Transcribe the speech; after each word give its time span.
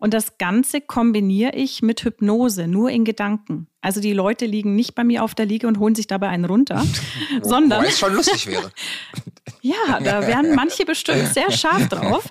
Und 0.00 0.14
das 0.14 0.38
Ganze 0.38 0.80
kombiniere 0.80 1.54
ich 1.54 1.82
mit 1.82 2.02
Hypnose, 2.02 2.66
nur 2.66 2.90
in 2.90 3.04
Gedanken. 3.04 3.68
Also 3.82 4.00
die 4.00 4.14
Leute 4.14 4.46
liegen 4.46 4.74
nicht 4.74 4.94
bei 4.94 5.04
mir 5.04 5.22
auf 5.22 5.34
der 5.34 5.44
Liege 5.44 5.68
und 5.68 5.78
holen 5.78 5.94
sich 5.94 6.06
dabei 6.06 6.28
einen 6.28 6.46
runter, 6.46 6.84
sondern. 7.42 7.80
Wobei 7.80 7.90
es 7.90 7.98
schon 7.98 8.14
lustig 8.14 8.46
wäre. 8.46 8.72
ja, 9.60 10.00
da 10.02 10.26
wären 10.26 10.54
manche 10.54 10.86
bestimmt 10.86 11.26
sehr 11.34 11.52
scharf 11.52 11.86
drauf. 11.88 12.24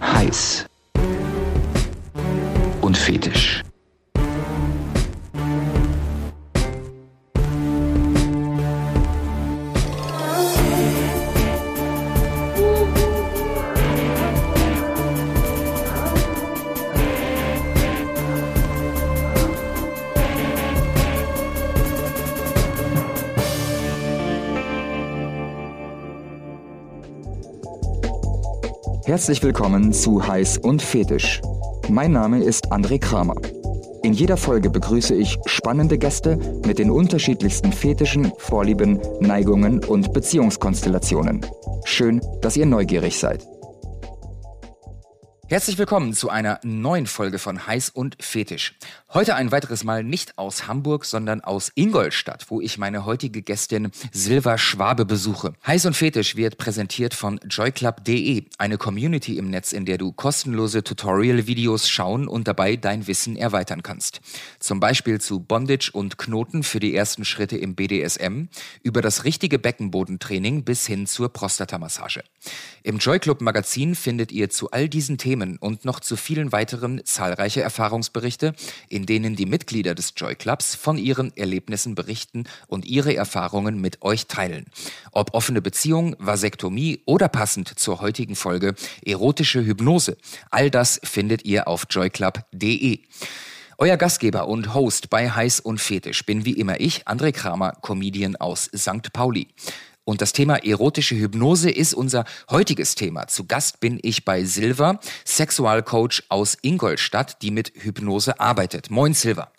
Heiß 0.00 0.66
und 2.80 2.96
fetisch. 2.96 3.62
Herzlich 29.10 29.42
willkommen 29.42 29.92
zu 29.92 30.24
Heiß 30.24 30.58
und 30.58 30.80
Fetisch. 30.82 31.40
Mein 31.88 32.12
Name 32.12 32.44
ist 32.44 32.70
André 32.70 33.00
Kramer. 33.00 33.34
In 34.04 34.12
jeder 34.12 34.36
Folge 34.36 34.70
begrüße 34.70 35.16
ich 35.16 35.36
spannende 35.46 35.98
Gäste 35.98 36.38
mit 36.64 36.78
den 36.78 36.92
unterschiedlichsten 36.92 37.72
Fetischen, 37.72 38.30
Vorlieben, 38.38 39.00
Neigungen 39.18 39.82
und 39.82 40.12
Beziehungskonstellationen. 40.12 41.44
Schön, 41.84 42.20
dass 42.40 42.56
ihr 42.56 42.66
neugierig 42.66 43.18
seid. 43.18 43.49
Herzlich 45.50 45.78
willkommen 45.78 46.14
zu 46.14 46.30
einer 46.30 46.60
neuen 46.62 47.08
Folge 47.08 47.40
von 47.40 47.66
Heiß 47.66 47.90
und 47.90 48.16
Fetisch. 48.20 48.76
Heute 49.12 49.34
ein 49.34 49.50
weiteres 49.50 49.82
Mal 49.82 50.04
nicht 50.04 50.38
aus 50.38 50.68
Hamburg, 50.68 51.04
sondern 51.04 51.40
aus 51.40 51.72
Ingolstadt, 51.74 52.46
wo 52.50 52.60
ich 52.60 52.78
meine 52.78 53.04
heutige 53.04 53.42
Gästin 53.42 53.90
Silva 54.12 54.58
Schwabe 54.58 55.04
besuche. 55.04 55.54
Heiß 55.66 55.86
und 55.86 55.96
Fetisch 55.96 56.36
wird 56.36 56.56
präsentiert 56.56 57.14
von 57.14 57.40
joyclub.de, 57.50 58.44
eine 58.58 58.78
Community 58.78 59.38
im 59.38 59.50
Netz, 59.50 59.72
in 59.72 59.86
der 59.86 59.98
du 59.98 60.12
kostenlose 60.12 60.84
Tutorial-Videos 60.84 61.88
schauen 61.88 62.28
und 62.28 62.46
dabei 62.46 62.76
dein 62.76 63.08
Wissen 63.08 63.34
erweitern 63.34 63.82
kannst. 63.82 64.20
Zum 64.60 64.78
Beispiel 64.78 65.20
zu 65.20 65.40
Bondage 65.40 65.90
und 65.92 66.16
Knoten 66.16 66.62
für 66.62 66.78
die 66.78 66.94
ersten 66.94 67.24
Schritte 67.24 67.56
im 67.56 67.74
BDSM, 67.74 68.44
über 68.84 69.02
das 69.02 69.24
richtige 69.24 69.58
Beckenbodentraining 69.58 70.62
bis 70.62 70.86
hin 70.86 71.08
zur 71.08 71.32
Prostatamassage. 71.32 72.22
Im 72.84 72.98
Joyclub 72.98 73.40
Magazin 73.40 73.96
findet 73.96 74.30
ihr 74.30 74.48
zu 74.48 74.70
all 74.70 74.88
diesen 74.88 75.18
Themen 75.18 75.39
und 75.60 75.84
noch 75.84 76.00
zu 76.00 76.16
vielen 76.16 76.52
weiteren 76.52 77.00
zahlreiche 77.04 77.62
Erfahrungsberichte, 77.62 78.54
in 78.88 79.06
denen 79.06 79.36
die 79.36 79.46
Mitglieder 79.46 79.94
des 79.94 80.14
Joy 80.16 80.34
Clubs 80.34 80.74
von 80.74 80.98
ihren 80.98 81.36
Erlebnissen 81.36 81.94
berichten 81.94 82.44
und 82.66 82.84
ihre 82.84 83.14
Erfahrungen 83.14 83.80
mit 83.80 84.02
euch 84.02 84.26
teilen. 84.26 84.66
Ob 85.12 85.34
offene 85.34 85.62
Beziehung, 85.62 86.16
Vasektomie 86.18 87.02
oder 87.06 87.28
passend 87.28 87.78
zur 87.78 88.00
heutigen 88.00 88.36
Folge 88.36 88.74
erotische 89.04 89.64
Hypnose. 89.64 90.16
All 90.50 90.70
das 90.70 91.00
findet 91.02 91.44
ihr 91.44 91.68
auf 91.68 91.86
joyclub.de. 91.90 93.00
Euer 93.82 93.96
Gastgeber 93.96 94.46
und 94.46 94.74
Host 94.74 95.08
bei 95.08 95.30
Heiß 95.30 95.60
und 95.60 95.80
Fetisch 95.80 96.26
bin 96.26 96.44
wie 96.44 96.52
immer 96.52 96.80
ich, 96.80 97.08
André 97.08 97.32
Kramer, 97.32 97.72
Comedian 97.80 98.36
aus 98.36 98.70
St. 98.76 99.10
Pauli. 99.14 99.48
Und 100.04 100.22
das 100.22 100.32
Thema 100.32 100.56
erotische 100.64 101.14
Hypnose 101.16 101.70
ist 101.70 101.94
unser 101.94 102.24
heutiges 102.50 102.94
Thema. 102.94 103.26
Zu 103.28 103.46
Gast 103.46 103.80
bin 103.80 103.98
ich 104.02 104.24
bei 104.24 104.44
Silva, 104.44 104.98
Sexualcoach 105.24 106.24
aus 106.28 106.56
Ingolstadt, 106.62 107.42
die 107.42 107.50
mit 107.50 107.72
Hypnose 107.74 108.40
arbeitet. 108.40 108.90
Moin 108.90 109.14
Silva. 109.14 109.52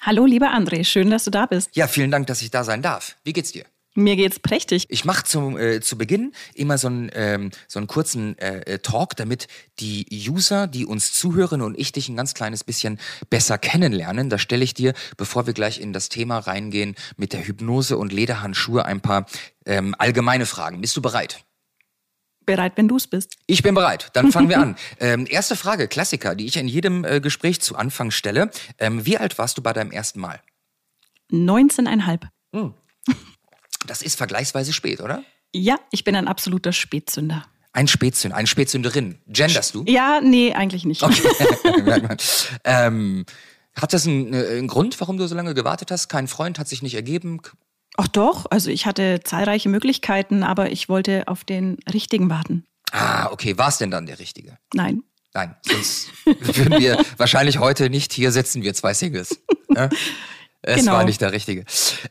Hallo, 0.00 0.26
lieber 0.26 0.54
André, 0.54 0.84
schön, 0.84 1.10
dass 1.10 1.24
du 1.24 1.30
da 1.30 1.46
bist. 1.46 1.70
Ja, 1.74 1.88
vielen 1.88 2.10
Dank, 2.10 2.28
dass 2.28 2.42
ich 2.42 2.50
da 2.50 2.62
sein 2.62 2.82
darf. 2.82 3.16
Wie 3.24 3.32
geht's 3.32 3.52
dir? 3.52 3.64
Mir 3.98 4.14
geht's 4.14 4.38
prächtig. 4.38 4.86
Ich 4.90 5.04
mache 5.04 5.24
äh, 5.58 5.80
zu 5.80 5.98
Beginn 5.98 6.32
immer 6.54 6.78
so 6.78 6.86
einen, 6.86 7.10
ähm, 7.14 7.50
so 7.66 7.80
einen 7.80 7.88
kurzen 7.88 8.38
äh, 8.38 8.60
äh, 8.60 8.78
Talk, 8.78 9.16
damit 9.16 9.48
die 9.80 10.06
User, 10.30 10.68
die 10.68 10.86
uns 10.86 11.12
zuhören 11.12 11.62
und 11.62 11.76
ich 11.76 11.90
dich 11.90 12.08
ein 12.08 12.14
ganz 12.14 12.32
kleines 12.32 12.62
bisschen 12.62 13.00
besser 13.28 13.58
kennenlernen. 13.58 14.30
Da 14.30 14.38
stelle 14.38 14.62
ich 14.62 14.72
dir, 14.72 14.94
bevor 15.16 15.48
wir 15.48 15.52
gleich 15.52 15.80
in 15.80 15.92
das 15.92 16.10
Thema 16.10 16.38
reingehen, 16.38 16.94
mit 17.16 17.32
der 17.32 17.44
Hypnose 17.44 17.98
und 17.98 18.12
Lederhandschuhe 18.12 18.84
ein 18.84 19.00
paar 19.00 19.26
ähm, 19.66 19.96
allgemeine 19.98 20.46
Fragen. 20.46 20.80
Bist 20.80 20.96
du 20.96 21.02
bereit? 21.02 21.44
Bereit, 22.46 22.74
wenn 22.76 22.86
du 22.86 22.98
es 22.98 23.08
bist. 23.08 23.34
Ich 23.48 23.64
bin 23.64 23.74
bereit. 23.74 24.10
Dann 24.12 24.30
fangen 24.32 24.48
wir 24.48 24.60
an. 24.60 24.76
Ähm, 25.00 25.26
erste 25.28 25.56
Frage, 25.56 25.88
Klassiker, 25.88 26.36
die 26.36 26.46
ich 26.46 26.56
in 26.56 26.68
jedem 26.68 27.04
äh, 27.04 27.20
Gespräch 27.20 27.60
zu 27.60 27.74
Anfang 27.74 28.12
stelle. 28.12 28.52
Ähm, 28.78 29.04
wie 29.06 29.18
alt 29.18 29.38
warst 29.38 29.58
du 29.58 29.62
bei 29.62 29.72
deinem 29.72 29.90
ersten 29.90 30.20
Mal? 30.20 30.40
19,5. 31.32 32.28
Hm. 32.54 32.74
Das 33.86 34.02
ist 34.02 34.16
vergleichsweise 34.16 34.72
spät, 34.72 35.00
oder? 35.00 35.22
Ja, 35.52 35.76
ich 35.90 36.04
bin 36.04 36.16
ein 36.16 36.28
absoluter 36.28 36.72
Spätzünder. 36.72 37.46
Ein 37.72 37.88
Spätzünder, 37.88 38.36
eine 38.36 38.46
Spätzünderin. 38.46 39.18
Genderst 39.26 39.74
du? 39.74 39.84
Ja, 39.86 40.20
nee, 40.20 40.52
eigentlich 40.52 40.84
nicht. 40.84 41.02
Okay. 41.02 41.28
ähm, 42.64 43.24
hat 43.74 43.92
das 43.92 44.06
einen, 44.06 44.32
äh, 44.34 44.58
einen, 44.58 44.68
Grund, 44.68 44.98
warum 45.00 45.16
du 45.16 45.26
so 45.26 45.34
lange 45.34 45.54
gewartet 45.54 45.90
hast? 45.90 46.08
Kein 46.08 46.28
Freund 46.28 46.58
hat 46.58 46.68
sich 46.68 46.82
nicht 46.82 46.94
ergeben? 46.94 47.40
Ach 47.96 48.08
doch, 48.08 48.46
also 48.50 48.70
ich 48.70 48.86
hatte 48.86 49.20
zahlreiche 49.22 49.68
Möglichkeiten, 49.68 50.42
aber 50.42 50.70
ich 50.70 50.88
wollte 50.88 51.28
auf 51.28 51.44
den 51.44 51.78
richtigen 51.92 52.30
warten. 52.30 52.64
Ah, 52.90 53.30
okay. 53.30 53.58
War 53.58 53.68
es 53.68 53.78
denn 53.78 53.90
dann 53.90 54.06
der 54.06 54.18
richtige? 54.18 54.58
Nein. 54.72 55.02
Nein, 55.34 55.54
sonst 55.62 56.08
würden 56.24 56.80
wir 56.80 57.04
wahrscheinlich 57.16 57.58
heute 57.58 57.90
nicht 57.90 58.12
hier 58.12 58.32
sitzen, 58.32 58.62
wir 58.62 58.74
zwei 58.74 58.94
Singles. 58.94 59.40
Ja? 59.74 59.88
Es 60.62 60.80
genau. 60.80 60.92
war 60.92 61.04
nicht 61.04 61.20
der 61.20 61.32
richtige. 61.32 61.64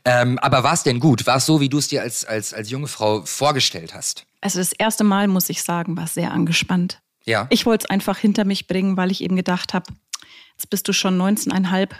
Ähm, 0.04 0.38
aber 0.38 0.62
war 0.62 0.72
es 0.72 0.82
denn 0.82 1.00
gut? 1.00 1.26
War 1.26 1.36
es 1.36 1.46
so, 1.46 1.60
wie 1.60 1.68
du 1.68 1.78
es 1.78 1.88
dir 1.88 2.02
als, 2.02 2.24
als, 2.24 2.54
als 2.54 2.70
junge 2.70 2.88
Frau 2.88 3.22
vorgestellt 3.24 3.94
hast? 3.94 4.24
Also 4.40 4.58
das 4.58 4.72
erste 4.72 5.04
Mal, 5.04 5.28
muss 5.28 5.48
ich 5.50 5.62
sagen, 5.62 5.96
war 5.96 6.06
sehr 6.06 6.32
angespannt. 6.32 7.00
Ja. 7.24 7.46
Ich 7.50 7.66
wollte 7.66 7.84
es 7.84 7.90
einfach 7.90 8.16
hinter 8.16 8.44
mich 8.44 8.66
bringen, 8.66 8.96
weil 8.96 9.10
ich 9.10 9.22
eben 9.22 9.36
gedacht 9.36 9.74
habe, 9.74 9.92
jetzt 10.52 10.70
bist 10.70 10.88
du 10.88 10.92
schon 10.92 11.20
19,5, 11.20 11.90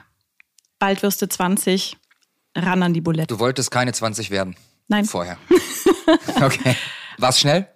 bald 0.78 1.03
wirst 1.03 1.20
du 1.20 1.28
20, 1.28 1.98
ran 2.56 2.82
an 2.82 2.94
die 2.94 3.03
Bulette. 3.03 3.26
Du 3.34 3.38
wolltest 3.38 3.70
keine 3.70 3.92
20 3.92 4.30
werden? 4.30 4.56
Nein. 4.88 5.04
Vorher. 5.04 5.36
okay. 6.42 6.76
War 7.19 7.28
es 7.28 7.41
schnell? 7.41 7.69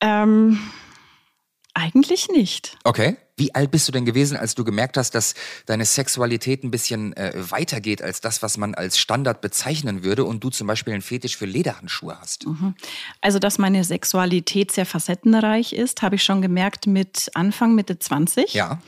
Ähm, 0.00 0.58
eigentlich 1.74 2.28
nicht. 2.28 2.76
Okay. 2.84 3.16
Wie 3.36 3.54
alt 3.54 3.70
bist 3.70 3.88
du 3.88 3.92
denn 3.92 4.04
gewesen, 4.04 4.36
als 4.36 4.54
du 4.54 4.64
gemerkt 4.64 4.98
hast, 4.98 5.14
dass 5.14 5.34
deine 5.64 5.86
Sexualität 5.86 6.62
ein 6.62 6.70
bisschen 6.70 7.16
äh, 7.16 7.32
weitergeht 7.34 8.02
als 8.02 8.20
das, 8.20 8.42
was 8.42 8.58
man 8.58 8.74
als 8.74 8.98
Standard 8.98 9.40
bezeichnen 9.40 10.04
würde 10.04 10.24
und 10.24 10.44
du 10.44 10.50
zum 10.50 10.66
Beispiel 10.66 10.92
einen 10.92 11.02
Fetisch 11.02 11.38
für 11.38 11.46
Lederhandschuhe 11.46 12.18
hast? 12.20 12.46
Mhm. 12.46 12.74
Also, 13.22 13.38
dass 13.38 13.56
meine 13.56 13.82
Sexualität 13.84 14.72
sehr 14.72 14.84
facettenreich 14.84 15.72
ist, 15.72 16.02
habe 16.02 16.16
ich 16.16 16.22
schon 16.22 16.42
gemerkt 16.42 16.86
mit 16.86 17.30
Anfang, 17.34 17.74
Mitte 17.74 17.98
20. 17.98 18.52
Ja. 18.52 18.80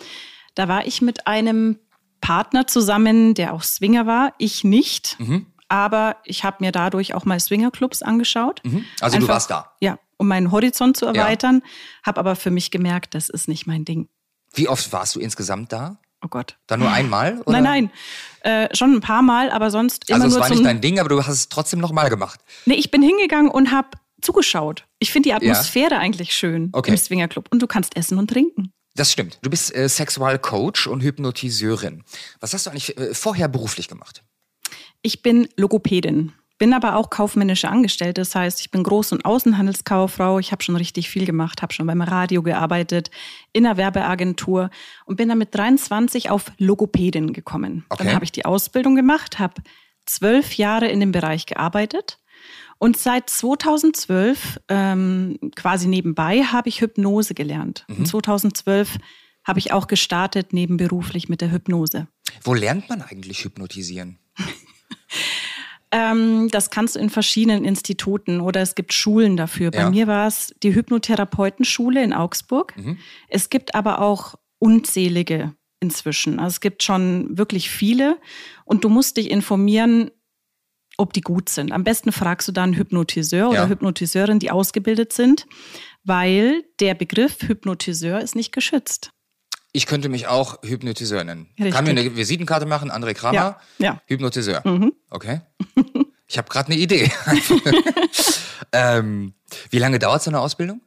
Da 0.54 0.68
war 0.68 0.86
ich 0.86 1.00
mit 1.00 1.26
einem 1.26 1.78
Partner 2.20 2.66
zusammen, 2.66 3.34
der 3.34 3.54
auch 3.54 3.62
Swinger 3.62 4.06
war, 4.06 4.34
ich 4.38 4.64
nicht. 4.64 5.18
Mhm. 5.18 5.46
Aber 5.68 6.16
ich 6.24 6.44
habe 6.44 6.58
mir 6.60 6.72
dadurch 6.72 7.14
auch 7.14 7.24
mal 7.24 7.40
Swingerclubs 7.40 8.02
angeschaut. 8.02 8.60
Mhm. 8.64 8.84
Also 9.00 9.16
Einfach, 9.16 9.28
du 9.28 9.32
warst 9.32 9.50
da? 9.50 9.72
Ja, 9.80 9.98
um 10.16 10.28
meinen 10.28 10.50
Horizont 10.50 10.96
zu 10.96 11.06
erweitern. 11.06 11.62
Ja. 11.64 12.06
Habe 12.06 12.20
aber 12.20 12.36
für 12.36 12.50
mich 12.50 12.70
gemerkt, 12.70 13.14
das 13.14 13.28
ist 13.28 13.48
nicht 13.48 13.66
mein 13.66 13.84
Ding. 13.84 14.08
Wie 14.54 14.68
oft 14.68 14.92
warst 14.92 15.14
du 15.14 15.20
insgesamt 15.20 15.72
da? 15.72 15.98
Oh 16.24 16.28
Gott. 16.28 16.56
Dann 16.66 16.80
nur 16.80 16.90
einmal? 16.90 17.40
Oder? 17.42 17.60
Nein, 17.60 17.90
nein. 18.42 18.68
Äh, 18.68 18.76
schon 18.76 18.94
ein 18.94 19.00
paar 19.00 19.22
Mal, 19.22 19.50
aber 19.50 19.70
sonst 19.70 20.08
immer 20.08 20.22
also 20.22 20.36
nur 20.36 20.44
Also 20.44 20.44
es 20.44 20.50
war 20.50 20.56
nicht 20.56 20.66
dein 20.66 20.80
Ding, 20.80 21.00
aber 21.00 21.08
du 21.08 21.18
hast 21.18 21.28
es 21.28 21.48
trotzdem 21.48 21.80
nochmal 21.80 22.10
gemacht. 22.10 22.40
Nee, 22.66 22.74
ich 22.74 22.90
bin 22.90 23.02
hingegangen 23.02 23.50
und 23.50 23.72
habe 23.72 23.88
zugeschaut. 24.20 24.86
Ich 25.00 25.10
finde 25.10 25.30
die 25.30 25.34
Atmosphäre 25.34 25.94
ja. 25.94 25.98
eigentlich 25.98 26.34
schön 26.34 26.70
okay. 26.72 26.92
im 26.92 26.96
Swingerclub. 26.96 27.48
Und 27.50 27.60
du 27.60 27.66
kannst 27.66 27.96
essen 27.96 28.18
und 28.18 28.30
trinken. 28.30 28.72
Das 28.94 29.10
stimmt. 29.10 29.38
Du 29.42 29.50
bist 29.50 29.74
äh, 29.74 29.88
Sexualcoach 29.88 30.86
und 30.86 31.02
Hypnotiseurin. 31.02 32.04
Was 32.40 32.54
hast 32.54 32.66
du 32.66 32.70
eigentlich 32.70 32.96
äh, 32.96 33.14
vorher 33.14 33.48
beruflich 33.48 33.88
gemacht? 33.88 34.22
Ich 35.02 35.22
bin 35.22 35.48
Logopädin 35.56 36.32
bin 36.58 36.72
aber 36.74 36.96
auch 36.96 37.10
kaufmännische 37.10 37.68
Angestellte. 37.68 38.20
Das 38.20 38.34
heißt, 38.34 38.60
ich 38.60 38.70
bin 38.70 38.84
Groß- 38.84 39.12
und 39.12 39.24
Außenhandelskauffrau. 39.24 40.38
Ich 40.38 40.52
habe 40.52 40.62
schon 40.62 40.76
richtig 40.76 41.08
viel 41.08 41.26
gemacht, 41.26 41.62
habe 41.62 41.72
schon 41.72 41.86
beim 41.86 42.02
Radio 42.02 42.42
gearbeitet, 42.42 43.10
in 43.52 43.66
einer 43.66 43.76
Werbeagentur 43.76 44.70
und 45.04 45.16
bin 45.16 45.28
dann 45.28 45.38
mit 45.38 45.54
23 45.54 46.30
auf 46.30 46.52
Logopädin 46.58 47.32
gekommen. 47.32 47.84
Okay. 47.88 48.04
Dann 48.04 48.14
habe 48.14 48.24
ich 48.24 48.32
die 48.32 48.44
Ausbildung 48.44 48.94
gemacht, 48.94 49.38
habe 49.38 49.62
zwölf 50.06 50.54
Jahre 50.54 50.88
in 50.88 51.00
dem 51.00 51.12
Bereich 51.12 51.46
gearbeitet. 51.46 52.18
Und 52.78 52.96
seit 52.96 53.30
2012, 53.30 54.60
ähm, 54.68 55.38
quasi 55.54 55.86
nebenbei, 55.86 56.42
habe 56.42 56.68
ich 56.68 56.80
Hypnose 56.80 57.34
gelernt. 57.34 57.84
Mhm. 57.88 58.04
2012 58.04 58.98
habe 59.44 59.58
ich 59.58 59.72
auch 59.72 59.86
gestartet, 59.86 60.52
nebenberuflich 60.52 61.28
mit 61.28 61.40
der 61.40 61.52
Hypnose. 61.52 62.08
Wo 62.42 62.54
lernt 62.54 62.88
man 62.88 63.02
eigentlich 63.02 63.44
hypnotisieren? 63.44 64.18
Ähm, 65.92 66.48
das 66.50 66.70
kannst 66.70 66.96
du 66.96 67.00
in 67.00 67.10
verschiedenen 67.10 67.64
Instituten 67.64 68.40
oder 68.40 68.62
es 68.62 68.74
gibt 68.74 68.92
Schulen 68.94 69.36
dafür. 69.36 69.70
Bei 69.70 69.80
Ja. 69.80 69.90
mir 69.90 70.06
war 70.06 70.26
es 70.26 70.54
die 70.62 70.74
Hypnotherapeutenschule 70.74 72.02
in 72.02 72.12
Augsburg. 72.14 72.74
Es 73.28 73.50
gibt 73.50 73.74
aber 73.74 74.00
auch 74.00 74.34
unzählige 74.58 75.54
inzwischen. 75.80 76.38
Also 76.38 76.54
es 76.54 76.60
gibt 76.60 76.82
schon 76.82 77.36
wirklich 77.36 77.68
viele 77.70 78.18
und 78.64 78.84
du 78.84 78.88
musst 78.88 79.16
dich 79.18 79.30
informieren, 79.30 80.10
ob 80.96 81.12
die 81.12 81.20
gut 81.20 81.48
sind. 81.48 81.72
Am 81.72 81.84
besten 81.84 82.10
fragst 82.12 82.48
du 82.48 82.52
dann 82.52 82.64
einen 82.70 82.76
Hypnotiseur 82.76 83.48
oder 83.50 83.62
Ja. 83.64 83.68
Hypnotiseurin, 83.68 84.38
die 84.38 84.50
ausgebildet 84.50 85.12
sind, 85.12 85.46
weil 86.04 86.64
der 86.80 86.94
Begriff 86.94 87.38
Hypnotiseur 87.42 88.20
ist 88.20 88.34
nicht 88.36 88.52
geschützt. 88.52 89.11
Ich 89.72 89.86
könnte 89.86 90.08
mich 90.08 90.26
auch 90.26 90.62
Hypnotiseur 90.62 91.24
nennen. 91.24 91.48
Richtig. 91.58 91.74
Kann 91.74 91.84
mir 91.84 91.90
eine 91.90 92.14
Visitenkarte 92.14 92.66
machen, 92.66 92.90
André 92.90 93.14
Kramer, 93.14 93.34
Ja, 93.34 93.60
ja. 93.78 93.92
Mhm. 93.94 93.98
Hypnotiseur. 94.06 94.92
Okay. 95.10 95.40
Ich 96.28 96.38
habe 96.38 96.48
gerade 96.48 96.72
eine 96.72 96.80
Idee. 96.80 97.12
ähm, 98.72 99.34
wie 99.68 99.78
lange 99.78 99.98
dauert 99.98 100.22
so 100.22 100.30
eine 100.30 100.40
Ausbildung? 100.40 100.80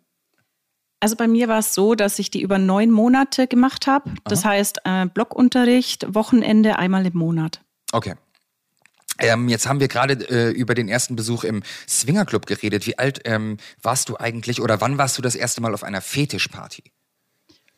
Also 1.00 1.16
bei 1.16 1.28
mir 1.28 1.48
war 1.48 1.60
es 1.60 1.76
so, 1.76 1.94
dass 1.94 2.18
ich 2.18 2.32
die 2.32 2.42
über 2.42 2.58
neun 2.58 2.90
Monate 2.90 3.46
gemacht 3.46 3.86
habe. 3.86 4.12
Das 4.24 4.44
heißt, 4.44 4.80
äh, 4.86 5.06
Blockunterricht, 5.06 6.16
Wochenende 6.16 6.80
einmal 6.80 7.06
im 7.06 7.16
Monat. 7.16 7.62
Okay. 7.92 8.16
Ähm, 9.20 9.48
jetzt 9.48 9.68
haben 9.68 9.80
wir 9.80 9.88
gerade 9.88 10.14
äh, 10.30 10.50
über 10.50 10.74
den 10.74 10.90
ersten 10.90 11.16
Besuch 11.16 11.44
im 11.44 11.62
Swingerclub 11.88 12.48
geredet. 12.48 12.88
Wie 12.88 12.98
alt 12.98 13.22
ähm, 13.26 13.58
warst 13.84 14.10
du 14.10 14.18
eigentlich 14.18 14.62
oder 14.62 14.82
wann 14.82 14.98
warst 14.98 15.16
du 15.20 15.22
das 15.22 15.36
erste 15.36 15.62
Mal 15.62 15.76
auf 15.76 15.84
einer 15.84 16.02
Fetischparty? 16.02 16.84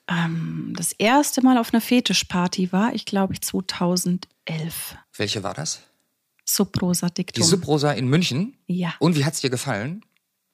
Ähm, 0.09 0.73
das 0.77 0.93
erste 0.93 1.41
Mal 1.41 1.57
auf 1.57 1.73
einer 1.73 1.81
Fetischparty 1.81 2.71
war 2.71 2.93
ich, 2.93 3.05
glaube 3.05 3.33
ich, 3.33 3.41
2011. 3.41 4.95
Welche 5.15 5.43
war 5.43 5.53
das? 5.53 5.81
Subrosa 6.45 7.07
Die 7.09 7.15
Diktum. 7.25 7.43
Subrosa 7.43 7.91
in 7.91 8.07
München. 8.07 8.57
Ja. 8.67 8.93
Und 8.99 9.15
wie 9.17 9.25
hat's 9.25 9.41
dir 9.41 9.49
gefallen? 9.49 10.05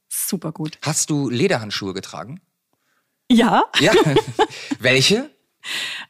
Super 0.10 0.52
gut. 0.52 0.80
Hast 0.82 1.10
du 1.12 1.30
Lederhandschuhe 1.30 1.94
getragen? 1.94 2.42
Ja, 3.32 3.64
Ja. 3.80 3.94
Welche? 4.80 5.30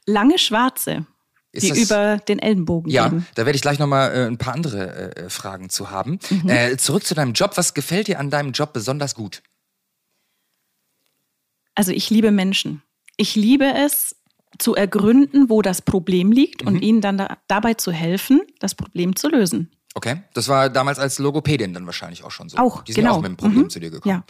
lange 0.07 0.39
schwarze, 0.39 1.05
Ist 1.51 1.63
die 1.63 1.69
das- 1.69 1.77
über 1.79 2.17
den 2.17 2.39
Ellenbogen 2.39 2.89
Ja, 2.91 3.09
gehen. 3.09 3.27
da 3.35 3.45
werde 3.45 3.55
ich 3.55 3.61
gleich 3.61 3.77
nochmal 3.77 4.11
äh, 4.15 4.25
ein 4.25 4.37
paar 4.37 4.53
andere 4.55 5.15
äh, 5.15 5.29
Fragen 5.29 5.69
zu 5.69 5.91
haben. 5.91 6.17
Mhm. 6.29 6.49
Äh, 6.49 6.77
zurück 6.77 7.05
zu 7.05 7.13
deinem 7.13 7.33
Job. 7.33 7.51
Was 7.55 7.73
gefällt 7.73 8.07
dir 8.07 8.19
an 8.19 8.29
deinem 8.31 8.51
Job 8.53 8.73
besonders 8.73 9.13
gut? 9.15 9.43
Also 11.75 11.91
ich 11.91 12.09
liebe 12.09 12.31
Menschen. 12.31 12.81
Ich 13.17 13.35
liebe 13.35 13.65
es 13.73 14.15
zu 14.59 14.75
ergründen, 14.75 15.49
wo 15.49 15.61
das 15.61 15.81
Problem 15.81 16.31
liegt 16.31 16.61
Mhm. 16.61 16.67
und 16.67 16.81
ihnen 16.81 17.01
dann 17.01 17.17
da, 17.17 17.37
dabei 17.47 17.73
zu 17.73 17.91
helfen, 17.91 18.41
das 18.59 18.75
Problem 18.75 19.15
zu 19.15 19.29
lösen. 19.29 19.71
Okay, 19.95 20.23
das 20.33 20.47
war 20.47 20.69
damals 20.69 20.97
als 20.99 21.19
Logopädin 21.19 21.73
dann 21.73 21.85
wahrscheinlich 21.85 22.23
auch 22.23 22.31
schon 22.31 22.49
so. 22.49 22.57
Auch, 22.57 22.83
Die 22.83 22.93
sind 22.93 23.03
genau. 23.03 23.15
auch 23.17 23.21
mit 23.21 23.29
dem 23.29 23.37
Problem 23.37 23.63
Mhm. 23.63 23.69
zu 23.69 23.79
dir 23.79 23.89
gekommen. 23.91 24.23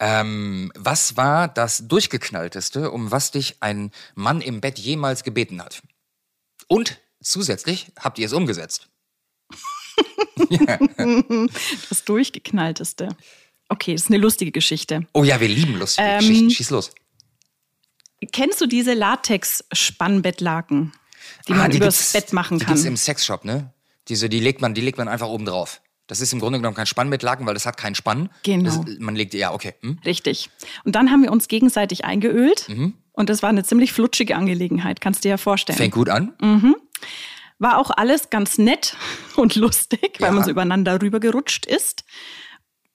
Ja. 0.00 0.20
Ähm, 0.20 0.72
was 0.76 1.16
war 1.16 1.48
das 1.48 1.88
durchgeknallteste, 1.88 2.90
um 2.90 3.10
was 3.10 3.30
dich 3.30 3.56
ein 3.60 3.90
Mann 4.14 4.40
im 4.42 4.60
Bett 4.60 4.78
jemals 4.78 5.22
gebeten 5.24 5.62
hat? 5.62 5.82
Und 6.68 6.98
zusätzlich 7.22 7.92
habt 7.98 8.18
ihr 8.18 8.26
es 8.26 8.32
umgesetzt. 8.32 8.88
Das 11.88 12.04
durchgeknallteste. 12.04 13.08
Okay, 13.68 13.92
das 13.94 14.02
ist 14.02 14.10
eine 14.10 14.18
lustige 14.18 14.52
Geschichte. 14.52 15.06
Oh 15.12 15.24
ja, 15.24 15.40
wir 15.40 15.48
lieben 15.48 15.78
lustige 15.78 16.06
Ähm, 16.06 16.18
Geschichten. 16.20 16.50
Schieß 16.50 16.70
los. 16.70 16.92
Kennst 18.32 18.60
du 18.60 18.66
diese 18.66 18.94
Latex-Spannbettlaken, 18.94 20.92
die 21.48 21.52
Ah, 21.52 21.56
man 21.56 21.70
die 21.70 21.76
übers 21.78 22.12
Bett 22.12 22.32
machen 22.32 22.58
Die 22.58 22.64
kann? 22.64 22.74
gibt's 22.74 22.86
im 22.88 22.96
Sexshop, 22.96 23.44
ne? 23.44 23.72
Diese, 24.08 24.28
die 24.28 24.40
legt 24.40 24.60
man, 24.60 24.74
die 24.74 24.80
legt 24.80 24.98
man 24.98 25.08
einfach 25.08 25.28
oben 25.28 25.44
drauf. 25.44 25.80
Das 26.06 26.20
ist 26.20 26.32
im 26.32 26.38
Grunde 26.38 26.58
genommen 26.60 26.76
kein 26.76 26.86
Spannbettlaken, 26.86 27.46
weil 27.46 27.54
das 27.54 27.66
hat 27.66 27.76
keinen 27.76 27.96
Spann. 27.96 28.30
Genau. 28.44 28.84
Das, 28.84 28.98
man 29.00 29.16
legt, 29.16 29.34
ja, 29.34 29.52
okay. 29.52 29.74
Hm? 29.82 29.98
Richtig. 30.04 30.50
Und 30.84 30.94
dann 30.94 31.10
haben 31.10 31.22
wir 31.22 31.32
uns 31.32 31.48
gegenseitig 31.48 32.04
eingeölt. 32.04 32.68
Mhm. 32.68 32.94
Und 33.12 33.28
das 33.28 33.42
war 33.42 33.48
eine 33.48 33.64
ziemlich 33.64 33.92
flutschige 33.92 34.36
Angelegenheit, 34.36 35.00
kannst 35.00 35.20
du 35.24 35.28
dir 35.28 35.30
ja 35.30 35.36
vorstellen. 35.36 35.76
Fängt 35.76 35.94
gut 35.94 36.08
an. 36.08 36.32
War 37.58 37.78
auch 37.78 37.90
alles 37.90 38.30
ganz 38.30 38.56
nett 38.58 38.96
und 39.36 39.56
lustig, 39.56 40.16
weil 40.20 40.28
Ja. 40.28 40.32
man 40.34 40.44
so 40.44 40.50
übereinander 40.50 41.02
rübergerutscht 41.02 41.66
ist. 41.66 42.04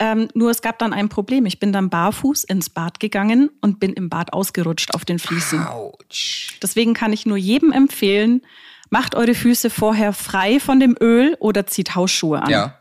Ähm, 0.04 0.30
nur 0.34 0.50
es 0.50 0.64
gab 0.64 0.80
dann 0.80 0.94
ein 0.94 1.10
Problem. 1.10 1.46
Ich 1.46 1.60
bin 1.60 1.72
dann 1.72 1.92
barfuß 1.92 2.44
ins 2.46 2.72
Bad 2.72 3.00
gegangen 3.00 3.52
und 3.62 3.80
bin 3.80 3.94
im 3.94 4.10
Bad 4.10 4.34
ausgerutscht 4.34 4.96
auf 4.96 5.06
den 5.06 5.20
Füßen. 5.20 5.64
Autsch. 5.68 6.58
Deswegen 6.60 6.96
kann 6.96 7.14
ich 7.14 7.28
nur 7.28 7.38
jedem 7.38 7.72
empfehlen, 7.72 8.42
macht 8.90 9.14
eure 9.14 9.36
Füße 9.36 9.70
vorher 9.70 10.12
frei 10.12 10.60
von 10.60 10.80
dem 10.80 10.96
Öl 11.00 11.38
oder 11.40 11.68
zieht 11.68 11.94
Hausschuhe 11.94 12.42
an. 12.42 12.50
Ja. 12.50 12.78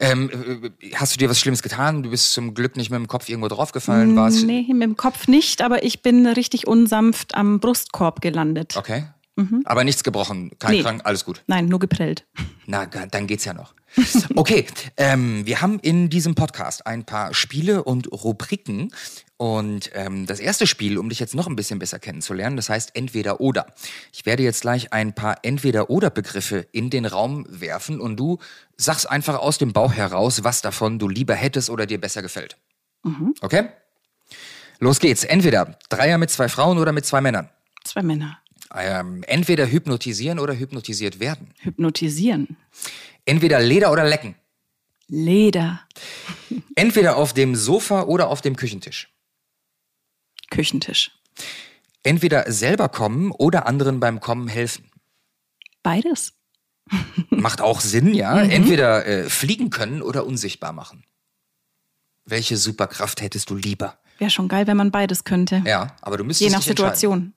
Ähm, 0.00 0.72
äh, 0.80 0.94
hast 0.94 1.14
du 1.14 1.18
dir 1.18 1.28
was 1.28 1.38
Schlimmes 1.38 1.62
getan? 1.62 2.02
Du 2.02 2.08
bist 2.08 2.32
zum 2.32 2.54
Glück 2.54 2.74
nicht 2.74 2.90
mit 2.90 2.96
dem 2.98 3.06
Kopf 3.06 3.28
irgendwo 3.28 3.48
draufgefallen, 3.48 4.16
warst 4.16 4.46
Nee, 4.46 4.66
mit 4.72 4.82
dem 4.82 4.96
Kopf 4.96 5.28
nicht, 5.28 5.60
aber 5.60 5.84
ich 5.84 6.00
bin 6.00 6.26
richtig 6.26 6.66
unsanft 6.66 7.34
am 7.34 7.60
Brustkorb 7.60 8.22
gelandet. 8.22 8.78
Okay. 8.78 9.04
Aber 9.64 9.84
nichts 9.84 10.04
gebrochen, 10.04 10.52
kein 10.58 10.70
Mhm. 10.72 10.76
Nee. 10.76 10.82
Krank, 10.82 11.00
alles 11.04 11.24
gut. 11.24 11.42
Nein, 11.46 11.66
nur 11.66 11.78
geprellt. 11.78 12.26
Na, 12.66 12.86
dann 12.86 13.26
geht's 13.26 13.44
ja 13.44 13.54
noch. 13.54 13.74
Okay, 14.36 14.66
ähm, 14.96 15.44
wir 15.46 15.60
haben 15.60 15.78
in 15.80 16.08
diesem 16.10 16.34
Podcast 16.34 16.86
ein 16.86 17.04
paar 17.04 17.34
Spiele 17.34 17.84
und 17.84 18.10
Rubriken. 18.12 18.92
Und 19.36 19.90
ähm, 19.94 20.26
das 20.26 20.38
erste 20.38 20.66
Spiel, 20.66 20.98
um 20.98 21.08
dich 21.08 21.18
jetzt 21.18 21.34
noch 21.34 21.46
ein 21.46 21.56
bisschen 21.56 21.78
besser 21.78 21.98
kennenzulernen, 21.98 22.56
das 22.56 22.68
heißt 22.68 22.94
entweder 22.94 23.40
oder. 23.40 23.66
Ich 24.12 24.26
werde 24.26 24.42
jetzt 24.42 24.60
gleich 24.60 24.92
ein 24.92 25.14
paar 25.14 25.38
entweder 25.42 25.88
oder 25.88 26.10
Begriffe 26.10 26.66
in 26.72 26.90
den 26.90 27.06
Raum 27.06 27.46
werfen 27.48 28.00
und 28.00 28.18
du 28.18 28.38
sagst 28.76 29.10
einfach 29.10 29.38
aus 29.38 29.56
dem 29.56 29.72
Bauch 29.72 29.94
heraus, 29.94 30.44
was 30.44 30.60
davon 30.60 30.98
du 30.98 31.08
lieber 31.08 31.34
hättest 31.34 31.70
oder 31.70 31.86
dir 31.86 32.00
besser 32.00 32.20
gefällt. 32.20 32.58
Okay? 33.40 33.68
Los 34.78 34.98
geht's. 34.98 35.24
Entweder 35.24 35.78
Dreier 35.88 36.18
mit 36.18 36.30
zwei 36.30 36.48
Frauen 36.48 36.78
oder 36.78 36.92
mit 36.92 37.06
zwei 37.06 37.20
Männern. 37.20 37.48
Zwei 37.84 38.02
Männer. 38.02 38.38
Ähm, 38.74 39.24
entweder 39.26 39.66
hypnotisieren 39.66 40.38
oder 40.38 40.54
hypnotisiert 40.54 41.18
werden. 41.18 41.48
Hypnotisieren. 41.58 42.56
Entweder 43.24 43.60
Leder 43.60 43.90
oder 43.90 44.04
Lecken. 44.04 44.36
Leder. 45.08 45.80
Entweder 46.76 47.16
auf 47.16 47.32
dem 47.32 47.56
Sofa 47.56 48.02
oder 48.02 48.28
auf 48.28 48.42
dem 48.42 48.54
Küchentisch. 48.56 49.08
Küchentisch. 50.50 51.10
Entweder 52.02 52.50
selber 52.50 52.88
kommen 52.88 53.32
oder 53.32 53.66
anderen 53.66 53.98
beim 53.98 54.20
Kommen 54.20 54.48
helfen. 54.48 54.90
Beides. 55.82 56.34
Macht 57.30 57.60
auch 57.60 57.80
Sinn, 57.80 58.14
ja. 58.14 58.40
Entweder 58.40 59.06
äh, 59.06 59.28
fliegen 59.28 59.70
können 59.70 60.02
oder 60.02 60.26
unsichtbar 60.26 60.72
machen. 60.72 61.04
Welche 62.24 62.56
Superkraft 62.56 63.20
hättest 63.20 63.50
du 63.50 63.56
lieber? 63.56 63.98
Wäre 64.18 64.30
schon 64.30 64.48
geil, 64.48 64.66
wenn 64.66 64.76
man 64.76 64.90
beides 64.90 65.24
könnte. 65.24 65.62
Ja, 65.66 65.96
aber 66.02 66.16
du 66.16 66.24
müsstest 66.24 66.50
Je 66.50 66.56
nach. 66.56 66.62
Situation. 66.62 67.32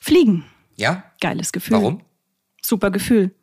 Fliegen. 0.00 0.44
Ja? 0.78 1.04
Geiles 1.20 1.52
Gefühl. 1.52 1.76
Warum? 1.76 2.02
Super 2.62 2.90
Gefühl. 2.90 3.34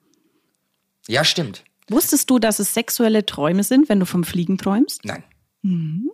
Ja, 1.07 1.23
stimmt. 1.23 1.63
Wusstest 1.89 2.29
du, 2.29 2.39
dass 2.39 2.59
es 2.59 2.73
sexuelle 2.73 3.25
Träume 3.25 3.63
sind, 3.63 3.89
wenn 3.89 3.99
du 3.99 4.05
vom 4.05 4.23
Fliegen 4.23 4.57
träumst? 4.57 5.05
Nein. 5.05 5.23
Mhm. 5.61 6.11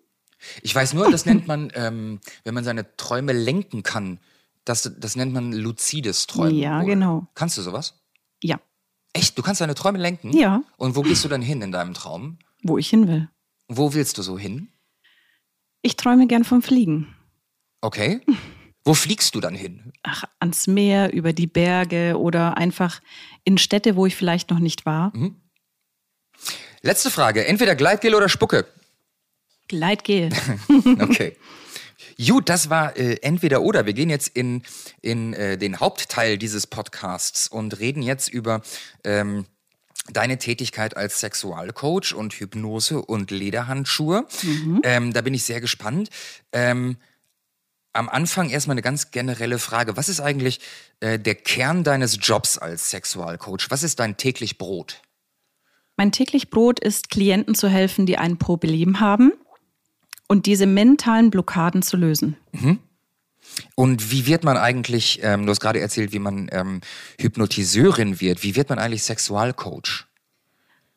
Ich 0.61 0.73
weiß 0.73 0.93
nur, 0.93 1.09
das 1.11 1.25
nennt 1.25 1.47
man, 1.47 1.71
ähm, 1.75 2.19
wenn 2.43 2.53
man 2.53 2.63
seine 2.63 2.95
Träume 2.97 3.31
lenken 3.31 3.83
kann, 3.83 4.19
das, 4.65 4.91
das 4.97 5.15
nennt 5.15 5.33
man 5.33 5.53
luzides 5.53 6.27
Träumen. 6.27 6.57
Ja, 6.57 6.81
genau. 6.83 7.27
Kannst 7.35 7.57
du 7.57 7.61
sowas? 7.61 8.01
Ja, 8.43 8.59
Echt? 9.13 9.37
Du 9.37 9.41
kannst 9.41 9.61
deine 9.61 9.75
Träume 9.75 9.97
lenken? 9.97 10.35
Ja. 10.35 10.63
Und 10.77 10.95
wo 10.95 11.01
gehst 11.01 11.23
du 11.25 11.29
dann 11.29 11.41
hin 11.41 11.61
in 11.61 11.71
deinem 11.71 11.93
Traum? 11.93 12.37
wo 12.63 12.77
ich 12.77 12.89
hin 12.89 13.07
will. 13.07 13.27
Wo 13.67 13.95
willst 13.95 14.19
du 14.19 14.21
so 14.21 14.37
hin? 14.37 14.69
Ich 15.81 15.95
träume 15.95 16.27
gern 16.27 16.43
vom 16.43 16.61
Fliegen. 16.61 17.07
Okay. 17.81 18.21
Wo 18.83 18.93
fliegst 18.93 19.35
du 19.35 19.39
dann 19.39 19.55
hin? 19.55 19.93
Ach, 20.03 20.23
ans 20.39 20.67
Meer, 20.67 21.13
über 21.13 21.33
die 21.33 21.47
Berge 21.47 22.17
oder 22.17 22.57
einfach 22.57 23.01
in 23.43 23.57
Städte, 23.57 23.95
wo 23.95 24.05
ich 24.05 24.15
vielleicht 24.15 24.49
noch 24.49 24.59
nicht 24.59 24.85
war. 24.85 25.15
Mhm. 25.15 25.35
Letzte 26.81 27.11
Frage. 27.11 27.45
Entweder 27.45 27.75
Gleitgel 27.75 28.15
oder 28.15 28.29
Spucke. 28.29 28.65
Gleitgel. 29.67 30.29
Okay. 30.99 31.37
Gut, 32.17 32.49
das 32.49 32.69
war 32.69 32.97
äh, 32.97 33.17
entweder 33.21 33.61
oder. 33.61 33.85
Wir 33.85 33.93
gehen 33.93 34.09
jetzt 34.09 34.29
in, 34.29 34.63
in 35.01 35.33
äh, 35.33 35.57
den 35.57 35.79
Hauptteil 35.79 36.37
dieses 36.37 36.67
Podcasts 36.67 37.47
und 37.47 37.79
reden 37.79 38.01
jetzt 38.01 38.27
über 38.27 38.61
ähm, 39.03 39.45
deine 40.11 40.37
Tätigkeit 40.37 40.97
als 40.97 41.19
Sexualcoach 41.19 42.13
und 42.13 42.33
Hypnose 42.33 43.01
und 43.01 43.31
Lederhandschuhe. 43.31 44.27
Ähm, 44.83 45.13
da 45.13 45.21
bin 45.21 45.33
ich 45.33 45.43
sehr 45.43 45.61
gespannt. 45.61 46.09
Ähm, 46.51 46.97
am 47.93 48.09
Anfang 48.09 48.49
erstmal 48.49 48.75
eine 48.75 48.81
ganz 48.81 49.11
generelle 49.11 49.59
Frage. 49.59 49.97
Was 49.97 50.09
ist 50.09 50.19
eigentlich 50.19 50.59
äh, 50.99 51.19
der 51.19 51.35
Kern 51.35 51.83
deines 51.83 52.17
Jobs 52.21 52.57
als 52.57 52.89
Sexualcoach? 52.89 53.67
Was 53.69 53.83
ist 53.83 53.99
dein 53.99 54.17
täglich 54.17 54.57
Brot? 54.57 55.01
Mein 55.97 56.11
täglich 56.11 56.49
Brot 56.49 56.79
ist, 56.79 57.09
Klienten 57.09 57.53
zu 57.53 57.67
helfen, 57.67 58.05
die 58.05 58.17
ein 58.17 58.37
Problem 58.37 58.99
haben 58.99 59.33
und 60.27 60.45
diese 60.45 60.65
mentalen 60.65 61.29
Blockaden 61.29 61.81
zu 61.81 61.97
lösen. 61.97 62.37
Und 63.75 64.11
wie 64.11 64.25
wird 64.25 64.43
man 64.43 64.57
eigentlich, 64.57 65.19
ähm, 65.23 65.45
du 65.45 65.51
hast 65.51 65.59
gerade 65.59 65.79
erzählt, 65.79 66.13
wie 66.13 66.19
man 66.19 66.47
ähm, 66.51 66.81
Hypnotiseurin 67.19 68.21
wird, 68.21 68.43
wie 68.43 68.55
wird 68.55 68.69
man 68.69 68.79
eigentlich 68.79 69.03
Sexualcoach? 69.03 70.05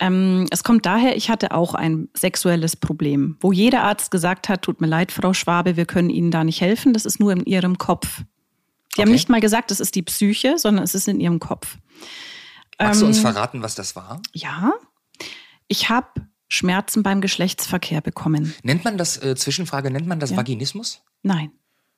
Ähm, 0.01 0.47
es 0.51 0.65
kommt 0.65 0.87
daher, 0.87 1.17
ich 1.17 1.31
hatte 1.31 1.53
auch 1.53 1.75
ein 1.75 2.09
sexuelles 2.17 2.77
Problem, 2.77 3.37
wo 3.41 3.53
jeder 3.53 3.83
Arzt 3.83 4.11
gesagt 4.11 4.49
hat, 4.49 4.63
tut 4.63 4.81
mir 4.81 4.89
leid, 4.89 5.13
Frau 5.13 5.33
Schwabe, 5.33 5.77
wir 5.77 5.87
können 5.87 6.11
Ihnen 6.11 6.31
da 6.31 6.43
nicht 6.43 6.61
helfen, 6.61 6.93
das 6.93 7.05
ist 7.05 7.21
nur 7.21 7.33
in 7.33 7.45
Ihrem 7.45 7.79
Kopf. 7.79 8.19
Die 8.19 8.23
okay. 8.95 9.03
haben 9.03 9.13
nicht 9.13 9.29
mal 9.29 9.41
gesagt, 9.41 9.71
das 9.71 9.81
ist 9.81 9.95
die 9.95 10.03
Psyche, 10.03 10.59
sondern 10.59 10.85
es 10.85 10.95
ist 10.95 11.07
in 11.07 11.21
Ihrem 11.21 11.39
Kopf. 11.39 11.79
Magst 12.79 13.01
ähm, 13.01 13.01
du 13.01 13.07
uns 13.07 13.17
ähm, 13.19 13.23
verraten, 13.23 13.63
was 13.63 13.75
das 13.77 13.95
war? 13.95 14.21
Ja, 14.33 14.73
ich 15.69 15.89
habe 15.89 16.09
Schmerzen 16.49 17.03
beim 17.03 17.21
Geschlechtsverkehr 17.21 18.01
bekommen. 18.01 18.55
Nennt 18.63 18.85
man 18.85 18.99
das, 18.99 19.23
äh, 19.23 19.35
Zwischenfrage, 19.37 19.91
nennt 19.91 20.07
man 20.07 20.21
das 20.21 20.31
ja. 20.31 20.37
Vaginismus? 20.37 21.03
Nein. 21.23 21.53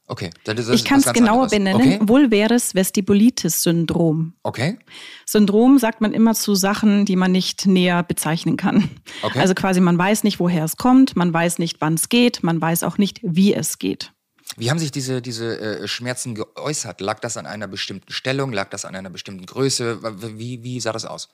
Okay, 0.08 0.30
dann 0.44 0.56
ist 0.56 0.68
das 0.68 0.76
Ich 0.76 0.84
kann 0.84 1.00
es 1.00 1.12
genauer 1.12 1.44
anderes. 1.44 1.50
benennen. 1.50 1.80
Okay. 1.80 1.98
Vulvaris 2.02 2.74
Vestibulitis-Syndrom. 2.74 4.34
Okay. 4.44 4.78
Syndrom 5.24 5.78
sagt 5.78 6.00
man 6.00 6.12
immer 6.12 6.34
zu 6.34 6.54
Sachen, 6.54 7.04
die 7.04 7.16
man 7.16 7.32
nicht 7.32 7.66
näher 7.66 8.02
bezeichnen 8.04 8.56
kann. 8.56 8.88
Okay. 9.22 9.40
Also 9.40 9.54
quasi, 9.54 9.80
man 9.80 9.98
weiß 9.98 10.22
nicht, 10.22 10.38
woher 10.38 10.64
es 10.64 10.76
kommt, 10.76 11.16
man 11.16 11.32
weiß 11.32 11.58
nicht, 11.58 11.80
wann 11.80 11.94
es 11.94 12.08
geht, 12.08 12.42
man 12.42 12.60
weiß 12.60 12.84
auch 12.84 12.98
nicht, 12.98 13.18
wie 13.22 13.54
es 13.54 13.78
geht. 13.78 14.12
Wie 14.56 14.70
haben 14.70 14.78
sich 14.78 14.92
diese, 14.92 15.20
diese 15.20 15.58
äh, 15.58 15.88
Schmerzen 15.88 16.34
geäußert? 16.36 17.00
Lag 17.00 17.18
das 17.18 17.36
an 17.36 17.46
einer 17.46 17.66
bestimmten 17.66 18.12
Stellung? 18.12 18.52
Lag 18.52 18.70
das 18.70 18.84
an 18.84 18.94
einer 18.94 19.10
bestimmten 19.10 19.44
Größe? 19.44 20.00
Wie, 20.38 20.62
wie 20.62 20.80
sah 20.80 20.92
das 20.92 21.04
aus? 21.04 21.28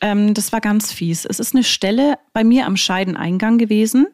Ähm, 0.00 0.34
das 0.34 0.52
war 0.52 0.60
ganz 0.60 0.92
fies. 0.92 1.24
Es 1.24 1.40
ist 1.40 1.54
eine 1.54 1.64
Stelle 1.64 2.18
bei 2.32 2.44
mir 2.44 2.66
am 2.66 2.76
Scheideneingang 2.76 3.58
gewesen, 3.58 4.06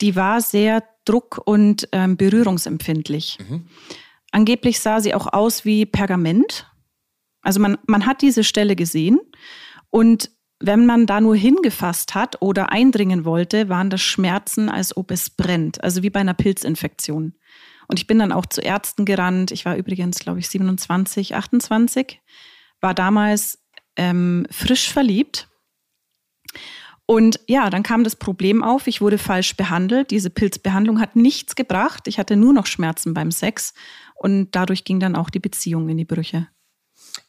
die 0.00 0.16
war 0.16 0.40
sehr 0.40 0.82
druck- 1.04 1.40
und 1.44 1.88
ähm, 1.92 2.16
berührungsempfindlich. 2.16 3.38
Mhm. 3.48 3.66
Angeblich 4.32 4.80
sah 4.80 5.00
sie 5.00 5.14
auch 5.14 5.32
aus 5.32 5.64
wie 5.64 5.86
Pergament. 5.86 6.70
Also 7.42 7.60
man, 7.60 7.78
man 7.86 8.06
hat 8.06 8.22
diese 8.22 8.44
Stelle 8.44 8.76
gesehen 8.76 9.20
und 9.90 10.30
wenn 10.58 10.86
man 10.86 11.06
da 11.06 11.20
nur 11.20 11.36
hingefasst 11.36 12.14
hat 12.14 12.40
oder 12.40 12.72
eindringen 12.72 13.24
wollte, 13.24 13.68
waren 13.68 13.90
das 13.90 14.00
Schmerzen, 14.00 14.68
als 14.68 14.96
ob 14.96 15.10
es 15.10 15.30
brennt, 15.30 15.82
also 15.84 16.02
wie 16.02 16.10
bei 16.10 16.20
einer 16.20 16.34
Pilzinfektion. 16.34 17.34
Und 17.88 17.98
ich 17.98 18.06
bin 18.06 18.18
dann 18.18 18.32
auch 18.32 18.46
zu 18.46 18.60
Ärzten 18.60 19.04
gerannt. 19.04 19.52
Ich 19.52 19.64
war 19.64 19.76
übrigens, 19.76 20.18
glaube 20.18 20.40
ich, 20.40 20.48
27, 20.48 21.34
28, 21.34 22.20
war 22.80 22.94
damals 22.94 23.65
ähm, 23.96 24.46
frisch 24.50 24.92
verliebt 24.92 25.48
und 27.06 27.38
ja, 27.46 27.70
dann 27.70 27.84
kam 27.84 28.02
das 28.02 28.16
Problem 28.16 28.64
auf, 28.64 28.88
ich 28.88 29.00
wurde 29.00 29.16
falsch 29.16 29.56
behandelt. 29.56 30.10
Diese 30.10 30.28
Pilzbehandlung 30.28 31.00
hat 31.00 31.14
nichts 31.14 31.54
gebracht. 31.54 32.08
Ich 32.08 32.18
hatte 32.18 32.34
nur 32.34 32.52
noch 32.52 32.66
Schmerzen 32.66 33.14
beim 33.14 33.30
Sex 33.30 33.74
und 34.16 34.50
dadurch 34.50 34.84
ging 34.84 34.98
dann 34.98 35.14
auch 35.14 35.30
die 35.30 35.38
Beziehung 35.38 35.88
in 35.88 35.96
die 35.96 36.04
Brüche. 36.04 36.48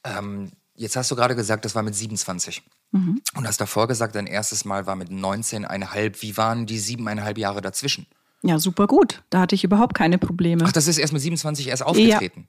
Ähm, 0.03 0.51
jetzt 0.75 0.95
hast 0.95 1.11
du 1.11 1.15
gerade 1.15 1.35
gesagt, 1.35 1.63
das 1.63 1.75
war 1.75 1.83
mit 1.83 1.93
27. 1.93 2.63
Mhm. 2.91 3.21
Und 3.35 3.47
hast 3.47 3.61
davor 3.61 3.87
gesagt, 3.87 4.15
dein 4.15 4.25
erstes 4.25 4.65
Mal 4.65 4.87
war 4.87 4.95
mit 4.95 5.09
19,5. 5.09 6.23
Wie 6.23 6.37
waren 6.37 6.65
die 6.65 6.79
siebeneinhalb 6.79 7.37
Jahre 7.37 7.61
dazwischen? 7.61 8.07
Ja, 8.41 8.57
super 8.57 8.87
gut. 8.87 9.21
Da 9.29 9.41
hatte 9.41 9.53
ich 9.53 9.63
überhaupt 9.63 9.93
keine 9.93 10.17
Probleme. 10.17 10.63
Ach, 10.65 10.71
das 10.71 10.87
ist 10.87 10.97
erst 10.97 11.13
mit 11.13 11.21
27 11.21 11.67
erst 11.67 11.83
aufgetreten? 11.83 12.47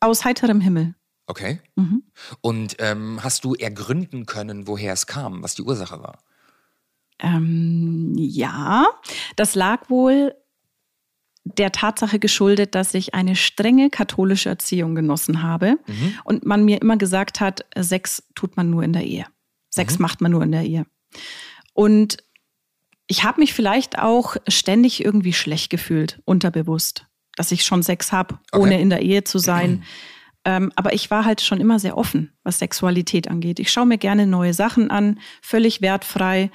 Ja, 0.00 0.08
aus 0.08 0.24
heiterem 0.24 0.60
Himmel. 0.60 0.94
Okay. 1.28 1.60
Mhm. 1.76 2.02
Und 2.40 2.76
ähm, 2.78 3.22
hast 3.22 3.44
du 3.44 3.54
ergründen 3.54 4.24
können, 4.24 4.66
woher 4.66 4.94
es 4.94 5.06
kam, 5.06 5.42
was 5.42 5.54
die 5.54 5.62
Ursache 5.62 6.02
war? 6.02 6.18
Ähm, 7.20 8.14
ja, 8.16 8.86
das 9.36 9.54
lag 9.54 9.90
wohl 9.90 10.34
der 11.44 11.70
Tatsache 11.70 12.18
geschuldet, 12.18 12.74
dass 12.74 12.94
ich 12.94 13.14
eine 13.14 13.36
strenge 13.36 13.90
katholische 13.90 14.48
Erziehung 14.48 14.94
genossen 14.94 15.42
habe 15.42 15.78
mhm. 15.86 16.18
und 16.24 16.46
man 16.46 16.64
mir 16.64 16.80
immer 16.80 16.96
gesagt 16.96 17.40
hat, 17.40 17.64
Sex 17.76 18.22
tut 18.34 18.56
man 18.56 18.70
nur 18.70 18.82
in 18.82 18.92
der 18.92 19.04
Ehe. 19.04 19.26
Sex 19.70 19.98
mhm. 19.98 20.02
macht 20.02 20.20
man 20.20 20.32
nur 20.32 20.42
in 20.42 20.52
der 20.52 20.64
Ehe. 20.64 20.86
Und 21.74 22.18
ich 23.06 23.24
habe 23.24 23.40
mich 23.40 23.52
vielleicht 23.52 23.98
auch 23.98 24.36
ständig 24.48 25.04
irgendwie 25.04 25.32
schlecht 25.32 25.70
gefühlt, 25.70 26.20
unterbewusst, 26.24 27.06
dass 27.36 27.52
ich 27.52 27.64
schon 27.64 27.82
Sex 27.82 28.12
habe, 28.12 28.38
okay. 28.52 28.62
ohne 28.62 28.80
in 28.80 28.90
der 28.90 29.02
Ehe 29.02 29.24
zu 29.24 29.38
sein. 29.38 29.84
Ähm, 30.48 30.72
aber 30.76 30.94
ich 30.94 31.10
war 31.10 31.26
halt 31.26 31.42
schon 31.42 31.60
immer 31.60 31.78
sehr 31.78 31.98
offen, 31.98 32.32
was 32.42 32.58
Sexualität 32.58 33.28
angeht. 33.28 33.58
Ich 33.60 33.70
schaue 33.70 33.84
mir 33.84 33.98
gerne 33.98 34.26
neue 34.26 34.54
Sachen 34.54 34.90
an, 34.90 35.20
völlig 35.42 35.82
wertfrei. 35.82 36.50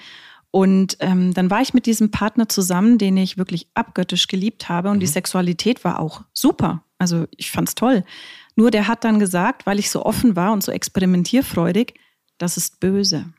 Und 0.50 0.98
ähm, 1.00 1.32
dann 1.36 1.52
war 1.52 1.62
ich 1.62 1.76
mit 1.76 1.86
diesem 1.86 2.10
Partner 2.10 2.50
zusammen, 2.50 2.98
den 2.98 3.16
ich 3.18 3.38
wirklich 3.38 3.68
abgöttisch 3.76 4.28
geliebt 4.28 4.68
habe. 4.68 4.90
Und 4.90 4.96
mhm. 4.96 5.02
die 5.02 5.08
Sexualität 5.08 5.84
war 5.84 6.00
auch 6.00 6.24
super. 6.34 6.84
Also 6.98 7.28
ich 7.38 7.52
fand's 7.52 7.76
toll. 7.76 8.04
Nur 8.56 8.72
der 8.72 8.88
hat 8.88 9.04
dann 9.04 9.20
gesagt, 9.20 9.68
weil 9.68 9.78
ich 9.78 9.92
so 9.92 10.04
offen 10.04 10.36
war 10.36 10.54
und 10.54 10.64
so 10.64 10.72
experimentierfreudig, 10.72 11.94
das 12.40 12.58
ist 12.58 12.80
böse. 12.80 13.32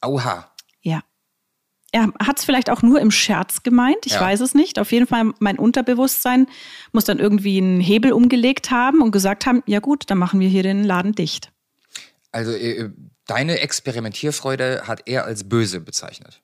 Auha. 0.00 0.50
Ja. 0.80 1.02
Er 1.92 2.12
hat 2.24 2.38
es 2.38 2.44
vielleicht 2.44 2.70
auch 2.70 2.82
nur 2.82 3.00
im 3.00 3.10
Scherz 3.10 3.62
gemeint, 3.62 4.06
ich 4.06 4.12
ja. 4.12 4.20
weiß 4.20 4.40
es 4.40 4.54
nicht. 4.54 4.78
Auf 4.78 4.92
jeden 4.92 5.06
Fall, 5.06 5.32
mein 5.40 5.58
Unterbewusstsein 5.58 6.46
muss 6.92 7.04
dann 7.04 7.18
irgendwie 7.18 7.58
einen 7.58 7.80
Hebel 7.80 8.12
umgelegt 8.12 8.70
haben 8.70 9.02
und 9.02 9.10
gesagt 9.10 9.46
haben, 9.46 9.62
ja 9.66 9.80
gut, 9.80 10.04
dann 10.06 10.18
machen 10.18 10.38
wir 10.38 10.48
hier 10.48 10.62
den 10.62 10.84
Laden 10.84 11.12
dicht. 11.12 11.50
Also 12.32 12.52
äh, 12.52 12.90
Deine 13.30 13.60
Experimentierfreude 13.60 14.88
hat 14.88 15.02
er 15.06 15.24
als 15.24 15.48
böse 15.48 15.78
bezeichnet. 15.78 16.42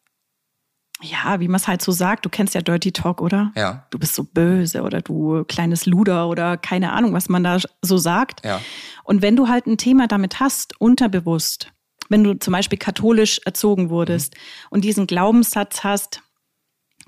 Ja, 1.02 1.40
wie 1.40 1.48
man 1.48 1.56
es 1.56 1.66
halt 1.66 1.82
so 1.82 1.90
sagt. 1.90 2.24
Du 2.24 2.28
kennst 2.28 2.54
ja 2.54 2.60
Dirty 2.60 2.92
Talk, 2.92 3.20
oder? 3.20 3.50
Ja. 3.56 3.88
Du 3.90 3.98
bist 3.98 4.14
so 4.14 4.22
böse 4.22 4.82
oder 4.82 5.02
du 5.02 5.42
kleines 5.48 5.86
Luder 5.86 6.28
oder 6.28 6.56
keine 6.56 6.92
Ahnung, 6.92 7.12
was 7.12 7.28
man 7.28 7.42
da 7.42 7.58
so 7.82 7.98
sagt. 7.98 8.46
Ja. 8.46 8.60
Und 9.02 9.20
wenn 9.20 9.34
du 9.34 9.48
halt 9.48 9.66
ein 9.66 9.78
Thema 9.78 10.06
damit 10.06 10.38
hast, 10.38 10.80
unterbewusst, 10.80 11.72
wenn 12.08 12.25
du 12.25 12.38
zum 12.38 12.52
Beispiel 12.52 12.78
katholisch 12.78 13.40
erzogen 13.44 13.90
wurdest 13.90 14.34
mhm. 14.34 14.40
und 14.70 14.84
diesen 14.84 15.06
Glaubenssatz 15.06 15.84
hast, 15.84 16.22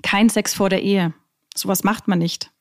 kein 0.03 0.29
Sex 0.29 0.53
vor 0.53 0.69
der 0.69 0.81
Ehe, 0.81 1.13
sowas 1.55 1.83
macht 1.83 2.07
man 2.07 2.19
nicht, 2.19 2.51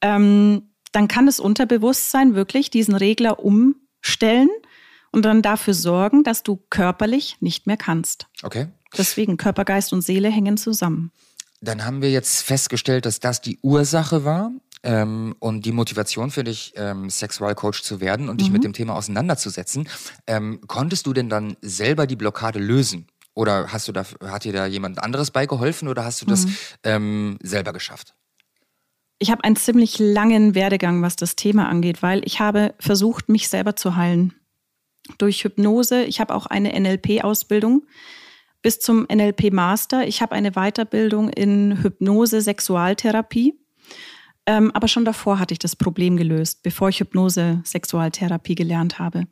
ähm, 0.00 0.70
dann 0.92 1.08
kann 1.08 1.26
das 1.26 1.40
Unterbewusstsein 1.40 2.34
wirklich 2.34 2.70
diesen 2.70 2.94
Regler 2.94 3.40
umstellen 3.40 4.48
und 5.12 5.24
dann 5.24 5.42
dafür 5.42 5.74
sorgen, 5.74 6.24
dass 6.24 6.42
du 6.42 6.60
körperlich 6.70 7.36
nicht 7.40 7.66
mehr 7.66 7.76
kannst. 7.76 8.26
Okay. 8.42 8.68
Deswegen 8.96 9.36
Körper, 9.36 9.64
Geist 9.64 9.92
und 9.92 10.02
Seele 10.02 10.30
hängen 10.30 10.56
zusammen. 10.56 11.12
Dann 11.60 11.84
haben 11.84 12.02
wir 12.02 12.10
jetzt 12.10 12.42
festgestellt, 12.42 13.04
dass 13.04 13.20
das 13.20 13.40
die 13.40 13.58
Ursache 13.62 14.24
war 14.24 14.52
ähm, 14.82 15.34
und 15.38 15.64
die 15.64 15.72
Motivation 15.72 16.30
für 16.30 16.44
dich, 16.44 16.72
ähm, 16.76 17.10
Sexualcoach 17.10 17.82
zu 17.82 18.00
werden 18.00 18.28
und 18.28 18.36
mhm. 18.36 18.38
dich 18.38 18.50
mit 18.50 18.64
dem 18.64 18.72
Thema 18.72 18.94
auseinanderzusetzen. 18.94 19.88
Ähm, 20.26 20.60
konntest 20.66 21.06
du 21.06 21.12
denn 21.12 21.28
dann 21.28 21.56
selber 21.62 22.06
die 22.06 22.16
Blockade 22.16 22.58
lösen? 22.58 23.06
Oder 23.34 23.72
hast 23.72 23.86
du 23.86 23.92
da, 23.92 24.04
hat 24.24 24.44
dir 24.44 24.52
da 24.52 24.66
jemand 24.66 25.00
anderes 25.00 25.30
beigeholfen 25.30 25.86
oder 25.88 26.04
hast 26.04 26.22
du 26.22 26.26
das 26.26 26.46
mhm. 26.46 26.56
ähm, 26.82 27.38
selber 27.42 27.72
geschafft? 27.72 28.14
Ich 29.20 29.30
habe 29.30 29.44
einen 29.44 29.56
ziemlich 29.56 29.98
langen 29.98 30.54
Werdegang, 30.54 31.02
was 31.02 31.16
das 31.16 31.36
Thema 31.36 31.68
angeht, 31.68 32.02
weil 32.02 32.22
ich 32.24 32.40
habe 32.40 32.74
versucht, 32.78 33.28
mich 33.28 33.48
selber 33.48 33.74
zu 33.76 33.96
heilen 33.96 34.34
durch 35.18 35.44
Hypnose. 35.44 36.04
Ich 36.04 36.20
habe 36.20 36.34
auch 36.34 36.46
eine 36.46 36.78
NLP-Ausbildung 36.78 37.86
bis 38.62 38.80
zum 38.80 39.06
NLP-Master. 39.10 40.06
Ich 40.06 40.22
habe 40.22 40.34
eine 40.34 40.52
Weiterbildung 40.52 41.28
in 41.30 41.82
Hypnose, 41.82 42.40
Sexualtherapie. 42.40 43.54
Ähm, 44.48 44.70
aber 44.72 44.88
schon 44.88 45.04
davor 45.04 45.38
hatte 45.38 45.52
ich 45.52 45.58
das 45.58 45.76
Problem 45.76 46.16
gelöst, 46.16 46.62
bevor 46.62 46.88
ich 46.88 47.00
Hypnose, 47.00 47.60
Sexualtherapie 47.64 48.54
gelernt 48.54 48.98
habe. 48.98 49.26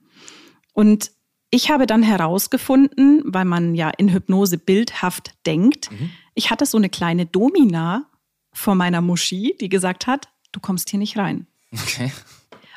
Und 0.74 1.10
ich 1.50 1.70
habe 1.70 1.86
dann 1.86 2.02
herausgefunden, 2.02 3.22
weil 3.24 3.46
man 3.46 3.74
ja 3.74 3.88
in 3.88 4.12
Hypnose 4.12 4.58
bildhaft 4.58 5.32
denkt, 5.46 5.90
mhm. 5.90 6.10
ich 6.34 6.50
hatte 6.50 6.66
so 6.66 6.76
eine 6.76 6.90
kleine 6.90 7.24
Domina 7.24 8.10
vor 8.52 8.74
meiner 8.74 9.00
Muschi, 9.00 9.56
die 9.58 9.70
gesagt 9.70 10.06
hat, 10.06 10.28
du 10.52 10.60
kommst 10.60 10.90
hier 10.90 10.98
nicht 10.98 11.16
rein. 11.16 11.46
Okay. 11.72 12.12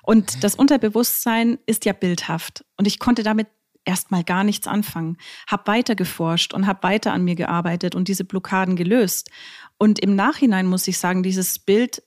Und 0.04 0.42
das 0.42 0.56
Unterbewusstsein 0.56 1.60
ist 1.66 1.84
ja 1.84 1.92
bildhaft. 1.92 2.64
Und 2.78 2.88
ich 2.88 3.00
konnte 3.00 3.24
damit 3.24 3.48
erstmal 3.84 4.24
gar 4.24 4.46
nichts 4.46 4.66
anfangen. 4.66 5.18
Hab 5.46 5.68
weiter 5.68 5.96
geforscht 5.96 6.54
und 6.54 6.68
habe 6.68 6.84
weiter 6.84 7.12
an 7.12 7.26
mir 7.26 7.36
gearbeitet 7.36 7.96
und 7.96 8.08
diese 8.08 8.24
Blockaden 8.24 8.78
gelöst. 8.78 9.30
Und 9.78 10.00
im 10.00 10.16
Nachhinein 10.16 10.68
muss 10.68 10.88
ich 10.88 10.98
sagen, 10.98 11.22
dieses 11.22 11.60
Bild 11.60 12.02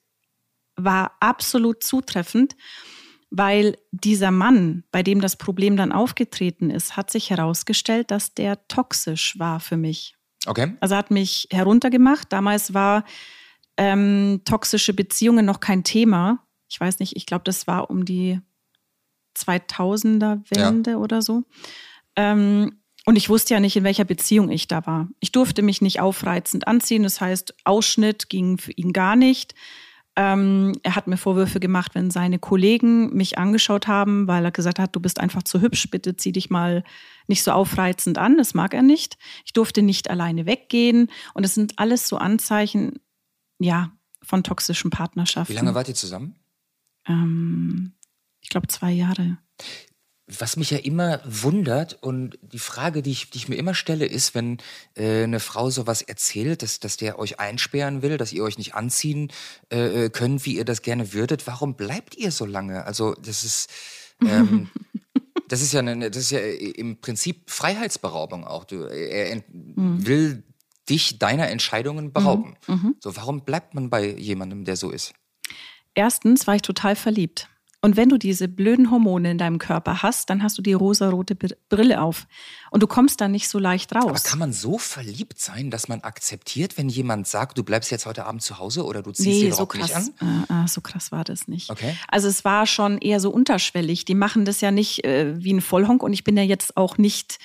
war 0.77 1.17
absolut 1.21 1.83
zutreffend, 1.83 2.57
weil 3.31 3.79
dieser 3.91 4.31
Mann, 4.31 4.85
bei 4.91 5.03
dem 5.03 5.21
das 5.21 5.37
Problem 5.37 5.77
dann 5.77 5.93
aufgetreten 5.93 6.71
ist, 6.71 6.97
hat 6.97 7.11
sich 7.11 7.31
herausgestellt, 7.31 8.11
dass 8.11 8.35
der 8.35 8.67
toxisch 8.69 9.39
war 9.39 9.61
für 9.61 9.77
mich. 9.77 10.17
Okay. 10.47 10.77
Also 10.81 10.97
hat 10.97 11.11
mich 11.11 11.49
heruntergemacht. 11.51 12.33
Damals 12.33 12.75
war 12.75 13.05
ähm, 13.77 14.43
toxische 14.45 14.93
Beziehungen 14.93 15.47
noch 15.47 15.61
kein 15.61 15.85
Thema 15.85 16.45
ich 16.73 16.81
weiß 16.81 17.01
nicht, 17.01 17.17
ich 17.17 17.27
glaube, 17.27 17.45
das 17.45 17.67
war 17.67 17.91
um 17.91 18.05
die 18.07 18.41
2000er 19.37 20.41
Wende 20.51 20.93
ja. 20.93 20.97
oder 20.97 21.21
so. 21.21 21.45
Ähm, 22.17 22.81
und 23.05 23.17
ich 23.17 23.29
wusste 23.29 23.55
ja 23.55 23.61
nicht, 23.61 23.77
in 23.77 23.85
welcher 23.85 24.05
Beziehung 24.05 24.51
ich 24.51 24.69
da 24.69 24.87
war. 24.87 25.09
Ich 25.21 25.33
durfte 25.33 25.61
mich 25.61 25.83
nicht 25.83 26.01
aufreizend 26.01 26.67
anziehen. 26.67 27.03
Das 27.03 27.21
heißt, 27.21 27.55
Ausschnitt 27.65 28.31
ging 28.31 28.57
für 28.57 28.73
ihn 28.73 28.93
gar 28.93 29.17
nicht. 29.17 29.55
Ähm, 30.15 30.73
er 30.83 30.95
hat 30.95 31.07
mir 31.07 31.17
Vorwürfe 31.17 31.59
gemacht, 31.59 31.95
wenn 31.95 32.11
seine 32.11 32.39
Kollegen 32.39 33.15
mich 33.17 33.39
angeschaut 33.39 33.87
haben, 33.87 34.29
weil 34.29 34.45
er 34.45 34.51
gesagt 34.51 34.79
hat, 34.79 34.95
du 34.95 35.01
bist 35.01 35.19
einfach 35.19 35.43
zu 35.43 35.63
hübsch, 35.63 35.91
bitte 35.91 36.17
zieh 36.17 36.33
dich 36.33 36.51
mal 36.51 36.85
nicht 37.29 37.43
so 37.43 37.53
aufreizend 37.53 38.19
an. 38.19 38.37
Das 38.37 38.53
mag 38.53 38.75
er 38.75 38.83
nicht. 38.83 39.17
Ich 39.47 39.55
durfte 39.55 39.81
nicht 39.81 40.11
alleine 40.11 40.45
weggehen. 40.45 41.11
Und 41.33 41.45
es 41.45 41.55
sind 41.55 41.79
alles 41.79 42.09
so 42.09 42.19
Anzeichen, 42.19 43.01
ja, 43.59 43.93
von 44.23 44.43
toxischen 44.43 44.91
Partnerschaften. 44.91 45.53
Wie 45.53 45.57
lange 45.57 45.75
wart 45.75 45.89
ihr 45.89 45.95
zusammen? 45.95 46.37
Ähm, 47.07 47.95
ich 48.41 48.51
glaube 48.51 48.69
zwei 48.69 48.93
Jahre. 48.93 49.39
Was 50.27 50.57
mich 50.57 50.71
ja 50.71 50.79
immer 50.79 51.21
wundert 51.25 52.01
und 52.03 52.39
die 52.43 52.61
Frage, 52.61 53.03
die 53.03 53.11
ich, 53.11 53.31
die 53.31 53.39
ich 53.39 53.49
mir 53.49 53.57
immer 53.57 53.75
stelle, 53.75 54.07
ist, 54.07 54.35
wenn 54.35 54.59
äh, 54.95 55.25
eine 55.25 55.41
Frau 55.41 55.69
sowas 55.69 56.01
erzählt, 56.01 56.63
dass, 56.63 56.79
dass 56.79 56.97
der 56.97 57.19
euch 57.19 57.41
einsperren 57.41 58.03
will, 58.03 58.17
dass 58.19 58.33
ihr 58.33 58.45
euch 58.45 58.57
nicht 58.57 58.75
anziehen 58.75 59.33
äh, 59.73 60.05
äh 60.05 60.11
könnt, 60.11 60.47
wie 60.47 60.57
ihr 60.57 60.65
das 60.65 60.83
gerne 60.83 61.13
würdet, 61.13 61.47
warum 61.47 61.75
bleibt 61.75 62.17
ihr 62.17 62.31
so 62.31 62.47
lange? 62.47 62.85
Also 62.85 63.15
das 63.15 63.43
ist, 63.43 63.69
ähm, 64.25 64.71
das 65.49 65.61
ist 65.61 65.73
ja 65.73 65.81
eine, 65.81 66.11
das 66.11 66.23
ist 66.23 66.31
ja 66.31 66.39
im 66.39 67.01
Prinzip 67.01 67.51
Freiheitsberaubung 67.51 68.47
auch. 68.47 68.65
Du, 68.65 68.85
er 68.85 69.43
mhm. 69.53 70.07
will 70.07 70.45
dich 70.89 71.19
deiner 71.19 71.49
Entscheidungen 71.49 72.13
berauben. 72.13 72.57
Mhm. 72.67 72.75
Mhm. 72.75 72.97
So, 73.01 73.17
warum 73.17 73.45
bleibt 73.45 73.75
man 73.75 73.91
bei 73.91 74.07
jemandem, 74.07 74.65
der 74.65 74.77
so 74.77 74.91
ist? 74.91 75.15
Erstens 75.95 76.47
war 76.47 76.55
ich 76.55 76.63
total 76.63 76.97
verliebt. 76.97 77.49
Und 77.85 77.97
wenn 77.97 78.09
du 78.09 78.17
diese 78.17 78.47
blöden 78.47 78.93
Hormone 78.93 79.33
in 79.33 79.39
deinem 79.39 79.59
Körper 79.59 80.05
hast, 80.05 80.31
dann 80.31 80.45
hast 80.45 80.57
du 80.57 80.63
die 80.63 80.73
rosarote 80.73 81.35
Brille 81.35 82.01
auf. 82.01 82.29
Und 82.71 82.81
du 82.81 82.87
kommst 82.87 83.21
da 83.21 83.27
nicht 83.27 83.49
so 83.49 83.59
leicht 83.59 83.93
raus. 83.93 84.05
Aber 84.05 84.21
kann 84.21 84.39
man 84.39 84.53
so 84.53 84.79
verliebt 84.79 85.41
sein, 85.41 85.69
dass 85.69 85.89
man 85.89 86.01
akzeptiert, 86.03 86.79
wenn 86.79 86.89
jemand 86.89 87.27
sagt, 87.27 87.59
du 87.59 87.65
bleibst 87.65 87.91
jetzt 87.91 88.07
heute 88.07 88.25
Abend 88.25 88.43
zu 88.43 88.61
Hause 88.61 88.85
oder 88.85 89.03
du 89.03 89.11
ziehst 89.11 89.27
nee, 89.27 89.41
den 89.43 89.53
so 89.53 89.63
Rock 89.63 89.75
krass, 89.75 90.07
nicht 90.07 90.23
an? 90.23 90.65
Äh, 90.65 90.69
so 90.69 90.81
krass 90.81 91.11
war 91.11 91.25
das 91.25 91.49
nicht. 91.49 91.71
Okay. 91.71 91.97
Also 92.07 92.29
es 92.29 92.45
war 92.45 92.67
schon 92.67 92.99
eher 92.99 93.19
so 93.19 93.31
unterschwellig. 93.31 94.05
Die 94.05 94.15
machen 94.15 94.45
das 94.45 94.61
ja 94.61 94.71
nicht 94.71 95.05
äh, 95.05 95.35
wie 95.43 95.53
ein 95.53 95.61
Vollhonk 95.61 96.05
und 96.05 96.13
ich 96.13 96.23
bin 96.23 96.37
ja 96.37 96.45
jetzt 96.45 96.77
auch 96.77 96.99
nicht 96.99 97.41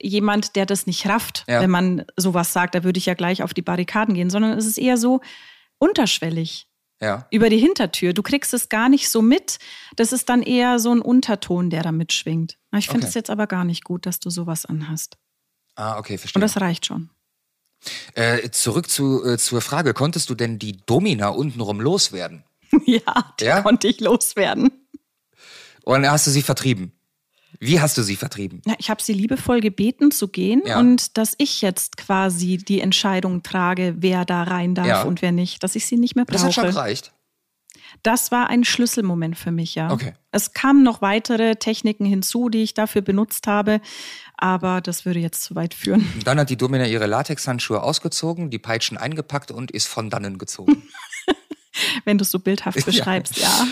jemand, 0.00 0.56
der 0.56 0.64
das 0.64 0.86
nicht 0.86 1.06
rafft, 1.06 1.44
ja. 1.46 1.60
wenn 1.60 1.70
man 1.70 2.06
sowas 2.16 2.54
sagt. 2.54 2.74
Da 2.74 2.84
würde 2.84 2.96
ich 2.96 3.04
ja 3.04 3.12
gleich 3.12 3.42
auf 3.42 3.52
die 3.52 3.62
Barrikaden 3.62 4.14
gehen, 4.14 4.30
sondern 4.30 4.56
es 4.56 4.64
ist 4.64 4.78
eher 4.78 4.96
so 4.96 5.20
unterschwellig 5.78 6.68
ja. 7.04 7.26
über 7.30 7.50
die 7.50 7.58
Hintertür. 7.58 8.12
Du 8.12 8.22
kriegst 8.22 8.54
es 8.54 8.68
gar 8.68 8.88
nicht 8.88 9.08
so 9.08 9.22
mit. 9.22 9.58
Das 9.96 10.12
ist 10.12 10.28
dann 10.28 10.42
eher 10.42 10.78
so 10.78 10.92
ein 10.92 11.00
Unterton, 11.00 11.70
der 11.70 11.82
da 11.82 11.92
mitschwingt. 11.92 12.58
Ich 12.76 12.88
finde 12.88 13.06
es 13.06 13.12
okay. 13.12 13.18
jetzt 13.20 13.30
aber 13.30 13.46
gar 13.46 13.64
nicht 13.64 13.84
gut, 13.84 14.06
dass 14.06 14.18
du 14.18 14.30
sowas 14.30 14.66
anhast. 14.66 15.16
Ah, 15.76 15.98
okay, 15.98 16.18
verstehe. 16.18 16.40
Und 16.40 16.42
das 16.42 16.60
reicht 16.60 16.86
schon. 16.86 17.10
Äh, 18.14 18.50
zurück 18.50 18.88
zu, 18.88 19.24
äh, 19.24 19.38
zur 19.38 19.60
Frage, 19.60 19.94
konntest 19.94 20.30
du 20.30 20.34
denn 20.34 20.58
die 20.58 20.78
Domina 20.86 21.28
untenrum 21.28 21.80
loswerden? 21.80 22.44
ja, 22.86 23.34
die 23.38 23.44
ja? 23.44 23.62
konnte 23.62 23.88
ich 23.88 24.00
loswerden. 24.00 24.70
Und 25.84 26.08
hast 26.08 26.26
du 26.26 26.30
sie 26.30 26.42
vertrieben? 26.42 26.92
Wie 27.60 27.80
hast 27.80 27.96
du 27.96 28.02
sie 28.02 28.16
vertrieben? 28.16 28.62
Ja, 28.66 28.74
ich 28.78 28.90
habe 28.90 29.02
sie 29.02 29.12
liebevoll 29.12 29.60
gebeten 29.60 30.10
zu 30.10 30.28
gehen 30.28 30.62
ja. 30.66 30.78
und 30.78 31.16
dass 31.18 31.34
ich 31.38 31.62
jetzt 31.62 31.96
quasi 31.96 32.58
die 32.58 32.80
Entscheidung 32.80 33.42
trage, 33.42 33.94
wer 33.98 34.24
da 34.24 34.42
rein 34.42 34.74
darf 34.74 34.86
ja. 34.86 35.02
und 35.02 35.22
wer 35.22 35.32
nicht, 35.32 35.62
dass 35.62 35.76
ich 35.76 35.86
sie 35.86 35.96
nicht 35.96 36.16
mehr 36.16 36.24
brauche. 36.24 36.34
Das 36.34 36.44
hat 36.44 36.54
schon 36.54 36.64
gereicht. 36.64 37.12
Das 38.02 38.32
war 38.32 38.48
ein 38.48 38.64
Schlüsselmoment 38.64 39.38
für 39.38 39.52
mich, 39.52 39.74
ja. 39.74 39.90
Okay. 39.90 40.14
Es 40.32 40.52
kamen 40.52 40.82
noch 40.82 41.00
weitere 41.00 41.56
Techniken 41.56 42.04
hinzu, 42.04 42.48
die 42.48 42.62
ich 42.62 42.74
dafür 42.74 43.02
benutzt 43.02 43.46
habe, 43.46 43.80
aber 44.36 44.80
das 44.80 45.04
würde 45.04 45.20
jetzt 45.20 45.42
zu 45.42 45.54
weit 45.54 45.74
führen. 45.74 46.06
Dann 46.24 46.38
hat 46.38 46.50
die 46.50 46.56
Domina 46.56 46.86
ihre 46.86 47.06
Latexhandschuhe 47.06 47.82
ausgezogen, 47.82 48.50
die 48.50 48.58
Peitschen 48.58 48.98
eingepackt 48.98 49.50
und 49.50 49.70
ist 49.70 49.86
von 49.86 50.10
dannen 50.10 50.38
gezogen. 50.38 50.82
Wenn 52.04 52.18
du 52.18 52.22
es 52.22 52.30
so 52.30 52.38
bildhaft 52.38 52.84
beschreibst, 52.86 53.38
ja. 53.38 53.66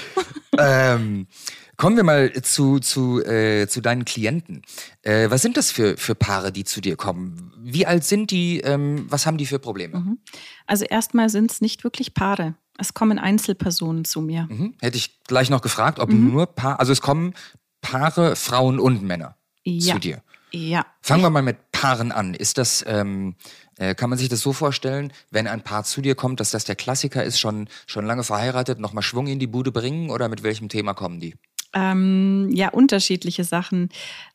ja. 0.56 0.94
ähm, 0.94 1.26
Kommen 1.76 1.96
wir 1.96 2.04
mal 2.04 2.32
zu, 2.42 2.78
zu, 2.78 3.24
äh, 3.24 3.66
zu 3.66 3.80
deinen 3.80 4.04
Klienten. 4.04 4.62
Äh, 5.02 5.30
was 5.30 5.42
sind 5.42 5.56
das 5.56 5.70
für, 5.70 5.96
für 5.96 6.14
Paare, 6.14 6.52
die 6.52 6.64
zu 6.64 6.80
dir 6.80 6.96
kommen? 6.96 7.52
Wie 7.58 7.86
alt 7.86 8.04
sind 8.04 8.30
die? 8.30 8.60
Ähm, 8.60 9.06
was 9.08 9.26
haben 9.26 9.38
die 9.38 9.46
für 9.46 9.58
Probleme? 9.58 9.98
Mhm. 9.98 10.18
Also 10.66 10.84
erstmal 10.84 11.28
sind 11.28 11.50
es 11.50 11.60
nicht 11.60 11.82
wirklich 11.82 12.14
Paare. 12.14 12.54
Es 12.78 12.94
kommen 12.94 13.18
Einzelpersonen 13.18 14.04
zu 14.04 14.20
mir. 14.20 14.46
Mhm. 14.50 14.74
Hätte 14.80 14.96
ich 14.96 15.22
gleich 15.24 15.50
noch 15.50 15.62
gefragt, 15.62 15.98
ob 15.98 16.10
mhm. 16.10 16.30
nur 16.30 16.46
Paare, 16.46 16.78
also 16.78 16.92
es 16.92 17.00
kommen 17.00 17.34
Paare, 17.80 18.36
Frauen 18.36 18.78
und 18.78 19.02
Männer 19.02 19.36
ja. 19.64 19.94
zu 19.94 20.00
dir. 20.00 20.22
Ja. 20.52 20.86
Fangen 21.00 21.22
wir 21.22 21.30
mal 21.30 21.42
mit 21.42 21.72
Paaren 21.72 22.12
an. 22.12 22.34
Ist 22.34 22.58
das, 22.58 22.84
ähm, 22.86 23.36
äh, 23.78 23.94
kann 23.94 24.10
man 24.10 24.18
sich 24.18 24.28
das 24.28 24.40
so 24.40 24.52
vorstellen, 24.52 25.12
wenn 25.30 25.46
ein 25.46 25.62
Paar 25.62 25.84
zu 25.84 26.02
dir 26.02 26.14
kommt, 26.14 26.40
dass 26.40 26.50
das 26.50 26.64
der 26.64 26.76
Klassiker 26.76 27.24
ist, 27.24 27.40
schon, 27.40 27.68
schon 27.86 28.06
lange 28.06 28.22
verheiratet, 28.22 28.78
nochmal 28.78 29.02
Schwung 29.02 29.26
in 29.26 29.38
die 29.38 29.46
Bude 29.46 29.72
bringen 29.72 30.10
oder 30.10 30.28
mit 30.28 30.42
welchem 30.42 30.68
Thema 30.68 30.92
kommen 30.94 31.20
die? 31.20 31.34
Ähm, 31.74 32.50
ja, 32.52 32.68
unterschiedliche 32.68 33.44
Sachen. 33.44 33.88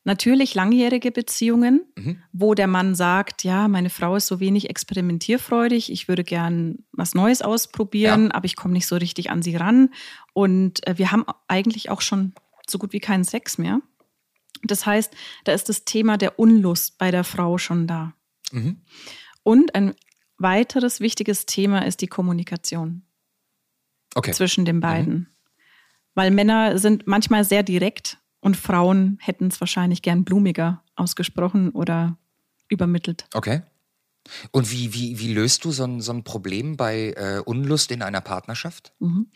Natürlich 0.04 0.56
langjährige 0.56 1.12
Beziehungen, 1.12 1.86
mhm. 1.96 2.24
wo 2.34 2.56
der 2.56 2.68
Mann 2.68 2.96
sagt, 2.96 3.44
ja, 3.44 3.68
meine 3.68 3.92
Frau 3.92 4.16
ist 4.16 4.26
so 4.26 4.40
wenig 4.40 4.70
experimentierfreudig, 4.72 5.92
ich 5.92 6.08
würde 6.08 6.24
gern 6.24 6.80
was 6.92 7.14
Neues 7.14 7.44
ausprobieren, 7.44 8.26
ja. 8.26 8.34
aber 8.34 8.46
ich 8.46 8.56
komme 8.56 8.74
nicht 8.74 8.88
so 8.88 8.96
richtig 8.96 9.30
an 9.30 9.44
sie 9.44 9.56
ran. 9.56 9.90
Und 10.34 10.86
äh, 10.88 10.98
wir 10.98 11.12
haben 11.12 11.26
eigentlich 11.48 11.92
auch 11.92 12.02
schon 12.02 12.34
so 12.68 12.80
gut 12.80 12.92
wie 12.92 13.00
keinen 13.00 13.24
Sex 13.24 13.58
mehr. 13.58 13.82
Das 14.64 14.86
heißt, 14.86 15.14
da 15.44 15.52
ist 15.52 15.70
das 15.70 15.86
Thema 15.86 16.18
der 16.18 16.40
Unlust 16.40 16.98
bei 16.98 17.12
der 17.12 17.24
Frau 17.24 17.58
schon 17.58 17.88
da. 17.88 18.14
Mhm. 18.52 18.82
Und 19.44 19.76
ein 19.76 19.94
weiteres 20.38 21.00
wichtiges 21.00 21.46
Thema 21.46 21.86
ist 21.86 22.02
die 22.02 22.08
Kommunikation 22.08 23.04
okay. 24.16 24.32
zwischen 24.32 24.66
den 24.66 24.80
beiden. 24.80 25.14
Mhm. 25.14 25.28
Weil 26.18 26.32
Männer 26.32 26.80
sind 26.80 27.06
manchmal 27.06 27.44
sehr 27.44 27.62
direkt 27.62 28.18
und 28.40 28.58
Frauen 28.58 29.20
hätten 29.22 29.50
es 29.50 29.62
wahrscheinlich 29.62 30.02
gern 30.02 30.24
blumiger 30.24 30.82
ausgesprochen 30.96 31.70
oder 31.70 32.18
übermittelt. 32.70 33.26
Okay. 33.36 33.62
Und 34.50 34.72
wie, 34.72 34.96
wie, 34.96 35.20
wie 35.20 35.32
löst 35.32 35.64
du 35.64 35.70
so 35.70 35.84
ein, 35.84 36.02
so 36.02 36.12
ein 36.12 36.24
Problem 36.24 36.76
bei 36.76 37.14
äh, 37.16 37.44
Unlust 37.46 37.92
in 37.92 38.02
einer 38.02 38.22
Partnerschaft? 38.22 38.94
Mhm. 38.98 39.28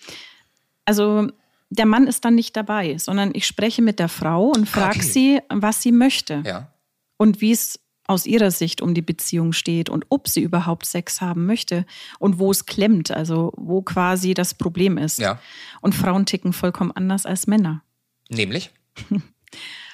Also 0.83 1.27
der 1.69 1.85
Mann 1.85 2.07
ist 2.07 2.25
dann 2.25 2.33
nicht 2.33 2.57
dabei, 2.57 2.97
sondern 2.97 3.29
ich 3.35 3.45
spreche 3.45 3.83
mit 3.83 3.99
der 3.99 4.09
Frau 4.09 4.47
und 4.47 4.67
frage 4.67 5.01
okay. 5.01 5.07
sie, 5.07 5.39
was 5.49 5.83
sie 5.83 5.91
möchte. 5.91 6.41
Ja. 6.47 6.73
Und 7.17 7.41
wie 7.41 7.51
es 7.51 7.79
aus 8.11 8.25
ihrer 8.25 8.51
Sicht 8.51 8.81
um 8.81 8.93
die 8.93 9.01
Beziehung 9.01 9.53
steht 9.53 9.89
und 9.89 10.05
ob 10.09 10.27
sie 10.27 10.41
überhaupt 10.41 10.85
Sex 10.85 11.21
haben 11.21 11.45
möchte 11.45 11.85
und 12.19 12.39
wo 12.39 12.51
es 12.51 12.65
klemmt, 12.65 13.11
also 13.11 13.53
wo 13.57 13.81
quasi 13.81 14.33
das 14.33 14.53
Problem 14.53 14.97
ist. 14.97 15.17
Ja. 15.17 15.39
Und 15.81 15.95
Frauen 15.95 16.25
ticken 16.25 16.53
vollkommen 16.53 16.91
anders 16.91 17.25
als 17.25 17.47
Männer. 17.47 17.83
Nämlich? 18.29 18.71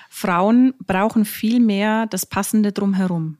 Frauen 0.09 0.73
brauchen 0.85 1.25
viel 1.25 1.59
mehr 1.59 2.07
das 2.07 2.25
Passende 2.25 2.71
drumherum. 2.71 3.37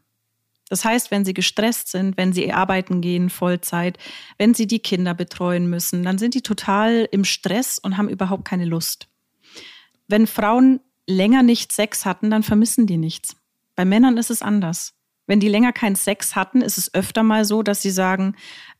Das 0.69 0.83
heißt, 0.83 1.11
wenn 1.11 1.25
sie 1.25 1.33
gestresst 1.33 1.89
sind, 1.89 2.17
wenn 2.17 2.33
sie 2.33 2.53
arbeiten 2.53 3.01
gehen, 3.01 3.29
Vollzeit, 3.29 3.97
wenn 4.37 4.53
sie 4.53 4.67
die 4.67 4.79
Kinder 4.79 5.13
betreuen 5.13 5.69
müssen, 5.69 6.03
dann 6.03 6.17
sind 6.17 6.33
die 6.33 6.41
total 6.41 7.07
im 7.11 7.23
Stress 7.23 7.79
und 7.79 7.97
haben 7.97 8.09
überhaupt 8.09 8.45
keine 8.45 8.65
Lust. 8.65 9.07
Wenn 10.07 10.27
Frauen 10.27 10.81
länger 11.07 11.41
nicht 11.41 11.71
Sex 11.71 12.05
hatten, 12.05 12.29
dann 12.29 12.43
vermissen 12.43 12.85
die 12.85 12.97
nichts. 12.97 13.37
Bei 13.77 13.85
Männern 13.85 14.17
ist 14.17 14.31
es 14.31 14.41
anders. 14.41 14.95
Wenn 15.27 15.39
die 15.39 15.47
länger 15.47 15.71
keinen 15.71 15.95
Sex 15.95 16.35
hatten, 16.35 16.61
ist 16.61 16.77
es 16.77 16.93
öfter 16.95 17.21
mal 17.21 17.45
so, 17.45 17.61
dass 17.61 17.81
sie 17.81 17.91
sagen, 17.91 18.35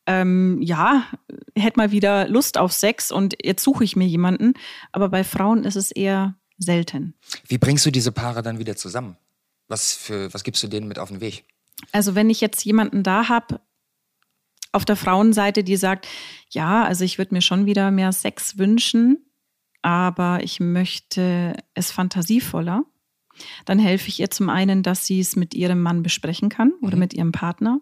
ähm, 0.08 0.60
ja, 0.62 1.06
hätte 1.56 1.78
mal 1.78 1.92
wieder 1.92 2.28
Lust 2.28 2.58
auf 2.58 2.74
Sex 2.74 3.12
und 3.12 3.36
jetzt 3.44 3.64
suche 3.64 3.84
ich 3.84 3.96
mir 3.96 4.08
jemanden. 4.08 4.54
Aber 4.92 5.10
bei 5.10 5.24
Frauen 5.24 5.66
ist 5.66 5.76
es 5.76 5.92
eher 5.92 6.36
selten. 6.58 7.14
Wie 7.48 7.60
bringst 7.60 7.86
du 7.86 7.92
diese 7.92 8.12
Paare 8.12 8.42
dann 8.42 8.58
wieder 8.58 8.76
zusammen? 8.76 9.18
Was, 9.68 9.94
für, 9.94 10.34
was 10.34 10.44
gibst 10.44 10.64
du 10.64 10.68
denen 10.68 10.88
mit 10.88 10.98
auf 10.98 11.10
den 11.10 11.22
Weg? 11.22 11.46
Also 11.92 12.16
wenn 12.16 12.32
ich 12.32 12.42
jetzt 12.42 12.66
jemanden 12.66 13.04
da 13.04 13.30
habe, 13.30 13.62
auf 14.72 14.84
der 14.84 14.96
Frauenseite, 14.96 15.64
die 15.64 15.78
sagt, 15.78 16.08
ja, 16.50 16.84
also 16.84 17.04
ich 17.04 17.20
würde 17.20 17.36
mir 17.36 17.42
schon 17.42 17.68
wieder 17.68 17.92
mehr 17.92 18.14
Sex 18.14 18.58
wünschen, 18.58 19.30
aber 19.84 20.40
ich 20.42 20.60
möchte 20.60 21.56
es 21.76 21.92
fantasievoller 21.92 22.84
dann 23.66 23.80
helfe 23.80 24.10
ich 24.10 24.20
ihr 24.20 24.30
zum 24.30 24.50
einen, 24.50 24.84
dass 24.84 25.06
sie 25.06 25.20
es 25.20 25.36
mit 25.36 25.54
ihrem 25.54 25.82
Mann 25.82 26.04
besprechen 26.04 26.50
kann 26.50 26.74
oder 26.82 26.96
mhm. 26.96 27.02
mit 27.02 27.14
ihrem 27.14 27.32
Partner, 27.32 27.80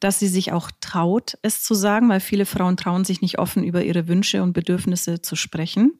dass 0.00 0.18
sie 0.18 0.28
sich 0.28 0.52
auch 0.52 0.70
traut, 0.80 1.38
es 1.42 1.62
zu 1.62 1.74
sagen, 1.74 2.08
weil 2.08 2.20
viele 2.20 2.46
Frauen 2.46 2.76
trauen 2.76 3.04
sich 3.04 3.20
nicht 3.20 3.38
offen 3.38 3.64
über 3.64 3.82
ihre 3.82 4.08
Wünsche 4.08 4.42
und 4.42 4.52
Bedürfnisse 4.52 5.22
zu 5.22 5.36
sprechen. 5.36 5.98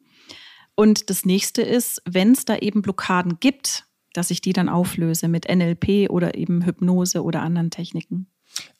Und 0.74 1.10
das 1.10 1.24
nächste 1.24 1.62
ist, 1.62 2.02
wenn 2.04 2.32
es 2.32 2.44
da 2.44 2.56
eben 2.56 2.82
Blockaden 2.82 3.40
gibt, 3.40 3.84
dass 4.12 4.30
ich 4.30 4.40
die 4.40 4.52
dann 4.52 4.68
auflöse 4.68 5.28
mit 5.28 5.48
NLP 5.48 6.10
oder 6.10 6.36
eben 6.36 6.64
Hypnose 6.64 7.22
oder 7.22 7.42
anderen 7.42 7.70
Techniken. 7.70 8.28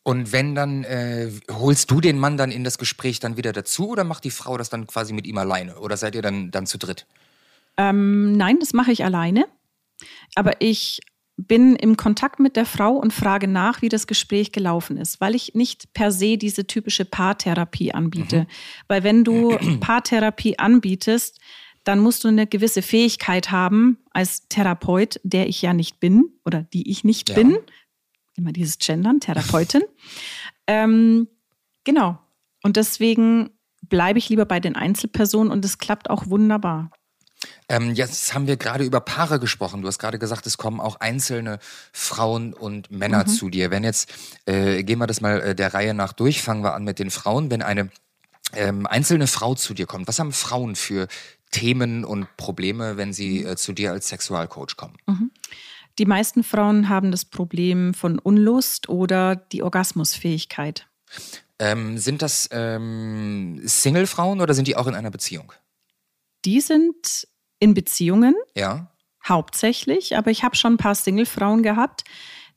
Und 0.02 0.32
wenn 0.32 0.54
dann, 0.54 0.84
äh, 0.84 1.30
holst 1.50 1.90
du 1.90 2.00
den 2.00 2.18
Mann 2.18 2.36
dann 2.36 2.50
in 2.50 2.64
das 2.64 2.78
Gespräch 2.78 3.20
dann 3.20 3.36
wieder 3.36 3.52
dazu 3.52 3.90
oder 3.90 4.04
macht 4.04 4.24
die 4.24 4.30
Frau 4.30 4.56
das 4.56 4.70
dann 4.70 4.86
quasi 4.86 5.12
mit 5.12 5.26
ihm 5.26 5.38
alleine? 5.38 5.78
Oder 5.78 5.96
seid 5.96 6.14
ihr 6.14 6.22
dann, 6.22 6.50
dann 6.50 6.66
zu 6.66 6.78
dritt? 6.78 7.06
Ähm, 7.76 8.32
nein, 8.36 8.58
das 8.58 8.72
mache 8.72 8.92
ich 8.92 9.04
alleine. 9.04 9.46
Aber 10.34 10.60
ich 10.60 11.00
bin 11.38 11.76
im 11.76 11.96
Kontakt 11.96 12.40
mit 12.40 12.56
der 12.56 12.66
Frau 12.66 12.94
und 12.96 13.12
frage 13.12 13.46
nach, 13.46 13.80
wie 13.80 13.88
das 13.88 14.08
Gespräch 14.08 14.50
gelaufen 14.50 14.96
ist, 14.96 15.20
weil 15.20 15.36
ich 15.36 15.54
nicht 15.54 15.92
per 15.94 16.10
se 16.10 16.36
diese 16.36 16.66
typische 16.66 17.04
Paartherapie 17.04 17.94
anbiete. 17.94 18.40
Mhm. 18.40 18.46
Weil 18.88 19.04
wenn 19.04 19.24
du 19.24 19.56
Paartherapie 19.80 20.58
anbietest, 20.58 21.38
dann 21.84 22.00
musst 22.00 22.24
du 22.24 22.28
eine 22.28 22.46
gewisse 22.46 22.82
Fähigkeit 22.82 23.52
haben 23.52 23.98
als 24.10 24.48
Therapeut, 24.48 25.20
der 25.22 25.48
ich 25.48 25.62
ja 25.62 25.72
nicht 25.72 26.00
bin 26.00 26.24
oder 26.44 26.62
die 26.62 26.90
ich 26.90 27.04
nicht 27.04 27.30
ja. 27.30 27.36
bin. 27.36 27.58
Immer 28.36 28.52
dieses 28.52 28.78
Gendern, 28.78 29.20
Therapeutin. 29.20 29.82
ähm, 30.66 31.28
genau. 31.84 32.18
Und 32.64 32.76
deswegen 32.76 33.50
bleibe 33.82 34.18
ich 34.18 34.28
lieber 34.28 34.44
bei 34.44 34.58
den 34.58 34.74
Einzelpersonen 34.74 35.52
und 35.52 35.64
es 35.64 35.78
klappt 35.78 36.10
auch 36.10 36.28
wunderbar. 36.28 36.90
Ähm, 37.68 37.94
jetzt 37.94 38.34
haben 38.34 38.46
wir 38.46 38.56
gerade 38.56 38.84
über 38.84 39.00
Paare 39.00 39.38
gesprochen. 39.38 39.82
Du 39.82 39.88
hast 39.88 39.98
gerade 39.98 40.18
gesagt, 40.18 40.46
es 40.46 40.58
kommen 40.58 40.80
auch 40.80 40.96
einzelne 40.96 41.58
Frauen 41.92 42.52
und 42.52 42.90
Männer 42.90 43.24
mhm. 43.24 43.28
zu 43.28 43.48
dir. 43.50 43.70
Wenn 43.70 43.84
jetzt, 43.84 44.12
äh, 44.46 44.82
gehen 44.82 44.98
wir 44.98 45.06
das 45.06 45.20
mal 45.20 45.40
äh, 45.40 45.54
der 45.54 45.74
Reihe 45.74 45.94
nach 45.94 46.12
durch, 46.12 46.42
fangen 46.42 46.62
wir 46.62 46.74
an 46.74 46.84
mit 46.84 46.98
den 46.98 47.10
Frauen. 47.10 47.50
Wenn 47.50 47.62
eine 47.62 47.90
ähm, 48.54 48.86
einzelne 48.86 49.26
Frau 49.26 49.54
zu 49.54 49.74
dir 49.74 49.86
kommt, 49.86 50.08
was 50.08 50.18
haben 50.18 50.32
Frauen 50.32 50.74
für 50.74 51.08
Themen 51.50 52.04
und 52.04 52.26
Probleme, 52.36 52.96
wenn 52.96 53.12
sie 53.12 53.44
äh, 53.44 53.56
zu 53.56 53.72
dir 53.72 53.92
als 53.92 54.08
Sexualcoach 54.08 54.76
kommen? 54.76 54.96
Mhm. 55.06 55.30
Die 55.98 56.06
meisten 56.06 56.44
Frauen 56.44 56.88
haben 56.88 57.10
das 57.10 57.24
Problem 57.24 57.92
von 57.92 58.18
Unlust 58.18 58.88
oder 58.88 59.34
die 59.36 59.62
Orgasmusfähigkeit. 59.62 60.86
Ähm, 61.58 61.98
sind 61.98 62.22
das 62.22 62.48
ähm, 62.52 63.60
Single-Frauen 63.64 64.40
oder 64.40 64.54
sind 64.54 64.68
die 64.68 64.76
auch 64.76 64.86
in 64.86 64.94
einer 64.94 65.10
Beziehung? 65.10 65.52
Die 66.48 66.62
sind 66.62 67.28
in 67.58 67.74
Beziehungen. 67.74 68.34
Ja. 68.54 68.90
Hauptsächlich. 69.22 70.16
Aber 70.16 70.30
ich 70.30 70.44
habe 70.44 70.56
schon 70.56 70.74
ein 70.74 70.78
paar 70.78 70.94
Single-Frauen 70.94 71.62
gehabt, 71.62 72.04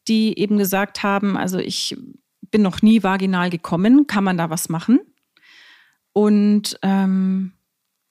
die 0.08 0.40
eben 0.40 0.58
gesagt 0.58 1.04
haben, 1.04 1.36
also 1.36 1.58
ich 1.58 1.98
bin 2.40 2.62
noch 2.62 2.82
nie 2.82 3.04
vaginal 3.04 3.50
gekommen, 3.50 4.08
kann 4.08 4.24
man 4.24 4.38
da 4.38 4.50
was 4.50 4.70
machen? 4.70 5.02
Und 6.14 6.80
ähm, 6.84 7.52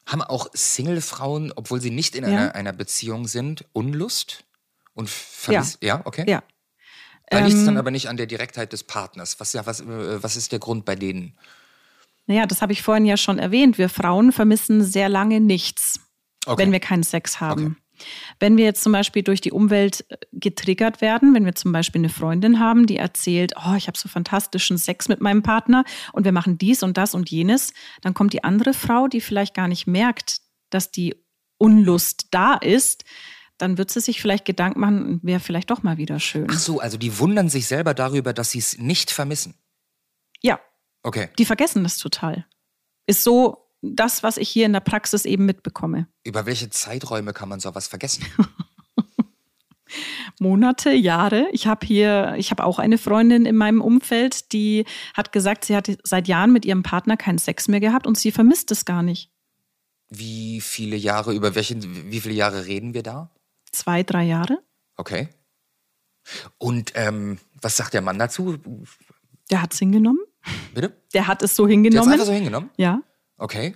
haben 0.04 0.20
auch 0.20 0.50
Single-Frauen, 0.52 1.50
obwohl 1.56 1.80
sie 1.80 1.90
nicht 1.90 2.14
in 2.14 2.24
ja. 2.24 2.28
einer, 2.28 2.54
einer, 2.54 2.72
Beziehung 2.74 3.26
sind, 3.26 3.64
Unlust? 3.72 4.44
Und 4.92 5.10
ja. 5.48 5.64
ja, 5.80 6.02
okay. 6.04 6.26
Ja. 6.28 6.42
Da 7.30 7.38
ähm, 7.38 7.46
liegt 7.46 7.56
es 7.56 7.64
dann 7.64 7.78
aber 7.78 7.90
nicht 7.90 8.10
an 8.10 8.18
der 8.18 8.26
Direktheit 8.26 8.74
des 8.74 8.84
Partners. 8.84 9.40
Was, 9.40 9.54
ja, 9.54 9.64
was, 9.64 9.80
äh, 9.80 10.22
was 10.22 10.36
ist 10.36 10.52
der 10.52 10.58
Grund 10.58 10.84
bei 10.84 10.94
denen? 10.94 11.38
Naja, 12.26 12.46
das 12.46 12.62
habe 12.62 12.72
ich 12.72 12.82
vorhin 12.82 13.06
ja 13.06 13.16
schon 13.16 13.38
erwähnt. 13.38 13.78
Wir 13.78 13.88
Frauen 13.88 14.32
vermissen 14.32 14.82
sehr 14.82 15.08
lange 15.08 15.40
nichts, 15.40 16.00
okay. 16.46 16.62
wenn 16.62 16.72
wir 16.72 16.80
keinen 16.80 17.02
Sex 17.02 17.40
haben. 17.40 17.66
Okay. 17.66 17.76
Wenn 18.38 18.56
wir 18.56 18.64
jetzt 18.64 18.82
zum 18.82 18.92
Beispiel 18.92 19.22
durch 19.22 19.40
die 19.40 19.52
Umwelt 19.52 20.04
äh, 20.08 20.16
getriggert 20.32 21.00
werden, 21.00 21.34
wenn 21.34 21.44
wir 21.44 21.54
zum 21.54 21.72
Beispiel 21.72 22.00
eine 22.00 22.08
Freundin 22.08 22.58
haben, 22.58 22.86
die 22.86 22.96
erzählt, 22.96 23.52
oh, 23.56 23.74
ich 23.76 23.88
habe 23.88 23.98
so 23.98 24.08
fantastischen 24.08 24.78
Sex 24.78 25.08
mit 25.08 25.20
meinem 25.20 25.42
Partner 25.42 25.84
und 26.12 26.24
wir 26.24 26.32
machen 26.32 26.58
dies 26.58 26.82
und 26.82 26.96
das 26.96 27.14
und 27.14 27.30
jenes, 27.30 27.72
dann 28.02 28.14
kommt 28.14 28.32
die 28.32 28.44
andere 28.44 28.74
Frau, 28.74 29.08
die 29.08 29.20
vielleicht 29.20 29.54
gar 29.54 29.68
nicht 29.68 29.86
merkt, 29.86 30.40
dass 30.70 30.90
die 30.90 31.16
Unlust 31.58 32.28
da 32.30 32.54
ist, 32.54 33.04
dann 33.58 33.76
wird 33.76 33.90
sie 33.90 34.00
sich 34.00 34.22
vielleicht 34.22 34.46
Gedanken 34.46 34.80
machen, 34.80 35.20
wäre 35.22 35.40
vielleicht 35.40 35.70
doch 35.70 35.82
mal 35.82 35.98
wieder 35.98 36.18
schön. 36.18 36.46
Ach 36.50 36.58
so, 36.58 36.80
also 36.80 36.96
die 36.96 37.18
wundern 37.18 37.50
sich 37.50 37.66
selber 37.66 37.92
darüber, 37.92 38.32
dass 38.32 38.52
sie 38.52 38.58
es 38.58 38.78
nicht 38.78 39.10
vermissen. 39.10 39.54
Ja, 40.40 40.58
Okay. 41.02 41.28
Die 41.38 41.44
vergessen 41.44 41.82
das 41.82 41.96
total. 41.96 42.46
Ist 43.06 43.24
so 43.24 43.70
das, 43.82 44.22
was 44.22 44.36
ich 44.36 44.48
hier 44.48 44.66
in 44.66 44.72
der 44.72 44.80
Praxis 44.80 45.24
eben 45.24 45.46
mitbekomme. 45.46 46.06
Über 46.24 46.46
welche 46.46 46.70
Zeiträume 46.70 47.32
kann 47.32 47.48
man 47.48 47.60
sowas 47.60 47.88
vergessen? 47.88 48.24
Monate, 50.38 50.92
Jahre. 50.92 51.48
Ich 51.52 51.66
habe 51.66 51.86
hier, 51.86 52.34
ich 52.38 52.50
habe 52.50 52.64
auch 52.64 52.78
eine 52.78 52.98
Freundin 52.98 53.46
in 53.46 53.56
meinem 53.56 53.80
Umfeld, 53.80 54.52
die 54.52 54.84
hat 55.14 55.32
gesagt, 55.32 55.64
sie 55.64 55.76
hat 55.76 55.90
seit 56.04 56.28
Jahren 56.28 56.52
mit 56.52 56.64
ihrem 56.64 56.82
Partner 56.82 57.16
keinen 57.16 57.38
Sex 57.38 57.68
mehr 57.68 57.80
gehabt 57.80 58.06
und 58.06 58.16
sie 58.16 58.32
vermisst 58.32 58.70
es 58.70 58.84
gar 58.84 59.02
nicht. 59.02 59.30
Wie 60.08 60.60
viele 60.60 60.96
Jahre, 60.96 61.34
über 61.34 61.54
welche, 61.54 61.76
wie 61.82 62.20
viele 62.20 62.34
Jahre 62.34 62.66
reden 62.66 62.94
wir 62.94 63.02
da? 63.02 63.30
Zwei, 63.70 64.02
drei 64.02 64.24
Jahre. 64.24 64.58
Okay. 64.96 65.28
Und 66.58 66.92
ähm, 66.94 67.38
was 67.60 67.76
sagt 67.76 67.94
der 67.94 68.02
Mann 68.02 68.18
dazu? 68.18 68.58
Der 69.50 69.62
hat 69.62 69.72
es 69.72 69.78
hingenommen. 69.78 70.20
Bitte? 70.74 70.96
Der 71.14 71.26
hat 71.26 71.42
es 71.42 71.54
so 71.54 71.66
hingenommen. 71.66 71.92
Der 71.92 72.00
hat 72.02 72.06
es 72.06 72.12
einfach 72.12 72.26
so 72.26 72.32
hingenommen? 72.32 72.70
Ja. 72.76 73.02
Okay. 73.36 73.74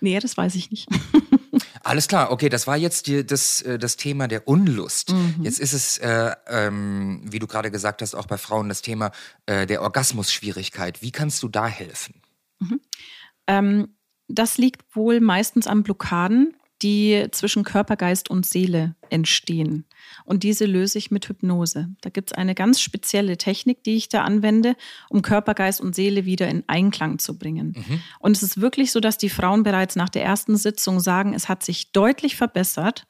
Nee, 0.00 0.18
das 0.20 0.36
weiß 0.36 0.54
ich 0.54 0.70
nicht. 0.70 0.88
Alles 1.82 2.08
klar, 2.08 2.30
okay, 2.30 2.48
das 2.48 2.66
war 2.66 2.76
jetzt 2.76 3.06
die, 3.06 3.24
das, 3.24 3.62
äh, 3.62 3.78
das 3.78 3.96
Thema 3.96 4.28
der 4.28 4.46
Unlust. 4.46 5.12
Mhm. 5.12 5.36
Jetzt 5.42 5.58
ist 5.58 5.72
es, 5.72 5.98
äh, 5.98 6.34
ähm, 6.46 7.22
wie 7.24 7.38
du 7.38 7.46
gerade 7.46 7.70
gesagt 7.70 8.02
hast, 8.02 8.14
auch 8.14 8.26
bei 8.26 8.36
Frauen 8.38 8.68
das 8.68 8.82
Thema 8.82 9.10
äh, 9.46 9.66
der 9.66 9.82
Orgasmusschwierigkeit. 9.82 11.02
Wie 11.02 11.12
kannst 11.12 11.42
du 11.42 11.48
da 11.48 11.66
helfen? 11.66 12.20
Mhm. 12.58 12.80
Ähm, 13.46 13.88
das 14.28 14.58
liegt 14.58 14.94
wohl 14.94 15.20
meistens 15.20 15.66
an 15.66 15.82
Blockaden, 15.82 16.54
die 16.82 17.26
zwischen 17.32 17.64
Körper, 17.64 17.96
Geist 17.96 18.28
und 18.30 18.44
Seele 18.44 18.94
entstehen. 19.08 19.86
Und 20.24 20.42
diese 20.42 20.66
löse 20.66 20.98
ich 20.98 21.10
mit 21.10 21.28
Hypnose. 21.28 21.88
Da 22.00 22.10
gibt 22.10 22.30
es 22.30 22.36
eine 22.36 22.54
ganz 22.54 22.80
spezielle 22.80 23.36
Technik, 23.36 23.82
die 23.84 23.96
ich 23.96 24.08
da 24.08 24.22
anwende, 24.22 24.76
um 25.08 25.22
Körper, 25.22 25.54
Geist 25.54 25.80
und 25.80 25.94
Seele 25.94 26.24
wieder 26.24 26.48
in 26.48 26.64
Einklang 26.66 27.18
zu 27.18 27.38
bringen. 27.38 27.74
Mhm. 27.76 28.00
Und 28.20 28.36
es 28.36 28.42
ist 28.42 28.60
wirklich 28.60 28.92
so, 28.92 29.00
dass 29.00 29.18
die 29.18 29.30
Frauen 29.30 29.62
bereits 29.62 29.96
nach 29.96 30.08
der 30.08 30.24
ersten 30.24 30.56
Sitzung 30.56 31.00
sagen, 31.00 31.34
es 31.34 31.48
hat 31.48 31.62
sich 31.62 31.92
deutlich 31.92 32.36
verbessert. 32.36 33.06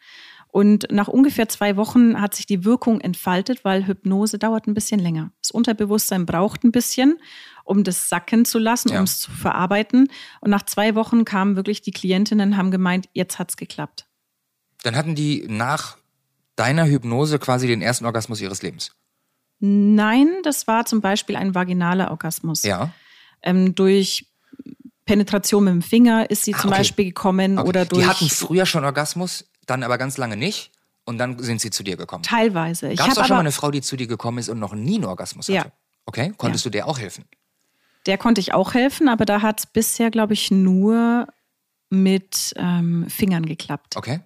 Und 0.50 0.90
nach 0.90 1.08
ungefähr 1.08 1.48
zwei 1.48 1.76
Wochen 1.76 2.20
hat 2.20 2.34
sich 2.34 2.46
die 2.46 2.64
Wirkung 2.64 3.00
entfaltet, 3.00 3.64
weil 3.64 3.86
Hypnose 3.86 4.38
dauert 4.38 4.66
ein 4.66 4.74
bisschen 4.74 4.98
länger. 4.98 5.30
Das 5.42 5.50
Unterbewusstsein 5.50 6.24
braucht 6.24 6.64
ein 6.64 6.72
bisschen, 6.72 7.18
um 7.64 7.84
das 7.84 8.08
sacken 8.08 8.46
zu 8.46 8.58
lassen, 8.58 8.90
ja. 8.92 8.98
um 8.98 9.04
es 9.04 9.20
zu 9.20 9.30
verarbeiten. 9.30 10.08
Und 10.40 10.50
nach 10.50 10.64
zwei 10.64 10.94
Wochen 10.94 11.26
kamen 11.26 11.56
wirklich 11.56 11.82
die 11.82 11.90
Klientinnen, 11.90 12.56
haben 12.56 12.70
gemeint, 12.70 13.08
jetzt 13.12 13.38
hat 13.38 13.50
es 13.50 13.56
geklappt. 13.56 14.06
Dann 14.82 14.96
hatten 14.96 15.14
die 15.14 15.44
nach 15.48 15.98
deiner 16.58 16.86
Hypnose 16.86 17.38
quasi 17.38 17.66
den 17.66 17.82
ersten 17.82 18.04
Orgasmus 18.04 18.40
ihres 18.40 18.62
Lebens? 18.62 18.92
Nein, 19.60 20.28
das 20.42 20.66
war 20.66 20.86
zum 20.86 21.00
Beispiel 21.00 21.36
ein 21.36 21.54
vaginaler 21.54 22.10
Orgasmus. 22.10 22.62
Ja. 22.62 22.92
Ähm, 23.42 23.74
durch 23.74 24.26
Penetration 25.04 25.64
mit 25.64 25.72
dem 25.72 25.82
Finger 25.82 26.30
ist 26.30 26.44
sie 26.44 26.54
ah, 26.54 26.58
zum 26.58 26.70
okay. 26.70 26.80
Beispiel 26.80 27.04
gekommen 27.06 27.58
okay. 27.58 27.68
oder 27.68 27.84
durch. 27.84 28.02
Die 28.02 28.08
hatten 28.08 28.28
früher 28.28 28.66
schon 28.66 28.84
Orgasmus, 28.84 29.46
dann 29.66 29.82
aber 29.82 29.98
ganz 29.98 30.16
lange 30.16 30.36
nicht. 30.36 30.70
Und 31.04 31.16
dann 31.16 31.38
sind 31.38 31.62
sie 31.62 31.70
zu 31.70 31.82
dir 31.82 31.96
gekommen. 31.96 32.22
Teilweise. 32.22 32.94
Gab 32.94 33.08
es 33.08 33.16
auch 33.16 33.24
schon 33.24 33.36
mal 33.36 33.40
eine 33.40 33.52
Frau, 33.52 33.70
die 33.70 33.80
zu 33.80 33.96
dir 33.96 34.06
gekommen 34.06 34.36
ist 34.36 34.50
und 34.50 34.58
noch 34.58 34.74
nie 34.74 34.96
einen 34.96 35.06
Orgasmus 35.06 35.48
hatte? 35.48 35.68
Ja. 35.68 35.72
Okay, 36.04 36.34
konntest 36.36 36.66
ja. 36.66 36.70
du 36.70 36.72
der 36.72 36.86
auch 36.86 36.98
helfen? 36.98 37.24
Der 38.04 38.18
konnte 38.18 38.42
ich 38.42 38.52
auch 38.52 38.74
helfen, 38.74 39.08
aber 39.08 39.24
da 39.24 39.40
hat 39.40 39.60
es 39.60 39.66
bisher, 39.66 40.10
glaube 40.10 40.34
ich, 40.34 40.50
nur 40.50 41.26
mit 41.88 42.52
ähm, 42.56 43.08
Fingern 43.08 43.46
geklappt. 43.46 43.96
Okay. 43.96 44.20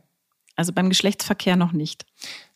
Also 0.63 0.73
beim 0.73 0.91
Geschlechtsverkehr 0.91 1.57
noch 1.57 1.73
nicht. 1.73 2.07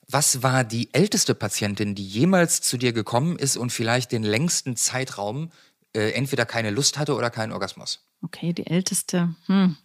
Was 0.07 0.45
war 0.45 0.63
die 0.63 0.95
älteste 0.95 1.35
Patientin, 1.35 1.97
die 1.97 2.07
jemals 2.07 2.61
zu 2.61 2.77
dir 2.77 2.93
gekommen 2.93 3.37
ist 3.37 3.57
und 3.57 3.71
vielleicht 3.71 4.13
den 4.13 4.23
längsten 4.23 4.77
Zeitraum 4.77 5.51
äh, 5.93 6.13
entweder 6.13 6.47
keine 6.47 6.71
Lust 6.71 6.99
hatte 6.99 7.17
oder 7.17 7.31
keinen 7.31 7.51
Orgasmus? 7.51 8.07
Okay, 8.23 8.53
die 8.53 8.69
älteste. 8.69 9.35
Hm. 9.47 9.77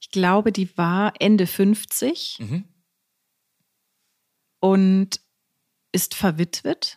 Ich 0.00 0.10
glaube, 0.10 0.50
die 0.50 0.74
war 0.78 1.12
Ende 1.18 1.46
50 1.46 2.38
mhm. 2.40 2.64
und 4.60 5.20
ist 5.92 6.14
verwitwet. 6.14 6.96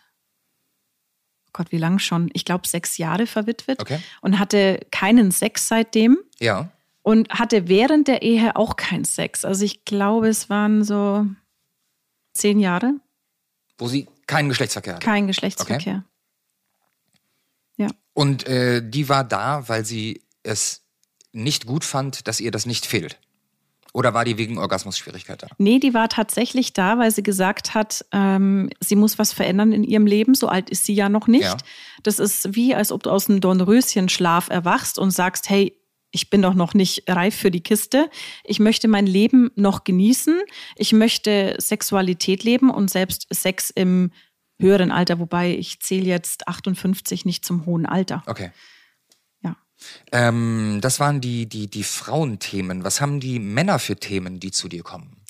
Gott, 1.52 1.74
wie 1.74 1.78
lang 1.80 2.00
schon? 2.00 2.32
Ich 2.32 2.46
glaube, 2.46 2.66
sechs 2.66 2.98
Jahre 2.98 3.28
verwitwet 3.28 3.82
okay. 3.82 4.00
und 4.22 4.40
hatte 4.40 4.80
keinen 4.90 5.32
Sex 5.32 5.68
seitdem. 5.68 6.18
Ja 6.40 6.72
und 7.04 7.30
hatte 7.30 7.68
während 7.68 8.08
der 8.08 8.24
Ehe 8.24 8.56
auch 8.56 8.76
keinen 8.76 9.06
Sex. 9.06 9.46
Also 9.46 9.64
ich 9.64 9.86
glaube, 9.86 10.30
es 10.30 10.50
waren 10.50 10.84
so 10.84 11.28
zehn 12.34 12.60
Jahre. 12.60 12.96
Wo 13.78 13.88
sie 13.88 14.08
keinen 14.26 14.50
Geschlechtsverkehr 14.50 14.96
hatte? 14.96 15.06
Kein 15.06 15.28
Geschlechtsverkehr. 15.28 16.04
Okay. 17.78 17.84
Ja. 17.86 17.90
Und 18.14 18.48
äh, 18.48 18.82
die 18.84 19.10
war 19.10 19.24
da, 19.24 19.68
weil 19.68 19.86
sie 19.86 20.24
es 20.44 20.84
nicht 21.34 21.66
gut 21.66 21.84
fand, 21.84 22.28
dass 22.28 22.40
ihr 22.40 22.52
das 22.52 22.66
nicht 22.66 22.86
fehlt. 22.86 23.20
Oder 23.92 24.16
war 24.16 24.26
die 24.26 24.38
wegen 24.40 24.58
Orgasmusschwierigkeit 24.58 25.44
da? 25.44 25.48
Nee, 25.60 25.78
die 25.80 25.94
war 25.94 26.10
tatsächlich 26.10 26.74
da, 26.74 26.98
weil 26.98 27.12
sie 27.12 27.22
gesagt 27.22 27.76
hat, 27.76 28.04
ähm, 28.12 28.72
sie 28.80 28.96
muss 28.96 29.20
was 29.20 29.34
verändern 29.34 29.72
in 29.72 29.84
ihrem 29.84 30.08
Leben. 30.08 30.34
So 30.34 30.48
alt 30.48 30.72
ist 30.72 30.86
sie 30.86 30.96
ja 30.96 31.10
noch 31.10 31.28
nicht. 31.28 31.44
Ja. 31.44 31.58
Das 32.02 32.18
ist 32.18 32.56
wie, 32.56 32.74
als 32.74 32.92
ob 32.92 33.04
du 33.04 33.12
aus 33.12 33.30
einem 33.30 33.40
Dornröschenschlaf 33.40 34.50
erwachst 34.50 34.98
und 34.98 35.12
sagst, 35.12 35.48
hey, 35.50 35.78
ich 36.14 36.30
bin 36.30 36.44
doch 36.44 36.54
noch 36.54 36.76
nicht 36.76 37.10
reif 37.10 37.36
für 37.36 37.50
die 37.50 37.62
Kiste. 37.62 38.10
Ich 38.44 38.60
möchte 38.60 38.88
mein 38.88 39.08
Leben 39.08 39.52
noch 39.56 39.84
genießen. 39.84 40.40
Ich 40.76 40.94
möchte 40.94 41.56
Sexualität 41.58 42.44
leben 42.44 42.70
und 42.70 42.92
selbst 42.92 43.26
Sex 43.32 43.72
im 43.72 44.12
höheren 44.60 44.92
Alter, 44.92 45.18
wobei 45.18 45.58
ich 45.58 45.80
zähle 45.82 46.06
jetzt 46.06 46.48
58 46.48 47.26
nicht 47.26 47.44
zum 47.44 47.66
hohen 47.66 47.88
Alter. 47.88 48.22
Okay. 48.28 48.52
Ja. 49.42 49.58
Ähm, 50.12 50.78
das 50.82 51.00
waren 51.00 51.20
die, 51.20 51.50
die, 51.50 51.68
die 51.68 51.84
Frauenthemen. 51.84 52.84
Was 52.84 53.02
haben 53.02 53.20
die 53.20 53.40
Männer 53.40 53.80
für 53.80 53.96
Themen, 53.96 54.40
die 54.40 54.52
zu 54.52 54.70
dir 54.70 54.84
kommen? 54.84 55.26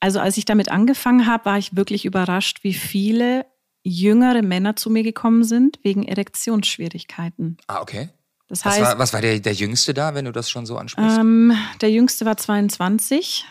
Also 0.00 0.20
als 0.20 0.38
ich 0.38 0.46
damit 0.46 0.70
angefangen 0.70 1.26
habe, 1.26 1.44
war 1.44 1.58
ich 1.58 1.76
wirklich 1.76 2.06
überrascht, 2.06 2.64
wie 2.64 2.74
viele 2.74 3.44
jüngere 3.84 4.40
Männer 4.40 4.74
zu 4.74 4.88
mir 4.88 5.02
gekommen 5.02 5.44
sind 5.44 5.78
wegen 5.82 6.02
Erektionsschwierigkeiten. 6.04 7.58
Ah, 7.66 7.82
okay. 7.82 8.08
Das 8.52 8.66
Was 8.66 8.72
heißt, 8.72 8.82
war, 8.82 8.98
was 8.98 9.14
war 9.14 9.22
der, 9.22 9.40
der 9.40 9.54
Jüngste 9.54 9.94
da, 9.94 10.14
wenn 10.14 10.26
du 10.26 10.30
das 10.30 10.50
schon 10.50 10.66
so 10.66 10.76
ansprichst? 10.76 11.16
ähm, 11.16 11.56
der 11.80 11.90
jüngste 11.90 12.26
war 12.26 12.36
22. 12.36 13.46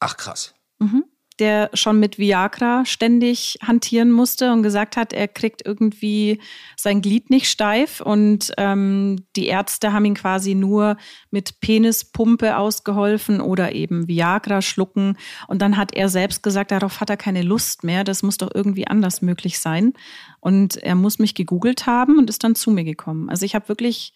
Ach, 0.00 0.16
krass. 0.16 0.52
Mhm. 0.80 1.04
Der 1.40 1.70
schon 1.74 1.98
mit 1.98 2.18
Viagra 2.18 2.84
ständig 2.84 3.58
hantieren 3.62 4.12
musste 4.12 4.52
und 4.52 4.62
gesagt 4.62 4.96
hat, 4.96 5.12
er 5.12 5.26
kriegt 5.26 5.66
irgendwie 5.66 6.38
sein 6.76 7.00
Glied 7.00 7.30
nicht 7.30 7.48
steif. 7.48 8.00
Und 8.00 8.52
ähm, 8.58 9.24
die 9.36 9.46
Ärzte 9.46 9.92
haben 9.92 10.04
ihn 10.04 10.14
quasi 10.14 10.54
nur 10.54 10.96
mit 11.30 11.60
Penispumpe 11.60 12.56
ausgeholfen 12.56 13.40
oder 13.40 13.72
eben 13.72 14.06
Viagra 14.06 14.62
schlucken. 14.62 15.16
Und 15.48 15.62
dann 15.62 15.76
hat 15.76 15.94
er 15.94 16.08
selbst 16.08 16.42
gesagt, 16.42 16.70
darauf 16.70 17.00
hat 17.00 17.10
er 17.10 17.16
keine 17.16 17.42
Lust 17.42 17.82
mehr, 17.82 18.04
das 18.04 18.22
muss 18.22 18.36
doch 18.36 18.50
irgendwie 18.54 18.86
anders 18.86 19.22
möglich 19.22 19.58
sein. 19.58 19.94
Und 20.40 20.76
er 20.76 20.94
muss 20.94 21.18
mich 21.18 21.34
gegoogelt 21.34 21.86
haben 21.86 22.18
und 22.18 22.30
ist 22.30 22.44
dann 22.44 22.54
zu 22.54 22.70
mir 22.70 22.84
gekommen. 22.84 23.30
Also 23.30 23.44
ich 23.46 23.54
habe 23.54 23.68
wirklich 23.68 24.12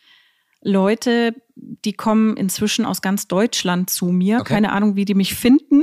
Leute, 0.64 1.34
die 1.56 1.92
kommen 1.92 2.36
inzwischen 2.36 2.84
aus 2.84 3.00
ganz 3.02 3.28
Deutschland 3.28 3.88
zu 3.90 4.06
mir. 4.06 4.40
Okay. 4.40 4.54
Keine 4.54 4.72
Ahnung, 4.72 4.96
wie 4.96 5.04
die 5.04 5.14
mich 5.14 5.34
finden. 5.34 5.82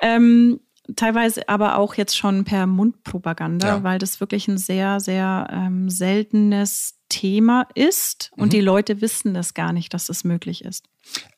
Ähm, 0.00 0.60
teilweise 0.96 1.48
aber 1.48 1.78
auch 1.78 1.94
jetzt 1.94 2.16
schon 2.18 2.44
per 2.44 2.66
Mundpropaganda, 2.66 3.66
Ja. 3.68 3.82
weil 3.82 3.98
das 3.98 4.20
wirklich 4.20 4.48
ein 4.48 4.58
sehr, 4.58 5.00
sehr 5.00 5.48
ähm, 5.52 5.88
seltenes 5.88 6.96
Thema 7.08 7.66
ist 7.74 8.30
und 8.36 8.46
Mhm. 8.46 8.50
die 8.50 8.60
Leute 8.60 9.00
wissen 9.00 9.34
das 9.34 9.54
gar 9.54 9.72
nicht, 9.72 9.94
dass 9.94 10.06
das 10.06 10.22
möglich 10.24 10.64
ist. 10.64 10.84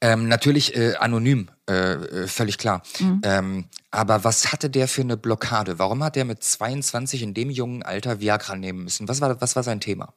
Ähm, 0.02 0.28
natürlich 0.28 0.76
äh, 0.76 0.96
anonym, 0.96 1.48
äh, 1.68 1.92
äh, 1.94 2.26
völlig 2.26 2.58
klar. 2.58 2.82
Mhm. 3.00 3.20
Ähm, 3.24 3.64
aber 3.90 4.22
was 4.24 4.52
hatte 4.52 4.68
der 4.68 4.86
für 4.88 5.00
eine 5.02 5.16
Blockade? 5.16 5.78
Warum 5.78 6.02
hat 6.04 6.16
der 6.16 6.24
mit 6.26 6.42
22 6.42 7.22
in 7.22 7.32
dem 7.32 7.48
jungen 7.48 7.82
Alter 7.82 8.20
Viagra 8.20 8.54
nehmen 8.56 8.84
müssen? 8.84 9.08
Was 9.08 9.20
war, 9.22 9.40
was 9.40 9.56
war 9.56 9.62
sein 9.62 9.80
Thema? 9.80 10.12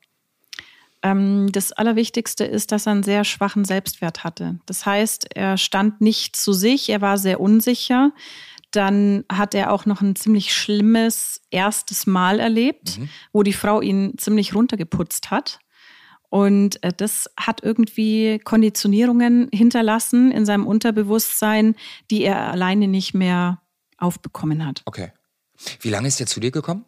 Ähm, 1.05 1.51
das 1.51 1.71
Allerwichtigste 1.71 2.45
ist, 2.45 2.71
dass 2.71 2.87
er 2.87 2.93
einen 2.93 3.03
sehr 3.03 3.23
schwachen 3.25 3.63
Selbstwert 3.63 4.23
hatte. 4.23 4.59
Das 4.65 4.87
heißt, 4.87 5.35
er 5.35 5.57
stand 5.57 6.01
nicht 6.01 6.35
zu 6.35 6.51
sich, 6.51 6.89
er 6.89 7.01
war 7.01 7.19
sehr 7.19 7.39
unsicher. 7.39 8.11
Dann 8.71 9.23
hat 9.31 9.53
er 9.53 9.71
auch 9.71 9.85
noch 9.85 10.01
ein 10.01 10.15
ziemlich 10.15 10.53
schlimmes 10.53 11.41
erstes 11.51 12.07
Mal 12.07 12.39
erlebt, 12.39 12.99
wo 13.31 13.43
die 13.43 13.53
Frau 13.53 13.81
ihn 13.81 14.17
ziemlich 14.17 14.55
runtergeputzt 14.55 15.29
hat. 15.29 15.59
Und 16.29 16.83
äh, 16.83 16.91
das 16.91 17.29
hat 17.37 17.61
irgendwie 17.63 18.39
Konditionierungen 18.43 19.47
hinterlassen 19.53 20.31
in 20.31 20.45
seinem 20.45 20.65
Unterbewusstsein, 20.65 21.75
die 22.09 22.23
er 22.23 22.51
alleine 22.51 22.87
nicht 22.87 23.13
mehr 23.13 23.61
aufbekommen 23.97 24.65
hat. 24.65 24.81
Okay. 24.85 25.11
Wie 25.79 25.89
lange 25.89 26.07
ist 26.07 26.19
der 26.19 26.27
zu 26.27 26.39
dir 26.39 26.51
gekommen? 26.51 26.83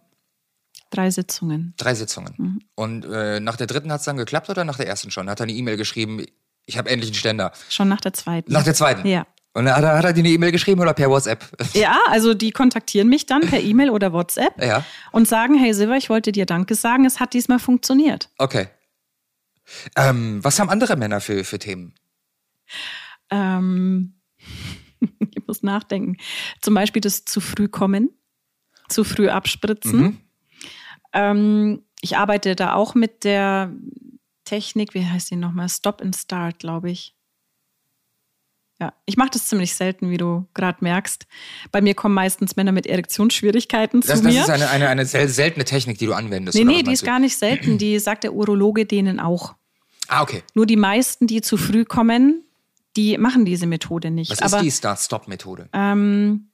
Drei 0.90 1.12
Sitzungen. 1.12 1.74
Drei 1.78 1.94
Sitzungen. 1.96 2.34
Mhm. 2.38 2.62
Und 2.76 3.06
äh, 3.06 3.40
nach 3.40 3.56
der 3.56 3.68
dritten 3.68 3.92
hat 3.92 4.00
es 4.00 4.06
dann 4.06 4.18
geklappt 4.18 4.50
oder 4.50 4.64
nach 4.64 4.78
der 4.78 4.88
ersten 4.88 5.12
schon? 5.12 5.30
Hat 5.30 5.40
er 5.40 5.44
eine 5.44 5.54
E-Mail 5.54 5.78
geschrieben, 5.78 6.24
ich 6.66 6.78
habe 6.78 6.90
endlich 6.90 7.10
einen 7.10 7.16
Ständer. 7.16 7.52
Schon 7.70 7.88
nach 7.88 8.02
der 8.02 8.14
zweiten. 8.14 8.52
Nach 8.52 8.64
der 8.64 8.74
zweiten? 8.74 9.08
Ja. 9.08 9.26
Und 9.54 9.66
dann 9.66 9.76
hat 9.76 9.84
er, 9.84 9.98
hat 9.98 10.06
er 10.06 10.14
dir 10.14 10.20
eine 10.20 10.30
E-Mail 10.30 10.52
geschrieben 10.52 10.82
oder 10.82 10.94
per 10.94 11.10
WhatsApp? 11.10 11.44
Ja, 11.74 11.98
also 12.10 12.34
die 12.34 12.52
kontaktieren 12.52 13.10
mich 13.10 13.26
dann 13.26 13.42
per 13.42 13.60
E-Mail 13.60 13.90
oder 13.90 14.14
WhatsApp 14.14 14.62
ja, 14.64 14.86
und 15.12 15.28
sagen, 15.28 15.56
hey 15.56 15.74
Silver, 15.74 15.98
ich 15.98 16.10
wollte 16.10 16.32
dir 16.32 16.46
Danke 16.46 16.76
sagen, 16.76 17.06
es 17.06 17.20
hat 17.20 17.34
diesmal 17.34 17.60
funktioniert. 17.60 18.30
okay. 18.38 18.68
Ähm, 19.98 20.42
was 20.44 20.60
haben 20.60 20.70
andere 20.70 20.96
Männer 20.96 21.20
für, 21.20 21.44
für 21.44 21.60
Themen? 21.60 21.94
Ähm, 23.30 24.14
ich 25.20 25.46
muss 25.46 25.64
nachdenken. 25.64 26.18
Zum 26.62 26.74
Beispiel 26.74 27.02
das 27.02 27.26
zu 27.26 27.42
früh 27.42 27.68
kommen, 27.68 28.10
zu 28.88 29.04
früh 29.04 29.28
abspritzen. 29.28 30.00
Mhm. 30.00 30.18
Ähm, 31.18 31.82
ich 32.02 32.16
arbeite 32.18 32.56
da 32.56 32.74
auch 32.74 32.94
mit 32.96 33.24
der 33.24 33.72
Technik, 34.46 34.94
wie 34.94 35.06
heißt 35.06 35.32
die 35.32 35.36
nochmal? 35.36 35.68
Stop 35.70 36.02
and 36.02 36.16
Start, 36.16 36.60
glaube 36.60 36.92
ich. 36.92 37.16
Ja, 38.80 38.94
ich 39.08 39.18
mache 39.18 39.32
das 39.34 39.48
ziemlich 39.48 39.74
selten, 39.74 40.12
wie 40.12 40.18
du 40.18 40.46
gerade 40.54 40.78
merkst. 40.82 41.26
Bei 41.72 41.82
mir 41.82 41.96
kommen 41.96 42.14
meistens 42.14 42.56
Männer 42.56 42.72
mit 42.72 42.86
Erektionsschwierigkeiten 42.86 44.02
Das, 44.02 44.20
zu 44.20 44.24
das 44.24 44.34
mir. 44.34 44.42
ist 44.44 44.50
eine, 44.52 44.70
eine, 44.70 44.88
eine 44.90 45.06
sel 45.08 45.28
seltene 45.30 45.66
Technik, 45.66 45.98
die 45.98 46.06
du 46.06 46.14
anwendest. 46.14 46.56
nee, 46.56 46.64
nee, 46.64 46.84
die 46.84 46.92
ist 46.94 47.02
du? 47.02 47.08
gar 47.08 47.18
nicht 47.20 47.36
selten. 47.38 47.80
Die 47.80 47.98
sagt 47.98 48.24
der 48.24 48.34
Urologe 48.34 48.86
denen 48.86 49.20
auch. 49.20 49.56
Ah, 50.10 50.22
okay. 50.22 50.44
Nur 50.54 50.68
die 50.68 50.76
meisten, 50.76 51.26
die 51.26 51.42
zu 51.42 51.58
früh 51.58 51.86
kommen, 51.86 52.44
die 52.96 53.18
machen 53.18 53.46
diese 53.46 53.66
Methode 53.66 54.12
nicht. 54.12 54.30
Was 54.32 54.42
Aber 54.44 54.58
ist 54.58 54.64
die 54.66 54.72
Start-Stop-Methode? 54.72 55.70
ähm, 55.74 56.50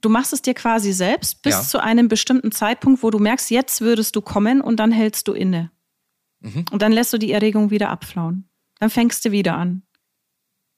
du 0.00 0.08
machst 0.08 0.32
es 0.32 0.42
dir 0.42 0.54
quasi 0.54 0.92
selbst 0.92 1.42
bis 1.42 1.54
Ja. 1.54 1.62
zu 1.62 1.82
einem 1.82 2.08
bestimmten 2.08 2.52
Zeitpunkt, 2.52 3.02
wo 3.02 3.10
du 3.10 3.18
merkst, 3.18 3.50
jetzt 3.50 3.80
würdest 3.80 4.16
du 4.16 4.20
kommen 4.22 4.60
und 4.60 4.76
dann 4.78 4.92
hältst 4.92 5.28
du 5.28 5.32
inne. 5.32 5.70
Mhm. 6.40 6.64
Und 6.70 6.82
dann 6.82 6.92
lässt 6.92 7.12
du 7.12 7.18
die 7.18 7.32
Erregung 7.32 7.70
wieder 7.70 7.90
abflauen. 7.90 8.48
Dann 8.78 8.90
fängst 8.90 9.24
du 9.24 9.30
wieder 9.30 9.56
an 9.56 9.82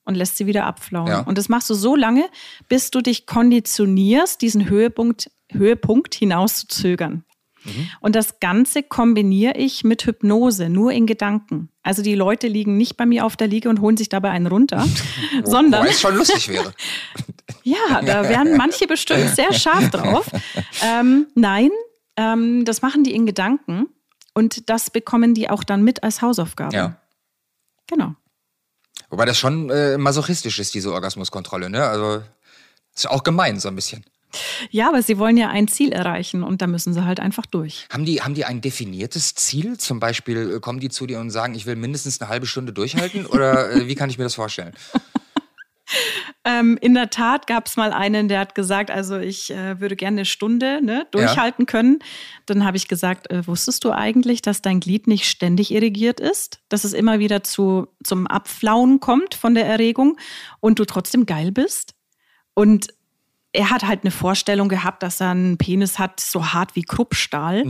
und 0.05 0.17
lässt 0.17 0.37
sie 0.37 0.47
wieder 0.47 0.67
abflauen. 0.67 1.07
Ja. 1.09 1.21
Und 1.21 1.39
das 1.39 1.49
machst 1.49 1.71
du 1.71 1.75
so 1.75 1.95
lange, 1.95 2.25
bis 2.69 2.91
du 2.91 3.01
dich 3.01 3.27
konditionierst, 3.27 4.43
diesen 4.43 4.69
Höhepunkt, 4.69 5.31
Höhepunkt 5.51 6.15
hinaus 6.15 6.57
zu 6.57 6.67
zögern. 6.67 7.25
Mhm. 7.65 7.89
Und 8.01 8.17
das 8.17 8.41
Ganze 8.41 8.83
kombiniere 8.83 9.57
ich 9.57 9.85
mit 9.85 10.05
Hypnose, 10.05 10.69
nur 10.69 10.91
in 10.91 11.07
Gedanken. 11.07 11.69
Also 11.85 12.03
die 12.03 12.17
Leute 12.17 12.49
liegen 12.49 12.77
nicht 12.77 12.97
bei 12.97 13.07
mir 13.07 13.25
auf 13.25 13.37
der 13.37 13.47
Liege 13.47 13.69
und 13.69 13.81
holen 13.81 13.97
sich 13.97 14.09
dabei 14.09 14.31
einen 14.31 14.49
runter, 14.49 14.85
sondern 15.45 15.83
Wobei 15.83 15.91
es 15.93 16.01
schon 16.01 16.17
lustig 16.17 16.49
wäre. 16.49 16.75
ja, 17.63 18.03
da 18.03 18.29
wären 18.29 18.57
manche 18.57 18.87
bestimmt 18.87 19.29
sehr 19.35 19.53
scharf 19.53 19.91
drauf. 19.91 20.27
Ähm, 20.85 21.27
nein, 21.35 21.71
ähm, 22.17 22.65
das 22.65 22.83
machen 22.83 23.05
die 23.05 23.15
in 23.15 23.27
Gedanken 23.27 23.87
und 24.35 24.69
das 24.69 24.91
bekommen 24.91 25.35
die 25.35 25.51
auch 25.51 25.65
dann 25.65 25.83
mit 25.83 26.03
als 26.03 26.23
Hausaufgabe. 26.23 26.75
Ja. 26.75 26.97
Genau. 27.87 28.15
Wobei 29.11 29.27
das 29.27 29.39
schon 29.39 29.71
äh, 29.71 29.99
masochistisch 29.99 30.59
ist, 30.59 30.75
diese 30.75 30.93
Orgasmuskontrolle, 30.93 31.69
ne? 31.69 31.85
Also 31.85 32.23
ist 32.95 33.09
auch 33.11 33.23
gemein 33.23 33.61
so 33.61 33.69
ein 33.69 33.77
bisschen. 33.77 34.05
Ja, 34.71 34.89
aber 34.89 35.03
sie 35.03 35.19
wollen 35.19 35.37
ja 35.37 35.51
ein 35.51 35.69
Ziel 35.69 35.93
erreichen 35.93 36.43
und 36.43 36.63
da 36.63 36.67
müssen 36.67 36.95
sie 36.95 37.05
halt 37.05 37.21
einfach 37.21 37.45
durch. 37.45 37.87
Haben 37.93 38.07
die, 38.07 38.23
haben 38.23 38.35
die 38.35 38.47
ein 38.47 38.63
definiertes 38.63 39.35
Ziel? 39.35 39.77
Zum 39.77 40.01
Beispiel 40.01 40.57
äh, 40.57 40.61
kommen 40.61 40.81
die 40.81 40.89
zu 40.89 41.07
dir 41.07 41.21
und 41.21 41.31
sagen, 41.31 41.55
ich 41.55 41.67
will 41.67 41.77
mindestens 41.77 42.21
eine 42.21 42.31
halbe 42.31 42.47
Stunde 42.47 42.73
durchhalten? 42.73 43.27
Oder 43.27 43.73
äh, 43.73 43.89
wie 43.89 43.95
kann 43.95 44.09
ich 44.09 44.17
mir 44.17 44.25
das 44.25 44.35
vorstellen? 44.35 44.73
Ähm, 46.45 46.79
in 46.81 46.95
der 46.95 47.11
Tat 47.11 47.47
gab 47.47 47.67
es 47.67 47.77
mal 47.77 47.93
einen, 47.93 48.29
der 48.29 48.41
hat 48.41 48.55
gesagt, 48.55 48.91
also 48.91 49.19
ich 49.19 49.51
äh, 49.53 49.81
würde 49.81 49.97
gerne 49.97 50.19
eine 50.19 50.25
Stunde 50.25 50.81
ne, 50.83 51.07
durchhalten 51.11 51.67
können. 51.67 52.01
Dann 52.47 52.65
habe 52.65 52.77
ich 52.77 52.89
gesagt, 52.89 53.31
äh, 53.31 53.47
wusstest 53.47 53.85
du 53.85 53.93
eigentlich, 53.93 54.43
dass 54.43 54.63
dein 54.63 54.81
Glied 54.81 55.07
nicht 55.07 55.29
ständig 55.29 55.73
irrigiert 55.73 56.21
ist? 56.21 56.61
Dass 56.69 56.85
es 56.85 56.93
immer 56.93 57.19
wieder 57.19 57.45
zu, 57.45 57.87
zum 58.03 58.27
Abflauen 58.27 59.01
kommt 59.01 59.35
von 59.35 59.55
der 59.55 59.67
Erregung 59.67 60.19
und 60.61 60.79
du 60.79 60.85
trotzdem 60.85 61.27
geil 61.27 61.53
bist? 61.53 61.95
Und 62.55 62.89
er 63.53 63.71
hat 63.71 63.85
halt 63.85 64.03
eine 64.03 64.11
Vorstellung 64.11 64.69
gehabt, 64.69 65.03
dass 65.03 65.21
er 65.21 65.31
einen 65.31 65.59
Penis 65.59 65.99
hat, 65.99 66.21
so 66.21 66.53
hart 66.53 66.75
wie 66.75 66.83
Kruppstahl. 66.83 67.65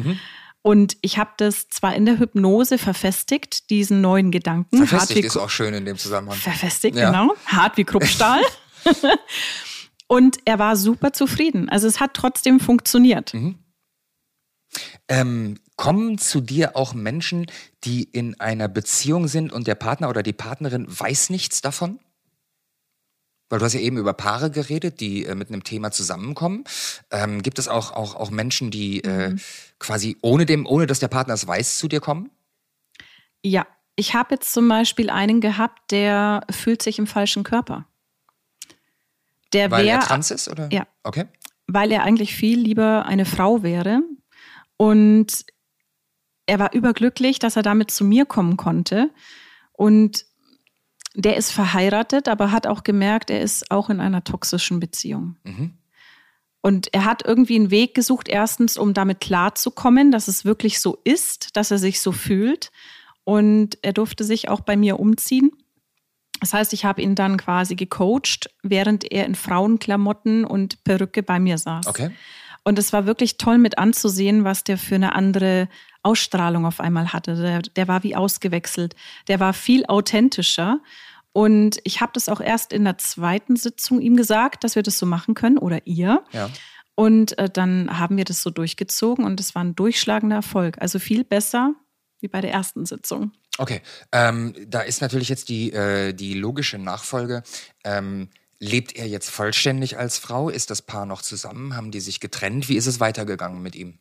Und 0.63 0.97
ich 1.03 1.19
habe 1.19 1.31
das 1.37 1.69
zwar 1.69 1.95
in 1.97 2.07
der 2.07 2.19
Hypnose 2.19 2.79
verfestigt, 2.79 3.69
diesen 3.71 4.01
neuen 4.01 4.31
Gedanken. 4.31 4.87
Verfestigt 4.87 5.25
ist 5.25 5.37
auch 5.37 5.51
schön 5.51 5.75
in 5.75 5.85
dem 5.85 5.99
Zusammenhang. 5.99 6.39
Verfestigt, 6.39 6.97
Ja. 6.97 7.11
genau. 7.11 7.35
Hart 7.47 7.77
wie 7.77 7.85
Kruppstahl. 7.85 8.41
Und 10.07 10.39
er 10.45 10.59
war 10.59 10.77
super 10.77 11.13
zufrieden. 11.13 11.69
Also 11.69 11.89
es 11.89 11.99
hat 11.99 12.15
trotzdem 12.15 12.61
funktioniert. 12.61 13.35
Mhm. 13.35 13.59
Ähm, 15.09 15.59
kommen 15.77 16.19
zu 16.19 16.41
dir 16.41 16.77
auch 16.77 16.95
Menschen, 16.95 17.47
die 17.85 18.05
in 18.05 18.39
einer 18.39 18.69
Beziehung 18.69 19.27
sind 19.27 19.53
und 19.53 19.67
der 19.67 19.75
Partner 19.75 20.09
oder 20.09 20.23
die 20.23 20.33
Partnerin 20.33 20.87
weiß 20.89 21.31
nichts 21.31 21.61
davon? 21.61 21.99
Weil 23.53 23.59
du 23.59 23.67
hast 23.67 23.75
ja 23.75 23.81
eben 23.81 23.99
über 23.99 24.15
Paare 24.15 24.51
geredet, 24.51 25.01
die 25.01 25.27
äh, 25.27 25.35
mit 25.35 25.49
einem 25.51 25.63
Thema 25.63 25.91
zusammenkommen. 25.91 26.65
Ähm, 27.11 27.43
gibt 27.43 27.59
es 27.59 27.69
auch, 27.69 27.93
auch, 27.93 28.15
auch 28.15 28.31
Menschen, 28.31 28.71
die 28.71 29.05
äh, 29.05 29.37
quasi 29.79 30.17
ohne, 30.23 30.47
dem, 30.47 30.65
ohne 30.65 30.87
dass 30.87 31.01
der 31.01 31.09
Partner 31.09 31.35
es 31.35 31.47
weiß, 31.47 31.77
zu 31.77 31.87
dir 31.87 32.01
kommen? 32.01 32.31
Ja, 33.43 33.67
ich 33.95 34.15
habe 34.15 34.37
jetzt 34.37 34.55
zum 34.55 34.67
Beispiel 34.69 35.11
einen 35.11 35.43
gehabt, 35.43 35.91
der 35.91 36.47
fühlt 36.51 36.81
sich 36.81 36.99
im 36.99 37.07
falschen 37.07 37.45
Körper. 37.45 37.85
Der 39.53 39.71
Weil 39.71 39.87
er 39.87 39.99
wäre, 39.99 40.07
trans 40.07 40.31
ist? 40.31 40.49
Oder? 40.49 40.71
Ja. 40.73 40.87
Okay. 41.03 41.27
weil 41.67 41.93
er 41.93 42.05
eigentlich 42.05 42.35
viel 42.35 42.59
lieber 42.59 43.05
eine 43.05 43.27
Frau 43.27 43.63
wäre. 43.63 44.01
Und 44.79 45.45
er 46.47 46.59
war 46.59 46.73
überglücklich, 46.73 47.39
dass 47.39 47.57
er 47.57 47.63
damit 47.63 47.91
zu 47.91 48.03
mir 48.03 48.25
kommen 48.25 48.57
konnte. 48.57 49.11
Und 49.73 50.25
der 51.15 51.37
ist 51.37 51.51
verheiratet, 51.51 52.29
aber 52.29 52.53
hat 52.53 52.67
auch 52.67 52.85
gemerkt, 52.85 53.31
er 53.31 53.41
ist 53.41 53.71
auch 53.71 53.91
in 53.91 54.01
einer 54.01 54.25
toxischen 54.25 54.81
Beziehung. 54.81 55.37
Mhm. 55.45 55.75
Und 56.63 56.95
er 56.95 57.05
hat 57.05 57.25
irgendwie 57.27 57.57
einen 57.57 57.71
Weg 57.71 57.95
gesucht, 57.95 58.29
erstens, 58.29 58.79
um 58.79 58.95
damit 58.95 59.21
klarzukommen, 59.21 60.13
dass 60.13 60.29
es 60.29 60.45
wirklich 60.45 60.81
so 60.81 60.99
ist, 61.05 61.57
dass 61.57 61.73
er 61.73 61.79
sich 61.79 62.01
so 62.01 62.13
fühlt. 62.13 62.71
Und 63.25 63.79
er 63.83 63.93
durfte 63.93 64.25
sich 64.25 64.49
auch 64.49 64.61
bei 64.61 64.77
mir 64.77 65.01
umziehen. 65.01 65.51
Das 66.41 66.55
heißt, 66.55 66.73
ich 66.73 66.85
habe 66.85 67.03
ihn 67.03 67.15
dann 67.15 67.37
quasi 67.37 67.75
gecoacht, 67.75 68.51
während 68.63 69.11
er 69.11 69.27
in 69.27 69.35
Frauenklamotten 69.35 70.45
und 70.45 70.83
Perücke 70.85 71.23
bei 71.23 71.39
mir 71.41 71.59
saß. 71.59 71.87
Okay. 71.87 72.11
Und 72.65 72.79
es 72.79 72.93
war 72.93 73.07
wirklich 73.07 73.39
toll 73.39 73.59
mit 73.59 73.79
anzusehen, 73.79 74.45
was 74.45 74.65
der 74.65 74.79
für 74.79 74.95
eine 74.95 75.15
andere 75.15 75.69
Ausstrahlung 76.03 76.67
auf 76.67 76.81
einmal 76.81 77.13
hatte. 77.13 77.37
Der, 77.37 77.63
der 77.63 77.89
war 77.89 78.03
wie 78.03 78.17
ausgewechselt. 78.17 78.95
Der 79.29 79.41
war 79.41 79.53
viel 79.53 79.87
authentischer. 79.87 80.81
Und 81.33 81.79
ich 81.85 82.01
habe 82.01 82.13
das 82.15 82.29
auch 82.29 82.41
erst 82.41 82.73
in 82.73 82.85
der 82.85 82.99
zweiten 82.99 83.57
Sitzung 83.57 84.01
ihm 84.01 84.17
gesagt, 84.17 84.65
dass 84.65 84.75
wir 84.75 84.83
das 84.83 84.99
so 84.99 85.07
machen 85.07 85.35
können 85.35 85.59
oder 85.59 85.87
ihr. 85.87 86.23
Ja. 86.33 86.51
Und 86.95 87.39
äh, 87.39 87.49
dann 87.49 87.99
haben 87.99 88.17
wir 88.17 88.25
das 88.25 88.43
so 88.43 88.51
durchgezogen 88.51 89.25
und 89.25 89.41
es 89.41 89.55
war 89.55 89.65
ein 89.65 89.75
durchschlagender 89.75 90.37
Erfolg. 90.37 90.77
Also 90.81 90.99
viel 90.99 91.25
besser 91.25 91.75
wie 92.21 92.29
bei 92.29 92.41
der 92.41 92.53
ersten 92.53 92.85
Sitzung. 92.85 93.33
Okay, 93.59 93.81
ähm, 94.13 94.55
da 94.67 94.81
ist 94.81 95.01
natürlich 95.01 95.29
jetzt 95.29 95.49
die, 95.49 95.73
äh, 95.73 96.13
die 96.13 96.35
logische 96.35 96.79
Nachfolge. 96.79 97.43
Ähm, 97.85 98.29
lebt 98.63 98.95
er 98.95 99.09
jetzt 99.09 99.29
vollständig 99.29 99.99
als 99.99 100.19
Frau? 100.19 100.49
Ist 100.49 100.71
das 100.71 100.83
Paar 100.83 101.05
noch 101.05 101.21
zusammen? 101.21 101.75
Haben 101.75 101.91
die 101.91 101.99
sich 101.99 102.21
getrennt? 102.21 102.69
Wie 102.69 102.77
ist 102.77 102.87
es 102.87 103.01
weitergegangen 103.01 103.61
mit 103.61 103.75
ihm? 103.75 103.99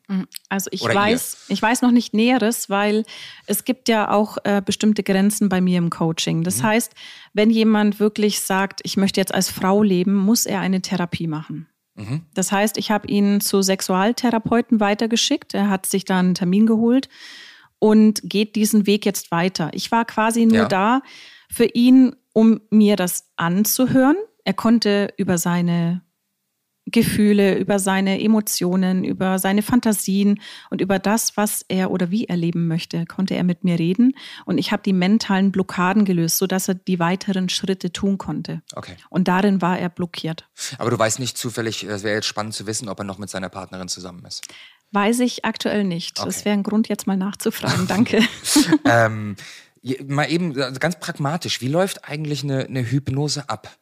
Also 0.50 0.70
ich 0.72 0.84
Oder 0.84 0.94
weiß, 0.94 1.46
ich 1.48 1.60
weiß 1.60 1.82
noch 1.82 1.90
nicht 1.90 2.14
Näheres, 2.14 2.70
weil 2.70 3.04
es 3.48 3.66
gibt 3.66 3.90
ja 3.90 4.12
auch 4.12 4.38
äh, 4.44 4.62
bestimmte 4.64 5.02
Grenzen 5.02 5.50
bei 5.50 5.62
mir 5.62 5.80
im 5.80 5.90
Coaching. 5.90 6.44
Das 6.44 6.62
heißt, 6.62 6.94
wenn 7.34 7.50
jemand 7.50 8.00
wirklich 8.00 8.42
sagt, 8.42 8.82
ich 8.84 8.98
möchte 8.98 9.20
jetzt 9.20 9.34
als 9.34 9.50
Frau 9.50 9.82
leben, 9.82 10.14
muss 10.14 10.46
er 10.46 10.60
eine 10.60 10.82
Therapie 10.82 11.28
machen. 11.28 11.68
Das 12.34 12.52
heißt, 12.52 12.78
ich 12.78 12.90
habe 12.90 13.08
ihn 13.08 13.42
zu 13.42 13.62
Sexualtherapeuten 13.62 14.80
weitergeschickt. 14.80 15.54
Er 15.54 15.70
hat 15.70 15.86
sich 15.86 16.06
da 16.06 16.20
einen 16.20 16.36
Termin 16.36 16.66
geholt 16.66 17.10
und 17.80 18.22
geht 18.24 18.56
diesen 18.56 18.88
Weg 18.88 19.06
jetzt 19.06 19.30
weiter. 19.32 19.70
Ich 19.74 19.92
war 19.92 20.06
quasi 20.06 20.46
nur 20.46 20.58
Ja. 20.58 20.68
da 20.68 21.02
für 21.52 21.66
ihn, 21.66 22.16
um 22.34 22.62
mir 22.70 22.96
das 22.96 23.30
anzuhören. 23.36 24.16
Er 24.44 24.54
konnte 24.54 25.14
über 25.18 25.38
seine 25.38 26.02
Gefühle, 26.88 27.58
über 27.58 27.78
seine 27.78 28.22
Emotionen, 28.22 29.04
über 29.04 29.38
seine 29.38 29.62
Fantasien 29.62 30.42
und 30.72 30.82
über 30.82 30.98
das, 30.98 31.38
was 31.38 31.64
er 31.68 31.92
oder 31.92 32.10
wie 32.10 32.26
er 32.26 32.36
leben 32.38 32.68
möchte, 32.68 33.06
konnte 33.06 33.36
er 33.36 33.44
mit 33.44 33.64
mir 33.64 33.78
reden. 33.78 34.14
Und 34.46 34.58
ich 34.58 34.72
habe 34.72 34.82
die 34.82 34.92
mentalen 34.94 35.52
Blockaden 35.52 36.06
gelöst, 36.06 36.38
sodass 36.38 36.68
er 36.68 36.76
die 36.76 37.00
weiteren 37.00 37.50
Schritte 37.50 37.94
tun 37.94 38.18
konnte. 38.18 38.62
Okay. 38.76 38.96
Und 39.10 39.28
darin 39.28 39.62
war 39.62 39.78
er 39.78 39.90
blockiert. 39.90 40.50
Aber 40.80 40.90
du 40.90 40.98
weißt 40.98 41.20
nicht 41.20 41.38
zufällig, 41.38 41.84
es 41.84 42.04
wäre 42.04 42.16
jetzt 42.16 42.28
spannend 42.28 42.56
zu 42.56 42.66
wissen, 42.66 42.90
ob 42.90 43.00
er 43.00 43.06
noch 43.06 43.20
mit 43.20 43.30
seiner 43.30 43.50
Partnerin 43.50 43.88
zusammen 43.88 44.26
ist. 44.26 44.48
Weiß 44.92 45.20
ich 45.20 45.46
aktuell 45.46 45.84
nicht. 45.84 46.18
Das 46.18 46.38
Okay. 46.38 46.46
wäre 46.46 46.54
ein 46.54 46.64
Grund, 46.64 46.90
jetzt 46.90 47.06
mal 47.06 47.16
nachzufragen. 47.16 47.88
Danke. 47.88 48.22
ähm, 48.86 49.36
mal 50.08 50.30
eben 50.30 50.60
also 50.60 50.80
ganz 50.80 51.00
pragmatisch, 51.00 51.62
wie 51.62 51.68
läuft 51.68 52.06
eigentlich 52.06 52.44
eine, 52.44 52.66
eine 52.66 52.84
Hypnose 52.90 53.48
ab? 53.50 53.78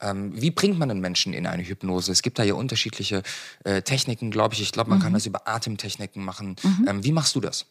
Ähm, 0.00 0.32
wie 0.40 0.50
bringt 0.50 0.78
man 0.78 0.90
einen 0.90 1.00
Menschen 1.00 1.32
in 1.32 1.46
eine 1.46 1.62
Hypnose? 1.62 2.12
Es 2.12 2.22
gibt 2.22 2.38
da 2.38 2.42
ja 2.42 2.54
unterschiedliche 2.54 3.22
äh, 3.64 3.82
Techniken, 3.82 4.30
glaube 4.30 4.54
ich. 4.54 4.60
Ich 4.60 4.72
glaube, 4.72 4.90
man 4.90 5.00
kann 5.00 5.12
das 5.12 5.26
über 5.26 5.48
Atemtechniken 5.48 6.24
machen. 6.24 6.56
Ähm, 6.86 7.02
wie 7.04 7.12
machst 7.12 7.34
du 7.34 7.40
das? 7.40 7.66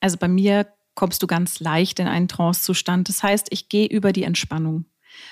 Also 0.00 0.16
bei 0.16 0.28
mir 0.28 0.66
kommst 0.94 1.22
du 1.22 1.26
ganz 1.26 1.60
leicht 1.60 1.98
in 2.00 2.06
einen 2.06 2.28
Trancezustand. 2.28 3.08
Das 3.08 3.22
heißt, 3.22 3.48
ich 3.50 3.68
gehe 3.68 3.86
über 3.86 4.12
die 4.12 4.24
Entspannung. 4.24 4.86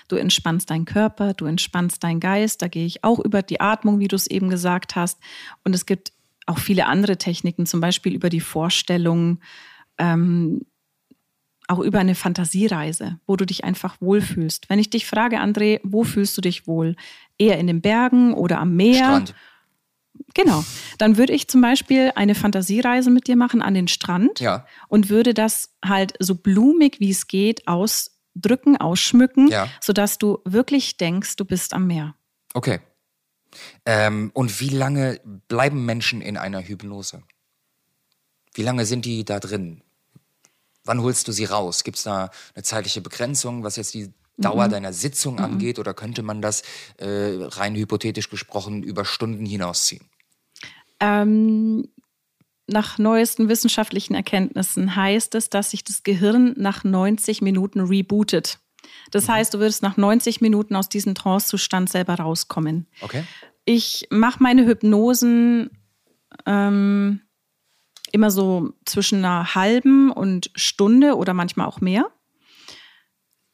Du 0.09 0.16
entspannst 0.16 0.70
deinen 0.70 0.85
Körper, 0.85 1.35
du 1.35 1.46
entspannst 1.46 2.04
deinen 2.04 2.20
Geist. 2.20 2.62
Da 2.62 2.68
gehe 2.68 2.85
ich 2.85 3.02
auch 3.04 3.18
über 3.18 3.42
die 3.42 3.61
Atmung, 3.61 3.98
wie 3.98 4.09
du 4.09 4.16
es 4.16 4.26
eben 4.26 4.50
gesagt 4.50 4.96
hast. 4.96 5.18
Und 5.64 5.74
es 5.74 5.87
gibt 5.87 6.12
auch 6.46 6.59
viele 6.59 6.87
andere 6.87 7.16
Techniken, 7.16 7.66
zum 7.66 7.80
Beispiel 7.80 8.14
über 8.14 8.28
die 8.28 8.40
Vorstellung, 8.40 9.40
ähm, 9.98 10.62
auch 11.70 11.78
über 11.78 11.98
eine 12.00 12.14
Fantasiereise, 12.14 13.18
wo 13.26 13.37
du 13.37 13.46
dich 13.46 13.64
einfach 13.64 13.96
wohlfühlst. 14.00 14.68
Wenn 14.68 14.78
ich 14.78 14.90
dich 14.90 15.06
frage, 15.06 15.40
André, 15.40 15.80
wo 15.83 16.04
fühlst 16.04 16.37
du 16.37 16.40
dich 16.40 16.66
wohl? 16.66 16.96
Eher 17.38 17.59
in 17.59 17.66
den 17.66 17.80
Bergen 17.80 18.35
oder 18.35 18.59
am 18.59 18.76
Meer? 18.76 18.96
Strand. 19.04 19.35
Genau. 20.35 20.64
Dann 20.98 21.16
würde 21.16 21.33
ich 21.33 21.48
zum 21.48 21.61
Beispiel 21.61 22.12
eine 22.14 22.35
Fantasiereise 22.35 23.11
mit 23.11 23.26
dir 23.26 23.37
machen 23.37 23.62
an 23.62 23.74
den 23.74 23.88
Strand 23.88 24.40
Ja. 24.40 24.66
und 24.88 25.09
würde 25.09 25.35
das 25.35 25.70
halt 25.85 26.14
so 26.18 26.35
blumig 26.35 27.00
wie 27.00 27.11
es 27.11 27.26
geht 27.26 27.66
ausdrücken, 27.66 28.76
ausschmücken, 28.76 29.48
Ja. 29.48 29.68
sodass 29.80 30.18
du 30.18 30.38
wirklich 30.44 30.96
denkst, 30.98 31.37
du 31.37 31.44
bist 31.44 31.72
am 31.72 31.87
Meer. 31.87 32.14
Okay. 32.54 32.80
Ähm, 33.87 34.30
und 34.35 34.61
wie 34.61 34.68
lange 34.68 35.20
bleiben 35.48 35.85
Menschen 35.85 36.20
in 36.20 36.37
einer 36.37 36.61
Hypnose? 36.62 37.22
Wie 38.54 38.62
lange 38.62 38.85
sind 38.85 39.04
die 39.04 39.24
da 39.24 39.40
drin? 39.40 39.83
Wann 40.85 41.03
holst 41.03 41.29
du 41.29 41.33
sie 41.33 41.45
raus? 41.45 41.85
Gibt 41.85 41.99
es 41.99 42.05
da 42.05 42.31
eine 42.55 42.62
zeitliche 42.62 43.01
Begrenzung, 43.01 43.62
was 43.64 43.77
jetzt 43.77 43.95
die 43.95 44.12
Dauer 44.38 44.69
deiner 44.69 44.93
Sitzung 44.93 45.38
angeht? 45.38 45.79
Oder 45.79 45.93
könnte 45.95 46.23
man 46.23 46.40
das 46.40 46.62
äh, 46.97 47.37
rein 47.40 47.75
hypothetisch 47.75 48.31
gesprochen 48.31 48.83
über 48.83 49.05
Stunden 49.05 49.45
hinausziehen? 49.45 50.05
Ähm, 50.99 51.88
nach 52.66 52.99
neuesten 52.99 53.49
wissenschaftlichen 53.49 54.14
Erkenntnissen 54.14 54.95
heißt 54.95 55.35
es, 55.35 55.51
dass 55.51 55.71
sich 55.71 55.85
das 55.85 56.03
Gehirn 56.03 56.55
nach 56.57 56.85
90 56.85 57.43
Minuten 57.43 57.81
rebootet. 57.81 58.61
Das 59.11 59.29
heißt, 59.29 59.55
du 59.55 59.59
würdest 59.59 59.83
nach 59.83 59.97
90 59.97 60.40
Minuten 60.40 60.77
aus 60.77 60.88
diesem 60.88 61.14
Trancezustand 61.14 61.90
selber 61.90 62.14
rauskommen. 62.14 62.87
Okay. 63.01 63.25
Ich 63.64 64.07
mache 64.11 64.43
meine 64.43 64.66
Hypnosen 64.66 65.71
ähm, 66.47 67.21
immer 68.12 68.31
so 68.31 68.73
zwischen 68.85 69.18
einer 69.25 69.55
halben 69.55 70.11
und 70.11 70.51
Stunde 70.55 71.16
oder 71.16 71.35
manchmal 71.35 71.66
auch 71.66 71.81
mehr. 71.81 72.11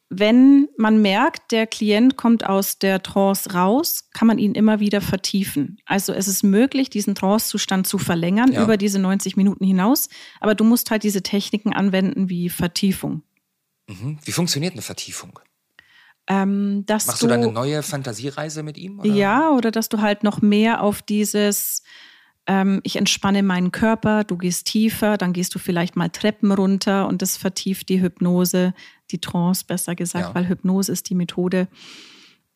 Wenn 0.08 0.68
man 0.78 1.02
merkt, 1.02 1.50
der 1.50 1.66
Klient 1.66 2.16
kommt 2.16 2.46
aus 2.46 2.78
der 2.78 3.02
Trance 3.02 3.52
raus, 3.54 4.08
kann 4.14 4.28
man 4.28 4.38
ihn 4.38 4.54
immer 4.54 4.78
wieder 4.78 5.00
vertiefen. 5.00 5.78
Also 5.84 6.12
es 6.12 6.28
ist 6.28 6.44
möglich, 6.44 6.90
diesen 6.90 7.16
Trance-Zustand 7.16 7.88
zu 7.88 7.98
verlängern 7.98 8.52
Ja. 8.52 8.62
über 8.62 8.76
diese 8.76 9.00
90 9.00 9.36
Minuten 9.36 9.64
hinaus, 9.64 10.08
aber 10.40 10.54
du 10.54 10.62
musst 10.62 10.92
halt 10.92 11.02
diese 11.02 11.22
Techniken 11.22 11.72
anwenden 11.72 12.28
wie 12.28 12.48
Vertiefung. 12.50 13.22
Mhm. 13.88 14.18
Wie 14.24 14.30
funktioniert 14.32 14.74
eine 14.74 14.82
Vertiefung? 14.82 15.40
Ähm, 16.28 16.84
Machst 16.88 17.20
du 17.22 17.26
dann 17.26 17.42
eine 17.42 17.52
neue 17.52 17.82
Fantasiereise 17.82 18.62
mit 18.62 18.78
ihm? 18.78 19.00
Oder? 19.00 19.08
Ja, 19.10 19.50
oder 19.50 19.72
dass 19.72 19.88
du 19.88 20.00
halt 20.00 20.22
noch 20.22 20.40
mehr 20.40 20.82
auf 20.82 21.02
dieses, 21.02 21.82
ähm, 22.46 22.80
ich 22.84 22.96
entspanne 22.96 23.42
meinen 23.42 23.72
Körper, 23.72 24.24
du 24.24 24.36
gehst 24.36 24.66
tiefer, 24.66 25.16
dann 25.16 25.32
gehst 25.32 25.54
du 25.54 25.58
vielleicht 25.58 25.96
mal 25.96 26.10
Treppen 26.10 26.52
runter 26.52 27.08
und 27.08 27.22
das 27.22 27.36
vertieft 27.36 27.88
die 27.88 28.00
Hypnose, 28.00 28.74
die 29.10 29.20
Trance 29.20 29.64
besser 29.66 29.94
gesagt, 29.94 30.28
Ja. 30.28 30.34
weil 30.34 30.48
Hypnose 30.48 30.92
ist 30.92 31.10
die 31.10 31.14
Methode 31.14 31.68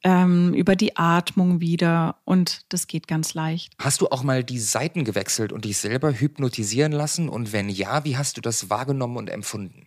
ähm, 0.03 0.55
über 0.55 0.77
die 0.77 0.97
Atmung 0.97 1.61
wieder 1.61 2.17
und 2.25 2.65
das 2.71 2.87
geht 2.87 3.07
ganz 3.07 3.35
leicht. 3.35 3.75
Hast 3.79 4.01
du 4.01 4.09
auch 4.09 4.23
mal 4.23 4.43
die 4.43 4.59
Seiten 4.59 5.05
gewechselt 5.05 5.53
und 5.53 5.67
dich 5.67 5.77
selber 5.77 6.13
hypnotisieren 6.13 6.93
lassen? 6.93 7.29
Und 7.29 7.53
wenn 7.53 7.69
ja, 7.69 8.03
wie 8.05 8.17
hast 8.17 8.39
du 8.39 8.41
das 8.41 8.71
wahrgenommen 8.71 9.19
und 9.19 9.29
empfunden? 9.29 9.87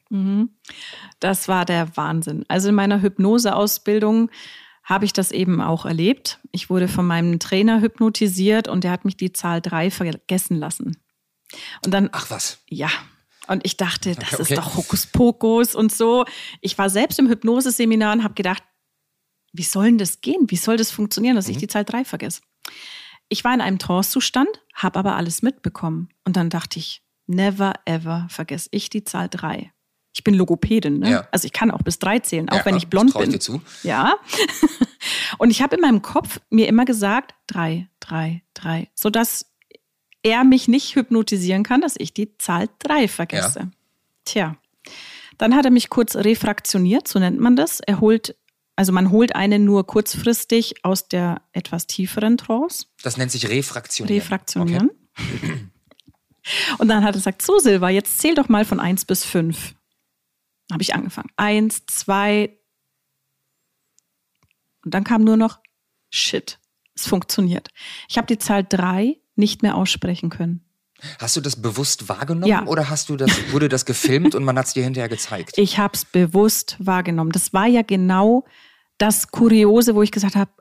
Das 1.20 1.48
war 1.48 1.66
der 1.66 1.98
Wahnsinn. 1.98 2.46
Also 2.48 2.70
in 2.70 2.76
meiner 2.76 3.02
Hypnoseausbildung 3.02 4.30
habe 4.84 5.06
ich 5.06 5.14
das 5.14 5.32
eben 5.32 5.62
auch 5.62 5.86
erlebt. 5.86 6.40
Ich 6.52 6.70
wurde 6.70 6.88
von 6.88 7.06
meinem 7.06 7.40
Trainer 7.40 7.82
hypnotisiert 7.82 8.68
und 8.68 8.84
der 8.84 8.92
hat 8.92 9.06
mich 9.06 9.16
die 9.18 9.32
Zahl 9.34 9.62
drei 9.62 9.90
vergessen 9.90 10.58
lassen. 10.58 10.98
Und 11.86 11.94
dann 11.94 12.10
Ach 12.12 12.30
was. 12.30 12.60
Ja. 12.70 12.90
Und 13.48 13.66
ich 13.66 13.78
dachte, 13.78 14.16
das 14.16 14.34
Okay. 14.34 14.42
ist 14.54 14.58
doch 14.58 14.76
Hokuspokus 14.76 15.76
und 15.76 15.92
so. 15.92 16.26
Ich 16.62 16.78
war 16.78 16.90
selbst 16.90 17.20
im 17.20 17.28
Hypnoseseminar 17.30 18.14
und 18.14 18.24
habe 18.24 18.34
gedacht, 18.34 18.64
wie 19.52 19.64
soll 19.64 19.86
denn 19.86 19.98
das 19.98 20.22
gehen? 20.22 20.46
Wie 20.48 20.56
soll 20.56 20.78
das 20.78 20.92
funktionieren, 20.92 21.36
dass 21.36 21.48
ich 21.50 21.58
die 21.58 21.68
Zahl 21.68 21.86
drei 21.86 22.06
vergesse? 22.06 22.42
Ich 23.30 23.44
war 23.44 23.54
in 23.54 23.62
einem 23.62 23.80
Trancezustand, 23.80 24.50
habe 24.74 24.98
aber 25.00 25.16
alles 25.16 25.42
mitbekommen. 25.42 26.10
Und 26.24 26.36
dann 26.38 26.50
dachte 26.50 26.80
ich, 26.80 27.04
never 27.28 27.74
ever 27.86 28.28
vergesse 28.30 28.70
ich 28.72 28.90
die 28.90 29.04
Zahl 29.04 29.30
drei. 29.30 29.72
Ich 30.14 30.24
bin 30.24 30.36
Logopädin, 30.36 31.00
ne? 31.00 31.10
Ja. 31.10 31.28
Also 31.32 31.46
ich 31.46 31.54
kann 31.54 31.72
auch 31.72 31.82
bis 31.82 31.98
drei 32.00 32.20
zählen, 32.20 32.48
auch 32.50 32.58
Ja, 32.58 32.66
wenn 32.66 32.78
ich 32.78 32.88
blond 32.88 33.12
trau 33.12 33.20
ich 33.20 33.26
bin. 33.26 33.34
dir 33.34 33.40
zu. 33.40 33.62
Ja. 33.82 34.16
Und 35.40 35.50
ich 35.50 35.62
habe 35.62 35.76
in 35.76 35.82
meinem 35.82 36.02
Kopf 36.04 36.40
mir 36.52 36.68
immer 36.68 36.86
gesagt, 36.86 37.34
drei, 37.48 37.88
drei, 38.00 38.44
drei, 38.54 38.90
sodass 38.94 39.48
er 40.22 40.44
mich 40.44 40.68
nicht 40.68 40.96
hypnotisieren 40.96 41.64
kann, 41.64 41.82
dass 41.82 41.96
ich 41.98 42.14
die 42.14 42.38
Zahl 42.38 42.70
drei 42.80 43.08
vergesse. 43.08 43.72
Tja. 44.24 44.56
Dann 45.40 45.56
hat 45.56 45.66
er 45.66 45.72
mich 45.72 45.90
kurz 45.90 46.16
refraktioniert, 46.16 47.08
so 47.08 47.18
nennt 47.20 47.40
man 47.40 47.56
das. 47.56 47.80
Er 47.80 48.00
holt, 48.00 48.36
also 48.76 48.92
man 48.92 49.10
holt 49.12 49.36
einen 49.36 49.66
nur 49.66 49.86
kurzfristig 49.88 50.76
aus 50.86 51.08
der 51.10 51.42
etwas 51.54 51.88
tieferen 51.88 52.38
Trance. 52.38 52.86
Das 53.02 53.18
nennt 53.18 53.32
sich 53.32 53.50
Refraktionieren. 53.50 54.22
Refraktionieren. 54.22 54.92
Und 56.78 56.88
dann 56.88 57.04
hat 57.04 57.16
er 57.16 57.18
gesagt, 57.18 57.42
so 57.42 57.58
Silva, 57.58 57.90
jetzt 57.90 58.20
zähl 58.20 58.36
doch 58.36 58.48
mal 58.50 58.64
von 58.66 58.80
eins 58.80 59.06
bis 59.06 59.26
fünf. 59.26 59.74
Habe 60.72 60.82
ich 60.82 60.96
angefangen. 60.96 61.30
Eins, 61.36 61.86
zwei. 61.88 62.58
Und 64.84 64.94
dann 64.94 65.04
kam 65.04 65.24
nur 65.24 65.38
noch 65.38 65.60
Shit. 66.10 66.60
Es 66.96 67.08
funktioniert. 67.08 67.70
Ich 68.08 68.18
habe 68.18 68.28
die 68.28 68.38
Zahl 68.38 68.64
drei 68.64 69.18
nicht 69.36 69.64
mehr 69.64 69.76
aussprechen 69.76 70.30
können. 70.30 70.64
Hast 71.20 71.36
du 71.36 71.42
das 71.42 71.60
bewusst 71.62 72.08
wahrgenommen 72.08 72.48
Ja. 72.48 72.66
oder 72.66 72.90
hast 72.90 73.10
du 73.10 73.16
das, 73.18 73.52
wurde 73.52 73.68
das 73.68 73.86
gefilmt 73.86 74.36
und 74.36 74.44
man 74.44 74.58
hat 74.58 74.68
es 74.68 74.74
dir 74.74 74.84
hinterher 74.84 75.10
gezeigt? 75.10 75.58
Ich 75.58 75.78
habe 75.80 75.96
es 75.96 76.06
bewusst 76.06 76.78
wahrgenommen. 76.80 77.32
Das 77.32 77.52
war 77.52 77.66
ja 77.66 77.82
genau 77.82 78.46
das 79.00 79.30
Kuriose, 79.30 79.96
wo 79.96 80.04
ich 80.04 80.12
gesagt 80.12 80.36
habe, 80.36 80.52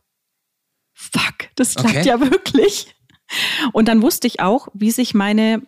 fuck, 0.94 1.50
das 1.54 1.74
klappt 1.74 1.96
Okay. 1.96 2.08
ja 2.08 2.18
wirklich. 2.20 2.94
Und 3.72 3.88
dann 3.88 4.02
wusste 4.02 4.26
ich 4.26 4.40
auch, 4.40 4.68
wie 4.74 4.90
sich 4.90 5.14
meine 5.14 5.62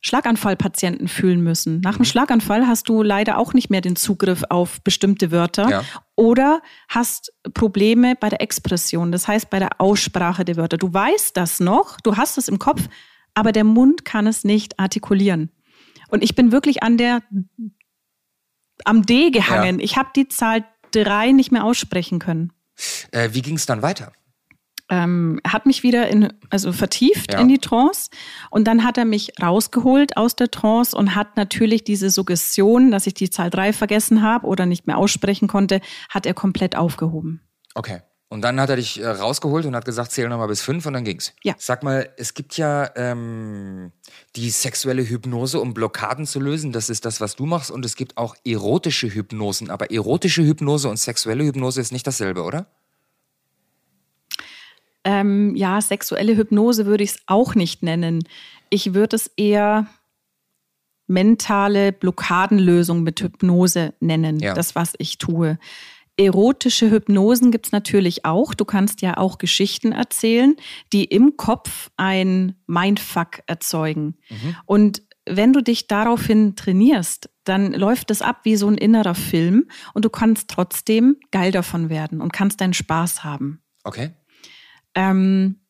Schlaganfallpatienten 0.00 1.08
fühlen 1.08 1.42
müssen. 1.42 1.76
Mhm. 1.76 1.80
Nach 1.80 1.96
dem 1.96 2.04
Schlaganfall 2.04 2.66
hast 2.66 2.88
du 2.88 3.02
leider 3.02 3.38
auch 3.38 3.52
nicht 3.52 3.68
mehr 3.70 3.80
den 3.80 3.96
Zugriff 3.96 4.44
auf 4.48 4.80
bestimmte 4.82 5.30
Wörter 5.32 5.68
Ja. 5.68 5.84
oder 6.14 6.60
hast 6.88 7.32
Probleme 7.54 8.14
bei 8.14 8.28
der 8.28 8.40
Expression, 8.40 9.10
das 9.12 9.26
heißt 9.26 9.50
bei 9.50 9.58
der 9.58 9.80
Aussprache 9.80 10.44
der 10.44 10.56
Wörter. 10.56 10.76
Du 10.78 10.92
weißt 10.92 11.36
das 11.36 11.60
noch, 11.60 12.00
du 12.00 12.16
hast 12.16 12.38
es 12.38 12.48
im 12.48 12.58
Kopf, 12.58 12.88
aber 13.34 13.52
der 13.52 13.64
Mund 13.64 14.04
kann 14.04 14.26
es 14.26 14.44
nicht 14.44 14.78
artikulieren. 14.78 15.50
Und 16.08 16.22
ich 16.22 16.34
bin 16.34 16.52
wirklich 16.52 16.82
an 16.82 16.96
der 16.96 17.22
am 18.84 19.04
D 19.04 19.30
gehangen. 19.30 19.78
Ja. 19.80 19.84
Ich 19.84 19.96
habe 19.96 20.10
die 20.14 20.28
Zahl 20.28 20.64
drei 20.92 21.32
nicht 21.32 21.50
mehr 21.52 21.64
aussprechen 21.64 22.18
können. 22.18 22.52
Äh, 23.10 23.30
wie 23.32 23.42
ging 23.42 23.56
es 23.56 23.66
dann 23.66 23.82
weiter? 23.82 24.12
Ähm, 24.90 25.40
er 25.44 25.52
hat 25.52 25.66
mich 25.66 25.82
wieder 25.82 26.08
in, 26.08 26.32
also 26.50 26.72
vertieft 26.72 27.34
Ja. 27.34 27.40
in 27.40 27.48
die 27.48 27.58
Trance 27.58 28.10
und 28.50 28.64
dann 28.66 28.84
hat 28.84 28.96
er 28.98 29.04
mich 29.04 29.32
rausgeholt 29.42 30.16
aus 30.16 30.34
der 30.36 30.50
Trance 30.50 30.96
und 30.96 31.14
hat 31.14 31.36
natürlich 31.36 31.84
diese 31.84 32.10
Suggestion, 32.10 32.90
dass 32.90 33.06
ich 33.06 33.14
die 33.14 33.30
Zahl 33.30 33.50
drei 33.50 33.72
vergessen 33.72 34.22
habe 34.22 34.46
oder 34.46 34.66
nicht 34.66 34.86
mehr 34.86 34.96
aussprechen 34.98 35.46
konnte, 35.48 35.80
hat 36.08 36.26
er 36.26 36.34
komplett 36.34 36.76
aufgehoben. 36.76 37.42
Okay. 37.74 38.00
Und 38.30 38.42
dann 38.42 38.60
hat 38.60 38.68
er 38.68 38.76
dich 38.76 39.00
äh, 39.00 39.06
rausgeholt 39.08 39.64
und 39.64 39.74
hat 39.74 39.86
gesagt, 39.86 40.12
zähl 40.12 40.28
nochmal 40.28 40.48
bis 40.48 40.60
fünf 40.60 40.84
und 40.84 40.92
dann 40.92 41.04
ging's. 41.04 41.32
Ja. 41.42 41.54
Sag 41.56 41.82
mal, 41.82 42.10
es 42.18 42.34
gibt 42.34 42.58
ja 42.58 42.90
ähm, 42.94 43.90
die 44.36 44.50
sexuelle 44.50 45.02
Hypnose, 45.02 45.58
um 45.58 45.72
Blockaden 45.72 46.26
zu 46.26 46.38
lösen. 46.38 46.72
Das 46.72 46.90
ist 46.90 47.06
das, 47.06 47.22
was 47.22 47.36
du 47.36 47.46
machst. 47.46 47.70
Und 47.70 47.86
es 47.86 47.96
gibt 47.96 48.18
auch 48.18 48.36
erotische 48.44 49.08
Hypnosen. 49.08 49.70
Aber 49.70 49.90
erotische 49.90 50.42
Hypnose 50.42 50.90
und 50.90 50.98
sexuelle 50.98 51.42
Hypnose 51.44 51.80
ist 51.80 51.90
nicht 51.90 52.06
dasselbe, 52.06 52.42
oder? 52.42 52.66
Ähm, 55.10 55.56
ja, 55.56 55.80
sexuelle 55.80 56.36
Hypnose 56.36 56.84
würde 56.84 57.02
ich 57.02 57.12
es 57.12 57.18
auch 57.26 57.54
nicht 57.54 57.82
nennen. 57.82 58.24
Ich 58.68 58.92
würde 58.92 59.16
es 59.16 59.28
eher 59.38 59.86
mentale 61.06 61.92
Blockadenlösung 61.92 63.02
mit 63.02 63.22
Hypnose 63.22 63.94
nennen, 64.00 64.38
Ja. 64.38 64.52
das, 64.52 64.74
was 64.74 64.92
ich 64.98 65.16
tue. 65.16 65.58
Erotische 66.18 66.90
Hypnosen 66.90 67.50
gibt 67.50 67.66
es 67.66 67.72
natürlich 67.72 68.26
auch. 68.26 68.52
Du 68.52 68.66
kannst 68.66 69.00
ja 69.00 69.16
auch 69.16 69.38
Geschichten 69.38 69.92
erzählen, 69.92 70.56
die 70.92 71.04
im 71.04 71.38
Kopf 71.38 71.88
ein 71.96 72.56
Mindfuck 72.66 73.40
erzeugen. 73.46 74.16
Und 74.66 75.02
wenn 75.24 75.54
du 75.54 75.62
dich 75.62 75.86
daraufhin 75.86 76.54
trainierst, 76.56 77.30
dann 77.44 77.72
läuft 77.72 78.10
es 78.10 78.20
ab 78.20 78.40
wie 78.42 78.56
so 78.56 78.66
ein 78.68 78.76
innerer 78.76 79.14
Film 79.14 79.68
und 79.94 80.04
du 80.04 80.10
kannst 80.10 80.50
trotzdem 80.50 81.16
geil 81.30 81.50
davon 81.52 81.88
werden 81.88 82.20
und 82.20 82.32
kannst 82.34 82.60
deinen 82.60 82.74
Spaß 82.74 83.24
haben. 83.24 83.62
Okay. 83.84 84.10
Ähm, 84.94 85.60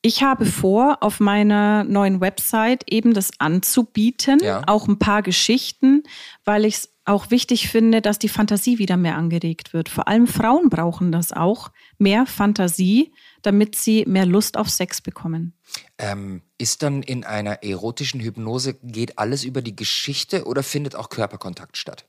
ich 0.00 0.22
habe 0.22 0.46
vor, 0.46 0.98
auf 1.00 1.18
meiner 1.18 1.82
neuen 1.84 2.20
Website 2.20 2.84
eben 2.88 3.14
das 3.14 3.30
anzubieten, 3.38 4.38
Ja. 4.42 4.62
auch 4.66 4.86
ein 4.86 4.98
paar 4.98 5.22
Geschichten, 5.22 6.04
weil 6.44 6.64
ich 6.64 6.76
es 6.76 6.92
auch 7.04 7.30
wichtig 7.30 7.68
finde, 7.68 8.00
dass 8.00 8.18
die 8.18 8.28
Fantasie 8.28 8.78
wieder 8.78 8.96
mehr 8.96 9.16
angeregt 9.16 9.72
wird. 9.72 9.88
Vor 9.88 10.06
allem 10.06 10.26
Frauen 10.26 10.68
brauchen 10.68 11.10
das 11.10 11.32
auch, 11.32 11.70
mehr 11.96 12.26
Fantasie, 12.26 13.12
damit 13.42 13.74
sie 13.76 14.04
mehr 14.06 14.26
Lust 14.26 14.56
auf 14.56 14.68
Sex 14.70 15.00
bekommen. 15.00 15.54
Ähm, 15.96 16.42
ist 16.58 16.82
dann 16.82 17.02
in 17.02 17.24
einer 17.24 17.62
erotischen 17.64 18.20
Hypnose, 18.20 18.74
geht 18.82 19.18
alles 19.18 19.42
über 19.44 19.62
die 19.62 19.74
Geschichte 19.74 20.44
oder 20.44 20.62
findet 20.62 20.94
auch 20.94 21.08
Körperkontakt 21.08 21.76
statt? 21.76 22.06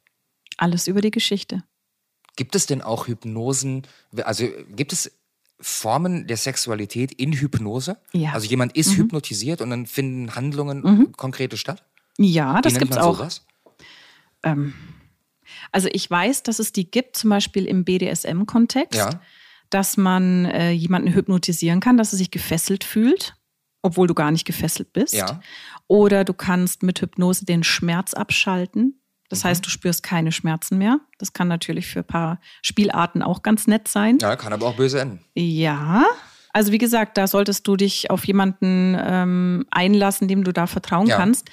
Alles 0.57 0.87
über 0.87 1.01
die 1.01 1.11
Geschichte. 1.11 1.63
Gibt 2.35 2.55
es 2.55 2.65
denn 2.65 2.81
auch 2.81 3.07
Hypnosen, 3.07 3.83
also 4.23 4.47
gibt 4.75 4.93
es 4.93 5.18
Formen 5.61 6.27
der 6.27 6.37
Sexualität 6.37 7.11
in 7.11 7.33
Hypnose? 7.33 7.97
Ja. 8.13 8.31
Also 8.33 8.47
jemand 8.47 8.75
ist 8.77 8.95
hypnotisiert 8.95 9.61
und 9.61 9.69
dann 9.69 9.85
finden 9.85 10.35
Handlungen 10.35 11.11
konkrete 11.13 11.57
statt? 11.57 11.83
Ja, 12.17 12.61
das 12.61 12.77
gibt's 12.77 12.95
man 12.95 13.05
auch. 13.05 13.27
Ähm, 14.43 14.73
also 15.71 15.89
ich 15.91 16.09
weiß, 16.09 16.43
dass 16.43 16.59
es 16.59 16.71
die 16.71 16.89
gibt, 16.89 17.15
zum 17.17 17.29
Beispiel 17.29 17.65
im 17.65 17.83
BDSM-Kontext, 17.85 18.97
Ja. 18.99 19.21
dass 19.69 19.97
man 19.97 20.45
äh, 20.45 20.71
jemanden 20.71 21.13
hypnotisieren 21.13 21.79
kann, 21.79 21.97
dass 21.97 22.13
er 22.13 22.17
sich 22.17 22.31
gefesselt 22.31 22.83
fühlt, 22.83 23.35
obwohl 23.81 24.07
du 24.07 24.13
gar 24.13 24.31
nicht 24.31 24.45
gefesselt 24.45 24.93
bist. 24.93 25.13
Ja. 25.13 25.41
Oder 25.87 26.23
du 26.23 26.33
kannst 26.33 26.83
mit 26.83 27.01
Hypnose 27.01 27.45
den 27.45 27.63
Schmerz 27.63 28.13
abschalten. 28.13 29.01
Das 29.29 29.43
Mhm. 29.43 29.47
heißt, 29.49 29.65
du 29.65 29.69
spürst 29.69 30.03
keine 30.03 30.31
Schmerzen 30.31 30.77
mehr. 30.77 30.99
Das 31.19 31.33
kann 31.33 31.47
natürlich 31.47 31.87
für 31.87 31.99
ein 31.99 32.05
paar 32.07 32.39
Spielarten 32.61 33.21
auch 33.23 33.43
ganz 33.43 33.67
nett 33.67 33.87
sein. 33.87 34.17
Ja, 34.21 34.35
kann 34.35 34.51
aber 34.53 34.65
auch 34.67 34.75
böse 34.75 34.99
enden. 34.99 35.19
Ja. 35.35 36.05
Also 36.51 36.71
wie 36.71 36.79
gesagt, 36.79 37.17
da 37.17 37.27
solltest 37.27 37.67
du 37.67 37.75
dich 37.75 38.09
auf 38.09 38.25
jemanden 38.25 38.97
ähm, 38.99 39.65
einlassen, 39.69 40.27
dem 40.27 40.43
du 40.43 40.51
da 40.51 40.65
vertrauen 40.67 41.07
Ja. 41.07 41.17
kannst. 41.17 41.47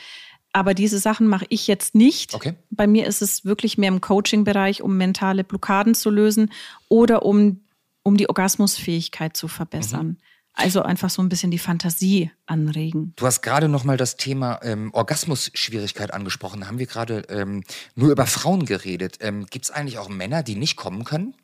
Aber 0.55 0.73
diese 0.73 0.99
Sachen 0.99 1.27
mache 1.29 1.45
ich 1.51 1.67
jetzt 1.67 1.95
nicht. 1.95 2.33
Okay. 2.33 2.55
Bei 2.71 2.87
mir 2.87 3.07
ist 3.07 3.21
es 3.21 3.45
wirklich 3.45 3.77
mehr 3.77 3.89
im 3.89 4.01
Coaching-Bereich, 4.01 4.81
um 4.83 4.97
mentale 4.97 5.45
Blockaden 5.45 5.95
zu 5.95 6.09
lösen 6.09 6.51
oder 6.89 7.27
um, 7.27 7.61
um 8.03 8.17
die 8.17 8.31
Orgasmusfähigkeit 8.31 9.37
zu 9.37 9.49
verbessern. 9.49 10.07
Mhm. 10.07 10.17
Also 10.59 10.83
einfach 10.83 11.11
so 11.11 11.21
ein 11.23 11.29
bisschen 11.29 11.51
die 11.51 11.59
Fantasie 11.59 12.31
anregen. 12.47 13.13
Du 13.17 13.27
hast 13.27 13.43
gerade 13.43 13.69
noch 13.69 13.85
mal 13.85 13.99
das 13.99 14.17
Thema 14.17 14.59
ähm, 14.63 14.91
Orgasmusschwierigkeit 14.95 16.15
angesprochen. 16.15 16.63
Da 16.63 16.67
haben 16.67 16.79
wir 16.79 16.87
gerade 16.87 17.19
ähm, 17.29 17.63
nur 17.95 18.11
über 18.11 18.27
Frauen 18.27 18.65
geredet. 18.65 19.19
Ähm, 19.21 19.45
Gibt 19.47 19.67
es 19.67 19.71
eigentlich 19.71 19.99
auch 19.99 20.09
Männer, 20.09 20.43
die 20.43 20.57
nicht 20.57 20.77
kommen 20.77 21.05
können? 21.05 21.35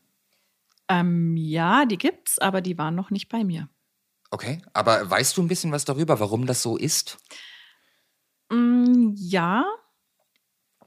Ähm, 0.88 1.36
ja, 1.36 1.84
die 1.84 1.98
gibt's, 1.98 2.38
aber 2.38 2.62
die 2.62 2.78
waren 2.78 2.94
noch 2.94 3.10
nicht 3.10 3.28
bei 3.28 3.44
mir. 3.44 3.68
Okay, 4.30 4.62
aber 4.72 5.08
weißt 5.10 5.36
du 5.36 5.42
ein 5.42 5.48
bisschen 5.48 5.72
was 5.72 5.84
darüber, 5.84 6.18
warum 6.18 6.46
das 6.46 6.62
so 6.62 6.78
ist? 6.78 7.18
Mm, 8.50 9.12
Ja. 9.14 9.64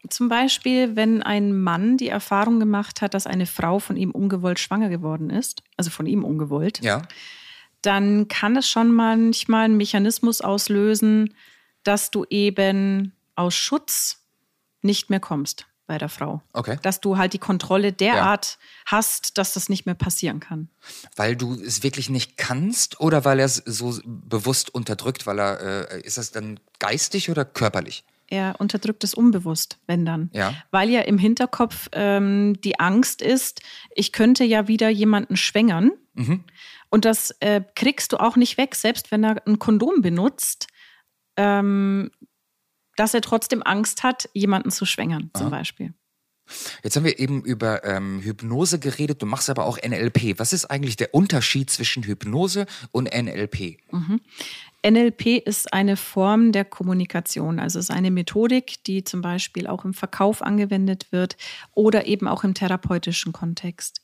Zum 0.10 0.30
Beispiel, 0.30 0.96
wenn 0.96 1.24
ein 1.24 1.58
Mann 1.60 1.98
die 1.98 2.10
Erfahrung 2.10 2.60
gemacht 2.60 3.02
hat, 3.02 3.16
dass 3.16 3.26
eine 3.26 3.48
Frau 3.48 3.80
von 3.80 3.98
ihm 3.98 4.12
ungewollt 4.12 4.60
schwanger 4.60 4.90
geworden 4.90 5.32
ist, 5.32 5.64
also 5.78 5.90
von 5.90 6.06
ihm 6.06 6.24
ungewollt, 6.24 6.84
Ja. 6.84 7.02
Dann 7.86 8.28
kann 8.28 8.56
es 8.58 8.68
schon 8.70 8.92
manchmal 8.92 9.66
einen 9.66 9.78
Mechanismus 9.78 10.42
auslösen, 10.42 11.34
dass 11.84 12.12
du 12.12 12.26
eben 12.30 13.14
aus 13.36 13.56
Schutz 13.56 14.24
nicht 14.82 15.10
mehr 15.10 15.20
kommst 15.20 15.68
bei 15.88 15.98
der 15.98 16.10
Frau. 16.10 16.42
Okay. 16.54 16.78
Dass 16.82 17.00
du 17.00 17.18
halt 17.18 17.34
die 17.34 17.40
Kontrolle 17.40 17.94
derart 17.94 18.58
hast, 18.86 19.38
dass 19.38 19.54
das 19.54 19.70
nicht 19.70 19.86
mehr 19.86 19.96
passieren 19.96 20.40
kann. 20.40 20.70
Weil 21.16 21.36
du 21.36 21.54
es 21.54 21.84
wirklich 21.84 22.10
nicht 22.10 22.38
kannst 22.38 23.00
oder 23.00 23.24
weil 23.24 23.40
er 23.40 23.46
es 23.46 23.58
so 23.66 24.00
bewusst 24.06 24.74
unterdrückt, 24.74 25.28
weil 25.28 25.40
er, 25.40 25.92
äh, 25.92 26.02
ist 26.02 26.18
das 26.18 26.32
dann 26.32 26.60
geistig 26.80 27.30
oder 27.30 27.46
körperlich? 27.46 28.04
Er 28.28 28.56
unterdrückt 28.58 29.04
es 29.04 29.14
unbewusst, 29.14 29.78
wenn 29.86 30.06
dann. 30.06 30.32
Ja. 30.34 30.56
Weil 30.72 30.90
ja 30.90 31.02
im 31.02 31.20
Hinterkopf 31.20 31.90
ähm, 31.92 32.60
die 32.64 32.80
Angst 32.80 33.22
ist, 33.22 33.62
ich 33.94 34.12
könnte 34.12 34.44
ja 34.44 34.68
wieder 34.68 34.90
jemanden 34.90 35.38
schwängern. 35.38 35.92
Mhm. 36.16 36.44
Und 36.96 37.04
das 37.04 37.32
äh, 37.42 37.62
kriegst 37.76 38.14
du 38.14 38.18
auch 38.22 38.38
nicht 38.38 38.58
weg, 38.58 38.74
selbst 38.74 39.12
wenn 39.12 39.26
er 39.26 39.46
ein 39.46 39.60
Kondom 39.60 40.02
benutzt, 40.02 40.68
ähm, 41.36 42.10
dass 42.96 43.14
er 43.14 43.20
trotzdem 43.20 43.62
Angst 43.62 44.04
hat, 44.04 44.30
jemanden 44.32 44.72
zu 44.72 44.86
schwängern, 44.86 45.30
zum 45.36 45.50
Beispiel. 45.50 45.94
Jetzt 46.84 46.96
haben 46.96 47.04
wir 47.04 47.20
eben 47.20 47.44
über 47.44 47.84
ähm, 47.84 48.22
Hypnose 48.22 48.80
geredet, 48.80 49.22
du 49.22 49.26
machst 49.26 49.50
aber 49.50 49.66
auch 49.66 49.78
NLP. 49.78 50.40
Was 50.40 50.54
ist 50.54 50.68
eigentlich 50.68 50.96
der 50.96 51.14
Unterschied 51.14 51.70
zwischen 51.70 52.04
Hypnose 52.04 52.66
und 52.94 53.14
NLP? 53.14 53.78
NLP 54.90 55.46
ist 55.46 55.74
eine 55.74 55.98
Form 55.98 56.54
der 56.54 56.64
Kommunikation, 56.64 57.60
also 57.60 57.78
es 57.78 57.90
ist 57.90 57.92
eine 57.94 58.10
Methodik, 58.10 58.82
die 58.86 59.04
zum 59.04 59.22
Beispiel 59.22 59.68
auch 59.68 59.84
im 59.84 59.94
Verkauf 59.94 60.42
angewendet 60.42 61.12
wird 61.12 61.36
oder 61.74 62.06
eben 62.06 62.30
auch 62.30 62.46
im 62.46 62.54
therapeutischen 62.54 63.34
Kontext. 63.34 64.02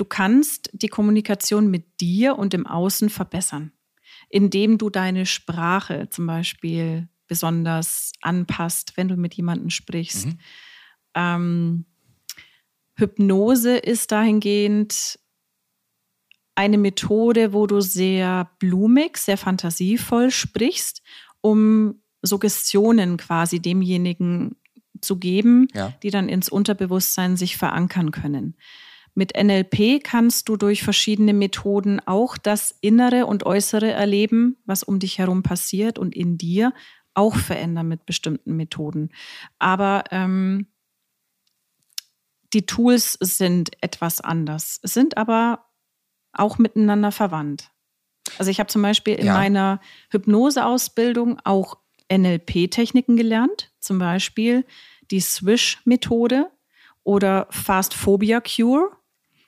Du 0.00 0.06
kannst 0.06 0.70
die 0.72 0.88
Kommunikation 0.88 1.70
mit 1.70 2.00
dir 2.00 2.38
und 2.38 2.54
im 2.54 2.66
Außen 2.66 3.10
verbessern, 3.10 3.70
indem 4.30 4.78
du 4.78 4.88
deine 4.88 5.26
Sprache 5.26 6.08
zum 6.08 6.26
Beispiel 6.26 7.10
besonders 7.26 8.12
anpasst, 8.22 8.96
wenn 8.96 9.08
du 9.08 9.16
mit 9.18 9.34
jemandem 9.34 9.68
sprichst. 9.68 10.28
Ähm, 11.14 11.84
Hypnose 12.94 13.76
ist 13.76 14.10
dahingehend 14.10 15.18
eine 16.54 16.78
Methode, 16.78 17.52
wo 17.52 17.66
du 17.66 17.82
sehr 17.82 18.50
blumig, 18.58 19.18
sehr 19.18 19.36
fantasievoll 19.36 20.30
sprichst, 20.30 21.02
um 21.42 22.00
Suggestionen 22.22 23.18
quasi 23.18 23.60
demjenigen 23.60 24.56
zu 25.02 25.18
geben, 25.18 25.68
Ja. 25.74 25.92
die 26.02 26.10
dann 26.10 26.30
ins 26.30 26.48
Unterbewusstsein 26.48 27.36
sich 27.36 27.58
verankern 27.58 28.12
können. 28.12 28.56
Mit 29.20 29.36
NLP 29.36 30.02
kannst 30.02 30.48
du 30.48 30.56
durch 30.56 30.82
verschiedene 30.82 31.34
Methoden 31.34 32.00
auch 32.06 32.38
das 32.38 32.74
innere 32.80 33.26
und 33.26 33.44
äußere 33.44 33.90
erleben, 33.90 34.56
was 34.64 34.82
um 34.82 34.98
dich 34.98 35.18
herum 35.18 35.42
passiert 35.42 35.98
und 35.98 36.16
in 36.16 36.38
dir 36.38 36.72
auch 37.12 37.36
verändern 37.36 37.86
mit 37.86 38.06
bestimmten 38.06 38.56
Methoden. 38.56 39.10
Aber 39.58 40.04
ähm, 40.10 40.68
die 42.54 42.64
Tools 42.64 43.18
sind 43.20 43.72
etwas 43.82 44.22
anders, 44.22 44.80
sind 44.84 45.18
aber 45.18 45.66
auch 46.32 46.56
miteinander 46.56 47.12
verwandt. 47.12 47.72
Also 48.38 48.50
ich 48.50 48.58
habe 48.58 48.68
zum 48.68 48.80
Beispiel 48.80 49.16
in 49.16 49.26
ja. 49.26 49.34
meiner 49.34 49.82
Hypnoseausbildung 50.12 51.40
auch 51.44 51.76
NLP-Techniken 52.10 53.18
gelernt, 53.18 53.70
zum 53.80 53.98
Beispiel 53.98 54.64
die 55.10 55.20
Swish-Methode 55.20 56.50
oder 57.04 57.48
Fast 57.50 57.92
Phobia 57.92 58.40
Cure. 58.40 58.96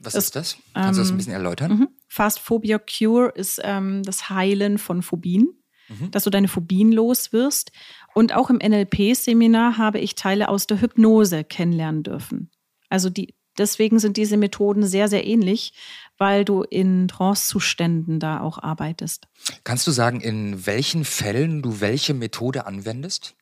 Was 0.02 0.14
das, 0.14 0.24
ist 0.24 0.36
das? 0.36 0.56
Kannst 0.74 0.98
du 0.98 1.02
das 1.02 1.08
ein 1.08 1.12
ähm, 1.12 1.16
bisschen 1.18 1.32
erläutern? 1.32 1.72
Mhm. 1.72 1.88
Fast 2.08 2.40
Phobia 2.40 2.78
Cure 2.78 3.32
ist 3.34 3.60
ähm, 3.62 4.02
das 4.02 4.28
Heilen 4.30 4.78
von 4.78 5.02
Phobien, 5.02 5.48
mhm. 5.88 6.10
dass 6.10 6.24
du 6.24 6.30
deine 6.30 6.48
Phobien 6.48 6.92
los 6.92 7.32
wirst. 7.32 7.70
Und 8.14 8.34
auch 8.34 8.50
im 8.50 8.56
NLP-Seminar 8.56 9.78
habe 9.78 10.00
ich 10.00 10.14
Teile 10.14 10.48
aus 10.48 10.66
der 10.66 10.80
Hypnose 10.80 11.44
kennenlernen 11.44 12.02
dürfen. 12.02 12.50
Also 12.88 13.10
die, 13.10 13.34
deswegen 13.58 13.98
sind 14.00 14.16
diese 14.16 14.36
Methoden 14.36 14.84
sehr, 14.84 15.08
sehr 15.08 15.24
ähnlich, 15.24 15.72
weil 16.18 16.44
du 16.44 16.62
in 16.62 17.08
Trance-Zuständen 17.08 18.18
da 18.18 18.40
auch 18.40 18.58
arbeitest. 18.58 19.28
Kannst 19.64 19.86
du 19.86 19.92
sagen, 19.92 20.20
in 20.20 20.66
welchen 20.66 21.04
Fällen 21.04 21.62
du 21.62 21.80
welche 21.80 22.12
Methode 22.12 22.66
anwendest? 22.66 23.36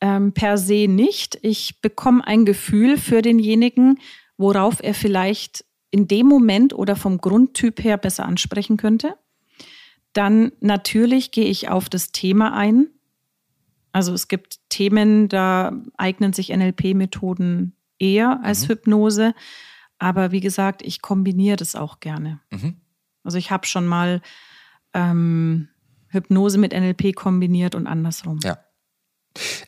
Ähm, 0.00 0.32
per 0.32 0.56
se 0.56 0.86
nicht. 0.88 1.38
Ich 1.42 1.80
bekomme 1.82 2.26
ein 2.26 2.46
Gefühl 2.46 2.96
für 2.96 3.20
denjenigen, 3.20 3.98
worauf 4.40 4.82
er 4.82 4.94
vielleicht 4.94 5.66
in 5.90 6.08
dem 6.08 6.26
Moment 6.26 6.72
oder 6.72 6.96
vom 6.96 7.18
Grundtyp 7.18 7.84
her 7.84 7.98
besser 7.98 8.24
ansprechen 8.24 8.78
könnte. 8.78 9.14
Dann 10.14 10.52
natürlich 10.60 11.30
gehe 11.30 11.44
ich 11.44 11.68
auf 11.68 11.90
das 11.90 12.10
Thema 12.10 12.54
ein. 12.54 12.88
Also 13.92 14.14
es 14.14 14.28
gibt 14.28 14.60
Themen, 14.70 15.28
da 15.28 15.72
eignen 15.98 16.32
sich 16.32 16.48
NLP-Methoden 16.48 17.76
eher 17.98 18.40
als 18.42 18.62
mhm. 18.62 18.68
Hypnose. 18.68 19.34
Aber 19.98 20.32
wie 20.32 20.40
gesagt, 20.40 20.80
ich 20.82 21.02
kombiniere 21.02 21.56
das 21.56 21.74
auch 21.74 22.00
gerne. 22.00 22.40
Mhm. 22.50 22.80
Also 23.22 23.36
ich 23.36 23.50
habe 23.50 23.66
schon 23.66 23.86
mal 23.86 24.22
ähm, 24.94 25.68
Hypnose 26.08 26.56
mit 26.56 26.72
NLP 26.72 27.14
kombiniert 27.14 27.74
und 27.74 27.86
andersrum. 27.86 28.40
Ja. 28.42 28.56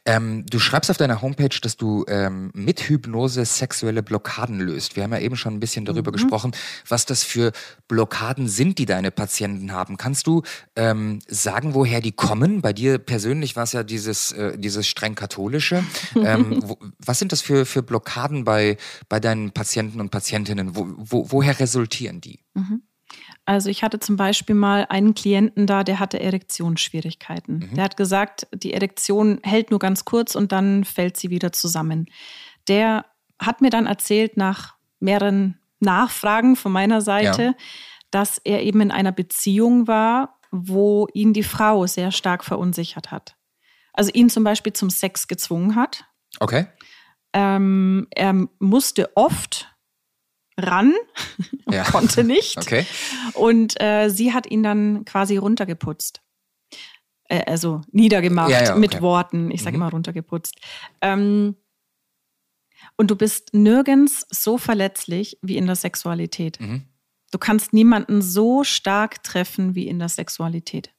Ähm, 0.04 0.44
du 0.46 0.58
schreibst 0.58 0.90
auf 0.90 0.96
deiner 0.96 1.22
Homepage, 1.22 1.56
dass 1.60 1.76
du 1.76 2.04
ähm, 2.08 2.50
mit 2.54 2.80
Hypnose 2.88 3.44
sexuelle 3.44 4.02
Blockaden 4.02 4.60
löst. 4.60 4.96
Wir 4.96 5.04
haben 5.04 5.12
ja 5.12 5.20
eben 5.20 5.36
schon 5.36 5.54
ein 5.54 5.60
bisschen 5.60 5.84
darüber 5.84 6.10
mhm. 6.10 6.14
gesprochen, 6.14 6.52
was 6.88 7.06
das 7.06 7.22
für 7.22 7.52
Blockaden 7.88 8.48
sind, 8.48 8.78
die 8.78 8.86
deine 8.86 9.10
Patienten 9.10 9.72
haben. 9.72 9.96
Kannst 9.96 10.26
du 10.26 10.42
ähm, 10.76 11.20
sagen, 11.28 11.74
woher 11.74 12.00
die 12.00 12.12
kommen? 12.12 12.62
Bei 12.62 12.72
dir 12.72 12.98
persönlich 12.98 13.54
war 13.56 13.64
es 13.64 13.72
ja 13.72 13.82
dieses, 13.82 14.32
äh, 14.32 14.58
dieses 14.58 14.86
streng 14.88 15.14
katholische. 15.14 15.84
Ähm, 16.16 16.62
wo, 16.64 16.78
was 16.98 17.18
sind 17.18 17.32
das 17.32 17.40
für, 17.40 17.64
für 17.64 17.82
Blockaden 17.82 18.44
bei, 18.44 18.76
bei 19.08 19.20
deinen 19.20 19.52
Patienten 19.52 20.00
und 20.00 20.10
Patientinnen? 20.10 20.74
Wo, 20.74 20.88
wo, 20.96 21.26
woher 21.30 21.58
resultieren 21.60 22.20
die? 22.20 22.40
Mhm. 22.54 22.82
Also 23.45 23.70
ich 23.70 23.82
hatte 23.82 23.99
zum 23.99 24.16
Beispiel 24.16 24.55
mal 24.55 24.86
einen 24.88 25.14
Klienten 25.14 25.66
da, 25.66 25.82
der 25.82 25.99
hatte 25.99 26.20
Erektionsschwierigkeiten. 26.20 27.70
Mhm. 27.70 27.74
Der 27.74 27.84
hat 27.84 27.97
gesagt, 27.97 28.47
die 28.55 28.72
Erektion 28.72 29.40
hält 29.43 29.70
nur 29.70 29.80
ganz 29.80 30.05
kurz 30.05 30.34
und 30.36 30.53
dann 30.53 30.84
fällt 30.84 31.16
sie 31.16 31.30
wieder 31.30 31.53
zusammen. 31.53 32.07
Der 32.68 33.05
hat 33.40 33.61
mir 33.61 33.70
dann 33.70 33.86
erzählt 33.86 34.36
nach 34.36 34.76
mehreren 35.01 35.59
Nachfragen 35.80 36.55
von 36.55 36.70
meiner 36.70 37.01
Seite, 37.01 37.43
ja. 37.43 37.55
dass 38.12 38.38
er 38.45 38.62
eben 38.62 38.80
in 38.80 38.93
einer 38.93 39.11
Beziehung 39.11 39.88
war, 39.88 40.38
wo 40.53 41.09
ihn 41.12 41.32
die 41.32 41.43
Frau 41.43 41.86
sehr 41.86 42.12
stark 42.12 42.45
verunsichert 42.45 43.11
hat. 43.11 43.36
Also 43.93 44.12
ihn 44.12 44.30
zum 44.30 44.45
Beispiel 44.45 44.72
zum 44.72 44.90
Sex 44.90 45.26
gezwungen 45.26 45.74
hat. 45.74 46.05
Okay. 46.38 46.66
Ähm, 47.32 48.07
er 48.11 48.47
musste 48.59 49.16
oft 49.16 49.72
ran 50.59 50.92
und 51.64 51.74
ja. 51.74 51.84
konnte 51.84 52.24
nicht. 52.24 52.59
Okay. 52.59 52.86
Und 53.34 53.80
äh, 53.80 54.09
sie 54.09 54.32
hat 54.32 54.50
ihn 54.50 54.62
dann 54.62 55.05
quasi 55.05 55.36
runtergeputzt. 55.36 56.20
Äh, 57.24 57.44
also 57.46 57.80
niedergemacht 57.90 58.50
ja, 58.50 58.62
ja, 58.62 58.70
okay. 58.72 58.80
mit 58.80 59.00
Worten. 59.00 59.50
Ich 59.50 59.62
sage 59.62 59.76
mhm. 59.76 59.82
immer 59.82 59.90
runtergeputzt. 59.90 60.61
Ähm, 61.00 61.57
und 62.96 63.11
du 63.11 63.16
bist 63.16 63.55
nirgends 63.55 64.26
so 64.30 64.59
verletzlich 64.59 65.38
wie 65.40 65.57
in 65.57 65.66
der 65.66 65.76
Sexualität. 65.76 66.61
Mhm. 66.61 66.82
Du 67.30 67.38
kannst 67.38 67.72
niemanden 67.72 68.20
so 68.20 68.64
stark 68.64 69.22
treffen 69.22 69.74
wie 69.74 69.88
in 69.88 69.98
der 69.98 70.11
Sexualität. 70.11 70.92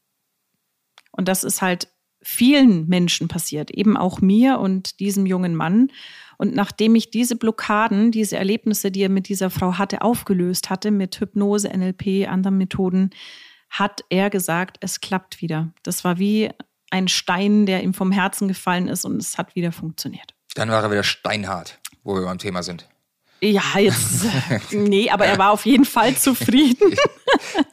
Und 1.12 1.28
das 1.28 1.44
ist 1.44 1.62
halt 1.62 1.90
vielen 2.24 2.88
Menschen 2.88 3.28
passiert, 3.28 3.70
eben 3.70 3.98
auch 3.98 4.22
mir 4.22 4.60
und 4.60 5.00
diesem 5.00 5.26
jungen 5.26 5.56
Mann. 5.56 5.92
Und 6.38 6.56
nachdem 6.56 6.96
ich 6.96 7.12
diese 7.12 7.36
Blockaden, 7.36 8.12
diese 8.12 8.38
Erlebnisse, 8.38 8.92
die 8.92 9.02
er 9.02 9.10
mit 9.10 9.30
dieser 9.30 9.50
Frau 9.50 9.78
hatte, 9.78 10.02
aufgelöst 10.02 10.70
hatte, 10.70 10.92
mit 10.92 11.20
Hypnose, 11.20 11.70
NLP, 11.70 12.28
anderen 12.28 12.58
Methoden, 12.58 13.12
hat 13.70 14.02
er 14.10 14.30
gesagt, 14.30 14.78
es 14.82 15.02
klappt 15.02 15.42
wieder. 15.42 15.74
Das 15.84 16.04
war 16.04 16.20
wie 16.20 16.50
ein 16.92 17.08
Stein, 17.08 17.66
der 17.66 17.84
ihm 17.84 17.94
vom 17.94 18.12
Herzen 18.12 18.48
gefallen 18.48 18.88
ist 18.88 19.04
und 19.04 19.18
es 19.18 19.38
hat 19.38 19.56
wieder 19.56 19.72
funktioniert. 19.72 20.36
Dann 20.54 20.70
war 20.70 20.84
er 20.84 20.92
wieder 20.92 21.04
steinhart, 21.04 21.80
wo 22.04 22.14
wir 22.16 22.22
beim 22.24 22.38
Thema 22.38 22.62
sind. 22.62 22.88
Ja, 23.42 23.64
jetzt. 23.78 24.26
nee, 24.72 25.10
aber 25.10 25.26
er 25.26 25.38
war 25.38 25.52
auf 25.52 25.66
jeden 25.66 25.86
Fall 25.86 26.16
zufrieden. 26.18 26.96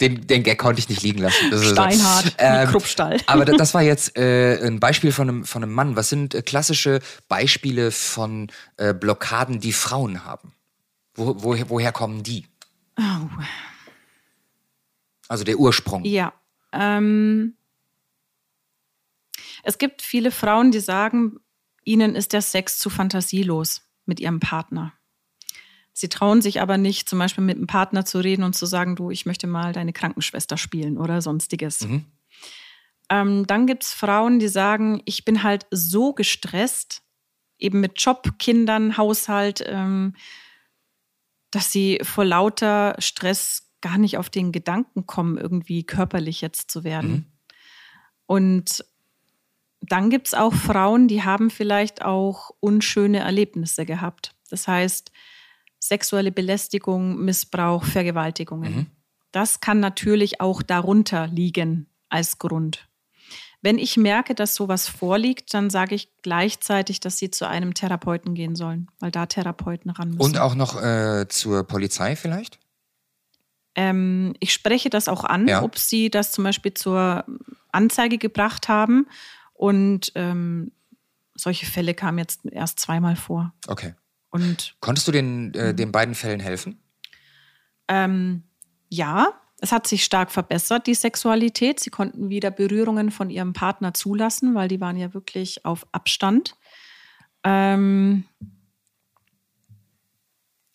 Den, 0.01 0.27
den 0.27 0.43
Gag 0.43 0.57
konnte 0.57 0.79
ich 0.79 0.89
nicht 0.89 1.01
liegen 1.01 1.19
lassen. 1.19 1.63
Steinhart, 1.63 2.25
so. 2.25 2.31
ähm, 2.37 2.69
Kruppstall. 2.69 3.17
aber 3.27 3.45
das 3.45 3.73
war 3.73 3.81
jetzt 3.81 4.17
äh, 4.17 4.65
ein 4.65 4.79
Beispiel 4.79 5.11
von 5.11 5.29
einem, 5.29 5.45
von 5.45 5.63
einem 5.63 5.73
Mann. 5.73 5.95
Was 5.95 6.09
sind 6.09 6.35
äh, 6.35 6.41
klassische 6.41 6.99
Beispiele 7.27 7.91
von 7.91 8.51
äh, 8.77 8.93
Blockaden, 8.93 9.59
die 9.59 9.73
Frauen 9.73 10.25
haben? 10.25 10.53
Wo, 11.13 11.43
wo, 11.43 11.57
woher 11.69 11.91
kommen 11.91 12.23
die? 12.23 12.47
Oh. 12.97 13.03
Also 15.27 15.43
der 15.43 15.57
Ursprung. 15.57 16.03
Ja. 16.05 16.33
Ähm, 16.73 17.55
es 19.63 19.77
gibt 19.77 20.01
viele 20.01 20.31
Frauen, 20.31 20.71
die 20.71 20.79
sagen, 20.79 21.37
ihnen 21.83 22.15
ist 22.15 22.33
der 22.33 22.41
Sex 22.41 22.77
zu 22.79 22.89
fantasielos 22.89 23.81
mit 24.05 24.19
ihrem 24.19 24.39
Partner. 24.39 24.93
Sie 25.93 26.09
trauen 26.09 26.41
sich 26.41 26.61
aber 26.61 26.77
nicht, 26.77 27.09
zum 27.09 27.19
Beispiel 27.19 27.43
mit 27.43 27.57
einem 27.57 27.67
Partner 27.67 28.05
zu 28.05 28.19
reden 28.19 28.43
und 28.43 28.53
zu 28.53 28.65
sagen, 28.65 28.95
du, 28.95 29.11
ich 29.11 29.25
möchte 29.25 29.47
mal 29.47 29.73
deine 29.73 29.93
Krankenschwester 29.93 30.57
spielen 30.57 30.97
oder 30.97 31.21
sonstiges. 31.21 31.81
Mhm. 31.81 32.05
Ähm, 33.09 33.45
dann 33.45 33.67
gibt 33.67 33.83
es 33.83 33.93
Frauen, 33.93 34.39
die 34.39 34.47
sagen, 34.47 35.01
ich 35.05 35.25
bin 35.25 35.43
halt 35.43 35.65
so 35.69 36.13
gestresst, 36.13 37.01
eben 37.59 37.81
mit 37.81 38.01
Job, 38.01 38.39
Kindern, 38.39 38.97
Haushalt, 38.97 39.63
ähm, 39.67 40.15
dass 41.51 41.71
sie 41.71 41.99
vor 42.03 42.23
lauter 42.23 42.95
Stress 42.99 43.67
gar 43.81 43.97
nicht 43.97 44.17
auf 44.17 44.29
den 44.29 44.51
Gedanken 44.51 45.05
kommen, 45.05 45.37
irgendwie 45.37 45.83
körperlich 45.83 46.39
jetzt 46.39 46.71
zu 46.71 46.83
werden. 46.85 47.11
Mhm. 47.11 47.25
Und 48.27 48.85
dann 49.81 50.09
gibt 50.09 50.27
es 50.27 50.33
auch 50.33 50.53
Frauen, 50.53 51.07
die 51.07 51.23
haben 51.23 51.49
vielleicht 51.49 52.03
auch 52.03 52.51
unschöne 52.59 53.19
Erlebnisse 53.19 53.85
gehabt. 53.85 54.35
Das 54.49 54.67
heißt, 54.67 55.11
sexuelle 55.81 56.31
Belästigung, 56.31 57.17
Missbrauch, 57.17 57.83
Vergewaltigungen. 57.83 58.75
Mhm. 58.75 58.87
Das 59.31 59.59
kann 59.59 59.79
natürlich 59.79 60.39
auch 60.39 60.61
darunter 60.61 61.27
liegen 61.27 61.87
als 62.09 62.37
Grund. 62.37 62.87
Wenn 63.61 63.77
ich 63.77 63.95
merke, 63.97 64.33
dass 64.33 64.55
sowas 64.55 64.87
vorliegt, 64.87 65.53
dann 65.53 65.69
sage 65.69 65.95
ich 65.95 66.09
gleichzeitig, 66.21 66.99
dass 66.99 67.17
sie 67.17 67.29
zu 67.29 67.47
einem 67.47 67.73
Therapeuten 67.73 68.33
gehen 68.33 68.55
sollen, 68.55 68.89
weil 68.99 69.11
da 69.11 69.27
Therapeuten 69.27 69.91
ran 69.91 70.09
müssen. 70.09 70.21
Und 70.21 70.37
auch 70.37 70.55
noch 70.55 70.81
äh, 70.81 71.27
zur 71.29 71.63
Polizei 71.63 72.15
vielleicht? 72.15 72.59
Ähm, 73.75 74.33
ich 74.39 74.51
spreche 74.51 74.89
das 74.89 75.07
auch 75.07 75.23
an, 75.23 75.47
ja. 75.47 75.61
ob 75.61 75.77
sie 75.77 76.09
das 76.09 76.31
zum 76.31 76.43
Beispiel 76.43 76.73
zur 76.73 77.23
Anzeige 77.71 78.17
gebracht 78.17 78.67
haben. 78.67 79.07
Und 79.53 80.11
ähm, 80.15 80.71
solche 81.35 81.67
Fälle 81.67 81.93
kamen 81.93 82.17
jetzt 82.17 82.41
erst 82.51 82.79
zweimal 82.79 83.15
vor. 83.15 83.53
Okay. 83.67 83.93
Und 84.31 84.75
Konntest 84.79 85.07
du 85.07 85.11
den, 85.11 85.53
äh, 85.53 85.75
den 85.75 85.91
beiden 85.91 86.15
Fällen 86.15 86.39
helfen? 86.39 86.81
Ähm, 87.87 88.43
ja, 88.89 89.33
es 89.59 89.71
hat 89.71 89.85
sich 89.85 90.03
stark 90.03 90.31
verbessert, 90.31 90.87
die 90.87 90.95
Sexualität. 90.95 91.79
Sie 91.79 91.91
konnten 91.91 92.29
wieder 92.29 92.49
Berührungen 92.49 93.11
von 93.11 93.29
ihrem 93.29 93.53
Partner 93.53 93.93
zulassen, 93.93 94.55
weil 94.55 94.67
die 94.67 94.81
waren 94.81 94.97
ja 94.97 95.13
wirklich 95.13 95.65
auf 95.65 95.85
Abstand. 95.91 96.55
Ähm, 97.43 98.25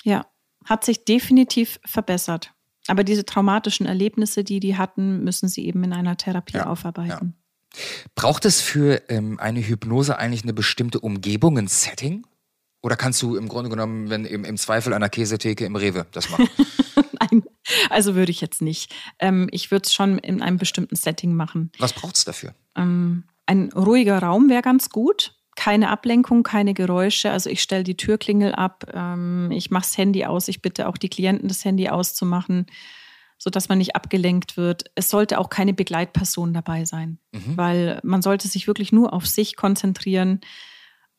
ja, 0.04 0.26
hat 0.64 0.84
sich 0.84 1.04
definitiv 1.04 1.80
verbessert. 1.84 2.52
Aber 2.86 3.02
diese 3.02 3.26
traumatischen 3.26 3.86
Erlebnisse, 3.86 4.44
die 4.44 4.61
die 4.61 4.76
hatten, 4.76 5.24
müssen 5.24 5.48
sie 5.48 5.66
eben 5.66 5.82
in 5.82 5.92
einer 5.92 6.16
Therapie 6.16 6.59
ja, 6.59 6.66
aufarbeiten. 6.66 7.34
Ja. 7.34 7.80
Braucht 8.14 8.44
es 8.44 8.61
für 8.61 9.02
ähm, 9.09 9.40
eine 9.40 9.61
Hypnose 9.61 10.16
eigentlich 10.18 10.44
eine 10.44 10.54
bestimmte 10.54 11.00
Umgebung, 11.00 11.59
ein 11.59 11.66
Setting? 11.66 12.24
Oder 12.87 12.95
kannst 12.95 13.20
du 13.20 13.34
im 13.34 13.49
Grunde 13.49 13.68
genommen, 13.68 14.11
wenn 14.11 14.24
im, 14.24 14.45
im 14.45 14.57
Zweifel 14.57 14.93
an 14.93 15.01
der 15.01 15.11
Käsetheke 15.11 15.64
im 15.64 15.74
Rewe 15.74 16.07
das 16.12 16.30
machen? 16.30 16.49
Nein, 17.20 17.43
also 17.91 18.14
würde 18.14 18.30
ich 18.30 18.41
jetzt 18.41 18.62
nicht. 18.62 18.95
Ähm, 19.18 19.49
ich 19.51 19.72
würde 19.72 19.87
es 19.87 19.93
schon 19.93 20.18
in 20.18 20.41
einem 20.41 20.57
bestimmten 20.57 20.95
Setting 20.95 21.34
machen. 21.34 21.72
Was 21.80 21.93
braucht 21.93 22.14
es 22.14 22.24
dafür? 22.24 22.55
Ähm, 22.76 23.24
ein 23.45 23.72
ruhiger 23.72 24.20
Raum 24.20 24.49
wäre 24.49 24.62
ganz 24.62 24.89
gut. 24.89 25.34
Keine 25.57 25.91
Ablenkung, 25.91 26.45
keine 26.45 26.74
Geräusche. 26.74 27.32
Also 27.32 27.51
ich 27.51 27.61
stelle 27.61 27.82
die 27.82 27.97
Türklingel 27.97 28.55
ab, 28.55 28.84
ähm, 28.95 29.51
ich 29.51 29.72
mache 29.72 29.82
das 29.82 29.99
Handy 29.99 30.24
aus, 30.24 30.47
ich 30.47 30.62
bitte 30.62 30.87
auch 30.87 30.97
die 30.97 31.09
Klienten, 31.09 31.49
das 31.49 31.64
Handy 31.64 31.89
auszumachen, 31.89 32.66
sodass 33.37 33.68
man 33.68 33.78
nicht 33.78 33.97
abgelenkt 33.97 34.57
wird. 34.57 34.84
Es 34.95 35.11
sollte 35.11 35.41
auch 35.41 35.51
keine 35.51 35.74
Begleitperson 35.74 36.55
dabei 36.55 36.84
sein, 36.84 37.18
mhm. 37.32 37.57
weil 37.57 37.99
man 38.05 38.22
sollte 38.22 38.47
sich 38.47 38.68
wirklich 38.68 38.93
nur 38.93 39.12
auf 39.12 39.26
sich 39.26 39.57
konzentrieren. 39.57 40.41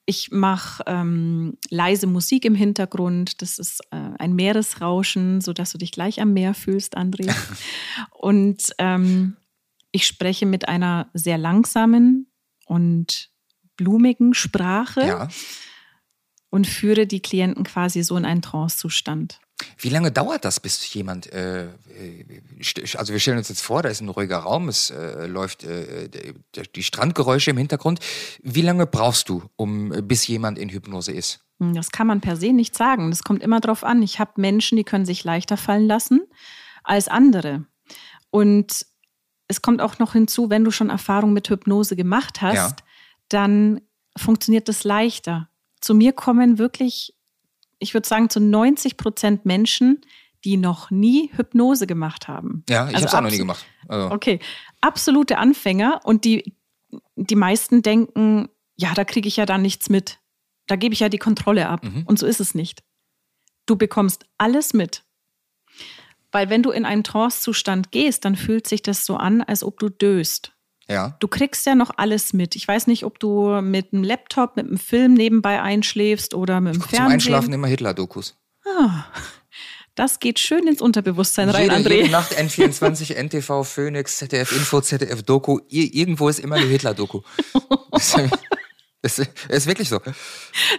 Ich 0.09 0.31
mache 0.31 0.83
ähm, 0.87 1.57
leise 1.69 2.07
Musik 2.07 2.45
im 2.45 2.55
Hintergrund. 2.55 3.41
Das 3.41 3.59
ist 3.59 3.81
äh, 3.91 4.11
ein 4.17 4.33
Meeresrauschen, 4.33 5.41
sodass 5.41 5.73
du 5.73 5.77
dich 5.77 5.91
gleich 5.91 6.21
am 6.21 6.31
Meer 6.33 6.53
fühlst, 6.53 6.97
André. 6.97 7.35
Und 8.11 8.73
ähm, 8.77 9.35
ich 9.91 10.07
spreche 10.07 10.45
mit 10.45 10.67
einer 10.67 11.09
sehr 11.13 11.37
langsamen 11.37 12.31
und 12.65 13.31
blumigen 13.77 14.33
Sprache 14.33 15.01
ja. 15.01 15.27
und 16.49 16.67
führe 16.67 17.07
die 17.07 17.21
Klienten 17.21 17.63
quasi 17.63 18.03
so 18.03 18.17
in 18.17 18.25
einen 18.25 18.41
Trancezustand. 18.41 19.39
Wie 19.77 19.89
lange 19.89 20.11
dauert 20.11 20.45
das, 20.45 20.59
bis 20.59 20.93
jemand, 20.93 21.31
äh, 21.33 21.65
äh 21.65 21.69
also 22.95 23.13
wir 23.13 23.19
stellen 23.19 23.37
uns 23.37 23.49
jetzt 23.49 23.61
vor, 23.61 23.81
da 23.81 23.89
ist 23.89 24.01
ein 24.01 24.09
ruhiger 24.09 24.37
Raum, 24.37 24.69
es 24.69 24.91
äh, 24.91 25.25
läuft 25.25 25.63
äh, 25.63 26.09
die 26.75 26.83
Strandgeräusche 26.83 27.51
im 27.51 27.57
Hintergrund. 27.57 27.99
Wie 28.43 28.61
lange 28.61 28.85
brauchst 28.85 29.29
du, 29.29 29.43
um 29.55 29.89
bis 30.07 30.27
jemand 30.27 30.59
in 30.59 30.69
Hypnose 30.69 31.11
ist? 31.11 31.39
Hm, 31.59 31.73
das 31.73 31.91
kann 31.91 32.07
man 32.07 32.21
per 32.21 32.37
se 32.37 32.53
nicht 32.53 32.75
sagen. 32.75 33.09
Das 33.09 33.23
kommt 33.23 33.41
immer 33.41 33.59
darauf 33.59 33.83
an. 33.83 34.03
Ich 34.03 34.19
habe 34.19 34.31
Menschen, 34.35 34.77
die 34.77 34.83
können 34.83 35.05
sich 35.05 35.23
leichter 35.23 35.57
fallen 35.57 35.87
lassen 35.87 36.21
als 36.83 37.07
andere. 37.07 37.65
Und 38.29 38.85
es 39.47 39.61
kommt 39.61 39.81
auch 39.81 39.97
noch 39.99 40.13
hinzu, 40.13 40.49
wenn 40.49 40.63
du 40.63 40.71
schon 40.71 40.89
Erfahrung 40.89 41.33
mit 41.33 41.49
Hypnose 41.49 41.95
gemacht 41.95 42.41
hast, 42.41 42.79
ja. 42.79 42.85
dann 43.29 43.81
funktioniert 44.15 44.67
das 44.67 44.83
leichter. 44.83 45.49
Zu 45.81 45.93
mir 45.93 46.13
kommen 46.13 46.57
wirklich 46.57 47.16
ich 47.79 47.93
würde 47.93 48.07
sagen, 48.07 48.29
zu 48.29 48.39
90 48.39 48.97
Prozent 48.97 49.45
Menschen, 49.45 50.01
die 50.43 50.57
noch 50.57 50.91
nie 50.91 51.31
Hypnose 51.35 51.87
gemacht 51.87 52.27
haben. 52.27 52.63
Ja, 52.69 52.87
ich 52.89 52.95
also 52.95 52.97
habe 52.97 53.05
es 53.05 53.13
auch 53.13 53.21
noch 53.21 53.31
nie 53.31 53.37
gemacht. 53.37 53.65
Also. 53.87 54.11
Okay, 54.11 54.39
absolute 54.81 55.37
Anfänger 55.37 56.01
und 56.03 56.25
die, 56.25 56.55
die 57.15 57.35
meisten 57.35 57.81
denken, 57.81 58.49
ja, 58.75 58.93
da 58.93 59.03
kriege 59.03 59.27
ich 59.27 59.37
ja 59.37 59.45
dann 59.45 59.61
nichts 59.61 59.89
mit. 59.89 60.19
Da 60.67 60.75
gebe 60.75 60.93
ich 60.93 60.99
ja 60.99 61.09
die 61.09 61.17
Kontrolle 61.17 61.67
ab. 61.69 61.83
Mhm. 61.83 62.03
Und 62.05 62.19
so 62.19 62.25
ist 62.25 62.39
es 62.39 62.53
nicht. 62.53 62.83
Du 63.65 63.75
bekommst 63.75 64.25
alles 64.37 64.73
mit. 64.73 65.03
Weil 66.31 66.49
wenn 66.49 66.61
du 66.61 66.71
in 66.71 66.85
einen 66.85 67.03
Trance-Zustand 67.03 67.91
gehst, 67.91 68.25
dann 68.25 68.35
fühlt 68.35 68.67
sich 68.67 68.81
das 68.81 69.05
so 69.05 69.15
an, 69.15 69.41
als 69.41 69.63
ob 69.63 69.79
du 69.79 69.89
döst. 69.89 70.53
Ja. 70.89 71.17
Du 71.19 71.27
kriegst 71.27 71.65
ja 71.65 71.75
noch 71.75 71.91
alles 71.97 72.33
mit. 72.33 72.55
Ich 72.55 72.67
weiß 72.67 72.87
nicht, 72.87 73.03
ob 73.03 73.19
du 73.19 73.61
mit 73.61 73.93
einem 73.93 74.03
Laptop, 74.03 74.55
mit 74.55 74.67
einem 74.67 74.77
Film 74.77 75.13
nebenbei 75.13 75.61
einschläfst 75.61 76.33
oder 76.33 76.61
mit 76.61 76.75
dem 76.75 76.81
Fernsehen. 76.81 76.97
Zum 76.97 77.13
Einschlafen 77.13 77.53
immer 77.53 77.67
Hitler-Dokus. 77.67 78.35
Ah, 78.65 79.05
das 79.95 80.19
geht 80.19 80.39
schön 80.39 80.67
ins 80.67 80.81
Unterbewusstsein 80.81 81.49
rein, 81.49 81.63
jede, 81.63 81.75
André. 81.75 81.93
Jede 81.95 82.09
Nacht 82.11 82.37
N24, 82.37 83.15
NTV, 83.23 83.63
Phoenix, 83.63 84.17
ZDF 84.17 84.51
Info, 84.51 84.79
ZDF 84.79 85.23
Doku. 85.23 85.59
Irgendwo 85.69 86.29
ist 86.29 86.39
immer 86.39 86.55
eine 86.55 86.67
Hitler-Doku. 86.67 87.21
Es 89.01 89.19
ist 89.19 89.67
wirklich 89.67 89.89
so. 89.89 89.99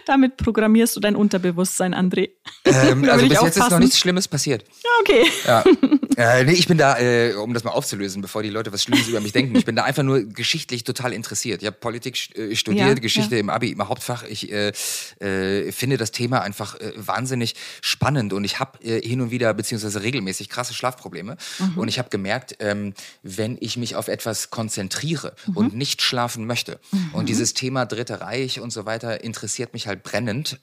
Damit 0.05 0.37
programmierst 0.37 0.95
du 0.95 0.99
dein 0.99 1.15
Unterbewusstsein, 1.15 1.95
André. 1.95 2.29
Ähm, 2.65 3.03
also 3.09 3.27
bis 3.27 3.41
jetzt 3.41 3.57
ist 3.57 3.71
noch 3.71 3.79
nichts 3.79 3.99
Schlimmes 3.99 4.27
passiert. 4.27 4.63
Ja, 4.83 4.89
okay. 5.01 5.25
Ja. 5.45 5.63
Äh, 6.19 6.43
nee, 6.43 6.51
ich 6.51 6.67
bin 6.67 6.77
da, 6.77 6.99
äh, 6.99 7.33
um 7.35 7.53
das 7.53 7.63
mal 7.63 7.71
aufzulösen, 7.71 8.21
bevor 8.21 8.43
die 8.43 8.49
Leute 8.49 8.73
was 8.73 8.83
Schlimmes 8.83 9.07
über 9.07 9.21
mich 9.21 9.31
denken, 9.31 9.55
ich 9.55 9.63
bin 9.63 9.77
da 9.77 9.85
einfach 9.85 10.03
nur 10.03 10.25
geschichtlich 10.25 10.83
total 10.83 11.13
interessiert. 11.13 11.61
Ich 11.61 11.65
habe 11.65 11.77
Politik 11.77 12.35
äh, 12.37 12.57
studiert, 12.57 12.87
ja, 12.89 12.93
Geschichte 12.95 13.35
ja. 13.35 13.39
im 13.39 13.49
Abi, 13.49 13.69
im 13.69 13.87
Hauptfach. 13.87 14.23
Ich 14.23 14.51
äh, 14.51 14.73
äh, 15.21 15.71
finde 15.71 15.95
das 15.95 16.11
Thema 16.11 16.41
einfach 16.41 16.75
äh, 16.75 16.91
wahnsinnig 16.97 17.55
spannend 17.79 18.33
und 18.33 18.43
ich 18.43 18.59
habe 18.59 18.79
hin 18.83 19.21
und 19.21 19.31
wieder, 19.31 19.53
beziehungsweise 19.53 20.03
regelmäßig, 20.03 20.49
krasse 20.49 20.73
Schlafprobleme. 20.73 21.37
Mhm. 21.57 21.77
Und 21.77 21.87
ich 21.87 21.99
habe 21.99 22.09
gemerkt, 22.09 22.57
ähm, 22.59 22.93
wenn 23.23 23.57
ich 23.61 23.77
mich 23.77 23.95
auf 23.95 24.09
etwas 24.09 24.49
konzentriere 24.49 25.35
mhm. 25.47 25.55
und 25.55 25.75
nicht 25.77 26.01
schlafen 26.01 26.45
möchte 26.45 26.81
mhm. 26.91 27.11
und 27.13 27.29
dieses 27.29 27.53
Thema 27.53 27.85
Dritte 27.85 28.19
Reich 28.19 28.59
und 28.59 28.73
so 28.73 28.85
weiter 28.85 29.23
interessiert 29.23 29.71
mich 29.71 29.87
halt 29.87 30.03
brennend 30.03 30.59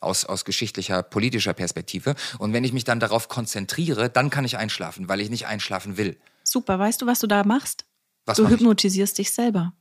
aus, 0.00 0.24
aus 0.24 0.44
geschichtlicher, 0.44 1.02
politischer 1.02 1.52
Perspektive. 1.52 2.16
Und 2.38 2.52
wenn 2.52 2.64
ich 2.64 2.72
mich 2.72 2.84
dann 2.84 2.98
darauf 2.98 3.28
konzentriere, 3.28 4.10
dann 4.10 4.30
kann 4.30 4.44
ich 4.44 4.56
einschlafen 4.56 4.87
einschlafen, 4.88 5.08
weil 5.08 5.20
ich 5.20 5.30
nicht 5.30 5.46
einschlafen 5.46 5.96
will. 5.96 6.16
Super, 6.44 6.78
weißt 6.78 7.02
du, 7.02 7.06
was 7.06 7.20
du 7.20 7.26
da 7.26 7.44
machst? 7.44 7.84
Was 8.24 8.36
du 8.36 8.48
hypnotisierst 8.48 9.18
ich? 9.18 9.26
dich 9.28 9.34
selber. 9.34 9.72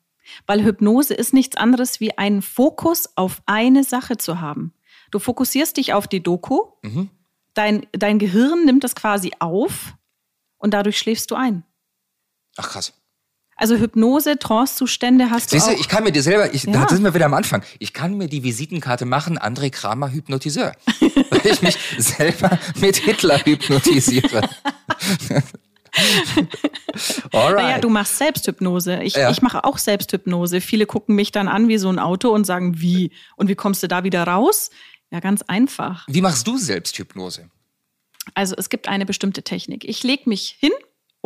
Weil 0.46 0.64
Hypnose 0.64 1.14
ist 1.14 1.34
nichts 1.34 1.56
anderes 1.56 2.00
wie 2.00 2.18
einen 2.18 2.42
Fokus 2.42 3.10
auf 3.16 3.42
eine 3.46 3.84
Sache 3.84 4.18
zu 4.18 4.42
haben. 4.42 4.74
Du 5.12 5.20
fokussierst 5.20 5.78
dich 5.78 5.94
auf 5.94 6.08
die 6.08 6.22
Doku, 6.22 6.72
mhm. 6.82 7.10
dein, 7.54 7.88
dein 7.94 8.20
Gehirn 8.20 8.66
nimmt 8.66 8.84
das 8.84 8.96
quasi 8.96 9.32
auf 9.40 9.96
und 10.58 10.74
dadurch 10.74 10.98
schläfst 10.98 11.32
du 11.32 11.36
ein. 11.36 11.64
Ach 12.58 12.70
krass. 12.70 12.94
Also 13.58 13.76
Hypnose, 13.76 14.38
Trance-Zustände 14.38 15.32
hast 15.32 15.50
Siehst 15.50 15.68
du 15.68 15.72
auch. 15.72 15.80
ich 15.80 15.90
kann 15.90 16.04
mir 16.04 16.12
dir 16.12 16.22
selber, 16.22 16.54
ich, 16.54 16.66
ja. 16.66 16.74
da 16.74 16.88
sind 16.88 17.04
wir 17.04 17.16
wieder 17.16 17.26
am 17.26 17.34
Anfang. 17.34 17.64
Ich 17.80 17.92
kann 17.92 18.16
mir 18.16 18.28
die 18.28 18.44
Visitenkarte 18.44 19.06
machen, 19.06 19.40
André 19.40 19.72
Kramer 19.72 20.12
Hypnotiseur. 20.12 20.74
weil 21.32 21.46
ich 21.46 21.62
mich 21.64 21.78
selber 21.98 22.60
mit 22.80 22.98
Hitler 22.98 23.44
hypnotisiere. 23.44 24.42
Alright. 27.32 27.56
Naja, 27.56 27.80
du 27.80 27.90
machst 27.90 28.20
Selbsthypnose. 28.20 29.02
Ich, 29.02 29.16
ja. 29.16 29.32
ich 29.32 29.42
mache 29.42 29.64
auch 29.64 29.80
Selbsthypnose. 29.80 30.62
Viele 30.62 30.86
gucken 30.86 31.16
mich 31.16 31.32
dann 31.32 31.48
an 31.48 31.68
wie 31.68 31.80
so 31.80 31.90
ein 31.90 31.98
Auto 31.98 32.30
und 32.30 32.46
sagen, 32.46 32.80
wie? 32.80 33.12
Und 33.36 33.48
wie 33.48 33.56
kommst 33.56 33.82
du 33.82 33.88
da 33.88 34.04
wieder 34.04 34.24
raus? 34.24 34.70
Ja, 35.10 35.20
ganz 35.20 35.42
einfach. 35.42 36.06
Wie 36.08 36.22
machst 36.22 36.46
du 36.46 36.58
Selbsthypnose? 36.58 37.50
Also 38.36 38.56
es 38.56 38.70
gibt 38.70 38.88
eine 38.88 39.08
bestimmte 39.08 39.42
Technik. 39.42 39.84
Ich 39.86 40.04
lege 40.04 40.30
mich 40.30 40.58
hin 40.60 40.72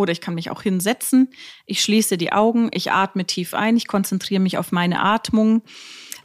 oder 0.02 0.12
ich 0.12 0.22
kann 0.22 0.36
mich 0.36 0.50
auch 0.50 0.62
hinsetzen. 0.62 1.30
Ich 1.66 1.82
schließe 1.82 2.18
die 2.18 2.34
Augen, 2.34 2.70
ich 2.74 2.92
atme 2.92 3.26
tief 3.26 3.54
ein, 3.54 3.78
ich 3.78 3.88
konzentriere 3.88 4.42
mich 4.42 4.58
auf 4.58 4.72
meine 4.72 5.02
Atmung. 5.02 5.62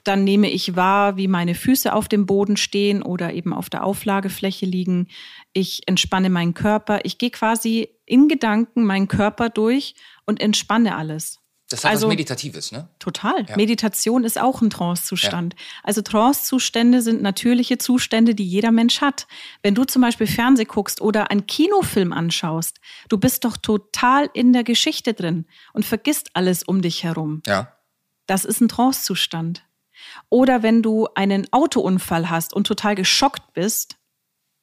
Dann 0.05 0.23
nehme 0.23 0.49
ich 0.51 0.77
wahr, 0.77 1.17
wie 1.17 1.27
meine 1.27 1.55
Füße 1.55 1.93
auf 1.93 2.07
dem 2.07 2.27
Boden 2.27 2.57
stehen 2.57 3.03
oder 3.03 3.33
eben 3.33 3.53
auf 3.53 3.69
der 3.69 3.83
Auflagefläche 3.83 4.65
liegen. 4.65 5.09
Ich 5.53 5.83
entspanne 5.87 6.31
meinen 6.31 6.55
Körper. 6.55 7.01
Ich 7.03 7.19
gehe 7.19 7.31
quasi 7.31 7.89
in 8.05 8.29
Gedanken 8.29 8.85
meinen 8.85 9.09
Körper 9.09 9.49
durch 9.49 9.95
und 10.25 10.41
entspanne 10.41 10.95
alles. 10.95 11.41
Das 11.69 11.85
hat 11.85 11.91
also, 11.91 12.07
was 12.07 12.13
Meditatives, 12.13 12.71
ne? 12.71 12.89
Total. 13.01 13.45
Ja. 13.49 13.57
Meditation 13.57 14.23
ist 14.23 14.41
auch 14.41 14.63
ein 14.63 14.71
Trancezustand. 14.71 15.55
Ja. 15.55 15.61
Also 15.83 16.01
Trancezustände 16.01 17.03
sind 17.03 17.23
natürliche 17.23 17.77
Zustände, 17.79 18.37
die 18.37 18.47
jeder 18.47 18.71
Mensch 18.71 19.01
hat. 19.01 19.27
Wenn 19.63 19.75
du 19.75 19.85
zum 19.85 20.03
Beispiel 20.03 20.29
Fernseh 20.29 20.65
guckst 20.65 21.01
oder 21.01 21.31
einen 21.31 21.47
Kinofilm 21.47 22.13
anschaust, 22.13 22.79
du 23.09 23.19
bist 23.19 23.45
doch 23.45 23.57
total 23.57 24.31
in 24.33 24.53
der 24.53 24.63
Geschichte 24.63 25.13
drin 25.13 25.47
und 25.73 25.85
vergisst 25.85 26.31
alles 26.35 26.63
um 26.63 26.83
dich 26.83 27.03
herum. 27.03 27.43
Ja. 27.47 27.73
Das 28.27 28.45
ist 28.45 28.61
ein 28.61 28.69
Trancezustand. 28.69 29.65
Oder 30.29 30.63
wenn 30.63 30.83
du 30.83 31.09
einen 31.15 31.53
Autounfall 31.53 32.31
hast 32.31 32.55
und 32.55 32.67
total 32.67 32.95
geschockt 32.95 33.55
bist, 33.55 33.97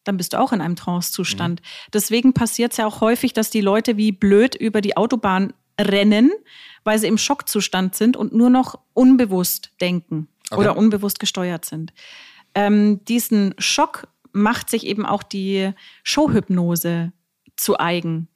dann 0.05 0.17
bist 0.17 0.33
du 0.33 0.39
auch 0.39 0.53
in 0.53 0.61
einem 0.61 0.75
Trancezustand. 0.75 1.61
Mhm. 1.61 1.65
Deswegen 1.93 2.33
passiert 2.33 2.71
es 2.71 2.77
ja 2.77 2.85
auch 2.85 3.01
häufig, 3.01 3.33
dass 3.33 3.49
die 3.49 3.61
Leute 3.61 3.97
wie 3.97 4.11
blöd 4.11 4.55
über 4.55 4.81
die 4.81 4.95
Autobahn 4.95 5.53
rennen, 5.80 6.32
weil 6.84 6.99
sie 6.99 7.07
im 7.07 7.17
Schockzustand 7.17 7.95
sind 7.95 8.17
und 8.17 8.34
nur 8.34 8.49
noch 8.49 8.80
unbewusst 8.93 9.71
denken 9.82 10.28
okay. 10.49 10.59
oder 10.59 10.78
unbewusst 10.78 11.19
gesteuert 11.19 11.65
sind. 11.65 11.93
Ähm, 12.55 13.03
diesen 13.05 13.55
Schock 13.57 14.07
macht 14.32 14.69
sich 14.69 14.86
eben 14.86 15.05
auch 15.05 15.24
die 15.24 15.71
Showhypnose 16.03 17.11
zu 17.55 17.80
eigen. 17.80 18.28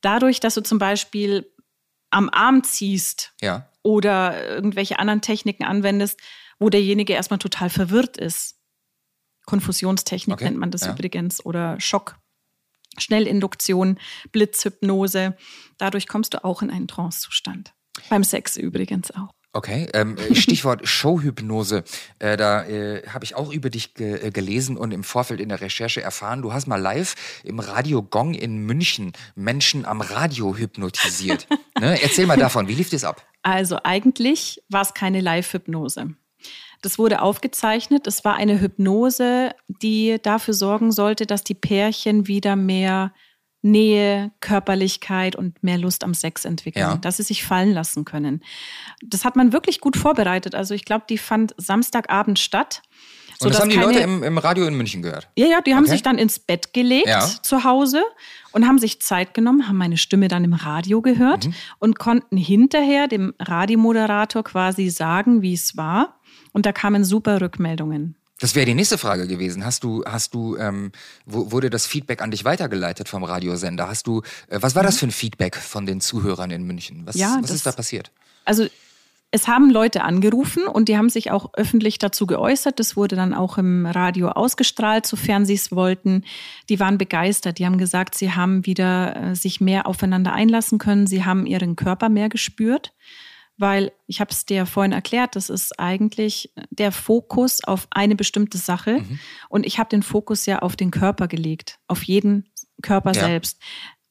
Dadurch, 0.00 0.40
dass 0.40 0.54
du 0.54 0.62
zum 0.62 0.78
Beispiel 0.78 1.50
am 2.10 2.28
Arm 2.30 2.64
ziehst 2.64 3.32
ja. 3.40 3.68
oder 3.82 4.48
irgendwelche 4.48 4.98
anderen 4.98 5.20
Techniken 5.20 5.64
anwendest, 5.64 6.20
wo 6.58 6.68
derjenige 6.68 7.12
erstmal 7.12 7.38
total 7.38 7.70
verwirrt 7.70 8.16
ist. 8.16 8.58
Konfusionstechnik 9.46 10.34
okay. 10.34 10.44
nennt 10.44 10.58
man 10.58 10.70
das 10.70 10.82
ja. 10.82 10.92
übrigens 10.92 11.44
oder 11.44 11.80
Schock 11.80 12.16
Schnellinduktion, 12.98 13.98
Blitzhypnose. 14.32 15.36
Dadurch 15.78 16.06
kommst 16.06 16.34
du 16.34 16.44
auch 16.44 16.62
in 16.62 16.70
einen 16.70 16.88
Trancezustand. 16.88 17.74
Beim 18.08 18.24
Sex 18.24 18.56
übrigens 18.56 19.10
auch. 19.10 19.32
Okay, 19.54 19.86
ähm, 19.92 20.16
Stichwort 20.32 20.80
Showhypnose. 20.88 21.84
Äh, 22.18 22.38
da 22.38 22.64
äh, 22.64 23.06
habe 23.06 23.26
ich 23.26 23.34
auch 23.34 23.52
über 23.52 23.68
dich 23.68 23.92
ge 23.92 24.28
äh, 24.28 24.30
gelesen 24.30 24.78
und 24.78 24.92
im 24.92 25.04
Vorfeld 25.04 25.40
in 25.40 25.50
der 25.50 25.60
Recherche 25.60 26.00
erfahren, 26.00 26.40
du 26.40 26.54
hast 26.54 26.66
mal 26.66 26.80
live 26.80 27.14
im 27.44 27.60
Radio 27.60 28.02
Gong 28.02 28.32
in 28.32 28.64
München 28.64 29.12
Menschen 29.34 29.84
am 29.84 30.00
Radio 30.00 30.56
hypnotisiert. 30.56 31.46
ne? 31.80 32.00
Erzähl 32.02 32.26
mal 32.26 32.38
davon, 32.38 32.66
wie 32.66 32.74
lief 32.74 32.88
das 32.88 33.04
ab? 33.04 33.26
Also 33.42 33.78
eigentlich 33.84 34.62
war 34.70 34.82
es 34.82 34.94
keine 34.94 35.20
Live-Hypnose. 35.20 36.14
Das 36.82 36.98
wurde 36.98 37.22
aufgezeichnet. 37.22 38.06
Es 38.06 38.24
war 38.24 38.34
eine 38.34 38.60
Hypnose, 38.60 39.52
die 39.68 40.18
dafür 40.22 40.52
sorgen 40.54 40.92
sollte, 40.92 41.26
dass 41.26 41.42
die 41.44 41.54
Pärchen 41.54 42.26
wieder 42.26 42.56
mehr 42.56 43.12
Nähe, 43.64 44.32
Körperlichkeit 44.40 45.36
und 45.36 45.62
mehr 45.62 45.78
Lust 45.78 46.02
am 46.02 46.14
Sex 46.14 46.44
entwickeln, 46.44 46.82
Ja. 46.84 46.96
dass 46.96 47.18
sie 47.18 47.22
sich 47.22 47.44
fallen 47.44 47.72
lassen 47.72 48.04
können. 48.04 48.42
Das 49.04 49.24
hat 49.24 49.36
man 49.36 49.52
wirklich 49.52 49.80
gut 49.80 49.96
vorbereitet. 49.96 50.56
Also 50.56 50.74
ich 50.74 50.84
glaube, 50.84 51.04
die 51.08 51.16
fand 51.18 51.54
Samstagabend 51.58 52.40
statt. 52.40 52.82
Und 53.40 53.50
das 53.54 53.60
haben 53.60 53.70
die 53.70 53.76
keine- 53.76 53.86
Leute 53.86 54.00
im, 54.00 54.22
im 54.24 54.38
Radio 54.38 54.66
in 54.66 54.74
München 54.76 55.00
gehört. 55.02 55.28
ja, 55.36 55.46
ja, 55.46 55.60
die 55.60 55.74
haben 55.74 55.84
Okay. 55.84 55.92
sich 55.92 56.02
dann 56.02 56.18
ins 56.18 56.40
Bett 56.40 56.72
gelegt 56.72 57.06
Ja. 57.08 57.20
zu 57.20 57.62
Hause 57.64 58.02
und 58.52 58.66
haben 58.66 58.78
sich 58.78 59.00
Zeit 59.00 59.32
genommen, 59.34 59.68
haben 59.68 59.78
meine 59.78 59.96
Stimme 59.96 60.26
dann 60.28 60.42
im 60.44 60.54
Radio 60.54 61.00
gehört 61.00 61.46
Mhm. 61.46 61.54
und 61.78 61.98
konnten 62.00 62.36
hinterher 62.36 63.06
dem 63.08 63.32
Radiomoderator 63.40 64.42
quasi 64.44 64.90
sagen, 64.90 65.42
wie 65.42 65.54
es 65.54 65.76
war. 65.76 66.20
Und 66.52 66.66
da 66.66 66.72
kamen 66.72 67.04
super 67.04 67.40
Rückmeldungen. 67.40 68.14
Das 68.40 68.54
wäre 68.56 68.66
die 68.66 68.74
nächste 68.74 68.98
Frage 68.98 69.28
gewesen. 69.28 69.64
Hast 69.64 69.84
du, 69.84 70.02
hast 70.04 70.34
du, 70.34 70.56
ähm, 70.56 70.90
wurde 71.26 71.70
das 71.70 71.86
Feedback 71.86 72.20
an 72.22 72.30
dich 72.32 72.44
weitergeleitet 72.44 73.08
vom 73.08 73.22
Radiosender? 73.22 73.88
Hast 73.88 74.06
du, 74.08 74.22
äh, 74.48 74.58
was 74.60 74.74
war 74.74 74.82
das 74.82 74.98
für 74.98 75.06
ein 75.06 75.12
Feedback 75.12 75.56
von 75.56 75.86
den 75.86 76.00
Zuhörern 76.00 76.50
in 76.50 76.64
München? 76.64 77.02
Was, 77.06 77.14
Mhm. 77.14 77.20
Ja, 77.20 77.36
was 77.40 77.42
das- 77.48 77.56
ist 77.56 77.66
da 77.66 77.72
passiert? 77.72 78.10
Also 78.44 78.66
es 79.30 79.46
haben 79.46 79.70
Leute 79.70 80.02
angerufen 80.02 80.64
und 80.64 80.88
die 80.88 80.96
haben 80.98 81.08
sich 81.08 81.30
auch 81.30 81.54
öffentlich 81.54 81.98
dazu 82.00 82.26
geäußert. 82.26 82.80
Das 82.80 82.96
wurde 82.96 83.14
dann 83.16 83.32
auch 83.32 83.56
im 83.58 83.86
Radio 83.86 84.28
ausgestrahlt, 84.30 85.06
sofern 85.06 85.46
sie 85.46 85.54
es 85.54 85.70
wollten. 85.70 86.24
Die 86.68 86.80
waren 86.80 86.98
begeistert. 86.98 87.58
Die 87.60 87.64
haben 87.64 87.78
gesagt, 87.78 88.14
sie 88.16 88.32
haben 88.32 88.66
wieder 88.66 89.14
äh, 89.30 89.34
sich 89.36 89.60
mehr 89.60 89.86
aufeinander 89.86 90.32
einlassen 90.32 90.78
können. 90.78 91.06
Sie 91.06 91.24
haben 91.24 91.46
ihren 91.46 91.76
Körper 91.76 92.08
mehr 92.08 92.28
gespürt. 92.28 92.92
Weil 93.58 93.92
ich 94.06 94.20
habe 94.20 94.30
es 94.30 94.44
dir 94.46 94.66
vorhin 94.66 94.92
erklärt, 94.92 95.36
das 95.36 95.50
ist 95.50 95.78
eigentlich 95.78 96.52
der 96.70 96.90
Fokus 96.90 97.62
auf 97.64 97.86
eine 97.90 98.16
bestimmte 98.16 98.58
Sache. 98.58 98.98
Mhm. 99.00 99.18
Und 99.48 99.66
ich 99.66 99.78
habe 99.78 99.88
den 99.90 100.02
Fokus 100.02 100.46
ja 100.46 100.60
auf 100.60 100.74
den 100.76 100.90
Körper 100.90 101.28
gelegt, 101.28 101.78
auf 101.86 102.02
jeden 102.02 102.48
Körper 102.82 103.12
Ja. 103.12 103.20
selbst. 103.26 103.60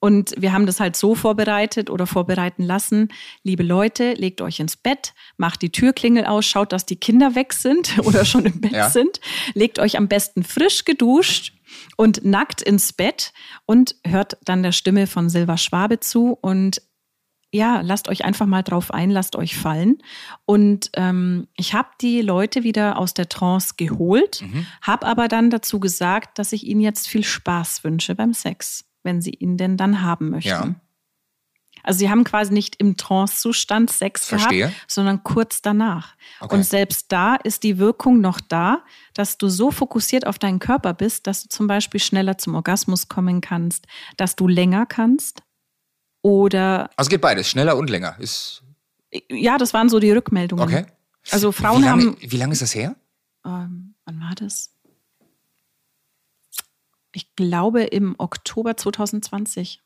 Und 0.03 0.33
wir 0.37 0.51
haben 0.51 0.65
das 0.65 0.79
halt 0.79 0.95
so 0.95 1.13
vorbereitet 1.13 1.91
oder 1.91 2.07
vorbereiten 2.07 2.63
lassen. 2.63 3.09
Liebe 3.43 3.61
Leute, 3.61 4.13
legt 4.13 4.41
euch 4.41 4.59
ins 4.59 4.75
Bett, 4.75 5.13
macht 5.37 5.61
die 5.61 5.71
Türklingel 5.71 6.25
aus, 6.25 6.45
schaut, 6.47 6.71
dass 6.71 6.87
die 6.87 6.95
Kinder 6.95 7.35
weg 7.35 7.53
sind 7.53 7.99
oder 8.05 8.25
schon 8.25 8.45
im 8.45 8.61
Bett 8.61 8.71
Ja. 8.71 8.89
sind. 8.89 9.19
Legt 9.53 9.77
euch 9.77 9.97
am 9.97 10.07
besten 10.07 10.43
frisch 10.43 10.85
geduscht 10.85 11.53
und 11.97 12.25
nackt 12.25 12.63
ins 12.63 12.93
Bett 12.93 13.31
und 13.67 13.95
hört 14.05 14.37
dann 14.43 14.63
der 14.63 14.71
Stimme 14.71 15.05
von 15.05 15.29
Silva 15.29 15.57
Schwabe 15.57 15.99
zu 15.99 16.35
und 16.41 16.81
ja, 17.53 17.81
lasst 17.81 18.07
euch 18.07 18.23
einfach 18.23 18.45
mal 18.45 18.61
drauf 18.63 18.91
ein, 18.91 19.09
lasst 19.09 19.35
euch 19.35 19.57
fallen. 19.57 19.97
Und 20.45 20.89
ähm, 20.93 21.47
ich 21.57 21.73
habe 21.73 21.89
die 21.99 22.21
Leute 22.21 22.63
wieder 22.63 22.97
aus 22.97 23.13
der 23.13 23.27
Trance 23.29 23.73
geholt, 23.77 24.41
Mhm. 24.41 24.65
habe 24.81 25.05
aber 25.05 25.27
dann 25.27 25.49
dazu 25.49 25.79
gesagt, 25.79 26.39
dass 26.39 26.53
ich 26.53 26.65
ihnen 26.65 26.81
jetzt 26.81 27.07
viel 27.07 27.23
Spaß 27.23 27.83
wünsche 27.83 28.15
beim 28.15 28.33
Sex, 28.33 28.85
wenn 29.03 29.21
sie 29.21 29.31
ihn 29.31 29.57
denn 29.57 29.75
dann 29.77 30.01
haben 30.01 30.29
möchten. 30.29 30.49
Ja. 30.49 30.75
Also 31.83 31.99
sie 31.99 32.09
haben 32.11 32.23
quasi 32.23 32.53
nicht 32.53 32.75
im 32.77 32.95
Trance-Zustand 32.95 33.89
Sex 33.89 34.27
Verstehe. 34.27 34.67
gehabt, 34.67 34.75
sondern 34.87 35.23
kurz 35.23 35.61
danach. 35.63 36.15
Okay. 36.39 36.55
Und 36.55 36.63
selbst 36.63 37.11
da 37.11 37.35
ist 37.35 37.63
die 37.63 37.79
Wirkung 37.79 38.21
noch 38.21 38.39
da, 38.39 38.83
dass 39.15 39.37
du 39.39 39.47
so 39.49 39.71
fokussiert 39.71 40.27
auf 40.27 40.37
deinen 40.37 40.59
Körper 40.59 40.93
bist, 40.93 41.25
dass 41.27 41.43
du 41.43 41.49
zum 41.49 41.65
Beispiel 41.67 41.99
schneller 41.99 42.37
zum 42.37 42.53
Orgasmus 42.55 43.07
kommen 43.07 43.41
kannst, 43.41 43.87
dass 44.15 44.35
du 44.35 44.47
länger 44.47 44.85
kannst. 44.85 45.41
Oder 46.21 46.89
Also 46.95 47.09
geht 47.09 47.21
beides, 47.21 47.49
schneller 47.49 47.77
und 47.77 47.89
länger. 47.89 48.15
Ist 48.19 48.63
ja, 49.29 49.57
das 49.57 49.73
waren 49.73 49.89
so 49.89 49.99
die 49.99 50.11
Rückmeldungen. 50.11 50.63
okay. 50.63 50.85
Also 51.31 51.51
Frauen 51.51 51.81
wie 51.81 51.85
lange, 51.85 52.03
haben. 52.03 52.17
Wie 52.19 52.37
lange 52.37 52.53
ist 52.53 52.61
das 52.61 52.73
her? 52.73 52.95
Ähm, 53.45 53.93
wann 54.05 54.19
war 54.19 54.35
das? 54.35 54.71
Ich 57.13 57.35
glaube 57.35 57.83
im 57.83 58.15
Oktober 58.17 58.77
2020. 58.77 59.81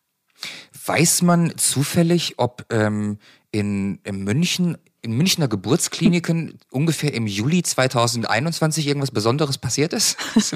Weiß 0.85 1.21
man 1.23 1.57
zufällig, 1.57 2.35
ob 2.37 2.65
ähm, 2.69 3.17
in, 3.51 3.99
in 4.03 4.23
München, 4.23 4.77
in 5.01 5.13
Münchner 5.17 5.47
Geburtskliniken 5.47 6.59
ungefähr 6.71 7.13
im 7.13 7.25
Juli 7.25 7.63
2021 7.63 8.85
irgendwas 8.87 9.11
Besonderes 9.11 9.57
passiert 9.57 9.93
ist? 9.93 10.17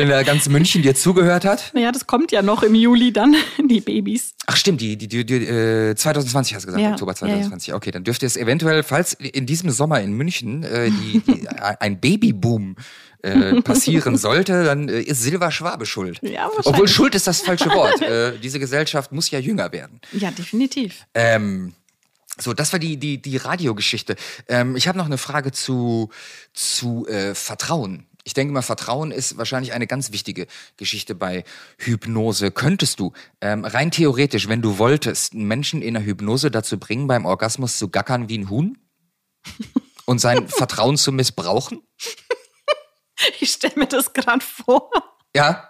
Wenn 0.00 0.08
da 0.08 0.22
ganz 0.22 0.48
München 0.48 0.80
dir 0.80 0.94
zugehört 0.94 1.44
hat? 1.44 1.72
Naja, 1.74 1.92
das 1.92 2.06
kommt 2.06 2.32
ja 2.32 2.40
noch 2.40 2.62
im 2.62 2.74
Juli 2.74 3.12
dann, 3.12 3.36
die 3.68 3.82
Babys. 3.82 4.32
Ach 4.46 4.56
stimmt, 4.56 4.80
die, 4.80 4.96
die, 4.96 5.08
die, 5.08 5.26
die 5.26 5.34
äh, 5.44 5.94
2020 5.94 6.54
hast 6.54 6.62
du 6.62 6.66
gesagt, 6.68 6.82
Ja, 6.82 6.92
Oktober 6.92 7.12
ja, 7.20 7.26
ja. 7.26 7.34
2020. 7.34 7.74
Okay, 7.74 7.90
dann 7.90 8.04
dürfte 8.04 8.24
es 8.24 8.38
eventuell, 8.38 8.82
falls 8.82 9.12
in 9.12 9.44
diesem 9.44 9.70
Sommer 9.70 10.00
in 10.00 10.12
München 10.14 10.62
äh, 10.62 10.90
die, 10.90 11.20
die, 11.20 11.48
ein 11.80 12.00
Babyboom 12.00 12.76
äh, 13.22 13.60
passieren 13.60 14.16
sollte, 14.16 14.64
dann 14.64 14.88
äh, 14.88 15.02
ist 15.02 15.22
Silva 15.22 15.50
Schwabe 15.50 15.84
schuld. 15.84 16.18
Ja. 16.22 16.48
Obwohl 16.64 16.88
Schuld 16.88 17.14
ist 17.14 17.26
das 17.26 17.42
falsche 17.42 17.68
Wort. 17.68 18.00
äh, 18.00 18.38
diese 18.38 18.58
Gesellschaft 18.58 19.12
muss 19.12 19.30
ja 19.30 19.38
jünger 19.38 19.70
werden. 19.72 20.00
Ja, 20.12 20.30
definitiv. 20.30 21.04
Ähm, 21.12 21.74
so, 22.38 22.54
das 22.54 22.72
war 22.72 22.80
die, 22.80 22.96
die, 22.96 23.20
die 23.20 23.36
Radiogeschichte. 23.36 24.16
Ähm, 24.48 24.76
ich 24.76 24.88
habe 24.88 24.96
noch 24.96 25.04
eine 25.04 25.18
Frage 25.18 25.52
zu, 25.52 26.08
zu 26.54 27.06
äh, 27.06 27.34
Vertrauen. 27.34 28.06
Ich 28.30 28.34
denke 28.34 28.54
mal, 28.54 28.62
Vertrauen 28.62 29.10
ist 29.10 29.38
wahrscheinlich 29.38 29.72
eine 29.72 29.88
ganz 29.88 30.12
wichtige 30.12 30.46
Geschichte 30.76 31.16
bei 31.16 31.42
Hypnose. 31.78 32.52
Könntest 32.52 33.00
du 33.00 33.12
ähm, 33.40 33.64
rein 33.64 33.90
theoretisch, 33.90 34.46
wenn 34.46 34.62
du 34.62 34.78
wolltest, 34.78 35.32
einen 35.32 35.48
Menschen 35.48 35.82
in 35.82 35.94
der 35.94 36.04
Hypnose 36.04 36.52
dazu 36.52 36.78
bringen, 36.78 37.08
beim 37.08 37.26
Orgasmus 37.26 37.76
zu 37.76 37.88
gackern 37.88 38.28
wie 38.28 38.38
ein 38.38 38.48
Huhn? 38.48 38.78
Und 40.04 40.20
sein 40.20 40.46
Vertrauen 40.48 40.96
zu 40.96 41.10
missbrauchen? 41.10 41.82
Ich 43.40 43.50
stelle 43.50 43.74
mir 43.76 43.86
das 43.88 44.12
gerade 44.12 44.44
vor. 44.44 44.92
Ja, 45.34 45.66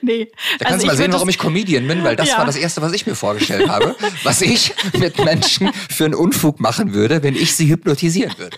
Nee. 0.00 0.32
da 0.58 0.64
kannst 0.64 0.82
du 0.82 0.86
mal 0.86 0.96
sehen, 0.96 1.12
warum 1.12 1.28
ich 1.28 1.36
Comedian 1.36 1.86
bin, 1.86 2.02
weil 2.04 2.16
das 2.16 2.28
Ja. 2.30 2.38
war 2.38 2.46
das 2.46 2.56
Erste, 2.56 2.80
was 2.80 2.94
ich 2.94 3.06
mir 3.06 3.14
vorgestellt 3.14 3.68
habe, 3.68 3.94
was 4.22 4.40
ich 4.40 4.72
mit 4.94 5.22
Menschen 5.22 5.70
für 5.90 6.06
einen 6.06 6.14
Unfug 6.14 6.58
machen 6.58 6.94
würde, 6.94 7.22
wenn 7.22 7.36
ich 7.36 7.54
sie 7.54 7.68
hypnotisieren 7.68 8.36
würde. 8.38 8.56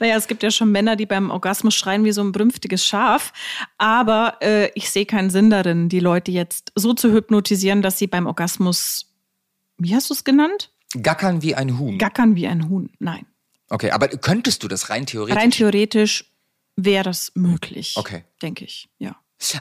Naja, 0.00 0.16
es 0.16 0.26
gibt 0.26 0.42
ja 0.42 0.50
schon 0.50 0.72
Männer, 0.72 0.96
die 0.96 1.06
beim 1.06 1.30
Orgasmus 1.30 1.74
schreien 1.74 2.04
wie 2.04 2.12
so 2.12 2.22
ein 2.22 2.32
brünftiges 2.32 2.84
Schaf. 2.84 3.32
Aber 3.78 4.38
äh, 4.40 4.70
ich 4.74 4.90
sehe 4.90 5.06
keinen 5.06 5.30
Sinn 5.30 5.50
darin, 5.50 5.88
die 5.88 6.00
Leute 6.00 6.30
jetzt 6.30 6.72
so 6.74 6.94
zu 6.94 7.12
hypnotisieren, 7.12 7.82
dass 7.82 7.98
sie 7.98 8.06
beim 8.06 8.26
Orgasmus, 8.26 9.06
wie 9.78 9.94
hast 9.94 10.10
du 10.10 10.14
es 10.14 10.24
genannt? 10.24 10.70
Gackern 11.02 11.42
wie 11.42 11.54
ein 11.54 11.78
Huhn. 11.78 11.98
Gackern 11.98 12.34
wie 12.34 12.46
ein 12.46 12.68
Huhn. 12.68 12.90
Nein. 12.98 13.26
Okay, 13.70 13.90
aber 13.90 14.08
könntest 14.08 14.62
du 14.62 14.68
das 14.68 14.90
rein 14.90 15.06
theoretisch? 15.06 15.36
Rein 15.36 15.50
theoretisch 15.50 16.24
wäre 16.76 17.04
das 17.04 17.32
möglich. 17.34 17.94
Okay. 17.96 18.24
Denke 18.40 18.64
ich, 18.64 18.88
ja. 18.98 19.16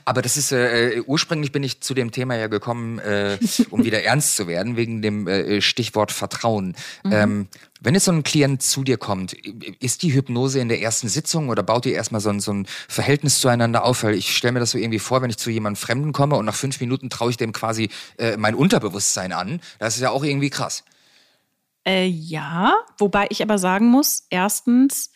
aber 0.05 0.21
das 0.21 0.37
ist, 0.37 0.51
äh, 0.51 1.01
ursprünglich 1.05 1.51
bin 1.51 1.63
ich 1.63 1.81
zu 1.81 1.93
dem 1.93 2.11
Thema 2.11 2.35
ja 2.35 2.47
gekommen, 2.47 2.99
äh, 2.99 3.37
um 3.69 3.83
wieder 3.83 4.03
ernst 4.03 4.37
zu 4.37 4.47
werden, 4.47 4.77
wegen 4.77 5.01
dem 5.01 5.27
äh, 5.27 5.61
Stichwort 5.61 6.11
Vertrauen. 6.11 6.75
Ähm, 7.03 7.47
wenn 7.81 7.93
jetzt 7.93 8.05
so 8.05 8.11
ein 8.11 8.23
Klient 8.23 8.61
zu 8.63 8.83
dir 8.83 8.97
kommt, 8.97 9.33
ist 9.33 10.03
die 10.03 10.13
Hypnose 10.13 10.59
in 10.59 10.69
der 10.69 10.81
ersten 10.81 11.07
Sitzung 11.07 11.49
oder 11.49 11.63
baut 11.63 11.85
ihr 11.85 11.93
erstmal 11.93 12.21
so 12.21 12.29
ein, 12.29 12.39
so 12.39 12.51
ein 12.51 12.65
Verhältnis 12.87 13.39
zueinander 13.39 13.83
auf? 13.85 14.03
Weil 14.03 14.15
ich 14.15 14.35
stelle 14.35 14.53
mir 14.53 14.59
das 14.59 14.71
so 14.71 14.77
irgendwie 14.77 14.99
vor, 14.99 15.21
wenn 15.21 15.29
ich 15.29 15.37
zu 15.37 15.49
jemandem 15.49 15.79
Fremden 15.79 16.13
komme 16.13 16.35
und 16.35 16.45
nach 16.45 16.55
fünf 16.55 16.79
Minuten 16.79 17.09
traue 17.09 17.29
ich 17.31 17.37
dem 17.37 17.51
quasi 17.53 17.89
äh, 18.17 18.37
mein 18.37 18.55
Unterbewusstsein 18.55 19.31
an. 19.33 19.59
Das 19.79 19.95
ist 19.95 20.01
ja 20.01 20.09
auch 20.09 20.23
irgendwie 20.23 20.49
krass. 20.49 20.83
Äh, 21.87 22.05
ja, 22.07 22.75
wobei 22.97 23.27
ich 23.29 23.41
aber 23.41 23.57
sagen 23.57 23.87
muss, 23.87 24.25
erstens, 24.29 25.11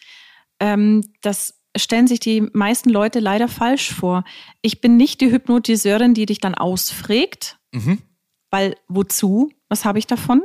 ähm, 0.60 1.04
das 1.22 1.56
stellen 1.76 2.08
sich 2.08 2.20
die 2.20 2.42
meisten 2.54 2.90
Leute 2.90 3.20
leider 3.20 3.48
falsch 3.48 3.94
vor. 3.94 4.24
Ich 4.62 4.82
bin 4.82 4.98
nicht 4.98 5.22
die 5.22 5.32
Hypnotiseurin, 5.32 6.14
die 6.14 6.26
dich 6.26 6.40
dann 6.40 6.56
ausfragt, 6.56 7.58
Mhm. 7.74 8.02
weil 8.50 8.76
wozu? 8.88 9.52
Was 9.70 9.86
habe 9.86 10.00
ich 10.00 10.06
davon? 10.08 10.42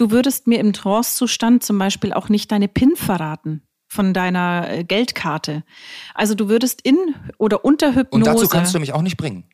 Du 0.00 0.10
würdest 0.10 0.46
mir 0.46 0.58
im 0.60 0.72
Trance-Zustand 0.72 1.62
zum 1.62 1.78
Beispiel 1.78 2.14
auch 2.14 2.30
nicht 2.30 2.50
deine 2.50 2.68
PIN 2.68 2.96
verraten 2.96 3.62
von 3.86 4.14
deiner 4.14 4.66
äh, 4.70 4.84
Geldkarte. 4.84 5.62
Also 6.14 6.34
du 6.34 6.48
würdest 6.48 6.80
in 6.80 6.96
oder 7.36 7.64
unter 7.66 7.88
Und 7.88 7.96
Hypnose. 7.96 8.24
dazu 8.24 8.48
kannst 8.48 8.74
du 8.74 8.78
mich 8.80 8.94
auch 8.94 9.02
nicht 9.02 9.16
bringen. 9.18 9.44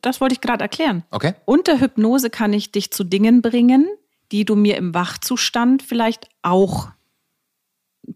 das 0.00 0.20
wollte 0.20 0.32
ich 0.32 0.40
gerade 0.40 0.62
erklären. 0.62 1.04
Okay? 1.10 1.34
Unter 1.44 1.78
Hypnose 1.80 2.30
kann 2.30 2.52
ich 2.52 2.72
dich 2.72 2.90
zu 2.90 3.04
Dingen 3.04 3.42
bringen, 3.42 3.86
die 4.32 4.44
du 4.44 4.56
mir 4.56 4.76
im 4.76 4.92
Wachzustand 4.94 5.82
vielleicht 5.84 6.28
auch 6.42 6.88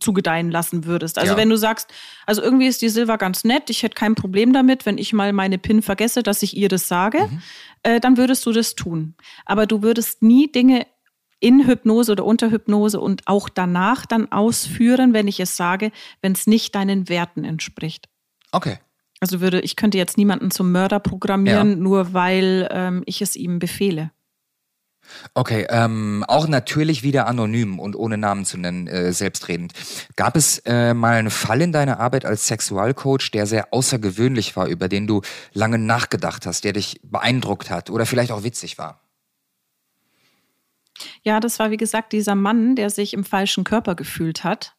zugedeihen 0.00 0.50
lassen 0.50 0.84
würdest. 0.86 1.18
Also 1.18 1.34
Ja. 1.34 1.36
wenn 1.38 1.48
du 1.50 1.56
sagst, 1.56 1.88
also 2.26 2.42
irgendwie 2.42 2.66
ist 2.66 2.82
die 2.82 2.88
Silva 2.88 3.16
ganz 3.16 3.44
nett, 3.44 3.70
ich 3.70 3.84
hätte 3.84 3.94
kein 3.94 4.16
Problem 4.16 4.52
damit, 4.52 4.84
wenn 4.86 4.98
ich 4.98 5.12
mal 5.12 5.32
meine 5.32 5.58
PIN 5.58 5.82
vergesse, 5.82 6.24
dass 6.24 6.42
ich 6.42 6.56
ihr 6.56 6.68
das 6.68 6.88
sage, 6.88 7.18
Mhm. 7.30 7.42
äh, 7.84 8.00
dann 8.00 8.16
würdest 8.16 8.44
du 8.46 8.52
das 8.52 8.74
tun. 8.74 9.14
Aber 9.44 9.66
du 9.66 9.82
würdest 9.82 10.22
nie 10.22 10.50
Dinge 10.50 10.86
in 11.40 11.66
Hypnose 11.66 12.12
oder 12.12 12.24
unter 12.24 12.50
Hypnose 12.50 13.00
und 13.00 13.22
auch 13.26 13.48
danach 13.48 14.06
dann 14.06 14.32
ausführen, 14.32 15.12
wenn 15.12 15.28
ich 15.28 15.40
es 15.40 15.56
sage, 15.56 15.92
wenn 16.22 16.32
es 16.32 16.46
nicht 16.46 16.74
deinen 16.74 17.08
Werten 17.08 17.44
entspricht. 17.44 18.08
Okay. 18.52 18.78
Also 19.20 19.40
würde, 19.40 19.60
ich 19.60 19.76
könnte 19.76 19.98
jetzt 19.98 20.18
niemanden 20.18 20.50
zum 20.50 20.72
Mörder 20.72 21.00
programmieren, 21.00 21.70
Ja. 21.70 21.76
nur 21.76 22.12
weil 22.12 22.68
ähm, 22.70 23.02
ich 23.06 23.22
es 23.22 23.34
ihm 23.36 23.58
befehle. 23.58 24.10
Okay, 25.34 25.66
ähm, 25.70 26.24
auch 26.26 26.48
natürlich 26.48 27.02
wieder 27.04 27.28
anonym 27.28 27.78
und 27.78 27.94
ohne 27.94 28.18
Namen 28.18 28.44
zu 28.44 28.58
nennen, 28.58 28.88
äh, 28.88 29.12
selbstredend. 29.12 29.72
Gab 30.16 30.36
es 30.36 30.58
äh, 30.66 30.94
mal 30.94 31.14
einen 31.14 31.30
Fall 31.30 31.60
in 31.62 31.70
deiner 31.72 32.00
Arbeit 32.00 32.24
als 32.24 32.48
Sexualcoach, 32.48 33.30
der 33.32 33.46
sehr 33.46 33.72
außergewöhnlich 33.72 34.56
war, 34.56 34.66
über 34.66 34.88
den 34.88 35.06
du 35.06 35.22
lange 35.52 35.78
nachgedacht 35.78 36.44
hast, 36.44 36.64
der 36.64 36.72
dich 36.72 37.00
beeindruckt 37.04 37.70
hat 37.70 37.88
oder 37.88 38.04
vielleicht 38.04 38.32
auch 38.32 38.42
witzig 38.42 38.78
war? 38.78 39.05
Ja, 41.22 41.40
das 41.40 41.58
war 41.58 41.70
wie 41.70 41.76
gesagt 41.76 42.12
dieser 42.12 42.34
Mann, 42.34 42.76
der 42.76 42.90
sich 42.90 43.14
im 43.14 43.24
falschen 43.24 43.64
Körper 43.64 43.94
gefühlt 43.94 44.44
hat. 44.44 44.74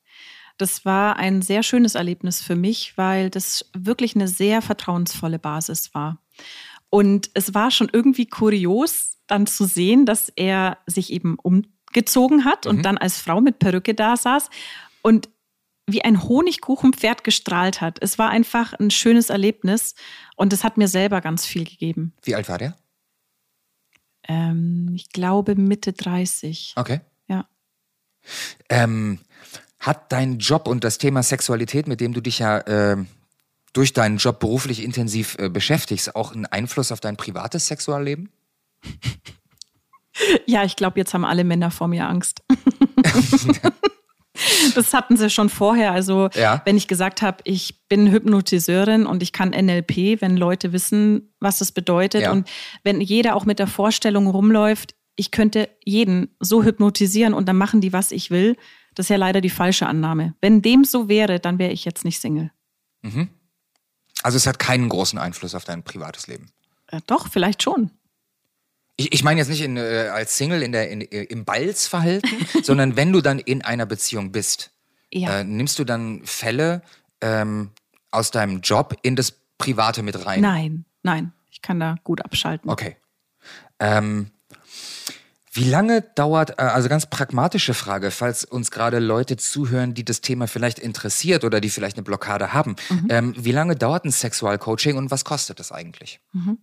Das 0.58 0.86
war 0.86 1.18
ein 1.18 1.42
sehr 1.42 1.62
schönes 1.62 1.96
Erlebnis 1.96 2.42
für 2.42 2.56
mich, 2.56 2.98
weil 2.98 3.30
das 3.30 3.70
wirklich 3.78 4.16
eine 4.16 4.28
sehr 4.28 4.62
vertrauensvolle 4.62 5.40
Basis 5.40 5.94
war. 5.94 6.20
Und 6.90 7.30
es 7.34 7.54
war 7.54 7.70
schon 7.70 7.90
irgendwie 7.92 8.26
kurios, 8.26 9.18
dann 9.28 9.46
zu 9.46 9.66
sehen, 9.66 10.06
dass 10.06 10.32
er 10.36 10.78
sich 10.88 11.12
eben 11.12 11.38
umgezogen 11.38 12.46
hat 12.46 12.66
mhm. 12.66 12.72
und 12.72 12.84
dann 12.84 12.98
als 12.98 13.20
Frau 13.20 13.42
mit 13.42 13.60
Perücke 13.60 13.94
da 13.94 14.16
saß 14.16 14.50
und 15.02 15.30
wie 15.86 16.04
ein 16.04 16.24
Honigkuchenpferd 16.24 17.24
gestrahlt 17.24 17.80
hat. 17.80 17.98
Es 18.02 18.20
war 18.20 18.30
einfach 18.30 18.74
ein 18.74 18.92
schönes 18.92 19.30
Erlebnis 19.30 19.96
und 20.36 20.52
es 20.52 20.64
hat 20.64 20.78
mir 20.78 20.88
selber 20.88 21.22
ganz 21.22 21.46
viel 21.46 21.64
gegeben. 21.64 22.14
Wie 22.24 22.36
alt 22.36 22.50
war 22.50 22.58
der? 22.58 22.78
Ähm, 24.28 24.92
ich 24.94 25.10
glaube 25.10 25.56
Mitte 25.56 25.94
30. 25.94 26.74
Okay. 26.76 27.02
Ja. 27.28 27.48
Ähm, 28.70 29.20
hat 29.80 30.12
dein 30.12 30.40
Job 30.40 30.68
und 30.68 30.84
das 30.84 30.98
Thema 30.98 31.24
Sexualität, 31.24 31.88
mit 31.88 32.02
dem 32.02 32.14
du 32.14 32.22
dich 32.22 32.40
ja 32.40 32.60
äh, 32.60 32.98
durch 33.74 33.94
deinen 33.94 34.18
Job 34.18 34.40
beruflich 34.40 34.84
intensiv 34.84 35.38
äh, 35.40 35.50
beschäftigst, 35.50 36.16
auch 36.16 36.34
einen 36.34 36.46
Einfluss 36.46 36.92
auf 36.92 37.00
dein 37.00 37.18
privates 37.18 37.68
Sexualleben? 37.68 38.30
Ja, 40.48 40.64
ich 40.64 40.76
glaube, 40.76 40.98
jetzt 40.98 41.14
haben 41.14 41.26
alle 41.26 41.44
Männer 41.44 41.70
vor 41.70 41.88
mir 41.88 42.08
Angst. 42.08 42.42
das 44.76 44.94
hatten 44.94 45.18
sie 45.18 45.30
schon 45.30 45.50
vorher. 45.50 45.92
Also, 45.92 46.30
ja. 46.34 46.62
wenn 46.66 46.78
ich 46.78 46.88
gesagt 46.88 47.22
habe, 47.22 47.38
ich 47.44 47.88
bin 47.88 48.12
Hypnotiseurin 48.12 49.06
und 49.06 49.24
ich 49.24 49.32
kann 49.32 49.50
NLP, 49.50 50.22
wenn 50.22 50.38
Leute 50.38 50.74
wissen, 50.74 51.34
was 51.40 51.60
das 51.60 51.72
bedeutet 51.72 52.24
ja. 52.24 52.32
und 52.32 52.50
wenn 52.84 53.02
jeder 53.02 53.36
auch 53.36 53.46
mit 53.46 53.60
der 53.60 53.68
Vorstellung 53.68 54.28
rumläuft, 54.28 54.96
ich 55.16 55.32
könnte 55.32 55.70
jeden 55.84 56.36
so 56.40 56.64
hypnotisieren 56.64 57.34
und 57.34 57.48
dann 57.48 57.58
machen 57.58 57.82
die, 57.82 57.92
was 57.92 58.12
ich 58.12 58.30
will, 58.30 58.56
das 58.96 59.06
ist 59.06 59.10
ja 59.10 59.18
leider 59.18 59.42
die 59.42 59.50
falsche 59.50 59.88
Annahme. 59.88 60.36
Wenn 60.42 60.62
dem 60.62 60.84
so 60.84 61.10
wäre, 61.10 61.40
dann 61.40 61.60
wäre 61.60 61.72
ich 61.72 61.86
jetzt 61.86 62.06
nicht 62.06 62.20
Single. 62.20 62.52
Mhm. 63.02 63.30
Also 64.24 64.38
es 64.38 64.48
hat 64.48 64.60
keinen 64.60 64.90
großen 64.90 65.20
Einfluss 65.20 65.56
auf 65.56 65.66
dein 65.66 65.84
privates 65.84 66.28
Leben. 66.28 66.48
Ja, 66.92 67.00
doch, 67.06 67.28
vielleicht 67.30 67.64
schon. 67.64 67.92
Ich, 68.98 69.14
ich 69.14 69.24
meine 69.24 69.40
jetzt 69.40 69.50
nicht 69.50 69.62
in, 69.62 69.78
äh, 69.78 70.10
als 70.12 70.38
Single 70.38 70.64
in 70.64 70.72
der, 70.72 70.90
in, 70.90 71.02
äh, 71.02 71.24
im 71.24 71.46
Balzverhalten, 71.46 72.30
sondern 72.64 72.96
wenn 72.96 73.14
du 73.14 73.22
dann 73.22 73.40
in 73.40 73.62
einer 73.62 73.86
Beziehung 73.86 74.32
bist, 74.32 74.72
ja. 75.14 75.40
äh, 75.40 75.44
nimmst 75.44 75.80
du 75.80 75.84
dann 75.84 76.22
Fälle 76.26 76.82
ähm, 77.22 77.72
aus 78.12 78.32
deinem 78.32 78.62
Job 78.62 78.98
in 79.04 79.16
das 79.16 79.34
Private 79.58 80.04
mit 80.04 80.26
rein? 80.26 80.42
Nein, 80.42 80.86
nein. 81.04 81.32
Ich 81.52 81.62
kann 81.62 81.80
da 81.80 81.96
gut 82.04 82.24
abschalten. 82.24 82.70
Okay. 82.70 82.98
Ähm, 83.80 84.32
wie 85.58 85.70
lange 85.70 86.02
dauert, 86.02 86.52
äh, 86.52 86.64
also 86.64 86.88
ganz 86.88 87.08
pragmatische 87.08 87.74
Frage, 87.74 88.12
falls 88.12 88.46
uns 88.46 88.70
gerade 88.70 89.00
Leute 89.00 89.38
zuhören, 89.38 89.94
die 89.96 90.06
das 90.06 90.22
Thema 90.22 90.48
vielleicht 90.48 90.78
interessiert 90.78 91.44
oder 91.44 91.60
die 91.60 91.70
vielleicht 91.70 91.98
eine 91.98 92.04
Blockade 92.04 92.54
haben. 92.54 92.76
Mhm. 92.90 93.08
Ähm, 93.10 93.34
wie 93.38 93.52
lange 93.52 93.76
dauert 93.76 94.06
ein 94.06 94.12
Sexualcoaching 94.12 94.98
und 94.98 95.10
was 95.10 95.26
kostet 95.26 95.60
das 95.60 95.72
eigentlich? 95.72 96.20
Mhm. 96.32 96.60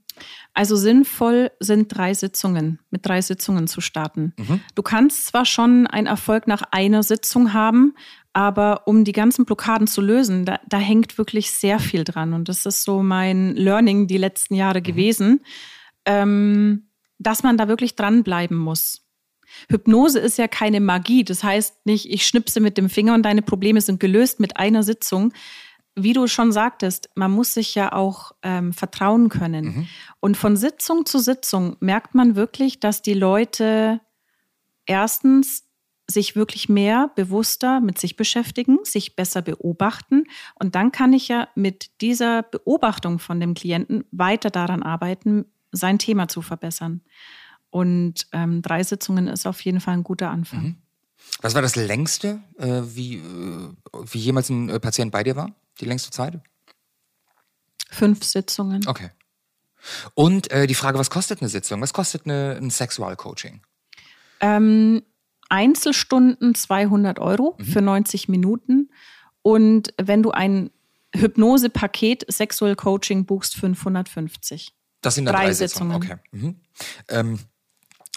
Also 0.55 0.77
sinnvoll 0.77 1.51
sind 1.59 1.97
drei 1.97 2.15
Sitzungen, 2.15 2.79
mit 2.91 3.05
drei 3.05 3.21
Sitzungen 3.21 3.67
zu 3.67 3.81
starten. 3.81 4.33
Mhm. 4.39 4.61
Du 4.77 4.83
kannst 4.83 5.27
zwar 5.27 5.45
schon 5.45 5.89
einen 5.89 6.07
Erfolg 6.07 6.47
nach 6.47 6.63
einer 6.71 7.03
Sitzung 7.03 7.53
haben, 7.53 7.95
aber 8.33 8.87
um 8.87 9.05
die 9.05 9.13
ganzen 9.13 9.45
Blockaden 9.45 9.89
zu 9.89 10.01
lösen, 10.01 10.45
da, 10.45 10.61
da 10.69 10.79
hängt 10.79 11.19
wirklich 11.19 11.51
sehr 11.51 11.81
viel 11.81 12.05
dran. 12.05 12.33
Und 12.33 12.49
das 12.49 12.65
ist 12.65 12.85
so 12.85 13.03
mein 13.03 13.57
Learning 13.57 14.07
die 14.07 14.19
letzten 14.19 14.55
Jahre 14.55 14.79
mhm. 14.79 14.85
gewesen. 14.85 15.41
Ähm, 16.05 16.89
dass 17.27 17.43
man 17.43 17.57
da 17.57 17.69
wirklich 17.69 17.97
dranbleiben 17.97 18.57
muss. 18.57 19.03
Hypnose 19.69 20.19
ist 20.19 20.39
ja 20.39 20.49
keine 20.49 20.81
Magie. 20.81 21.25
Das 21.25 21.45
heißt 21.45 21.87
nicht, 21.87 22.11
ich 22.11 22.27
schnipse 22.27 22.61
mit 22.61 22.79
dem 22.79 22.89
Finger 22.89 23.15
und 23.15 23.23
deine 23.23 23.43
Probleme 23.43 23.81
sind 23.81 24.01
gelöst 24.01 24.41
mit 24.41 24.57
einer 24.57 24.83
Sitzung. 24.83 25.33
Wie 25.97 26.13
du 26.13 26.27
schon 26.27 26.51
sagtest, 26.51 27.11
man 27.15 27.31
muss 27.31 27.55
sich 27.55 27.75
ja 27.75 27.93
auch 27.93 28.33
ähm, 28.43 28.73
vertrauen 28.73 29.29
können. 29.29 29.65
Mhm. 29.65 29.87
Und 30.21 30.37
von 30.37 30.57
Sitzung 30.57 31.07
zu 31.07 31.19
Sitzung 31.19 31.77
merkt 31.81 32.15
man 32.15 32.35
wirklich, 32.35 32.81
dass 32.81 33.01
die 33.01 33.15
Leute 33.15 34.01
erstens 34.87 35.65
sich 36.07 36.37
wirklich 36.37 36.69
mehr 36.69 37.11
bewusster 37.15 37.81
mit 37.81 37.99
sich 37.99 38.17
beschäftigen, 38.17 38.79
sich 38.83 39.17
besser 39.17 39.41
beobachten. 39.41 40.25
Und 40.55 40.75
dann 40.75 40.93
kann 40.93 41.13
ich 41.13 41.29
ja 41.29 41.49
mit 41.55 42.01
dieser 42.01 42.43
Beobachtung 42.43 43.19
von 43.19 43.41
dem 43.41 43.55
Klienten 43.55 44.05
weiter 44.11 44.51
daran 44.51 44.83
arbeiten, 44.83 45.47
sein 45.75 45.99
Thema 45.99 46.29
zu 46.29 46.43
verbessern. 46.43 47.03
Und 47.71 48.27
ähm, 48.33 48.63
drei 48.63 48.83
Sitzungen 48.83 49.27
ist 49.27 49.47
auf 49.47 49.61
jeden 49.63 49.81
Fall 49.81 49.95
ein 49.95 50.05
guter 50.05 50.31
Anfang. 50.31 50.63
Mhm. 50.63 50.77
Was 51.41 51.55
war 51.55 51.63
das 51.63 51.77
längste, 51.77 52.41
äh, 52.59 52.83
wie, 52.85 53.17
äh, 53.17 53.69
wie 53.93 54.19
jemals 54.19 54.49
ein 54.51 54.69
äh, 54.69 54.79
Patient 54.79 55.11
bei 55.11 55.25
dir 55.25 55.37
war? 55.37 55.51
Die 55.81 55.85
längste 55.85 56.11
Zeit? 56.11 56.41
Fünf 57.91 58.23
Sitzungen. 58.25 58.87
Okay. 58.87 59.11
Und 60.15 60.51
äh, 60.51 60.67
die 60.67 60.75
Frage, 60.75 60.99
was 60.99 61.11
kostet 61.11 61.41
eine 61.41 61.49
Sitzung? 61.49 61.81
Was 61.81 61.93
kostet 61.93 62.25
eine, 62.25 62.57
ein 62.61 62.71
Sexualcoaching? 62.71 63.61
Ähm, 64.41 65.03
Einzelstunden 65.49 66.55
200 66.55 67.19
Euro 67.19 67.57
mhm. 67.59 67.65
für 67.65 67.83
90 67.83 68.29
Minuten. 68.29 68.91
Und 69.43 69.93
wenn 70.01 70.23
du 70.23 70.31
ein 70.31 70.71
Hypnose-Paket 71.15 72.27
Sexual 72.33 72.75
Coaching 72.77 73.27
buchst, 73.27 73.55
550. 73.57 74.75
Das 75.05 75.15
sind 75.15 75.27
dann 75.27 75.35
drei, 75.35 75.47
drei 75.47 75.53
Sitzungen. 75.53 76.01
Sitzungen. 76.01 76.21
Okay. 76.31 76.39
Mhm. 76.39 76.57
Ähm, 77.09 77.39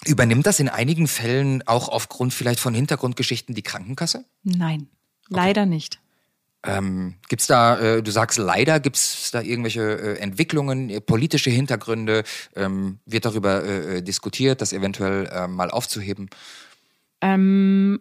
übernimmt 0.06 0.46
das 0.46 0.60
in 0.60 0.70
einigen 0.70 1.08
Fällen 1.08 1.68
auch 1.68 1.90
aufgrund 1.90 2.34
vielleicht 2.34 2.60
von 2.60 2.74
Hintergrundgeschichten 2.74 3.56
die 3.56 3.64
Krankenkasse? 3.64 4.26
Nein, 4.44 4.88
leider 5.30 5.62
okay. 5.62 5.70
nicht. 5.70 6.00
Ähm, 6.64 7.16
gibt 7.30 7.42
es 7.42 7.48
da, 7.48 7.80
äh, 7.80 8.04
du 8.04 8.12
sagst 8.12 8.38
leider, 8.38 8.80
gibt 8.80 8.96
es 8.96 9.32
da 9.32 9.42
irgendwelche 9.42 9.82
äh, 9.82 10.20
Entwicklungen, 10.20 10.90
äh, 10.90 11.00
politische 11.00 11.50
Hintergründe? 11.50 12.24
Ähm, 12.56 13.00
wird 13.06 13.26
darüber 13.26 13.64
äh, 13.64 13.98
äh, 13.98 14.02
diskutiert, 14.02 14.62
das 14.62 14.74
eventuell 14.74 15.48
mal 15.48 15.70
aufzuheben? 15.70 16.30
Ähm, 17.22 18.00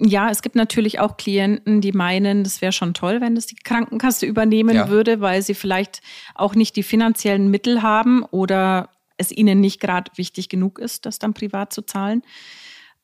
ja, 0.00 0.30
es 0.30 0.40
gibt 0.42 0.56
natürlich 0.56 0.98
auch 0.98 1.16
Klienten, 1.16 1.80
die 1.80 1.92
meinen, 1.92 2.42
das 2.42 2.62
wäre 2.62 2.72
schon 2.72 2.94
toll, 2.94 3.20
wenn 3.20 3.34
das 3.34 3.46
die 3.46 3.56
Krankenkasse 3.56 4.24
übernehmen 4.24 4.74
ja. 4.74 4.88
würde, 4.88 5.20
weil 5.20 5.42
sie 5.42 5.54
vielleicht 5.54 6.00
auch 6.34 6.54
nicht 6.54 6.74
die 6.76 6.82
finanziellen 6.82 7.50
Mittel 7.50 7.82
haben 7.82 8.24
oder 8.24 8.88
es 9.18 9.30
ihnen 9.30 9.60
nicht 9.60 9.80
gerade 9.80 10.10
wichtig 10.16 10.48
genug 10.48 10.78
ist, 10.78 11.04
das 11.04 11.18
dann 11.18 11.34
privat 11.34 11.74
zu 11.74 11.82
zahlen. 11.82 12.22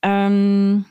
Ähm, 0.02 0.86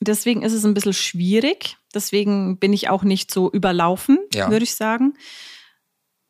deswegen 0.00 0.42
ist 0.42 0.52
es 0.52 0.64
ein 0.64 0.74
bisschen 0.74 0.92
schwierig. 0.92 1.76
Deswegen 1.92 2.58
bin 2.58 2.72
ich 2.72 2.88
auch 2.88 3.02
nicht 3.02 3.32
so 3.32 3.50
überlaufen, 3.50 4.18
ja. 4.32 4.48
würde 4.50 4.64
ich 4.64 4.76
sagen. 4.76 5.14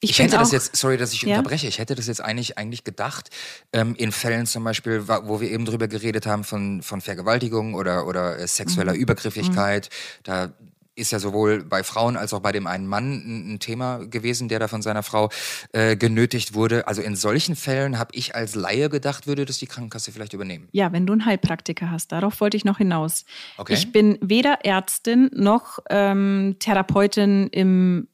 Ich, 0.05 0.11
ich 0.11 0.19
hätte 0.19 0.37
das 0.39 0.53
jetzt, 0.53 0.77
sorry, 0.77 0.97
dass 0.97 1.13
ich 1.13 1.23
ja? 1.23 1.39
unterbreche, 1.39 1.67
ich 1.67 1.79
hätte 1.79 1.95
das 1.95 2.07
jetzt 2.07 2.21
eigentlich, 2.21 2.59
eigentlich 2.59 2.85
gedacht, 2.85 3.31
ähm, 3.73 3.95
in 3.97 4.13
Fällen 4.13 4.47
zum 4.47 4.65
Beispiel, 4.65 5.09
wo 5.09 5.41
wir 5.41 5.51
eben 5.51 5.65
drüber 5.65 5.89
geredet 5.89 6.27
haben 6.27 6.45
von, 6.45 6.83
von 6.83 7.01
Vergewaltigung 7.01 7.75
oder, 7.75 8.07
oder 8.07 8.39
äh, 8.39 8.47
sexueller 8.47 8.95
mhm. 8.95 9.01
Übergriffigkeit, 9.01 9.89
mhm. 9.91 10.21
da 10.25 10.53
ist 10.97 11.11
ja 11.11 11.19
sowohl 11.19 11.65
bei 11.65 11.83
Frauen 11.83 12.17
als 12.17 12.33
auch 12.33 12.41
bei 12.41 12.53
dem 12.53 12.67
einen 12.67 12.87
Mann 12.87 13.15
ein, 13.15 13.55
ein 13.55 13.59
Thema 13.59 13.99
gewesen, 14.07 14.49
der 14.49 14.59
da 14.59 14.69
von 14.69 14.83
seiner 14.83 15.03
Frau 15.03 15.31
äh, 15.73 15.97
genötigt 15.97 16.55
wurde. 16.55 16.87
Also 16.87 17.03
in 17.03 17.17
solchen 17.17 17.57
Fällen 17.57 17.99
habe 17.99 18.15
ich 18.15 18.35
als 18.35 18.55
Laie 18.55 18.89
gedacht, 18.89 19.27
würde 19.27 19.45
das 19.45 19.59
die 19.59 19.67
Krankenkasse 19.67 20.13
vielleicht 20.13 20.33
übernehmen. 20.33 20.69
Ja, 20.73 20.93
wenn 20.93 21.07
du 21.07 21.13
einen 21.13 21.27
Heilpraktiker 21.27 21.91
hast, 21.91 22.13
darauf 22.13 22.41
wollte 22.41 22.57
ich 22.57 22.65
noch 22.65 22.79
hinaus. 22.79 23.25
Okay. 23.57 23.75
Ich 23.75 23.93
bin 23.93 24.19
weder 24.21 24.65
Ärztin 24.65 25.31
noch 25.35 25.79
ähm, 25.91 26.57
Therapeutin 26.59 27.49
im 27.49 28.09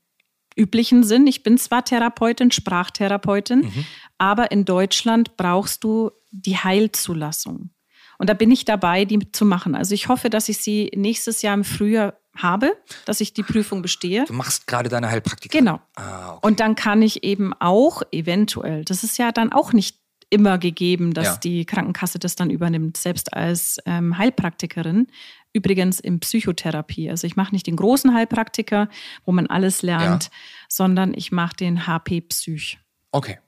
üblichen 0.60 1.02
Sinn. 1.04 1.26
Ich 1.26 1.42
bin 1.42 1.58
zwar 1.58 1.84
Therapeutin, 1.84 2.50
Sprachtherapeutin, 2.50 3.60
mhm. 3.60 3.86
aber 4.18 4.50
in 4.50 4.64
Deutschland 4.64 5.36
brauchst 5.36 5.84
du 5.84 6.10
die 6.30 6.56
Heilzulassung. 6.56 7.70
Und 8.18 8.28
da 8.28 8.34
bin 8.34 8.50
ich 8.50 8.66
dabei, 8.66 9.06
die 9.06 9.32
zu 9.32 9.46
machen. 9.46 9.74
Also 9.74 9.94
ich 9.94 10.08
hoffe, 10.08 10.28
dass 10.28 10.50
ich 10.50 10.58
sie 10.58 10.90
nächstes 10.94 11.40
Jahr 11.40 11.54
im 11.54 11.64
Frühjahr 11.64 12.14
habe, 12.36 12.76
dass 13.06 13.20
ich 13.20 13.32
die 13.32 13.42
Prüfung 13.42 13.82
bestehe. 13.82 14.24
Du 14.26 14.34
machst 14.34 14.66
gerade 14.66 14.88
deine 14.88 15.10
Heilpraktika. 15.10 15.58
Genau. 15.58 15.80
Ah, 15.96 16.34
okay. 16.34 16.46
Und 16.46 16.60
dann 16.60 16.74
kann 16.74 17.02
ich 17.02 17.24
eben 17.24 17.52
auch 17.54 18.02
eventuell, 18.12 18.84
das 18.84 19.04
ist 19.04 19.18
ja 19.18 19.32
dann 19.32 19.52
auch 19.52 19.72
nicht 19.72 19.96
immer 20.30 20.58
gegeben, 20.58 21.12
dass 21.12 21.26
ja. 21.26 21.36
die 21.38 21.64
Krankenkasse 21.64 22.18
das 22.18 22.36
dann 22.36 22.50
übernimmt, 22.50 22.96
selbst 22.96 23.34
als 23.34 23.78
ähm, 23.84 24.16
Heilpraktikerin. 24.16 25.08
Übrigens 25.52 25.98
in 26.00 26.20
Psychotherapie. 26.20 27.10
Also 27.10 27.26
ich 27.26 27.36
mache 27.36 27.52
nicht 27.52 27.66
den 27.66 27.76
großen 27.76 28.14
Heilpraktiker, 28.14 28.88
wo 29.24 29.32
man 29.32 29.46
alles 29.48 29.82
lernt, 29.82 30.24
ja. 30.24 30.30
sondern 30.68 31.12
ich 31.14 31.32
mache 31.32 31.56
den 31.56 31.86
HP 31.86 32.20
Psych. 32.22 32.78
Okay. 33.10 33.38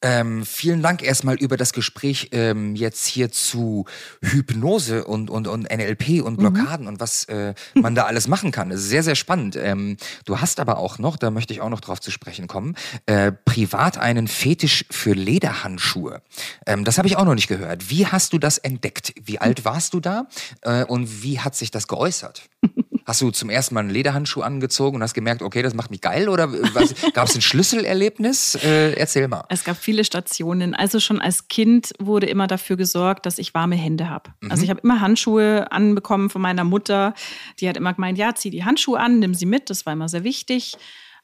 Ähm, 0.00 0.46
vielen 0.46 0.80
Dank 0.80 1.02
erstmal 1.02 1.34
über 1.36 1.56
das 1.56 1.72
Gespräch 1.72 2.28
ähm, 2.30 2.76
jetzt 2.76 3.06
hier 3.06 3.32
zu 3.32 3.84
Hypnose 4.22 5.04
und, 5.04 5.28
und, 5.28 5.48
und 5.48 5.68
NLP 5.72 6.22
und 6.22 6.36
Blockaden 6.36 6.86
mhm. 6.86 6.92
und 6.92 7.00
was 7.00 7.24
äh, 7.24 7.54
man 7.74 7.96
da 7.96 8.04
alles 8.04 8.28
machen 8.28 8.52
kann. 8.52 8.70
Das 8.70 8.80
ist 8.80 8.88
sehr, 8.88 9.02
sehr 9.02 9.16
spannend. 9.16 9.56
Ähm, 9.56 9.96
du 10.24 10.40
hast 10.40 10.60
aber 10.60 10.78
auch 10.78 10.98
noch, 10.98 11.16
da 11.16 11.32
möchte 11.32 11.52
ich 11.52 11.60
auch 11.60 11.68
noch 11.68 11.80
drauf 11.80 12.00
zu 12.00 12.12
sprechen 12.12 12.46
kommen, 12.46 12.76
äh, 13.06 13.32
privat 13.32 13.98
einen 13.98 14.28
Fetisch 14.28 14.84
für 14.90 15.14
Lederhandschuhe. 15.14 16.22
Ähm, 16.64 16.84
das 16.84 16.98
habe 16.98 17.08
ich 17.08 17.16
auch 17.16 17.24
noch 17.24 17.34
nicht 17.34 17.48
gehört. 17.48 17.90
Wie 17.90 18.06
hast 18.06 18.32
du 18.32 18.38
das 18.38 18.58
entdeckt? 18.58 19.14
Wie 19.20 19.40
alt 19.40 19.64
warst 19.64 19.94
du 19.94 20.00
da 20.00 20.28
äh, 20.62 20.84
und 20.84 21.24
wie 21.24 21.40
hat 21.40 21.56
sich 21.56 21.72
das 21.72 21.88
geäußert? 21.88 22.48
Hast 23.08 23.22
du 23.22 23.30
zum 23.30 23.48
ersten 23.48 23.74
Mal 23.74 23.80
einen 23.80 23.88
Lederhandschuh 23.88 24.42
angezogen 24.42 24.96
und 24.96 25.02
hast 25.02 25.14
gemerkt, 25.14 25.40
okay, 25.40 25.62
das 25.62 25.72
macht 25.72 25.90
mich 25.90 26.02
geil? 26.02 26.28
Oder 26.28 26.46
gab 27.14 27.26
es 27.26 27.34
ein 27.34 27.40
Schlüsselerlebnis? 27.40 28.56
Äh, 28.56 28.92
erzähl 28.92 29.26
mal. 29.28 29.46
Es 29.48 29.64
gab 29.64 29.78
viele 29.78 30.04
Stationen. 30.04 30.74
Also 30.74 31.00
schon 31.00 31.18
als 31.18 31.48
Kind 31.48 31.94
wurde 31.98 32.26
immer 32.26 32.46
dafür 32.46 32.76
gesorgt, 32.76 33.24
dass 33.24 33.38
ich 33.38 33.54
warme 33.54 33.76
Hände 33.76 34.10
habe. 34.10 34.34
Mhm. 34.42 34.50
Also 34.50 34.62
ich 34.62 34.68
habe 34.68 34.80
immer 34.82 35.00
Handschuhe 35.00 35.72
anbekommen 35.72 36.28
von 36.28 36.42
meiner 36.42 36.64
Mutter. 36.64 37.14
Die 37.60 37.68
hat 37.70 37.78
immer 37.78 37.94
gemeint, 37.94 38.18
ja, 38.18 38.34
zieh 38.34 38.50
die 38.50 38.64
Handschuhe 38.64 39.00
an, 39.00 39.20
nimm 39.20 39.32
sie 39.32 39.46
mit. 39.46 39.70
Das 39.70 39.86
war 39.86 39.94
immer 39.94 40.10
sehr 40.10 40.24
wichtig. 40.24 40.76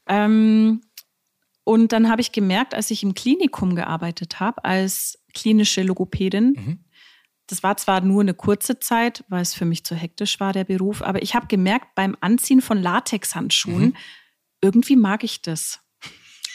Ähm, 0.08 0.80
und 1.64 1.92
dann 1.92 2.08
habe 2.08 2.22
ich 2.22 2.32
gemerkt, 2.32 2.72
als 2.72 2.90
ich 2.90 3.02
im 3.02 3.12
Klinikum 3.12 3.74
gearbeitet 3.74 4.40
habe, 4.40 4.64
als 4.64 5.18
klinische 5.34 5.82
Logopädin, 5.82 6.56
mhm 6.56 6.78
das 7.46 7.62
war 7.62 7.76
zwar 7.76 8.00
nur 8.00 8.22
eine 8.22 8.34
kurze 8.34 8.78
Zeit, 8.78 9.24
weil 9.28 9.42
es 9.42 9.54
für 9.54 9.64
mich 9.64 9.84
zu 9.84 9.94
hektisch 9.94 10.40
war, 10.40 10.52
der 10.52 10.64
Beruf, 10.64 11.02
aber 11.02 11.22
ich 11.22 11.34
habe 11.34 11.46
gemerkt, 11.46 11.94
beim 11.94 12.16
Anziehen 12.20 12.62
von 12.62 12.80
Latexhandschuhen, 12.80 13.86
mhm. 13.86 13.96
irgendwie 14.60 14.96
mag 14.96 15.24
ich 15.24 15.42
das. 15.42 15.80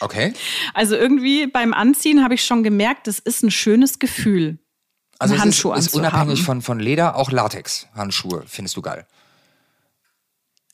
Okay. 0.00 0.32
Also 0.74 0.96
irgendwie 0.96 1.46
beim 1.46 1.74
Anziehen 1.74 2.24
habe 2.24 2.34
ich 2.34 2.44
schon 2.44 2.62
gemerkt, 2.62 3.06
das 3.06 3.18
ist 3.18 3.42
ein 3.42 3.50
schönes 3.50 3.98
Gefühl. 3.98 4.58
Also 5.18 5.34
es 5.34 5.40
Handschuh 5.40 5.72
ist, 5.74 5.88
ist 5.88 5.94
unabhängig 5.94 6.42
von, 6.42 6.62
von 6.62 6.80
Leder, 6.80 7.14
auch 7.16 7.30
Latex-Handschuhe 7.30 8.44
findest 8.46 8.76
du 8.76 8.82
geil. 8.82 9.06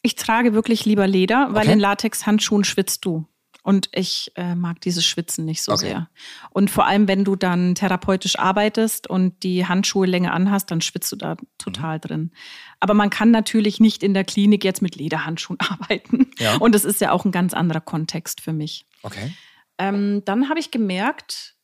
Ich 0.02 0.14
trage 0.14 0.54
wirklich 0.54 0.84
lieber 0.84 1.08
Leder, 1.08 1.48
weil 1.50 1.64
okay. 1.64 1.72
in 1.72 1.80
Latex-Handschuhen 1.80 2.62
schwitzt 2.62 3.04
du. 3.04 3.26
Und 3.66 3.88
ich 3.90 4.30
äh, 4.36 4.54
mag 4.54 4.80
dieses 4.80 5.04
Schwitzen 5.04 5.44
nicht 5.44 5.60
so 5.60 5.72
okay. 5.72 5.86
sehr. 5.86 6.08
Und 6.50 6.70
vor 6.70 6.86
allem, 6.86 7.08
wenn 7.08 7.24
du 7.24 7.34
dann 7.34 7.74
therapeutisch 7.74 8.38
arbeitest 8.38 9.10
und 9.10 9.42
die 9.42 9.66
Handschuhe 9.66 10.06
länger 10.06 10.32
anhast, 10.34 10.70
dann 10.70 10.80
schwitzt 10.80 11.10
du 11.10 11.16
da 11.16 11.36
total 11.58 11.96
mhm. 11.96 12.00
drin. 12.00 12.30
Aber 12.78 12.94
man 12.94 13.10
kann 13.10 13.32
natürlich 13.32 13.80
nicht 13.80 14.04
in 14.04 14.14
der 14.14 14.22
Klinik 14.22 14.62
jetzt 14.62 14.82
mit 14.82 14.94
Lederhandschuhen 14.94 15.58
arbeiten. 15.68 16.30
Ja. 16.38 16.58
Und 16.58 16.76
das 16.76 16.84
ist 16.84 17.00
ja 17.00 17.10
auch 17.10 17.24
ein 17.24 17.32
ganz 17.32 17.54
anderer 17.54 17.80
Kontext 17.80 18.40
für 18.40 18.52
mich. 18.52 18.86
Okay. 19.02 19.34
Ähm, 19.78 20.22
dann 20.24 20.48
habe 20.48 20.60
ich 20.60 20.70
gemerkt, 20.70 21.56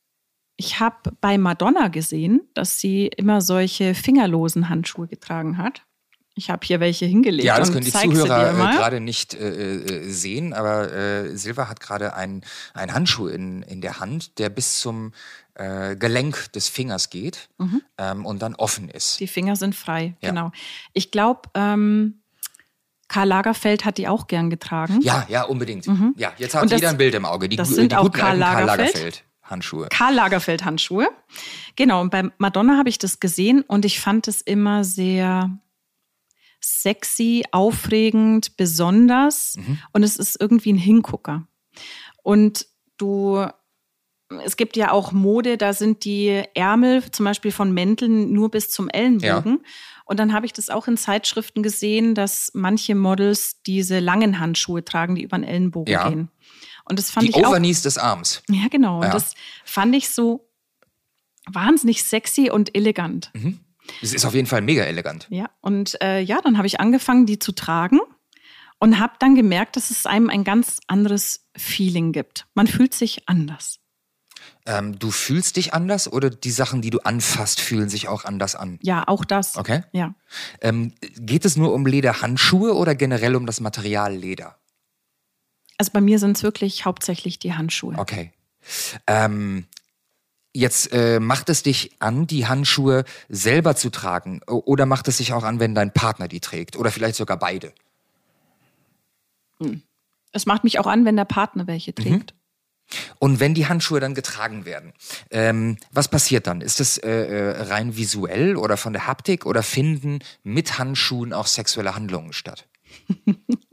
ich 0.56 0.80
habe 0.80 1.12
bei 1.20 1.38
Madonna 1.38 1.86
gesehen, 1.86 2.40
dass 2.54 2.80
sie 2.80 3.06
immer 3.16 3.40
solche 3.40 3.94
fingerlosen 3.94 4.68
Handschuhe 4.68 5.06
getragen 5.06 5.56
hat. 5.56 5.84
Ich 6.34 6.48
habe 6.48 6.66
hier 6.66 6.80
welche 6.80 7.04
hingelegt. 7.04 7.44
Ja, 7.44 7.58
das 7.58 7.72
können 7.72 7.84
die 7.84 7.92
Zuhörer 7.92 8.52
äh, 8.52 8.76
gerade 8.76 9.00
nicht 9.00 9.34
äh, 9.34 9.76
äh, 9.76 10.08
sehen, 10.08 10.54
aber 10.54 10.90
äh, 10.90 11.36
Silva 11.36 11.68
hat 11.68 11.80
gerade 11.80 12.14
einen 12.14 12.42
Handschuh 12.74 13.28
in, 13.28 13.62
in 13.62 13.82
der 13.82 14.00
Hand, 14.00 14.38
der 14.38 14.48
bis 14.48 14.78
zum 14.78 15.12
äh, 15.54 15.94
Gelenk 15.96 16.52
des 16.52 16.68
Fingers 16.68 17.10
geht 17.10 17.48
mhm. 17.58 17.82
ähm, 17.98 18.24
und 18.24 18.40
dann 18.40 18.54
offen 18.54 18.88
ist. 18.88 19.20
Die 19.20 19.26
Finger 19.26 19.56
sind 19.56 19.74
frei, 19.74 20.14
ja. 20.22 20.30
genau. 20.30 20.52
Ich 20.94 21.10
glaube, 21.10 21.42
ähm, 21.54 22.22
Karl 23.08 23.28
Lagerfeld 23.28 23.84
hat 23.84 23.98
die 23.98 24.08
auch 24.08 24.26
gern 24.26 24.48
getragen. 24.48 25.00
Ja, 25.02 25.26
ja, 25.28 25.42
unbedingt. 25.42 25.86
Mhm. 25.86 26.14
Ja, 26.16 26.32
jetzt 26.38 26.54
hat 26.54 26.64
das, 26.64 26.72
jeder 26.72 26.88
ein 26.88 26.96
Bild 26.96 27.14
im 27.14 27.26
Auge. 27.26 27.50
Die, 27.50 27.56
das 27.56 27.68
sind 27.68 27.92
die 27.92 27.96
auch 27.96 28.10
Karl 28.10 28.38
Lagerfeld. 28.38 28.66
Karl 28.68 28.78
Lagerfeld. 28.78 29.24
Handschuhe. 29.42 29.88
Karl 29.90 30.14
Lagerfeld 30.14 30.64
Handschuhe. 30.64 31.08
Genau, 31.76 32.00
und 32.00 32.10
bei 32.10 32.30
Madonna 32.38 32.78
habe 32.78 32.88
ich 32.88 32.96
das 32.98 33.20
gesehen 33.20 33.60
und 33.60 33.84
ich 33.84 34.00
fand 34.00 34.28
es 34.28 34.40
immer 34.40 34.82
sehr 34.84 35.50
sexy, 36.62 37.44
aufregend, 37.50 38.56
besonders 38.56 39.56
mhm. 39.56 39.78
und 39.92 40.02
es 40.02 40.16
ist 40.16 40.40
irgendwie 40.40 40.72
ein 40.72 40.78
Hingucker. 40.78 41.46
Und 42.22 42.66
du, 42.98 43.46
es 44.44 44.56
gibt 44.56 44.76
ja 44.76 44.92
auch 44.92 45.12
Mode, 45.12 45.58
da 45.58 45.72
sind 45.72 46.04
die 46.04 46.42
Ärmel 46.54 47.10
zum 47.10 47.24
Beispiel 47.24 47.52
von 47.52 47.72
Mänteln 47.72 48.32
nur 48.32 48.50
bis 48.50 48.70
zum 48.70 48.88
Ellenbogen. 48.88 49.58
Ja. 49.60 49.68
Und 50.04 50.20
dann 50.20 50.32
habe 50.32 50.46
ich 50.46 50.52
das 50.52 50.70
auch 50.70 50.88
in 50.88 50.96
Zeitschriften 50.96 51.62
gesehen, 51.62 52.14
dass 52.14 52.50
manche 52.54 52.94
Models 52.94 53.62
diese 53.62 53.98
langen 53.98 54.38
Handschuhe 54.38 54.84
tragen, 54.84 55.14
die 55.14 55.22
über 55.22 55.38
den 55.38 55.44
Ellenbogen 55.44 55.92
ja. 55.92 56.08
gehen. 56.08 56.28
Und 56.84 56.98
das 56.98 57.10
fand 57.10 57.26
die 57.26 57.30
ich 57.30 57.36
auch. 57.36 57.50
Overknees 57.50 57.82
des 57.82 57.98
Arms. 57.98 58.42
Ja, 58.48 58.68
genau. 58.68 59.00
Ja. 59.00 59.06
Und 59.06 59.14
das 59.14 59.34
fand 59.64 59.94
ich 59.94 60.10
so 60.10 60.48
wahnsinnig 61.46 62.04
sexy 62.04 62.50
und 62.50 62.74
elegant. 62.76 63.30
Mhm. 63.34 63.60
Es 64.00 64.12
ist 64.12 64.24
auf 64.24 64.34
jeden 64.34 64.46
Fall 64.46 64.62
mega 64.62 64.84
elegant. 64.84 65.26
Ja, 65.30 65.50
und 65.60 66.00
äh, 66.02 66.20
ja, 66.20 66.40
dann 66.42 66.56
habe 66.56 66.66
ich 66.66 66.80
angefangen, 66.80 67.26
die 67.26 67.38
zu 67.38 67.52
tragen 67.52 68.00
und 68.78 68.98
habe 68.98 69.14
dann 69.18 69.34
gemerkt, 69.34 69.76
dass 69.76 69.90
es 69.90 70.06
einem 70.06 70.30
ein 70.30 70.44
ganz 70.44 70.80
anderes 70.86 71.46
Feeling 71.56 72.12
gibt. 72.12 72.46
Man 72.54 72.66
fühlt 72.66 72.94
sich 72.94 73.28
anders. 73.28 73.78
Ähm, 74.66 74.98
du 74.98 75.10
fühlst 75.10 75.56
dich 75.56 75.74
anders 75.74 76.12
oder 76.12 76.30
die 76.30 76.50
Sachen, 76.50 76.82
die 76.82 76.90
du 76.90 77.00
anfasst, 77.00 77.60
fühlen 77.60 77.88
sich 77.88 78.08
auch 78.08 78.24
anders 78.24 78.54
an? 78.54 78.78
Ja, 78.82 79.04
auch 79.06 79.24
das. 79.24 79.56
Okay. 79.56 79.82
Ja. 79.92 80.14
Ähm, 80.60 80.94
geht 81.16 81.44
es 81.44 81.56
nur 81.56 81.72
um 81.72 81.86
Lederhandschuhe 81.86 82.74
oder 82.74 82.94
generell 82.94 83.36
um 83.36 83.46
das 83.46 83.60
Material 83.60 84.14
Leder? 84.14 84.58
Also 85.78 85.90
bei 85.92 86.00
mir 86.00 86.18
sind 86.18 86.36
es 86.36 86.42
wirklich 86.42 86.84
hauptsächlich 86.84 87.38
die 87.38 87.54
Handschuhe. 87.54 87.96
Okay. 87.98 88.32
Ähm, 89.06 89.66
Jetzt 90.54 90.92
äh, 90.92 91.18
macht 91.18 91.48
es 91.48 91.62
dich 91.62 91.92
an, 91.98 92.26
die 92.26 92.46
Handschuhe 92.46 93.04
selber 93.28 93.74
zu 93.74 93.90
tragen? 93.90 94.42
Oder 94.46 94.84
macht 94.84 95.08
es 95.08 95.16
sich 95.16 95.32
auch 95.32 95.44
an, 95.44 95.60
wenn 95.60 95.74
dein 95.74 95.92
Partner 95.92 96.28
die 96.28 96.40
trägt? 96.40 96.76
Oder 96.76 96.90
vielleicht 96.90 97.16
sogar 97.16 97.38
beide? 97.38 97.72
Hm. 99.60 99.82
Es 100.32 100.46
macht 100.46 100.64
mich 100.64 100.78
auch 100.78 100.86
an, 100.86 101.04
wenn 101.04 101.16
der 101.16 101.24
Partner 101.24 101.66
welche 101.66 101.92
mhm. 101.92 102.02
trägt. 102.02 102.34
Mhm. 102.34 102.38
Und 103.18 103.40
wenn 103.40 103.54
die 103.54 103.66
Handschuhe 103.66 104.00
dann 104.00 104.14
getragen 104.14 104.66
werden, 104.66 104.92
ähm, 105.30 105.78
was 105.92 106.08
passiert 106.08 106.46
dann? 106.46 106.60
Ist 106.60 106.80
das 106.80 106.98
äh, 106.98 107.08
äh 107.10 107.62
rein 107.62 107.96
visuell 107.96 108.56
oder 108.56 108.76
von 108.76 108.92
der 108.92 109.06
Haptik 109.06 109.46
oder 109.46 109.62
finden 109.62 110.18
mit 110.42 110.78
Handschuhen 110.78 111.32
auch 111.32 111.46
sexuelle 111.46 111.94
Handlungen 111.94 112.34
statt? 112.34 112.68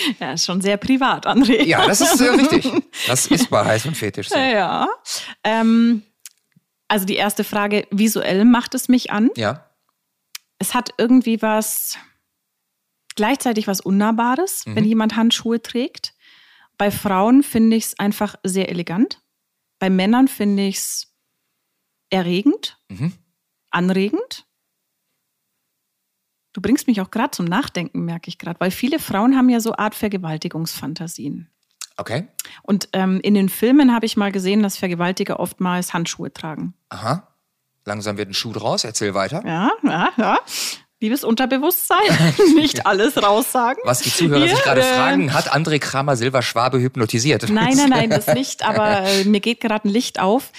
Ja, 0.20 0.32
ist 0.32 0.44
schon 0.44 0.60
sehr 0.60 0.76
privat, 0.76 1.26
André. 1.26 1.62
Ja, 1.64 1.86
das 1.86 2.00
ist 2.00 2.20
äh, 2.20 2.28
richtig. 2.28 2.70
Das 3.06 3.26
ist 3.26 3.50
bei 3.50 3.64
Heiß 3.64 3.86
und 3.86 3.96
Fetisch 3.96 4.28
so. 4.28 4.38
Ja. 4.38 4.88
Ähm, 5.44 6.02
also 6.88 7.04
die 7.06 7.16
erste 7.16 7.44
Frage, 7.44 7.86
visuell 7.90 8.44
macht 8.44 8.74
es 8.74 8.88
mich 8.88 9.10
an. 9.10 9.30
Ja. 9.36 9.70
Es 10.58 10.74
hat 10.74 10.90
irgendwie 10.98 11.42
was, 11.42 11.98
gleichzeitig 13.14 13.66
was 13.66 13.80
Unnahbares, 13.80 14.64
mhm. 14.66 14.76
wenn 14.76 14.84
jemand 14.84 15.16
Handschuhe 15.16 15.60
trägt. 15.60 16.14
Bei 16.78 16.90
Frauen 16.90 17.42
finde 17.42 17.76
ich 17.76 17.84
es 17.84 17.98
einfach 17.98 18.36
sehr 18.42 18.68
elegant. 18.68 19.20
Bei 19.78 19.90
Männern 19.90 20.28
finde 20.28 20.66
ich 20.66 20.76
es 20.76 21.14
erregend, 22.10 22.78
mhm. 22.88 23.12
anregend. 23.70 24.45
Du 26.56 26.62
bringst 26.62 26.86
mich 26.86 27.02
auch 27.02 27.10
gerade 27.10 27.32
zum 27.32 27.44
Nachdenken, 27.44 28.06
merke 28.06 28.30
ich 28.30 28.38
gerade, 28.38 28.58
weil 28.60 28.70
viele 28.70 28.98
Frauen 28.98 29.36
haben 29.36 29.50
ja 29.50 29.60
so 29.60 29.76
Art 29.76 29.94
Vergewaltigungsfantasien. 29.94 31.50
Okay. 31.98 32.28
Und 32.62 32.88
ähm, 32.94 33.20
in 33.20 33.34
den 33.34 33.50
Filmen 33.50 33.94
habe 33.94 34.06
ich 34.06 34.16
mal 34.16 34.32
gesehen, 34.32 34.62
dass 34.62 34.78
Vergewaltiger 34.78 35.38
oftmals 35.38 35.92
Handschuhe 35.92 36.32
tragen. 36.32 36.72
Aha. 36.88 37.28
Langsam 37.84 38.16
wird 38.16 38.30
ein 38.30 38.32
Schuh 38.32 38.54
draus. 38.54 38.84
Erzähl 38.84 39.12
weiter. 39.12 39.42
Ja, 39.44 39.70
ja, 39.82 40.08
ja. 40.16 40.38
Liebes 40.98 41.24
Unterbewusstsein, 41.24 41.98
nicht 42.54 42.86
alles 42.86 43.22
raussagen. 43.22 43.82
Was 43.84 43.98
die 43.98 44.10
Zuhörer 44.10 44.46
Hier, 44.46 44.56
sich 44.56 44.64
gerade 44.64 44.80
äh, 44.80 44.94
fragen, 44.94 45.34
hat 45.34 45.54
André 45.54 45.78
Kramer 45.78 46.16
Silber 46.16 46.40
Schwabe 46.40 46.80
hypnotisiert? 46.80 47.50
Nein, 47.50 47.76
nein, 47.76 47.90
nein, 47.90 48.08
das 48.24 48.28
nicht. 48.28 48.66
Aber 48.66 49.02
äh, 49.02 49.24
mir 49.24 49.40
geht 49.40 49.60
gerade 49.60 49.86
ein 49.86 49.90
Licht 49.92 50.20
auf. 50.20 50.52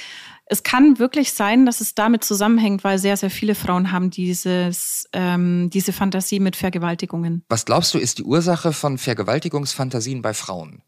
Es 0.49 0.63
kann 0.63 0.97
wirklich 0.97 1.33
sein, 1.33 1.65
dass 1.65 1.81
es 1.81 1.93
damit 1.93 2.23
zusammenhängt, 2.23 2.83
weil 2.83 2.99
sehr, 2.99 3.17
sehr 3.17 3.29
viele 3.29 3.53
Frauen 3.53 3.91
haben 3.91 4.09
dieses, 4.09 5.07
ähm, 5.11 5.69
diese 5.69 5.91
Fantasie 5.91 6.39
mit 6.39 6.55
Vergewaltigungen. 6.55 7.43
Was 7.49 7.65
glaubst 7.65 7.93
du, 7.93 7.97
ist 7.97 8.19
die 8.19 8.23
Ursache 8.23 8.71
von 8.71 8.97
Vergewaltigungsfantasien 8.97 10.21
bei 10.21 10.33
Frauen? 10.33 10.81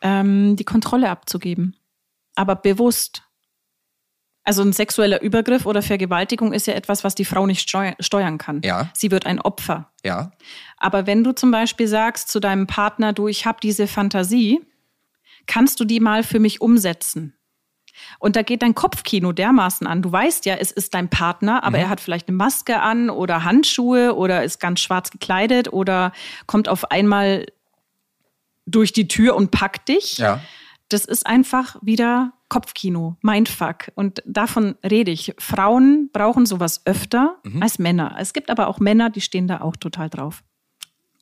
Ähm, 0.00 0.54
die 0.54 0.64
Kontrolle 0.64 1.10
abzugeben. 1.10 1.76
Aber 2.36 2.54
bewusst. 2.54 3.22
Also 4.44 4.62
ein 4.62 4.72
sexueller 4.72 5.20
Übergriff 5.22 5.66
oder 5.66 5.82
Vergewaltigung 5.82 6.52
ist 6.52 6.68
ja 6.68 6.74
etwas, 6.74 7.02
was 7.02 7.16
die 7.16 7.24
Frau 7.24 7.46
nicht 7.46 7.68
steuern 7.68 8.38
kann. 8.38 8.60
Ja. 8.62 8.90
Sie 8.94 9.10
wird 9.10 9.26
ein 9.26 9.40
Opfer. 9.40 9.90
Ja. 10.04 10.30
Aber 10.76 11.08
wenn 11.08 11.24
du 11.24 11.32
zum 11.32 11.50
Beispiel 11.50 11.88
sagst 11.88 12.28
zu 12.28 12.38
deinem 12.38 12.68
Partner, 12.68 13.12
du, 13.12 13.26
ich 13.26 13.44
habe 13.44 13.58
diese 13.60 13.88
Fantasie, 13.88 14.60
kannst 15.46 15.80
du 15.80 15.84
die 15.84 15.98
mal 15.98 16.22
für 16.22 16.38
mich 16.38 16.60
umsetzen? 16.60 17.36
Und 18.18 18.36
da 18.36 18.42
geht 18.42 18.62
dein 18.62 18.74
Kopfkino 18.74 19.32
dermaßen 19.32 19.86
an. 19.86 20.02
Du 20.02 20.10
weißt 20.10 20.46
ja, 20.46 20.54
es 20.54 20.72
ist 20.72 20.94
dein 20.94 21.08
Partner, 21.08 21.64
aber 21.64 21.78
mhm. 21.78 21.84
er 21.84 21.88
hat 21.88 22.00
vielleicht 22.00 22.28
eine 22.28 22.36
Maske 22.36 22.80
an 22.80 23.10
oder 23.10 23.44
Handschuhe 23.44 24.14
oder 24.14 24.44
ist 24.44 24.60
ganz 24.60 24.80
schwarz 24.80 25.10
gekleidet 25.10 25.72
oder 25.72 26.12
kommt 26.46 26.68
auf 26.68 26.90
einmal 26.90 27.46
durch 28.66 28.92
die 28.92 29.08
Tür 29.08 29.36
und 29.36 29.50
packt 29.50 29.88
dich. 29.88 30.18
Ja. 30.18 30.40
das 30.88 31.04
ist 31.04 31.26
einfach 31.26 31.76
wieder 31.82 32.32
Kopfkino, 32.48 33.16
Mindfuck. 33.22 33.90
Und 33.94 34.22
davon 34.24 34.76
rede 34.88 35.10
ich. 35.10 35.34
Frauen 35.38 36.10
brauchen 36.12 36.46
sowas 36.46 36.82
öfter 36.84 37.36
mhm. 37.42 37.62
als 37.62 37.78
Männer. 37.78 38.16
Es 38.18 38.32
gibt 38.32 38.50
aber 38.50 38.68
auch 38.68 38.78
Männer, 38.78 39.10
die 39.10 39.20
stehen 39.20 39.48
da 39.48 39.60
auch 39.60 39.76
total 39.76 40.10
drauf. 40.10 40.42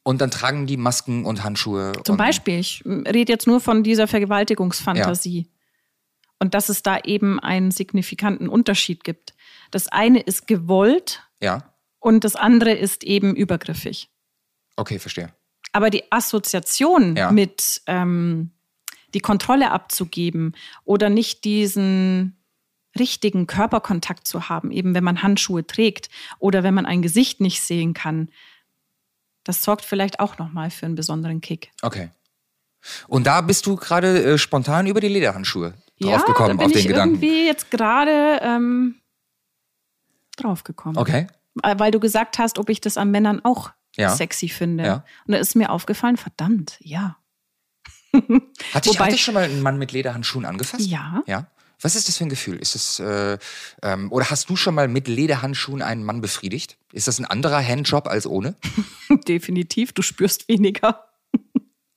Und 0.03 0.21
dann 0.21 0.31
tragen 0.31 0.67
die 0.67 0.77
Masken 0.77 1.25
und 1.25 1.45
Handschuhe. 1.45 1.93
Zum 2.05 2.19
Beispiel, 2.19 2.59
ich 2.59 2.83
rede 2.85 3.33
jetzt 3.33 3.47
nur 3.47 3.59
von 3.59 3.83
dieser 3.83 4.07
Vergewaltigungsfantasie. 4.07 5.39
Ja. 5.39 5.54
Und 6.39 6.55
dass 6.55 6.69
es 6.69 6.83
da 6.83 6.99
eben 6.99 7.41
einen 7.41 7.71
signifikanten 7.71 8.49
Unterschied 8.49 9.05
gibt. 9.05 9.35
Das 9.71 9.89
eine 9.89 10.21
ist 10.21 10.47
gewollt 10.47 11.23
ja. 11.41 11.75
und 12.01 12.25
das 12.25 12.37
andere 12.37 12.73
ist 12.73 13.05
eben 13.05 13.35
übergriffig. 13.35 14.11
Okay, 14.77 14.99
verstehe. 14.99 15.33
Aber 15.73 15.91
die 15.91 16.11
Assoziation 16.13 17.17
ja. 17.17 17.31
mit 17.31 17.83
ähm, 17.87 18.51
die 19.15 19.21
Kontrolle 19.21 19.71
abzugeben 19.71 20.55
oder 20.85 21.09
nicht 21.09 21.45
diesen 21.45 22.37
richtigen 22.99 23.47
Körperkontakt 23.47 24.27
zu 24.27 24.49
haben, 24.49 24.71
eben 24.71 24.95
wenn 24.95 25.05
man 25.05 25.23
Handschuhe 25.23 25.67
trägt 25.67 26.11
oder 26.39 26.63
wenn 26.63 26.75
man 26.75 26.87
ein 26.87 27.03
Gesicht 27.03 27.41
nicht 27.41 27.61
sehen 27.61 27.95
kann, 27.95 28.29
das 29.43 29.63
sorgt 29.63 29.85
vielleicht 29.85 30.21
auch 30.21 30.39
nochmal 30.39 30.71
für 30.71 30.87
einen 30.87 30.95
besonderen 30.95 31.41
Kick. 31.41 31.73
Okay. 31.83 32.11
Und 33.09 33.27
da 33.27 33.41
bist 33.41 33.67
du 33.67 33.77
gerade 33.77 34.25
äh, 34.25 34.39
spontan 34.39 34.87
über 34.87 35.01
die 35.01 35.09
Lederhandschuhe 35.09 35.75
ja, 35.97 36.19
bin 36.19 36.35
auf 36.35 36.73
den 36.73 36.79
ich 36.79 36.87
Gedanken. 36.87 37.15
irgendwie 37.17 37.47
jetzt 37.47 37.71
gerade 37.71 38.41
ähm, 38.43 38.97
draufgekommen. 40.37 40.99
Okay. 40.99 41.27
Weil 41.63 41.91
du 41.93 42.01
gesagt 42.01 42.39
hast, 42.39 42.59
ob 42.59 42.69
ich 42.69 42.81
das 42.81 42.97
an 42.97 43.11
Männern 43.11 43.45
auch 43.45 43.71
ja. 43.97 44.11
sexy 44.11 44.49
finde. 44.49 44.85
Ja. 44.85 45.05
Und 45.27 45.33
da 45.33 45.39
ist 45.39 45.55
mir 45.55 45.71
aufgefallen, 45.71 46.17
verdammt, 46.17 46.79
ja. 46.81 47.17
Hat 48.73 48.87
dich, 48.87 48.99
hat 48.99 49.13
dich 49.13 49.23
schon 49.23 49.35
mal 49.35 49.45
ein 49.45 49.61
Mann 49.61 49.79
mit 49.79 49.93
Lederhandschuhen 49.93 50.45
angefasst? 50.45 50.87
Ja. 50.87 51.23
Ja. 51.27 51.49
Was 51.81 51.97
ist 51.97 52.09
das 52.09 52.17
für 52.17 52.25
ein 52.25 52.31
Gefühl? 52.31 52.57
Ist 52.57 52.75
es 52.75 53.01
äh, 53.01 53.37
ähm, 53.83 54.11
oder 54.13 54.31
hast 54.31 54.49
du 54.49 54.57
schon 54.57 54.75
mal 54.75 54.89
mit 54.89 55.09
Lederhandschuhen 55.09 55.83
einen 55.83 56.05
Mann 56.05 56.21
befriedigt? 56.21 56.79
Ist 56.93 57.09
das 57.09 57.19
ein 57.19 57.25
anderer 57.25 57.63
Handjob 57.63 58.07
als 58.07 58.27
ohne? 58.27 58.55
Definitiv. 59.29 59.93
Du 59.93 60.03
spürst 60.03 60.49
weniger. 60.49 61.09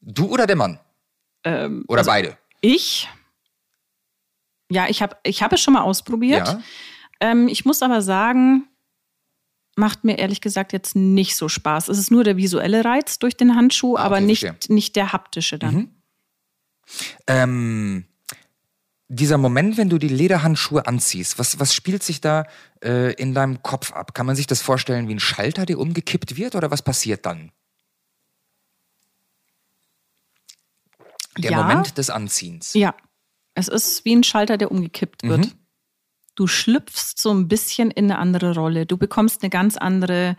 du 0.02 0.26
oder 0.28 0.48
der 0.48 0.56
Mann? 0.56 0.80
Ähm, 1.44 1.86
oder 1.88 2.00
also 2.00 2.10
beide? 2.10 2.38
Ich. 2.62 3.08
Ja, 4.70 4.88
ich 4.90 5.02
habe 5.02 5.18
ich 5.24 5.44
hab 5.44 5.54
es 5.54 5.62
schon 5.62 5.74
mal 5.74 5.82
ausprobiert. 5.82 6.48
Ja. 6.48 6.62
Ähm, 7.20 7.48
ich 7.48 7.66
muss 7.66 7.82
aber 7.82 8.02
sagen, 8.02 8.68
macht 9.78 10.04
mir 10.04 10.18
ehrlich 10.18 10.42
gesagt 10.42 10.74
jetzt 10.74 10.96
nicht 10.96 11.36
so 11.36 11.48
Spaß. 11.48 11.88
Es 11.88 11.98
ist 11.98 12.12
nur 12.12 12.24
der 12.24 12.38
visuelle 12.38 12.84
Reiz 12.84 13.20
durch 13.20 13.38
den 13.38 13.56
Handschuh, 13.56 13.96
ah, 13.96 14.00
okay, 14.00 14.06
aber 14.06 14.22
nicht, 14.22 14.70
nicht 14.70 14.96
der 14.96 15.14
haptische 15.14 15.60
dann. 15.60 15.76
Mhm. 15.76 15.90
Ähm, 17.28 18.06
dieser 19.08 19.38
Moment, 19.38 19.78
wenn 19.78 19.90
du 19.90 19.98
die 19.98 20.08
Lederhandschuhe 20.10 20.86
anziehst, 20.86 21.40
was, 21.40 21.60
was 21.60 21.74
spielt 21.74 22.04
sich 22.04 22.20
da 22.22 22.46
äh, 22.84 23.14
in 23.14 23.34
deinem 23.34 23.62
Kopf 23.62 23.94
ab? 23.94 24.14
Kann 24.14 24.26
man 24.26 24.36
sich 24.36 24.48
das 24.48 24.62
vorstellen 24.62 25.08
wie 25.08 25.16
ein 25.16 25.20
Schalter, 25.20 25.66
der 25.66 25.80
umgekippt 25.80 26.36
wird 26.36 26.56
oder 26.56 26.72
was 26.72 26.82
passiert 26.82 27.26
dann? 27.26 27.52
Der 31.38 31.52
ja. 31.52 31.62
Moment 31.62 31.98
des 31.98 32.10
Anziehens. 32.10 32.74
Ja, 32.74 32.96
es 33.58 33.68
ist 33.68 34.06
wie 34.06 34.16
ein 34.16 34.24
Schalter, 34.24 34.58
der 34.58 34.72
umgekippt 34.72 35.24
wird. 35.24 35.46
Mhm. 35.46 35.52
Du 36.36 36.46
schlüpfst 36.46 37.16
so 37.18 37.34
ein 37.34 37.48
bisschen 37.48 37.90
in 37.90 38.06
eine 38.06 38.20
andere 38.20 38.54
Rolle. 38.54 38.86
Du 38.86 38.98
bekommst 38.98 39.42
eine 39.42 39.50
ganz 39.50 39.78
andere 39.78 40.38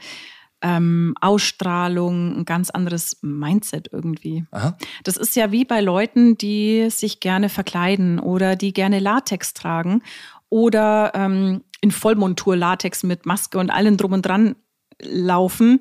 ähm, 0.63 1.15
Ausstrahlung, 1.21 2.39
ein 2.39 2.45
ganz 2.45 2.71
anderes 2.71 3.19
Mindset 3.23 3.89
irgendwie. 3.93 4.45
Aha. 4.53 4.77
Das 5.03 5.17
ist 5.17 5.35
ja 5.35 5.51
wie 5.51 5.65
bei 5.65 5.81
Leuten, 5.81 6.39
die 6.39 6.91
sich 6.91 7.19
gerne 7.19 7.49
verkleiden 7.49 8.21
oder 8.21 8.55
die 8.55 8.73
gerne 8.73 9.01
Latex 9.01 9.53
tragen 9.53 10.03
oder 10.49 11.11
ähm, 11.15 11.65
in 11.81 11.91
Vollmontur 11.91 12.57
Latex 12.57 13.03
mit 13.03 13.27
Maske 13.27 13.59
und 13.59 13.71
allem 13.71 13.97
drum 13.97 14.13
und 14.13 14.23
dran 14.23 14.55
laufen. 15.03 15.81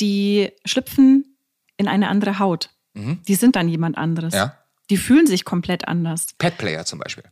Die 0.00 0.50
schlüpfen 0.64 1.36
in 1.76 1.86
eine 1.86 2.08
andere 2.08 2.40
Haut. 2.40 2.70
Mhm. 2.94 3.20
Die 3.28 3.36
sind 3.36 3.54
dann 3.54 3.68
jemand 3.68 3.96
anderes. 3.96 4.34
Ja. 4.34 4.58
Die 4.90 4.96
fühlen 4.96 5.26
sich 5.26 5.44
komplett 5.44 5.88
anders. 5.88 6.28
Pet 6.38 6.58
Player 6.58 6.84
zum 6.84 6.98
Beispiel. 6.98 7.24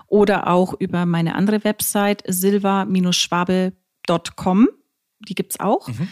oder 0.06 0.48
auch 0.48 0.72
über 0.78 1.04
meine 1.04 1.34
andere 1.34 1.62
Website 1.64 2.22
silva-schwabe.com. 2.26 4.68
Die 5.28 5.34
gibt 5.34 5.52
es 5.52 5.60
auch. 5.60 5.88
Mhm. 5.88 6.08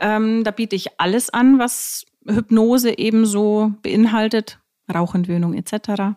Ähm, 0.00 0.42
da 0.44 0.52
biete 0.52 0.76
ich 0.76 1.00
alles 1.00 1.30
an, 1.30 1.58
was 1.58 2.06
Hypnose 2.26 2.96
ebenso 2.98 3.72
beinhaltet, 3.82 4.60
Rauchentwöhnung 4.92 5.54
etc. 5.54 6.14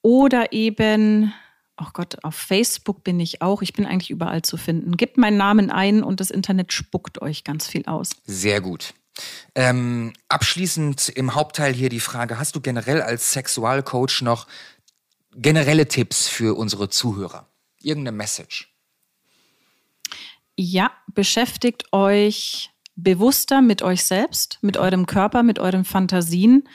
Oder 0.00 0.54
eben 0.54 1.34
oh 1.78 1.88
Gott, 1.92 2.24
auf 2.24 2.34
Facebook 2.34 3.04
bin 3.04 3.20
ich 3.20 3.42
auch. 3.42 3.62
Ich 3.62 3.72
bin 3.72 3.86
eigentlich 3.86 4.10
überall 4.10 4.42
zu 4.42 4.56
finden. 4.56 4.96
Gebt 4.96 5.18
meinen 5.18 5.36
Namen 5.36 5.70
ein 5.70 6.02
und 6.02 6.20
das 6.20 6.30
Internet 6.30 6.72
spuckt 6.72 7.20
euch 7.20 7.44
ganz 7.44 7.66
viel 7.66 7.84
aus. 7.86 8.10
Sehr 8.24 8.60
gut. 8.60 8.94
Ähm, 9.54 10.12
abschließend 10.28 11.08
im 11.10 11.34
Hauptteil 11.34 11.72
hier 11.72 11.88
die 11.88 12.00
Frage, 12.00 12.38
hast 12.38 12.54
du 12.54 12.60
generell 12.60 13.00
als 13.00 13.32
Sexualcoach 13.32 14.22
noch 14.22 14.46
generelle 15.34 15.88
Tipps 15.88 16.28
für 16.28 16.56
unsere 16.56 16.88
Zuhörer? 16.88 17.48
Irgendeine 17.80 18.16
Message? 18.16 18.74
Ja, 20.56 20.90
beschäftigt 21.12 21.92
euch 21.92 22.70
bewusster 22.94 23.60
mit 23.60 23.82
euch 23.82 24.04
selbst, 24.04 24.58
mit 24.62 24.78
eurem 24.78 25.06
Körper, 25.06 25.42
mit 25.42 25.58
euren 25.58 25.84
Fantasien 25.84 26.66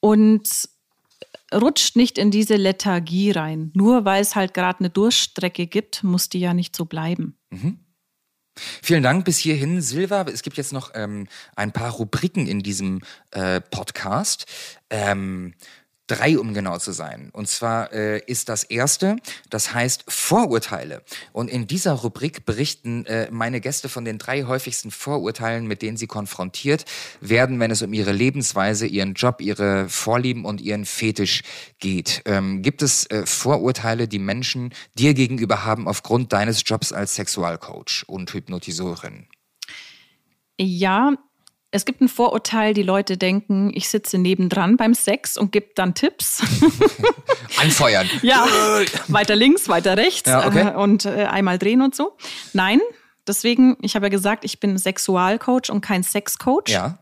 und 0.00 0.68
rutscht 1.54 1.96
nicht 1.96 2.18
in 2.18 2.30
diese 2.30 2.56
Lethargie 2.56 3.30
rein. 3.30 3.70
Nur 3.74 4.04
weil 4.04 4.22
es 4.22 4.34
halt 4.34 4.54
gerade 4.54 4.80
eine 4.80 4.90
Durststrecke 4.90 5.66
gibt, 5.66 6.04
muss 6.04 6.28
die 6.28 6.40
ja 6.40 6.54
nicht 6.54 6.74
so 6.76 6.84
bleiben. 6.84 7.38
Mhm. 7.50 7.78
Vielen 8.56 9.02
Dank 9.02 9.24
bis 9.24 9.38
hierhin, 9.38 9.80
Silva. 9.80 10.26
Es 10.32 10.42
gibt 10.42 10.56
jetzt 10.56 10.72
noch 10.72 10.92
ähm, 10.94 11.26
ein 11.56 11.72
paar 11.72 11.90
Rubriken 11.90 12.46
in 12.46 12.60
diesem 12.60 13.00
äh, 13.32 13.60
Podcast. 13.60 14.46
Ähm, 14.90 15.54
Drei, 16.06 16.38
um 16.38 16.52
genau 16.52 16.76
zu 16.76 16.92
sein. 16.92 17.30
Und 17.32 17.48
zwar 17.48 17.90
äh, 17.94 18.20
ist 18.26 18.50
das 18.50 18.62
erste, 18.62 19.16
das 19.48 19.72
heißt 19.72 20.04
Vorurteile. 20.06 21.02
Und 21.32 21.48
in 21.48 21.66
dieser 21.66 21.92
Rubrik 21.92 22.44
berichten 22.44 23.06
äh, 23.06 23.30
meine 23.30 23.62
Gäste 23.62 23.88
von 23.88 24.04
den 24.04 24.18
drei 24.18 24.44
häufigsten 24.44 24.90
Vorurteilen, 24.90 25.66
mit 25.66 25.80
denen 25.80 25.96
sie 25.96 26.06
konfrontiert 26.06 26.84
werden, 27.22 27.58
wenn 27.58 27.70
es 27.70 27.80
um 27.80 27.94
ihre 27.94 28.12
Lebensweise, 28.12 28.86
ihren 28.86 29.14
Job, 29.14 29.40
ihre 29.40 29.88
Vorlieben 29.88 30.44
und 30.44 30.60
ihren 30.60 30.84
Fetisch 30.84 31.42
geht. 31.78 32.20
Ähm, 32.26 32.60
gibt 32.60 32.82
es 32.82 33.08
äh, 33.10 33.24
Vorurteile, 33.24 34.06
die 34.06 34.18
Menschen 34.18 34.74
dir 34.98 35.14
gegenüber 35.14 35.64
haben 35.64 35.88
aufgrund 35.88 36.34
deines 36.34 36.62
Jobs 36.66 36.92
als 36.92 37.14
Sexualcoach 37.14 38.04
und 38.06 38.32
Hypnotiseurin? 38.34 39.26
Ja, 40.58 41.14
es 41.74 41.84
gibt 41.84 42.00
ein 42.00 42.08
Vorurteil, 42.08 42.72
die 42.72 42.84
Leute 42.84 43.16
denken, 43.16 43.72
ich 43.74 43.88
sitze 43.88 44.16
nebendran 44.16 44.76
beim 44.76 44.94
Sex 44.94 45.36
und 45.36 45.50
gebe 45.50 45.70
dann 45.74 45.94
Tipps. 45.94 46.40
Anfeuern. 47.60 48.08
ja, 48.22 48.46
weiter 49.08 49.34
links, 49.34 49.68
weiter 49.68 49.96
rechts 49.96 50.30
ja, 50.30 50.46
okay. 50.46 50.68
äh, 50.68 50.74
und 50.76 51.04
äh, 51.04 51.24
einmal 51.24 51.58
drehen 51.58 51.82
und 51.82 51.96
so. 51.96 52.16
Nein, 52.52 52.80
deswegen, 53.26 53.76
ich 53.82 53.96
habe 53.96 54.06
ja 54.06 54.10
gesagt, 54.10 54.44
ich 54.44 54.60
bin 54.60 54.78
Sexualcoach 54.78 55.70
und 55.70 55.80
kein 55.80 56.04
Sexcoach. 56.04 56.68
Ja. 56.68 57.00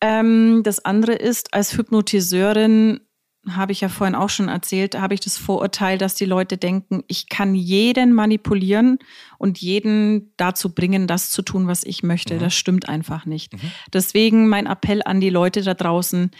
Ähm, 0.00 0.62
das 0.64 0.84
andere 0.84 1.12
ist, 1.12 1.54
als 1.54 1.78
Hypnotiseurin 1.78 3.02
habe 3.48 3.72
ich 3.72 3.80
ja 3.80 3.88
vorhin 3.88 4.14
auch 4.14 4.28
schon 4.28 4.48
erzählt, 4.48 5.00
habe 5.00 5.14
ich 5.14 5.20
das 5.20 5.36
Vorurteil, 5.36 5.98
dass 5.98 6.14
die 6.14 6.24
Leute 6.24 6.56
denken, 6.56 7.02
ich 7.08 7.28
kann 7.28 7.54
jeden 7.54 8.12
manipulieren 8.12 8.98
und 9.36 9.58
jeden 9.58 10.32
dazu 10.36 10.72
bringen, 10.72 11.08
das 11.08 11.30
zu 11.30 11.42
tun, 11.42 11.66
was 11.66 11.82
ich 11.82 12.04
möchte. 12.04 12.34
Mhm. 12.34 12.38
Das 12.38 12.54
stimmt 12.54 12.88
einfach 12.88 13.26
nicht. 13.26 13.54
Mhm. 13.54 13.72
Deswegen 13.92 14.48
mein 14.48 14.66
Appell 14.66 15.02
an 15.04 15.20
die 15.20 15.30
Leute 15.30 15.62
da 15.62 15.74
draußen, 15.74 16.30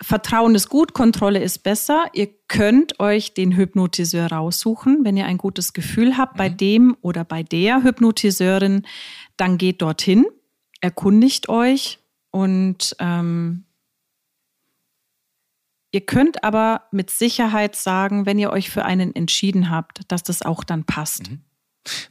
Vertrauen 0.00 0.54
ist 0.54 0.68
gut, 0.68 0.94
Kontrolle 0.94 1.42
ist 1.42 1.64
besser. 1.64 2.04
Ihr 2.12 2.28
könnt 2.46 3.00
euch 3.00 3.34
den 3.34 3.56
Hypnotiseur 3.56 4.28
raussuchen, 4.28 5.00
wenn 5.02 5.16
ihr 5.16 5.26
ein 5.26 5.38
gutes 5.38 5.72
Gefühl 5.72 6.16
habt 6.16 6.34
mhm. 6.34 6.38
bei 6.38 6.48
dem 6.48 6.96
oder 7.00 7.24
bei 7.24 7.42
der 7.42 7.82
Hypnotiseurin, 7.82 8.86
dann 9.36 9.58
geht 9.58 9.82
dorthin, 9.82 10.24
erkundigt 10.80 11.48
euch 11.48 11.98
und 12.30 12.94
ähm, 13.00 13.64
Ihr 15.90 16.02
könnt 16.02 16.44
aber 16.44 16.82
mit 16.92 17.10
Sicherheit 17.10 17.74
sagen, 17.74 18.26
wenn 18.26 18.38
ihr 18.38 18.50
euch 18.50 18.70
für 18.70 18.84
einen 18.84 19.14
entschieden 19.14 19.70
habt, 19.70 20.00
dass 20.08 20.22
das 20.22 20.42
auch 20.42 20.64
dann 20.64 20.84
passt. 20.84 21.30
Mhm. 21.30 21.40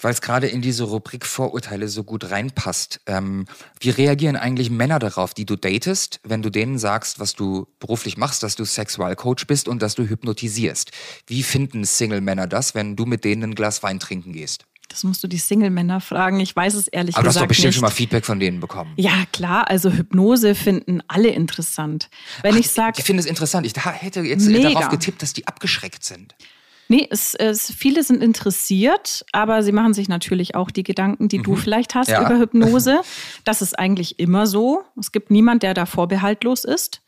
Weil 0.02 0.14
es 0.14 0.22
gerade 0.22 0.48
in 0.48 0.62
diese 0.62 0.84
Rubrik 0.86 1.26
Vorurteile 1.26 1.88
so 1.88 2.04
gut 2.04 2.32
reinpasst. 2.32 3.02
Ähm, 3.06 3.46
wie 3.80 3.90
reagieren 3.90 4.36
eigentlich 4.36 4.70
Männer 4.70 5.00
darauf, 5.00 5.34
die 5.34 5.46
du 5.46 5.56
datest, 5.56 6.20
wenn 6.24 6.42
du 6.42 6.50
denen 6.50 6.78
sagst, 6.78 7.20
was 7.20 7.34
du 7.34 7.68
beruflich 7.80 8.18
machst, 8.18 8.44
dass 8.44 8.56
du 8.56 8.66
Sexualcoach 8.66 9.48
bist 9.48 9.68
und 9.68 9.82
dass 9.82 9.96
du 9.96 10.04
hypnotisierst? 10.04 10.92
Wie 11.28 11.44
finden 11.44 11.84
Single-Männer 11.84 12.48
das, 12.48 12.76
wenn 12.76 12.96
du 12.96 13.06
mit 13.06 13.24
denen 13.24 13.44
ein 13.52 13.56
Glas 13.56 13.84
Wein 13.84 14.00
trinken 14.00 14.34
gehst? 14.34 14.66
Das 14.90 15.04
musst 15.04 15.24
du 15.24 15.28
die 15.28 15.38
Single-Männer 15.38 16.00
fragen. 16.00 16.40
Ich 16.40 16.56
weiß 16.56 16.74
es 16.74 16.88
ehrlich 16.88 17.16
Aber 17.16 17.24
gesagt 17.24 17.24
nicht. 17.24 17.24
Aber 17.24 17.24
du 17.24 17.28
hast 17.28 17.36
doch 17.36 17.48
bestimmt 17.48 17.66
nicht. 17.68 17.76
schon 17.76 17.82
mal 17.82 17.90
Feedback 17.90 18.26
von 18.26 18.40
denen 18.40 18.60
bekommen. 18.60 18.94
Ja, 18.96 19.26
klar. 19.32 19.70
Also 19.70 19.92
Hypnose 19.92 20.56
finden 20.56 21.02
alle 21.08 21.30
interessant. 21.30 22.10
Wenn 22.42 22.56
Ach, 22.56 22.60
ich 22.60 22.70
sage. 22.70 22.96
Ich 22.98 23.06
finde 23.06 23.22
es 23.22 23.26
interessant. 23.26 23.66
Ich 23.66 23.74
hätte 23.76 24.22
jetzt 24.22 24.48
mega. 24.48 24.70
darauf 24.70 24.90
getippt, 24.90 25.22
dass 25.22 25.34
die 25.34 25.48
abgeschreckt 25.48 26.04
sind. 26.04 26.36
Nee, 26.90 27.08
es, 27.10 27.36
es, 27.36 27.72
viele 27.72 28.04
sind 28.04 28.24
interessiert, 28.24 29.26
aber 29.32 29.64
sie 29.64 29.72
machen 29.72 29.94
sich 29.94 30.08
natürlich 30.08 30.56
auch 30.56 30.72
die 30.72 30.84
Gedanken, 30.84 31.28
die 31.28 31.40
mhm. 31.40 31.44
du 31.44 31.56
vielleicht 31.56 31.96
hast 31.96 32.10
ja. 32.10 32.22
über 32.22 32.40
Hypnose. 32.40 33.02
Das 33.44 33.62
ist 33.62 33.78
eigentlich 33.78 34.20
immer 34.20 34.48
so. 34.48 34.84
Es 35.00 35.12
gibt 35.12 35.32
niemand, 35.32 35.64
der 35.64 35.74
da 35.74 35.86
vorbehaltlos 35.86 36.64
ist. 36.64 37.02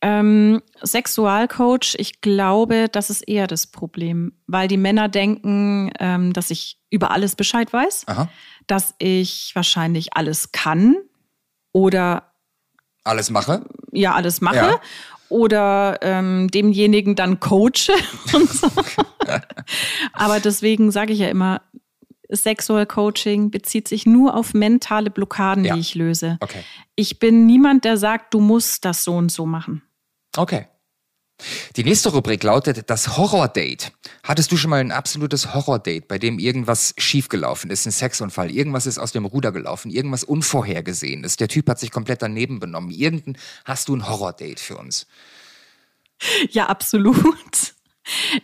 Ähm, 0.00 0.62
Sexualcoach, 0.80 1.96
ich 1.98 2.20
glaube, 2.20 2.88
das 2.88 3.10
ist 3.10 3.22
eher 3.22 3.48
das 3.48 3.66
Problem, 3.66 4.32
weil 4.46 4.68
die 4.68 4.76
Männer 4.76 5.08
denken, 5.08 5.90
ähm, 5.98 6.32
dass 6.32 6.50
ich 6.50 6.78
über 6.90 7.10
alles 7.10 7.34
Bescheid 7.34 7.72
weiß, 7.72 8.04
Aha. 8.06 8.28
dass 8.68 8.94
ich 8.98 9.50
wahrscheinlich 9.54 10.16
alles 10.16 10.52
kann 10.52 10.96
oder 11.72 12.32
alles 13.02 13.30
mache. 13.30 13.64
Ja, 13.90 14.14
alles 14.14 14.40
mache. 14.40 14.56
Ja. 14.56 14.80
Oder 15.28 15.98
ähm, 16.02 16.48
demjenigen 16.48 17.14
dann 17.14 17.40
coache 17.40 17.92
und 18.32 18.48
so. 18.48 18.70
Aber 20.12 20.40
deswegen 20.40 20.90
sage 20.90 21.12
ich 21.12 21.18
ja 21.18 21.28
immer, 21.28 21.60
Sexual 22.30 22.86
Coaching 22.86 23.50
bezieht 23.50 23.88
sich 23.88 24.06
nur 24.06 24.34
auf 24.34 24.54
mentale 24.54 25.10
Blockaden, 25.10 25.64
ja. 25.64 25.74
die 25.74 25.80
ich 25.80 25.94
löse. 25.94 26.36
Okay. 26.40 26.62
Ich 26.94 27.18
bin 27.18 27.46
niemand, 27.46 27.84
der 27.84 27.96
sagt, 27.96 28.34
du 28.34 28.40
musst 28.40 28.84
das 28.84 29.04
so 29.04 29.16
und 29.16 29.32
so 29.32 29.46
machen. 29.46 29.82
Okay. 30.36 30.66
Die 31.76 31.84
nächste 31.84 32.10
Rubrik 32.10 32.42
lautet 32.42 32.90
das 32.90 33.16
Horror-Date. 33.16 33.92
Hattest 34.24 34.50
du 34.50 34.56
schon 34.56 34.70
mal 34.70 34.80
ein 34.80 34.90
absolutes 34.90 35.54
Horror-Date, 35.54 36.08
bei 36.08 36.18
dem 36.18 36.38
irgendwas 36.38 36.94
schiefgelaufen 36.98 37.70
ist, 37.70 37.86
ein 37.86 37.92
Sexunfall, 37.92 38.50
irgendwas 38.50 38.86
ist 38.86 38.98
aus 38.98 39.12
dem 39.12 39.24
Ruder 39.24 39.52
gelaufen, 39.52 39.90
irgendwas 39.90 40.24
Unvorhergesehenes, 40.24 41.36
der 41.36 41.48
Typ 41.48 41.68
hat 41.68 41.78
sich 41.78 41.90
komplett 41.90 42.22
daneben 42.22 42.58
benommen. 42.58 42.90
Irgendein, 42.90 43.36
hast 43.64 43.88
du 43.88 43.96
ein 43.96 44.08
Horror-Date 44.08 44.60
für 44.60 44.76
uns? 44.76 45.06
Ja, 46.50 46.66
absolut. 46.66 47.74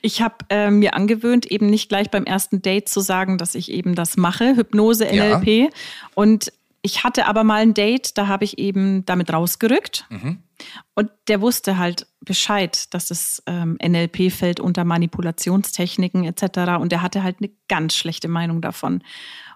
Ich 0.02 0.20
habe 0.20 0.36
äh, 0.50 0.70
mir 0.70 0.94
angewöhnt, 0.94 1.46
eben 1.46 1.66
nicht 1.66 1.88
gleich 1.88 2.10
beim 2.10 2.24
ersten 2.24 2.62
Date 2.62 2.88
zu 2.88 3.00
sagen, 3.00 3.38
dass 3.38 3.54
ich 3.54 3.70
eben 3.70 3.94
das 3.94 4.16
mache, 4.16 4.56
Hypnose, 4.56 5.06
NLP. 5.06 5.46
Ja. 5.46 5.68
Und 6.14 6.52
ich 6.84 7.02
hatte 7.02 7.26
aber 7.26 7.44
mal 7.44 7.62
ein 7.62 7.72
Date, 7.72 8.18
da 8.18 8.26
habe 8.26 8.44
ich 8.44 8.58
eben 8.58 9.06
damit 9.06 9.32
rausgerückt. 9.32 10.04
Mhm. 10.10 10.42
Und 10.94 11.10
der 11.28 11.40
wusste 11.40 11.78
halt 11.78 12.06
Bescheid, 12.20 12.92
dass 12.92 13.06
das 13.06 13.42
ähm, 13.46 13.78
NLP 13.82 14.30
fällt 14.30 14.60
unter 14.60 14.84
Manipulationstechniken 14.84 16.24
etc. 16.24 16.78
Und 16.78 16.92
der 16.92 17.00
hatte 17.00 17.22
halt 17.22 17.36
eine 17.40 17.50
ganz 17.68 17.96
schlechte 17.96 18.28
Meinung 18.28 18.60
davon. 18.60 19.02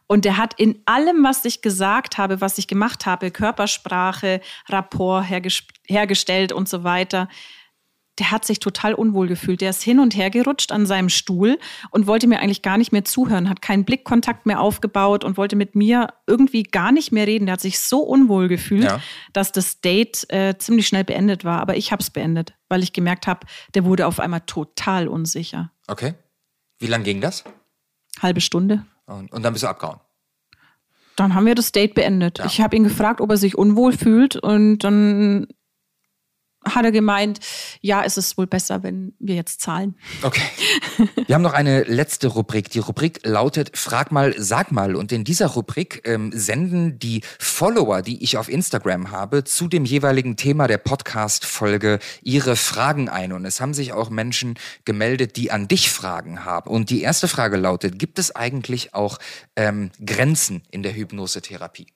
Und 0.07 0.25
der 0.25 0.39
hat 0.39 0.55
in 0.55 0.81
allem, 0.87 1.23
was 1.23 1.45
ich 1.45 1.61
gesagt 1.61 2.17
habe, 2.17 2.41
was 2.41 2.57
ich 2.57 2.67
gemacht 2.67 3.05
habe, 3.05 3.31
Körpersprache, 3.31 4.41
Rapport 4.67 5.29
hergestellt 5.87 6.53
und 6.53 6.67
so 6.67 6.83
weiter, 6.83 7.29
der 8.19 8.31
hat 8.31 8.45
sich 8.45 8.59
total 8.59 8.95
unwohl 8.95 9.28
gefühlt. 9.28 9.61
Der 9.61 9.70
ist 9.70 9.82
hin 9.82 10.01
und 10.01 10.16
her 10.16 10.31
gerutscht 10.31 10.73
an 10.73 10.86
seinem 10.86 11.09
Stuhl 11.09 11.59
und 11.90 12.07
wollte 12.07 12.27
mir 12.27 12.40
eigentlich 12.40 12.62
gar 12.62 12.78
nicht 12.78 12.93
mehr 12.93 13.05
zuhören, 13.05 13.49
hat 13.49 13.62
keinen 13.62 13.85
Blickkontakt 13.85 14.47
mehr 14.47 14.61
aufgebaut 14.61 15.24
und 15.24 15.36
wollte 15.36 15.57
mit 15.57 15.74
mir 15.74 16.09
irgendwie 16.27 16.62
gar 16.62 16.93
nicht 16.93 17.12
mehr 17.12 17.27
reden. 17.27 17.47
Der 17.47 17.55
hat 17.55 17.61
sich 17.61 17.81
so 17.81 18.01
unwohl 18.01 18.49
gefühlt, 18.49 18.85
ja. 18.85 19.01
dass 19.32 19.53
das 19.53 19.81
Date 19.81 20.27
äh, 20.31 20.57
ziemlich 20.59 20.86
schnell 20.86 21.05
beendet 21.05 21.45
war. 21.45 21.61
Aber 21.61 21.77
ich 21.77 21.93
habe 21.93 22.03
es 22.03 22.11
beendet, 22.11 22.55
weil 22.69 22.82
ich 22.82 22.93
gemerkt 22.93 23.27
habe, 23.27 23.47
der 23.74 23.85
wurde 23.85 24.07
auf 24.07 24.20
einmal 24.20 24.40
total 24.40 25.09
unsicher. 25.09 25.70
Okay. 25.86 26.15
Wie 26.78 26.86
lange 26.86 27.05
ging 27.05 27.20
das? 27.20 27.45
Halbe 28.20 28.40
Stunde. 28.40 28.85
Und, 29.07 29.32
und 29.32 29.43
dann 29.43 29.53
bist 29.53 29.62
du 29.62 29.69
abgehauen? 29.69 30.01
Dann 31.16 31.35
haben 31.35 31.47
wir 31.47 31.57
das 31.57 31.73
Date 31.73 31.95
beendet. 31.95 32.39
Ja. 32.39 32.47
Ich 32.47 32.61
habe 32.61 32.77
ihn 32.77 32.85
gefragt, 32.85 33.20
ob 33.20 33.31
er 33.31 33.36
sich 33.36 33.59
unwohl 33.59 33.93
fühlt 33.93 34.36
und 34.36 34.78
dann 34.78 35.49
hat 36.74 36.85
er 36.85 36.93
gemeint, 36.93 37.40
ja, 37.81 38.03
es 38.05 38.16
ist 38.16 38.39
wohl 38.39 38.47
besser, 38.47 38.82
wenn 38.82 39.12
wir 39.19 39.35
jetzt 39.35 39.61
zahlen. 39.61 39.97
Okay. 40.23 40.43
Wir 41.27 41.35
haben 41.35 41.43
noch 41.43 41.53
eine 41.53 41.82
letzte 41.85 42.28
Rubrik. 42.28 42.70
Die 42.70 42.78
Rubrik 42.78 43.20
lautet 43.24 43.77
Frag 43.77 44.12
mal, 44.12 44.35
sag 44.39 44.73
mal. 44.73 44.97
Und 44.97 45.12
in 45.12 45.24
dieser 45.24 45.47
Rubrik 45.47 46.03
ähm, 46.05 46.31
senden 46.35 46.99
die 46.99 47.23
Follower, 47.39 48.03
die 48.03 48.23
ich 48.23 48.36
auf 48.36 48.49
Instagram 48.49 49.11
habe, 49.11 49.45
zu 49.45 49.69
dem 49.69 49.85
jeweiligen 49.85 50.36
Thema 50.36 50.66
der 50.66 50.78
Podcast-Folge 50.78 51.99
ihre 52.23 52.57
Fragen 52.57 53.09
ein. 53.09 53.32
Und 53.32 53.45
es 53.45 53.61
haben 53.61 53.74
sich 53.74 53.93
auch 53.93 54.11
Menschen 54.11 54.59
gemeldet, 54.85 55.36
die 55.36 55.51
an 55.51 55.69
dich 55.69 55.90
Fragen 55.90 56.45
haben. 56.45 56.70
Und 56.70 56.90
die 56.90 57.03
erste 57.03 57.28
Frage 57.28 57.57
lautet, 57.57 57.99
gibt 57.99 58.19
es 58.19 58.35
eigentlich 58.35 58.95
auch 58.95 59.19
ähm, 59.57 59.90
Grenzen 60.05 60.62
in 60.70 60.82
der 60.82 60.95
Hypnosetherapie? 60.95 61.86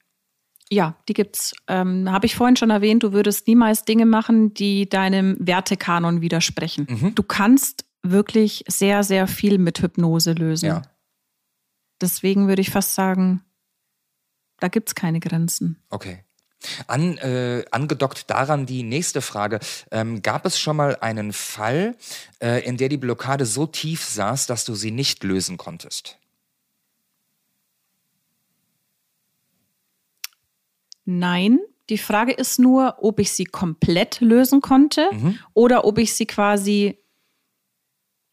Ja, 0.73 0.97
die 1.07 1.13
gibt's. 1.13 1.55
Ähm, 1.69 2.11
Habe 2.11 2.25
ich 2.25 2.35
vorhin 2.35 2.57
schon 2.57 2.71
erwähnt, 2.71 3.03
du 3.03 3.13
würdest 3.13 3.47
niemals 3.47 3.85
Dinge 3.85 4.07
machen, 4.07 4.55
die 4.55 4.89
deinem 4.89 5.37
Wertekanon 5.39 6.23
widersprechen. 6.23 6.87
Mhm. 6.89 7.15
Du 7.15 7.23
kannst 7.23 7.85
wirklich 8.03 8.65
sehr, 8.67 9.05
sehr 9.05 9.27
viel 9.27 9.59
mit 9.59 9.83
Hypnose 9.83 10.33
lösen. 10.33 10.67
Ja. 10.67 10.83
Deswegen 12.01 12.49
würde 12.49 12.63
ich 12.63 12.71
fast 12.71 12.95
sagen, 12.95 13.43
da 14.61 14.69
gibt 14.69 14.89
es 14.89 14.95
keine 14.95 15.21
Grenzen. 15.21 15.77
Okay. 15.91 16.25
An, 16.87 17.19
äh, 17.19 17.65
angedockt 17.71 18.31
daran 18.31 18.65
die 18.65 18.83
nächste 18.83 19.21
Frage. 19.21 19.61
Ähm, 19.91 20.23
gab 20.23 20.47
es 20.47 20.59
schon 20.59 20.77
mal 20.77 20.97
einen 20.97 21.35
Fall, 21.35 21.97
äh, 22.43 22.65
in 22.65 22.79
der 22.79 22.89
die 22.89 22.97
Blockade 22.97 23.45
so 23.45 23.67
tief 23.67 24.03
saß, 24.05 24.47
dass 24.47 24.65
du 24.65 24.75
sie 24.75 24.91
nicht 24.91 25.23
lösen 25.23 25.59
konntest? 25.59 26.19
Nein. 31.05 31.59
Die 31.89 31.99
Frage 31.99 32.33
ist 32.33 32.59
nur, 32.59 32.97
ob 33.01 33.19
ich 33.19 33.33
sie 33.33 33.45
komplett 33.45 34.21
lösen 34.21 34.61
konnte 34.61 35.09
mhm. 35.13 35.39
oder 35.53 35.85
ob 35.85 35.99
ich 35.99 36.15
sie 36.15 36.27
quasi, 36.27 36.99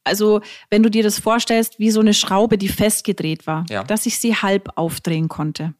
also 0.03 0.41
wenn 0.69 0.83
du 0.83 0.89
dir 0.89 1.03
das 1.03 1.19
vorstellst, 1.19 1.79
wie 1.79 1.91
so 1.91 1.99
eine 1.99 2.13
Schraube, 2.13 2.57
die 2.57 2.69
festgedreht 2.69 3.47
war, 3.47 3.65
ja. 3.69 3.83
dass 3.83 4.05
ich 4.05 4.19
sie 4.19 4.35
halb 4.35 4.69
aufdrehen 4.75 5.27
konnte. 5.27 5.73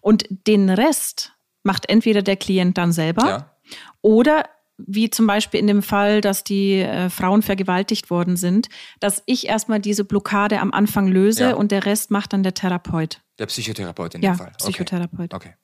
Und 0.00 0.26
den 0.46 0.70
Rest 0.70 1.32
macht 1.62 1.88
entweder 1.88 2.22
der 2.22 2.36
Klient 2.36 2.78
dann 2.78 2.92
selber 2.92 3.28
ja. 3.28 3.54
oder 4.00 4.44
wie 4.78 5.10
zum 5.10 5.26
Beispiel 5.26 5.60
in 5.60 5.66
dem 5.66 5.82
Fall, 5.82 6.20
dass 6.20 6.44
die 6.44 6.80
äh, 6.80 7.10
Frauen 7.10 7.42
vergewaltigt 7.42 8.10
worden 8.10 8.36
sind, 8.36 8.68
dass 9.00 9.22
ich 9.26 9.46
erstmal 9.46 9.80
diese 9.80 10.04
Blockade 10.04 10.60
am 10.60 10.72
Anfang 10.72 11.06
löse 11.06 11.44
ja. 11.44 11.54
und 11.54 11.70
der 11.70 11.86
Rest 11.86 12.10
macht 12.10 12.32
dann 12.32 12.42
der 12.42 12.54
Therapeut. 12.54 13.20
Der 13.38 13.46
Psychotherapeut 13.46 14.14
in 14.14 14.22
ja, 14.22 14.32
dem 14.32 14.38
Fall. 14.38 14.48
Okay. 14.48 14.56
Psychotherapeut. 14.58 15.34
Okay. 15.34 15.54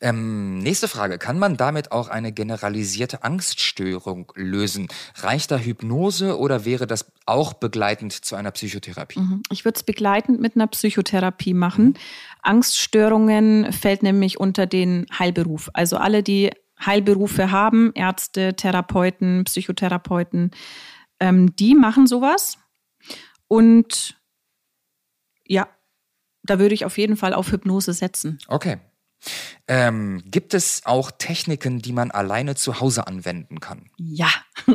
Ähm, 0.00 0.58
nächste 0.58 0.88
Frage. 0.88 1.18
Kann 1.18 1.38
man 1.38 1.56
damit 1.56 1.92
auch 1.92 2.08
eine 2.08 2.32
generalisierte 2.32 3.22
Angststörung 3.22 4.32
lösen? 4.34 4.88
Reicht 5.16 5.50
da 5.50 5.58
Hypnose 5.58 6.38
oder 6.38 6.64
wäre 6.64 6.86
das 6.86 7.12
auch 7.26 7.54
begleitend 7.54 8.12
zu 8.12 8.36
einer 8.36 8.50
Psychotherapie? 8.50 9.20
Mhm. 9.20 9.42
Ich 9.50 9.64
würde 9.64 9.76
es 9.76 9.82
begleitend 9.82 10.40
mit 10.40 10.56
einer 10.56 10.66
Psychotherapie 10.66 11.54
machen. 11.54 11.84
Mhm. 11.84 11.94
Angststörungen 12.42 13.72
fällt 13.72 14.02
nämlich 14.02 14.40
unter 14.40 14.66
den 14.66 15.06
Heilberuf. 15.18 15.70
Also 15.72 15.96
alle, 15.96 16.22
die 16.22 16.50
Heilberufe 16.84 17.50
haben, 17.50 17.92
Ärzte, 17.94 18.54
Therapeuten, 18.54 19.44
Psychotherapeuten, 19.44 20.50
ähm, 21.20 21.54
die 21.56 21.74
machen 21.74 22.06
sowas. 22.06 22.58
Und 23.48 24.20
ja, 25.46 25.68
da 26.42 26.58
würde 26.58 26.74
ich 26.74 26.84
auf 26.84 26.98
jeden 26.98 27.16
Fall 27.16 27.34
auf 27.34 27.52
Hypnose 27.52 27.92
setzen. 27.92 28.38
Okay. 28.48 28.78
Ähm, 29.68 30.22
gibt 30.26 30.54
es 30.54 30.82
auch 30.84 31.10
Techniken, 31.10 31.80
die 31.80 31.92
man 31.92 32.10
alleine 32.10 32.54
zu 32.54 32.80
Hause 32.80 33.06
anwenden 33.06 33.60
kann? 33.60 33.90
Ja. 33.96 34.28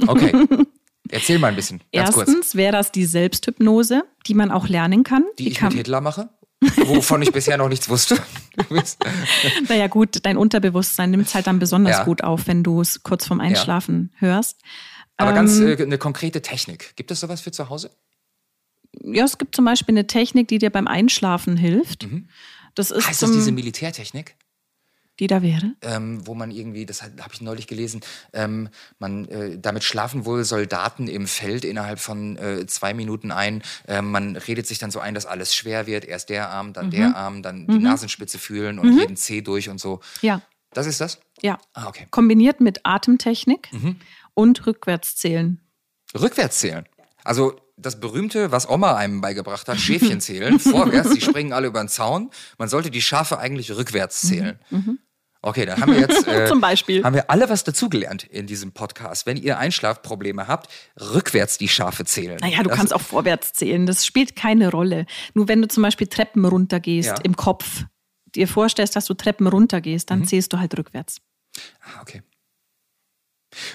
Okay. 0.07 0.33
Erzähl 1.09 1.39
mal 1.39 1.47
ein 1.47 1.55
bisschen. 1.55 1.79
Ganz 1.93 2.17
Erstens 2.17 2.55
wäre 2.55 2.73
das 2.73 2.91
die 2.91 3.05
Selbsthypnose, 3.05 4.03
die 4.25 4.33
man 4.33 4.51
auch 4.51 4.67
lernen 4.67 5.03
kann. 5.03 5.23
Die 5.39 5.49
ich 5.49 5.55
kann, 5.55 5.69
mit 5.69 5.77
Hitler 5.77 6.01
mache? 6.01 6.29
Wovon 6.59 7.21
ich 7.21 7.31
bisher 7.31 7.57
noch 7.57 7.69
nichts 7.69 7.87
wusste. 7.87 8.17
naja, 9.69 9.87
gut, 9.87 10.25
dein 10.25 10.37
Unterbewusstsein 10.37 11.11
nimmt 11.11 11.27
es 11.27 11.35
halt 11.35 11.47
dann 11.47 11.59
besonders 11.59 11.97
Ja. 11.97 12.03
gut 12.03 12.23
auf, 12.23 12.47
wenn 12.47 12.63
du 12.63 12.81
es 12.81 13.03
kurz 13.03 13.27
vorm 13.27 13.39
Einschlafen 13.39 14.11
hörst. 14.17 14.61
Aber 15.17 15.33
ganz 15.33 15.59
Ähm, 15.59 15.67
äh, 15.67 15.81
eine 15.81 15.97
konkrete 15.97 16.41
Technik. 16.41 16.95
Gibt 16.95 17.11
es 17.11 17.19
sowas 17.19 17.41
für 17.41 17.51
zu 17.51 17.69
Hause? 17.69 17.91
Ja, 19.03 19.25
es 19.25 19.37
gibt 19.37 19.55
zum 19.55 19.65
Beispiel 19.65 19.93
eine 19.93 20.07
Technik, 20.07 20.47
die 20.47 20.57
dir 20.57 20.69
beim 20.71 20.87
Einschlafen 20.87 21.57
hilft. 21.57 22.07
Das 22.77 22.91
ist 22.91 23.03
Mhm. 23.05 23.09
Heißt 23.09 23.21
das 23.23 23.31
diese 23.31 23.51
Militärtechnik? 23.51 24.35
die 25.19 25.25
da 25.25 25.41
wäre. 25.41 25.73
ähm, 25.81 26.27
wo 26.27 26.35
man 26.35 26.51
irgendwie, 26.51 26.85
das 26.85 27.01
habe 27.01 27.33
ich 27.33 27.41
neulich 27.41 27.65
gelesen, 27.65 28.01
ähm, 28.33 28.69
man 28.99 29.25
äh, 29.29 29.57
damit 29.57 29.83
schlafen 29.83 30.25
wohl 30.25 30.43
Soldaten 30.43 31.07
im 31.07 31.25
Feld 31.25 31.65
innerhalb 31.65 31.97
von 31.99 32.37
äh, 32.37 32.67
zwei 32.67 32.93
Minuten 32.93 33.31
ein. 33.31 33.63
Ähm, 33.87 34.11
man 34.11 34.35
redet 34.35 34.67
sich 34.67 34.77
dann 34.77 34.91
so 34.91 34.99
ein, 34.99 35.15
dass 35.15 35.25
alles 35.25 35.55
schwer 35.55 35.87
wird. 35.87 36.05
Erst 36.05 36.29
der 36.29 36.49
Arm, 36.51 36.71
dann 36.73 36.85
Mhm. 36.87 36.91
der 36.91 37.15
Arm, 37.15 37.41
dann 37.41 37.65
die 37.65 37.79
Nasenspitze 37.79 38.37
fühlen 38.37 38.77
und 38.77 38.95
jeden 38.95 39.17
Zeh 39.17 39.41
durch 39.41 39.69
und 39.69 39.79
so. 39.79 40.01
Ja, 40.21 40.43
Das 40.71 40.85
ist 40.85 41.01
das? 41.01 41.19
ja. 41.41 41.57
Ah, 41.73 41.87
okay. 41.87 42.05
Kombiniert 42.11 42.61
mit 42.61 42.81
Atemtechnik 42.85 43.73
Mhm. 43.73 43.95
und 44.35 44.67
Rückwärtszählen. 44.67 45.59
Rückwärts 46.13 46.59
zählen. 46.59 46.87
Also 47.23 47.59
das 47.77 47.99
berühmte, 47.99 48.51
was 48.51 48.67
Oma 48.69 48.95
einem 48.95 49.21
beigebracht 49.21 49.67
hat, 49.67 49.79
Schäfchen 49.79 50.19
zählen, 50.21 50.59
vorwärts, 50.59 51.13
die 51.13 51.21
springen 51.21 51.53
alle 51.53 51.67
über 51.67 51.79
den 51.79 51.89
Zaun. 51.89 52.31
Man 52.57 52.69
sollte 52.69 52.89
die 52.91 53.01
Schafe 53.01 53.37
eigentlich 53.39 53.71
rückwärts 53.75 54.21
zählen. 54.21 54.59
Okay, 55.43 55.65
dann 55.67 55.79
haben 55.79 55.93
wir 55.93 55.99
jetzt 55.99 56.27
äh, 56.27 56.43
Mhm, 56.45 56.47
Zum 56.47 56.59
Beispiel. 56.61 57.03
haben 57.03 57.13
wir 57.13 57.29
alle 57.29 57.47
was 57.49 57.63
dazugelernt 57.63 58.23
in 58.23 58.47
diesem 58.47 58.71
Podcast. 58.73 59.27
Wenn 59.27 59.37
ihr 59.37 59.59
Einschlafprobleme 59.59 60.47
habt, 60.47 60.69
rückwärts 60.99 61.57
die 61.59 61.67
Schafe 61.69 62.03
zählen. 62.05 62.37
Naja, 62.41 62.63
du 62.63 62.69
Das- 62.69 62.77
kannst 62.77 62.93
auch 62.93 63.01
vorwärts 63.01 63.53
zählen. 63.53 63.85
Das 63.85 64.05
spielt 64.05 64.35
keine 64.35 64.71
Rolle. 64.71 65.05
Nur 65.35 65.47
wenn 65.47 65.61
du 65.61 65.67
zum 65.67 65.83
Beispiel 65.83 66.07
Treppen 66.07 66.43
runtergehst 66.43 67.09
Ja. 67.09 67.15
im 67.23 67.35
Kopf, 67.37 67.85
dir 68.35 68.47
vorstellst, 68.47 68.95
dass 68.95 69.05
du 69.05 69.13
Treppen 69.13 69.45
runtergehst, 69.47 70.09
Mhm. 70.09 70.15
dann 70.15 70.25
zählst 70.25 70.51
du 70.51 70.59
halt 70.59 70.75
rückwärts. 70.77 71.21
Ah, 71.81 72.01
okay. 72.01 72.23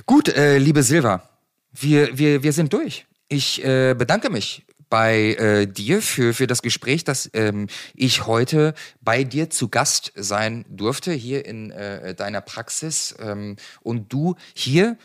Gut, 0.07 0.29
äh, 0.29 0.59
liebe 0.59 0.83
Silva, 0.83 1.29
wir, 1.73 2.19
wir, 2.19 2.43
wir 2.43 2.53
sind 2.53 2.73
durch. 2.73 3.07
Ich 3.33 3.65
äh, 3.65 3.95
bedanke 3.95 4.29
mich 4.29 4.67
bei 4.91 5.37
äh, 5.37 5.67
dir 5.67 6.03
für, 6.03 6.35
für 6.35 6.47
das 6.47 6.61
Gespräch, 6.61 7.03
dass 7.03 7.31
ähm, 7.33 7.69
ich 7.95 8.27
heute 8.27 8.75
bei 9.01 9.25
dir 9.25 9.49
zu 9.49 9.71
Gast 9.71 10.13
sein 10.17 10.67
durfte, 10.69 11.13
hier 11.13 11.47
in 11.47 11.71
äh, 11.71 12.15
deiner 12.15 12.43
Praxis. 12.43 13.15
Ähm, 13.19 13.57
und 13.81 14.13
du 14.13 14.35
hier 14.53 14.99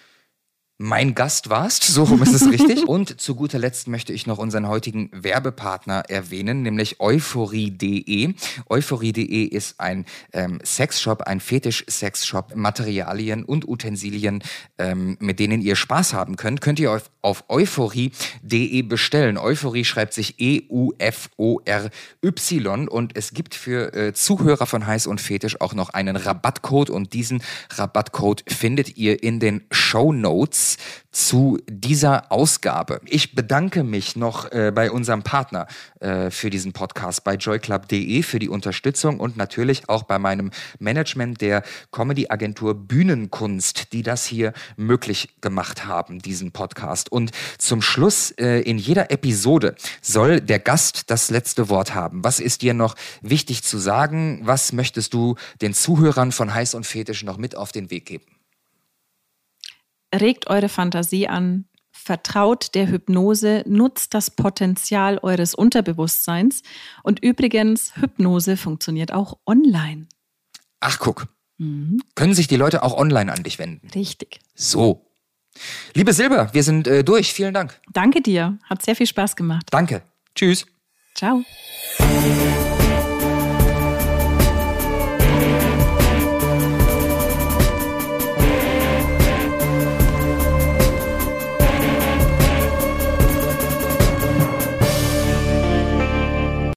mein 0.80 1.16
Gast 1.16 1.50
warst, 1.50 1.84
so 1.84 2.04
rum 2.04 2.22
ist 2.22 2.34
es 2.34 2.48
richtig. 2.52 2.88
Und 2.88 3.20
zu 3.20 3.34
guter 3.34 3.58
Letzt 3.58 3.88
möchte 3.88 4.14
ich 4.14 4.28
noch 4.28 4.38
unseren 4.38 4.68
heutigen 4.68 5.10
Werbepartner 5.12 6.04
erwähnen, 6.08 6.62
nämlich 6.62 7.00
euphorie.de. 7.00 8.36
Euphorie.de 8.70 9.44
ist 9.46 9.80
ein 9.80 10.06
ähm, 10.34 10.60
Sexshop, 10.64 11.24
ein 11.24 11.40
Fetisch-Sexshop, 11.40 12.56
Materialien 12.56 13.44
und 13.44 13.68
Utensilien, 13.68 14.44
ähm, 14.78 15.18
mit 15.20 15.40
denen 15.40 15.62
ihr 15.62 15.76
Spaß 15.76 16.14
haben 16.14 16.36
könnt, 16.36 16.62
könnt 16.62 16.80
ihr 16.80 16.92
auf, 16.92 17.10
auf 17.24 17.46
euphorie.de 17.50 18.84
bestellen. 18.84 19.40
Euphorie 19.40 19.84
schreibt 19.84 20.14
sich 20.14 20.40
E-U-F-O-R-Y 20.40 21.98
und 22.88 23.18
es 23.18 23.34
gibt 23.34 23.56
für 23.56 23.94
äh, 23.96 24.14
Zuhörer 24.14 24.68
von 24.68 24.86
Heiß 24.86 25.08
und 25.08 25.22
Fetisch 25.22 25.60
auch 25.60 25.74
noch 25.74 25.90
einen 25.90 26.18
Rabattcode 26.18 26.92
und 26.92 27.14
diesen 27.14 27.42
Rabattcode 27.72 28.44
findet 28.48 28.96
ihr 28.96 29.24
in 29.24 29.40
den 29.40 29.64
Show 29.72 30.14
Notes 30.14 30.67
zu 31.12 31.60
dieser 31.68 32.32
Ausgabe. 32.32 33.02
Ich 33.06 33.34
bedanke 33.34 33.84
mich 33.84 34.16
noch 34.16 34.52
äh, 34.52 34.72
bei 34.74 34.92
unserem 34.92 35.24
Partner 35.24 35.68
äh, 36.00 36.30
für 36.30 36.50
diesen 36.50 36.74
Podcast, 36.74 37.24
bei 37.24 37.36
joyclub.de 37.36 38.22
für 38.24 38.40
die 38.40 38.50
Unterstützung 38.50 39.20
und 39.20 39.36
natürlich 39.38 39.90
auch 39.90 40.04
bei 40.04 40.20
meinem 40.20 40.52
Management 40.80 41.42
der 41.42 41.64
Comedy-Agentur 41.92 42.76
Bühnenkunst, 42.76 43.94
die 43.94 44.04
das 44.04 44.26
hier 44.26 44.54
möglich 44.76 45.30
gemacht 45.42 45.86
haben, 45.86 46.20
diesen 46.20 46.52
Podcast. 46.52 47.12
Und 47.12 47.32
zum 47.58 47.82
Schluss 47.82 48.32
äh, 48.32 48.60
in 48.62 48.78
jeder 48.78 49.10
Episode 49.10 49.76
soll 50.02 50.40
der 50.40 50.60
Gast 50.60 51.10
das 51.10 51.32
letzte 51.32 51.70
Wort 51.70 51.96
haben. 51.96 52.24
Was 52.24 52.40
ist 52.40 52.62
dir 52.62 52.74
noch 52.74 52.96
wichtig 53.22 53.64
zu 53.64 53.80
sagen? 53.80 54.42
Was 54.44 54.72
möchtest 54.72 55.14
du 55.14 55.36
den 55.62 55.74
Zuhörern 55.74 56.32
von 56.32 56.54
Heiß 56.54 56.76
und 56.76 56.86
Fetisch 56.86 57.24
noch 57.24 57.38
mit 57.38 57.56
auf 57.56 57.72
den 57.72 57.90
Weg 57.90 58.06
geben? 58.06 58.37
Regt 60.14 60.50
eure 60.50 60.70
Fantasie 60.70 61.28
an, 61.28 61.66
vertraut 61.92 62.76
der 62.76 62.88
Hypnose, 62.90 63.64
nutzt 63.68 64.14
das 64.14 64.32
Potenzial 64.32 65.18
eures 65.20 65.56
Unterbewusstseins. 65.56 66.62
Und 67.04 67.24
übrigens, 67.24 67.96
Hypnose 67.96 68.58
funktioniert 68.58 69.12
auch 69.12 69.38
online. 69.46 70.08
Ach, 70.80 71.00
guck. 71.00 71.28
Können 71.60 72.34
sich 72.36 72.48
die 72.48 72.56
Leute 72.56 72.84
auch 72.84 72.96
online 72.96 73.32
an 73.34 73.44
dich 73.44 73.58
wenden? 73.58 73.90
Richtig. 73.90 74.40
So. 74.54 75.08
Liebe 75.96 76.14
Silber, 76.14 76.54
wir 76.54 76.62
sind 76.62 76.88
äh, 76.88 77.04
durch. 77.04 77.34
Vielen 77.34 77.54
Dank. 77.54 77.82
Danke 77.92 78.22
dir. 78.22 78.60
Hat 78.64 78.84
sehr 78.84 78.96
viel 78.96 79.08
Spaß 79.08 79.36
gemacht. 79.36 79.66
Danke. 79.72 80.04
Tschüss. 80.36 80.68
Ciao. 81.16 81.44